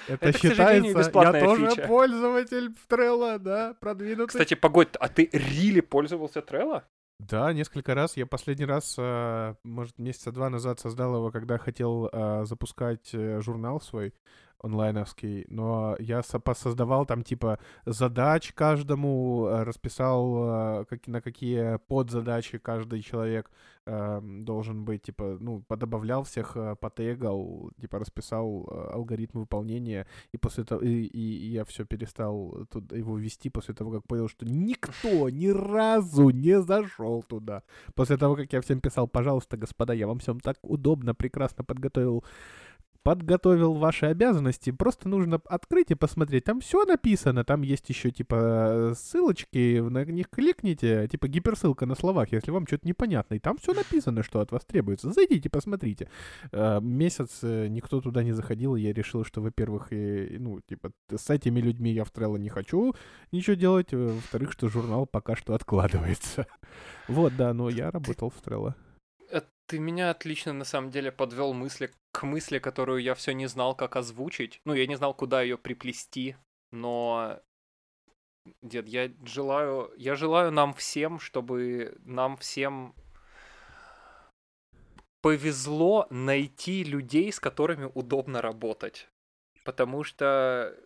Это, 0.07 0.25
Это, 0.25 0.37
считается, 0.37 0.99
я 0.99 1.39
тоже 1.39 1.69
фича. 1.69 1.87
пользователь 1.87 2.75
Trello, 2.89 3.37
да, 3.39 3.75
продвинутый. 3.79 4.27
Кстати, 4.27 4.55
погодь, 4.55 4.89
а 4.99 5.07
ты 5.07 5.29
Рили 5.31 5.79
пользовался 5.79 6.39
Trello? 6.39 6.83
Да, 7.19 7.53
несколько 7.53 7.93
раз. 7.93 8.17
Я 8.17 8.25
последний 8.25 8.65
раз, 8.65 8.95
а, 8.97 9.55
может, 9.63 9.99
месяца 9.99 10.31
два 10.31 10.49
назад 10.49 10.79
создал 10.79 11.15
его, 11.15 11.31
когда 11.31 11.57
хотел 11.57 12.09
а, 12.11 12.43
запускать 12.45 13.11
э, 13.13 13.39
журнал 13.41 13.79
свой 13.79 14.13
онлайновский, 14.63 15.45
но 15.49 15.95
я 15.99 16.23
со- 16.23 16.39
посоздавал 16.39 17.05
там 17.05 17.23
типа 17.23 17.57
задач 17.85 18.53
каждому, 18.53 19.45
а, 19.47 19.63
расписал, 19.65 20.35
а, 20.37 20.85
как- 20.85 21.07
на 21.07 21.21
какие 21.21 21.77
подзадачи 21.87 22.57
каждый 22.57 23.01
человек 23.01 23.49
а, 23.87 24.21
должен 24.21 24.85
быть, 24.85 25.01
типа, 25.01 25.37
ну, 25.39 25.63
подобавлял 25.67 26.21
всех, 26.23 26.55
а, 26.55 26.75
потегал, 26.75 27.71
типа, 27.81 27.97
расписал 27.99 28.69
алгоритм 28.93 29.39
выполнения, 29.39 30.05
и 30.35 30.37
после 30.37 30.63
того, 30.63 30.81
и- 30.83 31.05
и 31.07 31.51
я 31.53 31.63
все 31.65 31.83
перестал 31.85 32.67
тут 32.69 32.91
его 32.93 33.17
вести 33.17 33.49
после 33.49 33.73
того, 33.73 33.91
как 33.91 34.03
понял, 34.07 34.27
что 34.29 34.45
никто 34.45 35.29
ни 35.29 35.47
разу 35.47 36.29
не 36.29 36.61
зашел 36.61 37.23
туда. 37.23 37.63
После 37.95 38.17
того, 38.17 38.35
как 38.35 38.53
я 38.53 38.61
всем 38.61 38.79
писал, 38.81 39.07
пожалуйста, 39.07 39.57
господа, 39.57 39.93
я 39.93 40.05
вам 40.05 40.19
всем 40.19 40.39
так 40.39 40.57
удобно, 40.61 41.15
прекрасно 41.15 41.63
подготовил 41.63 42.23
подготовил 43.03 43.73
ваши 43.73 44.05
обязанности, 44.05 44.71
просто 44.71 45.09
нужно 45.09 45.41
открыть 45.45 45.91
и 45.91 45.95
посмотреть. 45.95 46.43
Там 46.43 46.61
все 46.61 46.85
написано, 46.85 47.43
там 47.43 47.61
есть 47.61 47.89
еще 47.89 48.11
типа 48.11 48.93
ссылочки, 48.95 49.79
на 49.79 50.05
них 50.05 50.29
кликните, 50.29 51.07
типа 51.07 51.27
гиперссылка 51.27 51.85
на 51.85 51.95
словах, 51.95 52.31
если 52.31 52.51
вам 52.51 52.67
что-то 52.67 52.87
непонятно. 52.87 53.35
И 53.35 53.39
там 53.39 53.57
все 53.57 53.73
написано, 53.73 54.23
что 54.23 54.39
от 54.39 54.51
вас 54.51 54.63
требуется. 54.65 55.11
Зайдите, 55.11 55.49
посмотрите. 55.49 56.09
Э, 56.51 56.79
Месяц 56.81 57.39
э, 57.43 57.67
никто 57.67 58.01
туда 58.01 58.23
не 58.23 58.33
заходил, 58.33 58.75
и 58.75 58.81
я 58.81 58.93
решил, 58.93 59.23
что, 59.25 59.41
во-первых, 59.41 59.87
ну, 59.91 60.59
типа, 60.61 60.91
с 61.09 61.29
этими 61.29 61.59
людьми 61.59 61.91
я 61.91 62.03
в 62.03 62.11
Trello 62.11 62.37
не 62.37 62.49
хочу 62.49 62.93
ничего 63.31 63.55
делать, 63.55 63.93
э, 63.93 63.97
во-вторых, 63.97 64.51
что 64.51 64.69
журнал 64.69 65.05
пока 65.05 65.35
что 65.35 65.53
откладывается. 65.53 66.47
Вот, 67.07 67.35
да, 67.35 67.53
но 67.53 67.69
я 67.69 67.91
работал 67.91 68.29
в 68.29 68.41
Trello. 68.47 68.73
Ты 69.71 69.79
меня 69.79 70.09
отлично 70.09 70.51
на 70.51 70.65
самом 70.65 70.91
деле 70.91 71.13
подвел 71.13 71.53
мысли 71.53 71.93
к 72.11 72.23
мысли, 72.23 72.59
которую 72.59 73.01
я 73.01 73.15
все 73.15 73.31
не 73.31 73.45
знал, 73.45 73.73
как 73.73 73.95
озвучить. 73.95 74.59
Ну, 74.65 74.73
я 74.73 74.85
не 74.85 74.97
знал, 74.97 75.13
куда 75.13 75.41
ее 75.41 75.57
приплести, 75.57 76.35
но 76.73 77.39
дед, 78.61 78.89
я 78.89 79.09
желаю, 79.23 79.93
я 79.95 80.15
желаю 80.15 80.51
нам 80.51 80.73
всем, 80.73 81.21
чтобы 81.21 81.97
нам 82.03 82.35
всем 82.35 82.93
повезло 85.21 86.05
найти 86.09 86.83
людей, 86.83 87.31
с 87.31 87.39
которыми 87.39 87.89
удобно 87.93 88.41
работать. 88.41 89.07
Потому 89.63 90.03
что 90.03 90.77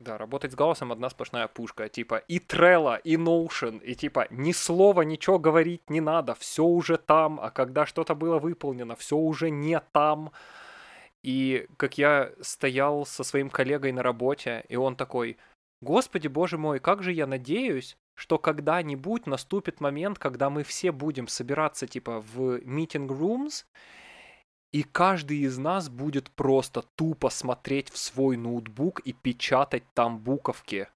да, 0.00 0.16
работать 0.16 0.52
с 0.52 0.54
Гаусом 0.54 0.92
одна 0.92 1.10
сплошная 1.10 1.48
пушка. 1.48 1.88
Типа 1.88 2.16
и 2.16 2.38
Trello, 2.38 3.00
и 3.02 3.16
Notion, 3.16 3.82
и 3.82 3.94
типа 3.94 4.28
ни 4.30 4.52
слова, 4.52 5.02
ничего 5.02 5.38
говорить 5.38 5.90
не 5.90 6.00
надо, 6.00 6.34
все 6.34 6.64
уже 6.64 6.98
там, 6.98 7.40
а 7.40 7.50
когда 7.50 7.84
что-то 7.84 8.14
было 8.14 8.38
выполнено, 8.38 8.94
все 8.94 9.16
уже 9.16 9.50
не 9.50 9.80
там. 9.92 10.30
И 11.22 11.66
как 11.76 11.98
я 11.98 12.32
стоял 12.40 13.04
со 13.06 13.24
своим 13.24 13.50
коллегой 13.50 13.90
на 13.92 14.02
работе, 14.02 14.64
и 14.68 14.76
он 14.76 14.94
такой, 14.94 15.36
Господи, 15.80 16.28
боже 16.28 16.58
мой, 16.58 16.78
как 16.78 17.02
же 17.02 17.12
я 17.12 17.26
надеюсь, 17.26 17.96
что 18.14 18.38
когда-нибудь 18.38 19.26
наступит 19.26 19.80
момент, 19.80 20.18
когда 20.18 20.48
мы 20.50 20.62
все 20.62 20.92
будем 20.92 21.28
собираться 21.28 21.86
типа 21.86 22.20
в 22.20 22.58
meeting 22.58 23.08
rooms, 23.08 23.64
и 24.72 24.82
каждый 24.82 25.38
из 25.38 25.58
нас 25.58 25.88
будет 25.88 26.30
просто 26.30 26.82
тупо 26.94 27.30
смотреть 27.30 27.90
в 27.90 27.96
свой 27.96 28.36
ноутбук 28.36 29.00
и 29.00 29.12
печатать 29.12 29.84
там 29.94 30.18
буковки. 30.18 30.88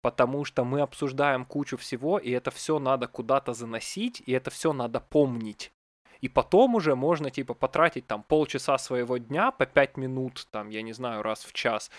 Потому 0.00 0.44
что 0.44 0.64
мы 0.64 0.80
обсуждаем 0.80 1.44
кучу 1.44 1.76
всего, 1.76 2.18
и 2.18 2.30
это 2.30 2.50
все 2.50 2.78
надо 2.78 3.06
куда-то 3.06 3.52
заносить, 3.52 4.22
и 4.26 4.32
это 4.32 4.50
все 4.50 4.72
надо 4.72 5.00
помнить. 5.00 5.72
И 6.20 6.28
потом 6.28 6.74
уже 6.74 6.94
можно, 6.94 7.30
типа, 7.30 7.54
потратить 7.54 8.06
там 8.06 8.22
полчаса 8.22 8.78
своего 8.78 9.18
дня 9.18 9.50
по 9.50 9.66
пять 9.66 9.96
минут, 9.96 10.46
там, 10.50 10.70
я 10.70 10.82
не 10.82 10.92
знаю, 10.92 11.22
раз 11.22 11.44
в 11.44 11.52
час, 11.52 11.90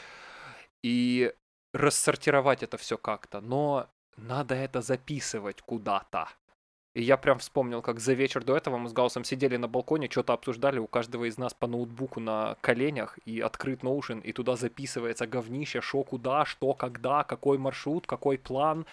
и 0.84 1.34
рассортировать 1.73 2.64
это 2.64 2.77
все 2.77 2.98
как-то. 2.98 3.41
Но 3.41 3.88
надо 4.18 4.56
это 4.56 4.82
записывать 4.82 5.61
куда-то. 5.61 6.30
И 6.95 7.01
я 7.01 7.17
прям 7.17 7.39
вспомнил, 7.39 7.81
как 7.81 7.99
за 7.99 8.13
вечер 8.13 8.43
до 8.45 8.55
этого 8.55 8.77
мы 8.77 8.88
с 8.88 8.93
Гаусом 8.93 9.26
сидели 9.26 9.57
на 9.57 9.67
балконе, 9.67 10.09
что-то 10.09 10.31
обсуждали 10.31 10.80
у 10.80 10.88
каждого 10.88 11.26
из 11.26 11.38
нас 11.38 11.53
по 11.53 11.67
ноутбуку 11.67 12.22
на 12.22 12.55
коленях, 12.61 13.19
и 13.26 13.41
открыт 13.41 13.84
Notion, 13.84 14.22
и 14.22 14.31
туда 14.31 14.55
записывается 14.55 15.27
говнище, 15.27 15.81
шо 15.81 16.03
куда, 16.03 16.45
что, 16.45 16.73
когда, 16.73 17.26
какой 17.26 17.57
маршрут, 17.57 18.07
какой 18.07 18.38
план. 18.38 18.85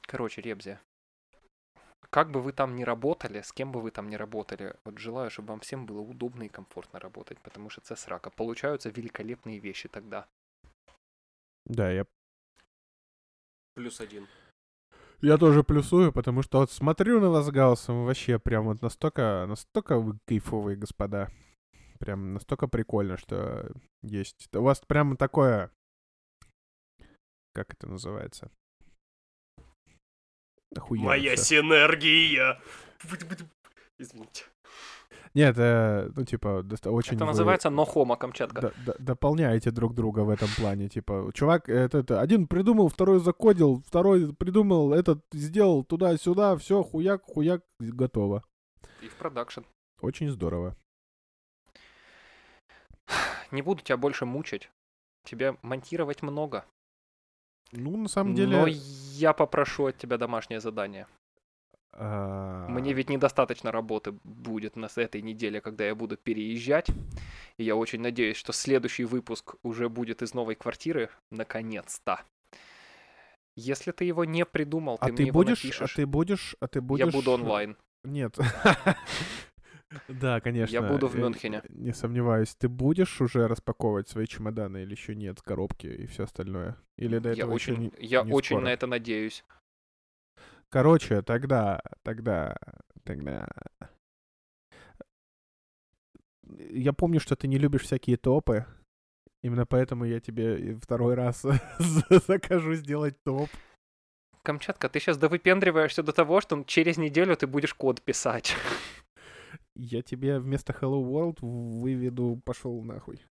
Короче, 0.00 0.42
Ребзи, 0.42 0.80
как 2.10 2.32
бы 2.32 2.42
вы 2.42 2.52
там 2.52 2.74
ни 2.74 2.82
работали, 2.82 3.42
с 3.42 3.52
кем 3.52 3.70
бы 3.70 3.80
вы 3.80 3.92
там 3.92 4.10
ни 4.10 4.16
работали, 4.16 4.74
вот 4.84 4.98
желаю, 4.98 5.30
чтобы 5.30 5.50
вам 5.50 5.60
всем 5.60 5.86
было 5.86 6.00
удобно 6.00 6.42
и 6.42 6.48
комфортно 6.48 6.98
работать, 6.98 7.38
потому 7.38 7.70
что 7.70 7.80
это 7.80 7.94
срака. 7.94 8.30
Получаются 8.30 8.90
великолепные 8.90 9.60
вещи 9.60 9.88
тогда. 9.88 10.26
Да, 11.64 11.92
я, 11.92 12.06
Плюс 13.74 14.00
один. 14.00 14.26
Я 15.20 15.38
тоже 15.38 15.64
плюсую, 15.64 16.12
потому 16.12 16.42
что 16.42 16.58
вот 16.58 16.70
смотрю 16.70 17.20
на 17.20 17.30
вас, 17.30 17.50
Гаусом, 17.50 18.04
вообще 18.04 18.38
прям 18.38 18.64
вот 18.66 18.82
настолько, 18.82 19.46
настолько 19.48 19.98
вы 19.98 20.18
кайфовые, 20.26 20.76
господа. 20.76 21.30
Прям 21.98 22.34
настолько 22.34 22.68
прикольно, 22.68 23.16
что 23.16 23.72
есть. 24.02 24.48
У 24.54 24.62
вас 24.62 24.80
прям 24.80 25.16
такое... 25.16 25.70
Как 27.54 27.72
это 27.72 27.88
называется? 27.88 28.50
Охуенно 30.76 31.06
Моя 31.06 31.34
всё. 31.34 31.62
синергия! 31.62 32.60
Извините. 33.98 34.44
Нет, 35.34 35.56
э, 35.58 36.10
ну 36.16 36.24
типа, 36.24 36.64
очень 36.86 37.14
Это 37.16 37.24
вы- 37.24 37.30
называется 37.30 37.70
нохома 37.70 38.16
Камчатка. 38.16 38.60
д- 38.60 38.72
д- 38.86 38.96
дополняете 38.98 39.70
друг 39.70 39.94
друга 39.94 40.20
в 40.20 40.30
этом 40.30 40.48
плане. 40.56 40.88
Типа, 40.88 41.30
чувак, 41.34 41.68
это, 41.68 41.98
это, 41.98 42.20
один 42.20 42.46
придумал, 42.46 42.88
второй 42.88 43.18
закодил, 43.20 43.82
второй 43.86 44.34
придумал, 44.34 44.92
этот 44.92 45.24
сделал 45.32 45.84
туда-сюда, 45.84 46.56
все, 46.56 46.82
хуяк, 46.82 47.22
хуяк, 47.24 47.62
готово. 47.78 48.42
И 49.02 49.08
в 49.08 49.14
продакшн. 49.16 49.62
Очень 50.00 50.30
здорово. 50.30 50.76
Не 53.50 53.62
буду 53.62 53.82
тебя 53.82 53.96
больше 53.96 54.26
мучить. 54.26 54.70
Тебе 55.24 55.56
монтировать 55.62 56.22
много. 56.22 56.64
Ну, 57.72 57.96
на 57.96 58.08
самом 58.08 58.34
деле... 58.34 58.56
Но 58.56 58.66
я 58.66 59.32
попрошу 59.32 59.86
от 59.86 59.98
тебя 59.98 60.18
домашнее 60.18 60.60
задание. 60.60 61.06
А, 62.00 62.68
Мне 62.68 62.92
ведь 62.92 63.10
недостаточно 63.10 63.72
работы 63.72 64.12
будет 64.22 64.76
на 64.76 64.88
этой 64.94 65.20
неделе, 65.20 65.60
когда 65.60 65.84
я 65.84 65.96
буду 65.96 66.16
переезжать. 66.16 66.86
И 67.56 67.64
я 67.64 67.74
очень 67.74 68.00
надеюсь, 68.00 68.36
что 68.36 68.52
следующий 68.52 69.04
выпуск 69.04 69.56
уже 69.64 69.88
будет 69.88 70.22
из 70.22 70.32
новой 70.32 70.54
квартиры. 70.54 71.10
Наконец-то. 71.32 72.20
Если 73.56 73.90
ты 73.90 74.04
его 74.04 74.24
не 74.24 74.46
придумал, 74.46 74.98
А 75.00 75.06
ты, 75.06 75.12
ты, 75.12 75.22
мне 75.22 75.26
его 75.28 75.40
будешь, 75.40 75.64
а 75.64 75.66
напишешь. 75.66 75.94
ты 75.94 76.06
будешь, 76.06 76.56
а 76.60 76.68
ты 76.68 76.80
будешь... 76.80 77.06
Я 77.06 77.10
буду 77.12 77.32
онлайн. 77.32 77.76
Нет. 78.04 78.38
Да, 80.08 80.40
конечно. 80.40 80.72
Я 80.72 80.82
буду 80.82 81.08
в 81.08 81.14
э, 81.14 81.18
Мюнхене. 81.18 81.62
Не 81.70 81.94
сомневаюсь. 81.94 82.54
Ты 82.54 82.68
будешь 82.68 83.22
уже 83.22 83.48
распаковывать 83.48 84.08
свои 84.08 84.26
чемоданы 84.26 84.82
или 84.82 84.90
еще 84.90 85.14
нет, 85.14 85.40
коробки 85.40 85.86
и 85.86 86.06
все 86.06 86.24
остальное? 86.24 86.76
Или 86.96 87.18
до 87.18 87.30
Я 87.30 87.44
этого 87.44 87.54
еще 87.54 87.72
очень, 87.72 87.82
не... 87.84 87.92
я 87.98 88.22
не 88.22 88.32
очень 88.32 88.56
скоро? 88.56 88.64
на 88.64 88.68
это 88.68 88.86
надеюсь. 88.86 89.44
Короче, 90.70 91.22
тогда, 91.22 91.80
тогда, 92.02 92.56
тогда... 93.04 93.48
Я 96.42 96.92
помню, 96.92 97.20
что 97.20 97.36
ты 97.36 97.46
не 97.46 97.58
любишь 97.58 97.82
всякие 97.82 98.16
топы. 98.16 98.66
Именно 99.42 99.66
поэтому 99.66 100.04
я 100.04 100.20
тебе 100.20 100.76
второй 100.76 101.14
раз 101.14 101.44
закажу 102.26 102.74
сделать 102.74 103.22
топ. 103.22 103.48
Камчатка, 104.42 104.88
ты 104.88 104.98
сейчас 104.98 105.18
довыпендриваешься 105.18 106.02
до 106.02 106.12
того, 106.12 106.40
что 106.40 106.62
через 106.64 106.96
неделю 106.96 107.36
ты 107.36 107.46
будешь 107.46 107.74
код 107.74 108.02
писать. 108.02 108.56
Я 109.76 110.02
тебе 110.02 110.38
вместо 110.40 110.72
Hello 110.72 111.02
World 111.02 111.38
выведу 111.40 112.40
пошел 112.44 112.82
нахуй. 112.82 113.24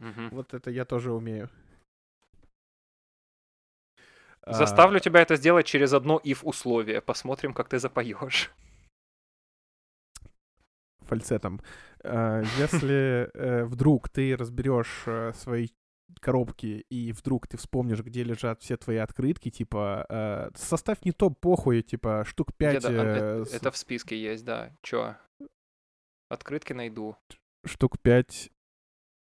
Мгм. 0.00 0.28
Вот 0.30 0.52
это 0.52 0.70
я 0.70 0.84
тоже 0.84 1.12
умею. 1.12 1.48
А, 4.46 4.52
Заставлю 4.52 5.00
тебя 5.00 5.20
это 5.20 5.36
сделать 5.36 5.66
через 5.66 5.92
одно 5.92 6.20
if 6.24 6.40
условие. 6.42 7.00
Посмотрим, 7.00 7.54
как 7.54 7.68
ты 7.68 7.78
запоешь. 7.78 8.50
фальцетом. 11.00 11.60
А, 12.02 12.42
Если 12.58 13.30
э, 13.34 13.64
вдруг 13.64 14.08
ты 14.08 14.36
разберешь 14.36 15.02
э, 15.06 15.32
свои 15.34 15.68
коробки 16.20 16.84
и 16.90 17.12
вдруг 17.12 17.46
ты 17.46 17.56
вспомнишь, 17.56 18.00
где 18.00 18.22
лежат 18.24 18.62
все 18.62 18.76
твои 18.76 18.96
открытки, 18.98 19.50
типа 19.50 20.06
э, 20.08 20.50
составь 20.56 21.02
не 21.04 21.12
топ 21.12 21.38
похуй, 21.40 21.82
типа 21.82 22.24
штук 22.26 22.54
5 22.56 22.82
Деда, 22.82 22.88
а, 22.88 23.42
э- 23.42 23.44
Это 23.52 23.70
в 23.70 23.76
списке 23.76 24.20
есть, 24.20 24.44
да. 24.44 24.76
Чё? 24.82 25.16
Открытки 26.30 26.72
найду. 26.72 27.16
штук 27.66 27.98
5 28.00 28.50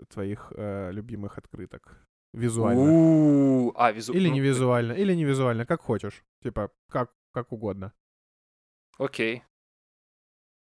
твоих 0.08 0.52
э, 0.56 0.90
любимых 0.92 1.38
открыток. 1.38 2.05
Визуально. 2.36 2.82
У-у-у. 2.82 3.72
А, 3.76 3.92
визу... 3.92 4.12
Или 4.12 4.28
ну, 4.28 4.34
не 4.34 4.40
визуально, 4.40 4.92
или 4.92 5.14
не 5.14 5.24
визуально, 5.24 5.66
как 5.66 5.80
хочешь. 5.80 6.24
Типа, 6.42 6.70
как, 6.90 7.10
как 7.32 7.52
угодно. 7.52 7.92
Окей. 8.98 9.42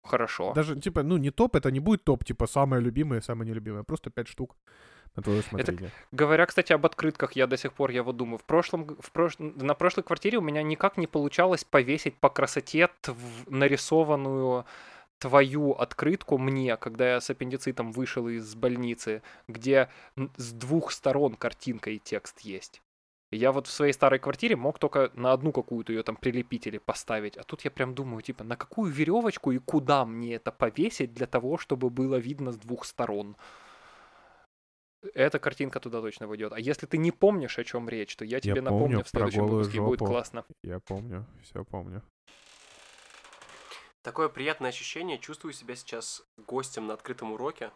Хорошо. 0.03 0.53
Даже, 0.55 0.81
типа, 0.81 1.03
ну, 1.03 1.19
не 1.19 1.31
топ, 1.31 1.57
это 1.57 1.71
не 1.71 1.81
будет 1.81 2.05
топ, 2.05 2.25
типа, 2.25 2.47
самое 2.47 2.83
любимое, 2.83 3.21
самое 3.21 3.51
нелюбимое. 3.51 3.83
Просто 3.83 4.11
5 4.11 4.29
штук 4.29 4.57
на 5.17 5.23
твое 5.23 5.41
усмотрение. 5.41 5.91
Говоря, 6.13 6.47
кстати, 6.47 6.73
об 6.73 6.87
открытках, 6.87 7.37
я 7.37 7.47
до 7.47 7.57
сих 7.57 7.73
пор, 7.73 7.91
я 7.91 8.03
вот 8.03 8.17
думаю, 8.17 8.39
в 8.39 8.45
прошлом, 8.45 8.97
в 9.01 9.11
прош... 9.13 9.39
на 9.39 9.75
прошлой 9.75 10.05
квартире 10.05 10.39
у 10.39 10.43
меня 10.43 10.63
никак 10.63 10.97
не 10.97 11.07
получалось 11.07 11.65
повесить 11.65 12.17
по 12.17 12.31
красоте 12.31 12.89
тв- 13.03 13.17
нарисованную 13.47 14.65
твою 15.19 15.73
открытку 15.73 16.39
мне, 16.39 16.77
когда 16.77 17.15
я 17.15 17.21
с 17.21 17.31
аппендицитом 17.31 17.93
вышел 17.93 18.29
из 18.29 18.55
больницы, 18.55 19.23
где 19.47 19.89
с 20.37 20.53
двух 20.53 20.93
сторон 20.93 21.35
картинка 21.35 21.91
и 21.91 21.99
текст 21.99 22.41
есть. 22.41 22.83
Я 23.31 23.53
вот 23.53 23.67
в 23.67 23.71
своей 23.71 23.93
старой 23.93 24.19
квартире 24.19 24.57
мог 24.57 24.79
только 24.79 25.11
на 25.15 25.33
одну 25.33 25.53
какую-то 25.53 25.93
ее 25.93 26.03
там 26.03 26.17
прилепить 26.17 26.67
или 26.67 26.79
поставить. 26.79 27.37
А 27.37 27.43
тут 27.43 27.63
я 27.63 27.71
прям 27.71 27.95
думаю, 27.95 28.23
типа, 28.23 28.43
на 28.43 28.57
какую 28.57 28.91
веревочку 28.91 29.53
и 29.53 29.59
куда 29.59 30.07
мне 30.07 30.37
это 30.37 30.51
повесить 30.51 31.13
для 31.13 31.27
того, 31.27 31.59
чтобы 31.59 31.91
было 31.91 32.17
видно 32.17 32.53
с 32.53 32.57
двух 32.57 32.87
сторон. 32.87 33.37
Эта 35.15 35.39
картинка 35.39 35.79
туда 35.79 36.01
точно 36.01 36.27
войдет. 36.27 36.53
А 36.55 36.59
если 36.59 36.87
ты 36.87 36.97
не 36.97 37.13
помнишь, 37.13 37.59
о 37.59 37.65
чем 37.65 37.89
речь, 37.89 38.17
то 38.17 38.25
я 38.25 38.41
тебе 38.41 38.63
напомню 38.63 38.81
помню 38.81 39.05
в 39.05 39.09
следующем 39.09 39.47
выпуске, 39.47 39.77
и 39.77 39.81
будет 39.81 40.01
жопу. 40.01 40.11
классно. 40.11 40.45
Я 40.63 40.81
помню, 40.81 41.27
все 41.43 41.65
помню. 41.65 42.03
Такое 44.03 44.29
приятное 44.29 44.71
ощущение. 44.71 45.19
Чувствую 45.19 45.53
себя 45.53 45.75
сейчас 45.77 46.23
гостем 46.47 46.87
на 46.87 46.95
открытом 46.95 47.33
уроке, 47.33 47.73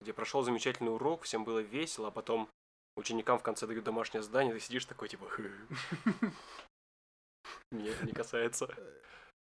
где 0.00 0.12
прошел 0.12 0.42
замечательный 0.42 0.92
урок, 0.92 1.22
всем 1.22 1.44
было 1.44 1.60
весело, 1.60 2.08
а 2.08 2.10
потом 2.10 2.48
ученикам 2.96 3.38
в 3.38 3.42
конце 3.42 3.66
дают 3.66 3.84
домашнее 3.84 4.22
задание, 4.22 4.54
ты 4.54 4.60
сидишь 4.60 4.86
такой, 4.86 5.08
типа... 5.08 5.26
Это 7.70 8.06
не 8.06 8.12
касается. 8.12 8.68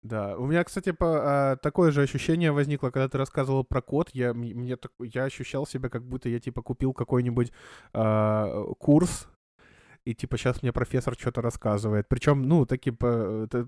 Да, 0.03 0.35
у 0.37 0.47
меня, 0.47 0.63
кстати, 0.63 0.91
по- 0.91 1.51
а, 1.51 1.55
такое 1.57 1.91
же 1.91 2.01
ощущение 2.01 2.51
возникло, 2.51 2.89
когда 2.89 3.07
ты 3.07 3.17
рассказывал 3.19 3.63
про 3.63 3.81
код. 3.81 4.09
Я, 4.13 4.33
мне 4.33 4.77
я 4.99 5.23
ощущал 5.23 5.67
себя, 5.67 5.89
как 5.89 6.03
будто 6.03 6.27
я, 6.27 6.39
типа, 6.39 6.63
купил 6.63 6.93
какой-нибудь 6.93 7.51
а, 7.93 8.63
курс, 8.79 9.27
и, 10.03 10.15
типа, 10.15 10.37
сейчас 10.37 10.63
мне 10.63 10.73
профессор 10.73 11.13
что-то 11.13 11.41
рассказывает. 11.41 12.07
Причем, 12.07 12.41
ну, 12.43 12.65
таким, 12.65 12.97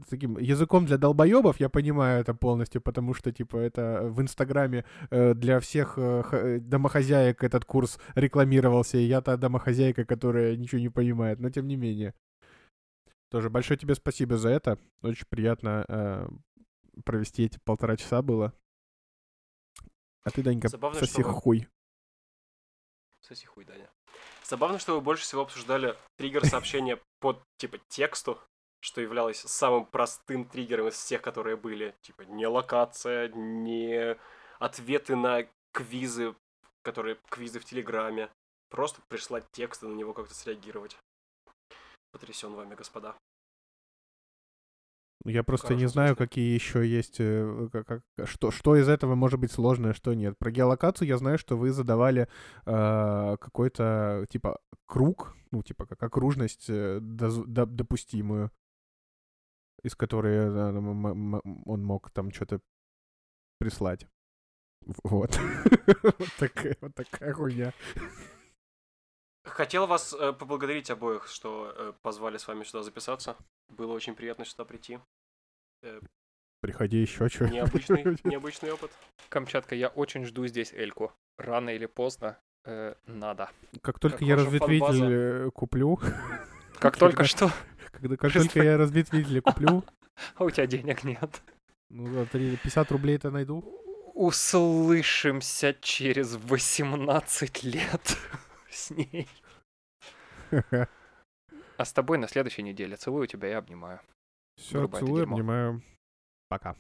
таким 0.10 0.38
языком 0.40 0.86
для 0.86 0.98
долбоебов 0.98 1.60
я 1.60 1.70
понимаю 1.70 2.22
это 2.22 2.34
полностью, 2.34 2.82
потому 2.82 3.14
что, 3.14 3.32
типа, 3.32 3.58
это 3.58 4.02
в 4.04 4.20
Инстаграме 4.20 4.84
э, 5.12 5.36
для 5.36 5.60
всех 5.60 5.94
э, 5.98 6.24
э, 6.32 6.60
домохозяек 6.60 7.44
этот 7.44 7.66
курс 7.66 8.00
рекламировался, 8.16 8.98
и 8.98 9.04
я 9.04 9.22
та 9.22 9.38
домохозяйка, 9.38 10.06
которая 10.06 10.58
ничего 10.58 10.82
не 10.82 10.90
понимает, 10.90 11.40
но 11.40 11.52
тем 11.52 11.68
не 11.68 11.76
менее. 11.76 12.16
Тоже 13.30 13.52
большое 13.52 13.80
тебе 13.80 13.94
спасибо 13.94 14.38
за 14.38 14.50
это. 14.50 14.80
Очень 15.04 15.28
приятно 15.30 15.86
э, 15.88 16.28
провести 17.06 17.44
эти 17.44 17.60
полтора 17.64 17.96
часа 17.96 18.24
было. 18.24 18.54
А 20.24 20.32
ты, 20.32 20.42
Данька, 20.42 20.68
Забавно, 20.68 21.00
соси 21.00 21.22
что 21.22 21.24
хуй. 21.24 21.68
Соси 23.22 23.46
хуй, 23.46 23.66
Даня. 23.66 23.93
Забавно, 24.54 24.78
что 24.78 24.94
вы 24.94 25.02
больше 25.02 25.24
всего 25.24 25.42
обсуждали 25.42 25.98
триггер 26.16 26.46
сообщения 26.46 27.00
под, 27.20 27.42
типа, 27.58 27.80
тексту, 27.90 28.40
что 28.82 29.02
являлось 29.02 29.40
самым 29.40 29.84
простым 29.84 30.46
триггером 30.46 30.90
из 30.90 30.94
всех, 30.94 31.24
которые 31.24 31.58
были. 31.58 31.96
Типа, 32.02 32.22
не 32.22 32.46
локация, 32.46 33.30
не 33.30 34.16
ответы 34.60 35.16
на 35.16 35.48
квизы, 35.72 36.36
которые 36.84 37.18
квизы 37.32 37.60
в 37.60 37.66
Телеграме. 37.66 38.30
Просто 38.70 39.02
прислать 39.08 39.46
текст 39.54 39.82
и 39.82 39.88
на 39.88 39.96
него 39.96 40.14
как-то 40.14 40.36
среагировать. 40.36 41.00
Потрясен 42.12 42.54
вами, 42.54 42.76
господа. 42.76 43.16
Я 45.26 45.44
просто 45.44 45.68
не 45.68 45.74
хорошем 45.82 45.90
знаю, 45.94 46.16
какие 46.16 46.54
еще 46.54 46.86
есть, 46.86 47.18
э, 47.20 47.70
как- 47.72 47.88
как- 48.18 48.28
что, 48.28 48.52
что 48.52 48.76
из 48.76 48.88
этого 48.90 49.16
может 49.16 49.40
быть 49.40 49.52
сложное, 49.52 49.94
что 49.94 50.14
нет. 50.14 50.38
Про 50.38 50.52
геолокацию 50.52 51.08
я 51.08 51.18
знаю, 51.18 51.38
что 51.38 51.58
вы 51.58 51.72
задавали 51.72 52.28
э, 52.66 53.38
какой-то, 53.40 54.26
типа, 54.30 54.60
круг, 54.86 55.36
ну, 55.52 55.64
типа, 55.64 55.86
как 55.86 56.04
окружность 56.04 56.70
э, 56.70 57.00
доз- 57.00 57.45
до- 57.45 57.66
допустимую, 57.66 58.52
из 59.84 59.95
которой 59.95 60.36
э, 60.36 60.78
он 61.66 61.84
мог 61.86 62.10
там 62.12 62.32
что-то 62.32 62.60
прислать. 63.60 64.08
Вот. 65.04 65.40
Вот 66.82 66.95
такая 66.95 67.34
хуйня. 67.34 67.72
Хотел 69.44 69.88
вас 69.88 70.14
э, 70.18 70.32
поблагодарить 70.34 70.90
обоих, 70.90 71.28
что 71.28 71.74
э, 71.76 71.94
позвали 72.02 72.38
с 72.38 72.48
вами 72.48 72.64
сюда 72.64 72.82
записаться. 72.84 73.36
Было 73.70 73.94
очень 73.94 74.15
приятно 74.15 74.45
сюда 74.45 74.64
прийти. 74.64 74.99
Э, 75.82 75.99
Приходи 76.61 77.02
еще 77.02 77.28
что. 77.28 77.48
Необычный, 77.49 78.03
необычный 78.24 78.72
опыт. 78.72 78.90
Камчатка, 79.28 79.76
я 79.76 79.90
очень 79.90 80.26
жду 80.26 80.48
здесь 80.48 80.72
Эльку. 80.72 81.11
Рано 81.38 81.72
или 81.72 81.88
поздно 81.88 82.38
э, 82.64 82.95
надо. 83.06 83.49
Как 83.82 83.99
только 83.99 84.20
Как 84.20 84.28
я 84.28 84.36
разветвитель 84.38 85.11
э, 85.11 85.52
куплю, 85.52 85.99
Как 86.80 86.95
только 86.95 87.26
что, 87.26 87.52
когда, 87.91 88.15
как 88.15 88.32
только 88.32 88.64
я 88.64 88.78
разветвитель 88.78 89.41
куплю, 89.41 89.84
а 90.36 90.45
у 90.45 90.49
тебя 90.49 90.68
денег 90.68 91.03
нет. 91.03 91.41
ну, 91.90 92.07
за 92.14 92.26
три- 92.28 92.56
50 92.56 92.91
рублей-то 92.91 93.30
найду. 93.30 93.61
Услышимся 94.14 95.76
через 95.82 96.36
18 96.36 97.64
лет 97.64 98.18
с 98.74 98.91
ней. 98.91 99.28
А 101.76 101.86
с 101.86 101.91
тобой 101.91 102.20
на 102.20 102.28
следующей 102.28 102.62
неделе. 102.62 102.95
Целую 102.95 103.26
тебя 103.26 103.50
и 103.50 103.54
обнимаю. 103.54 104.00
Все, 104.58 104.86
это 104.86 104.98
целую, 104.98 105.24
обнимаю. 105.24 105.82
Пока. 106.48 106.76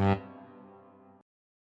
You. 0.00 0.20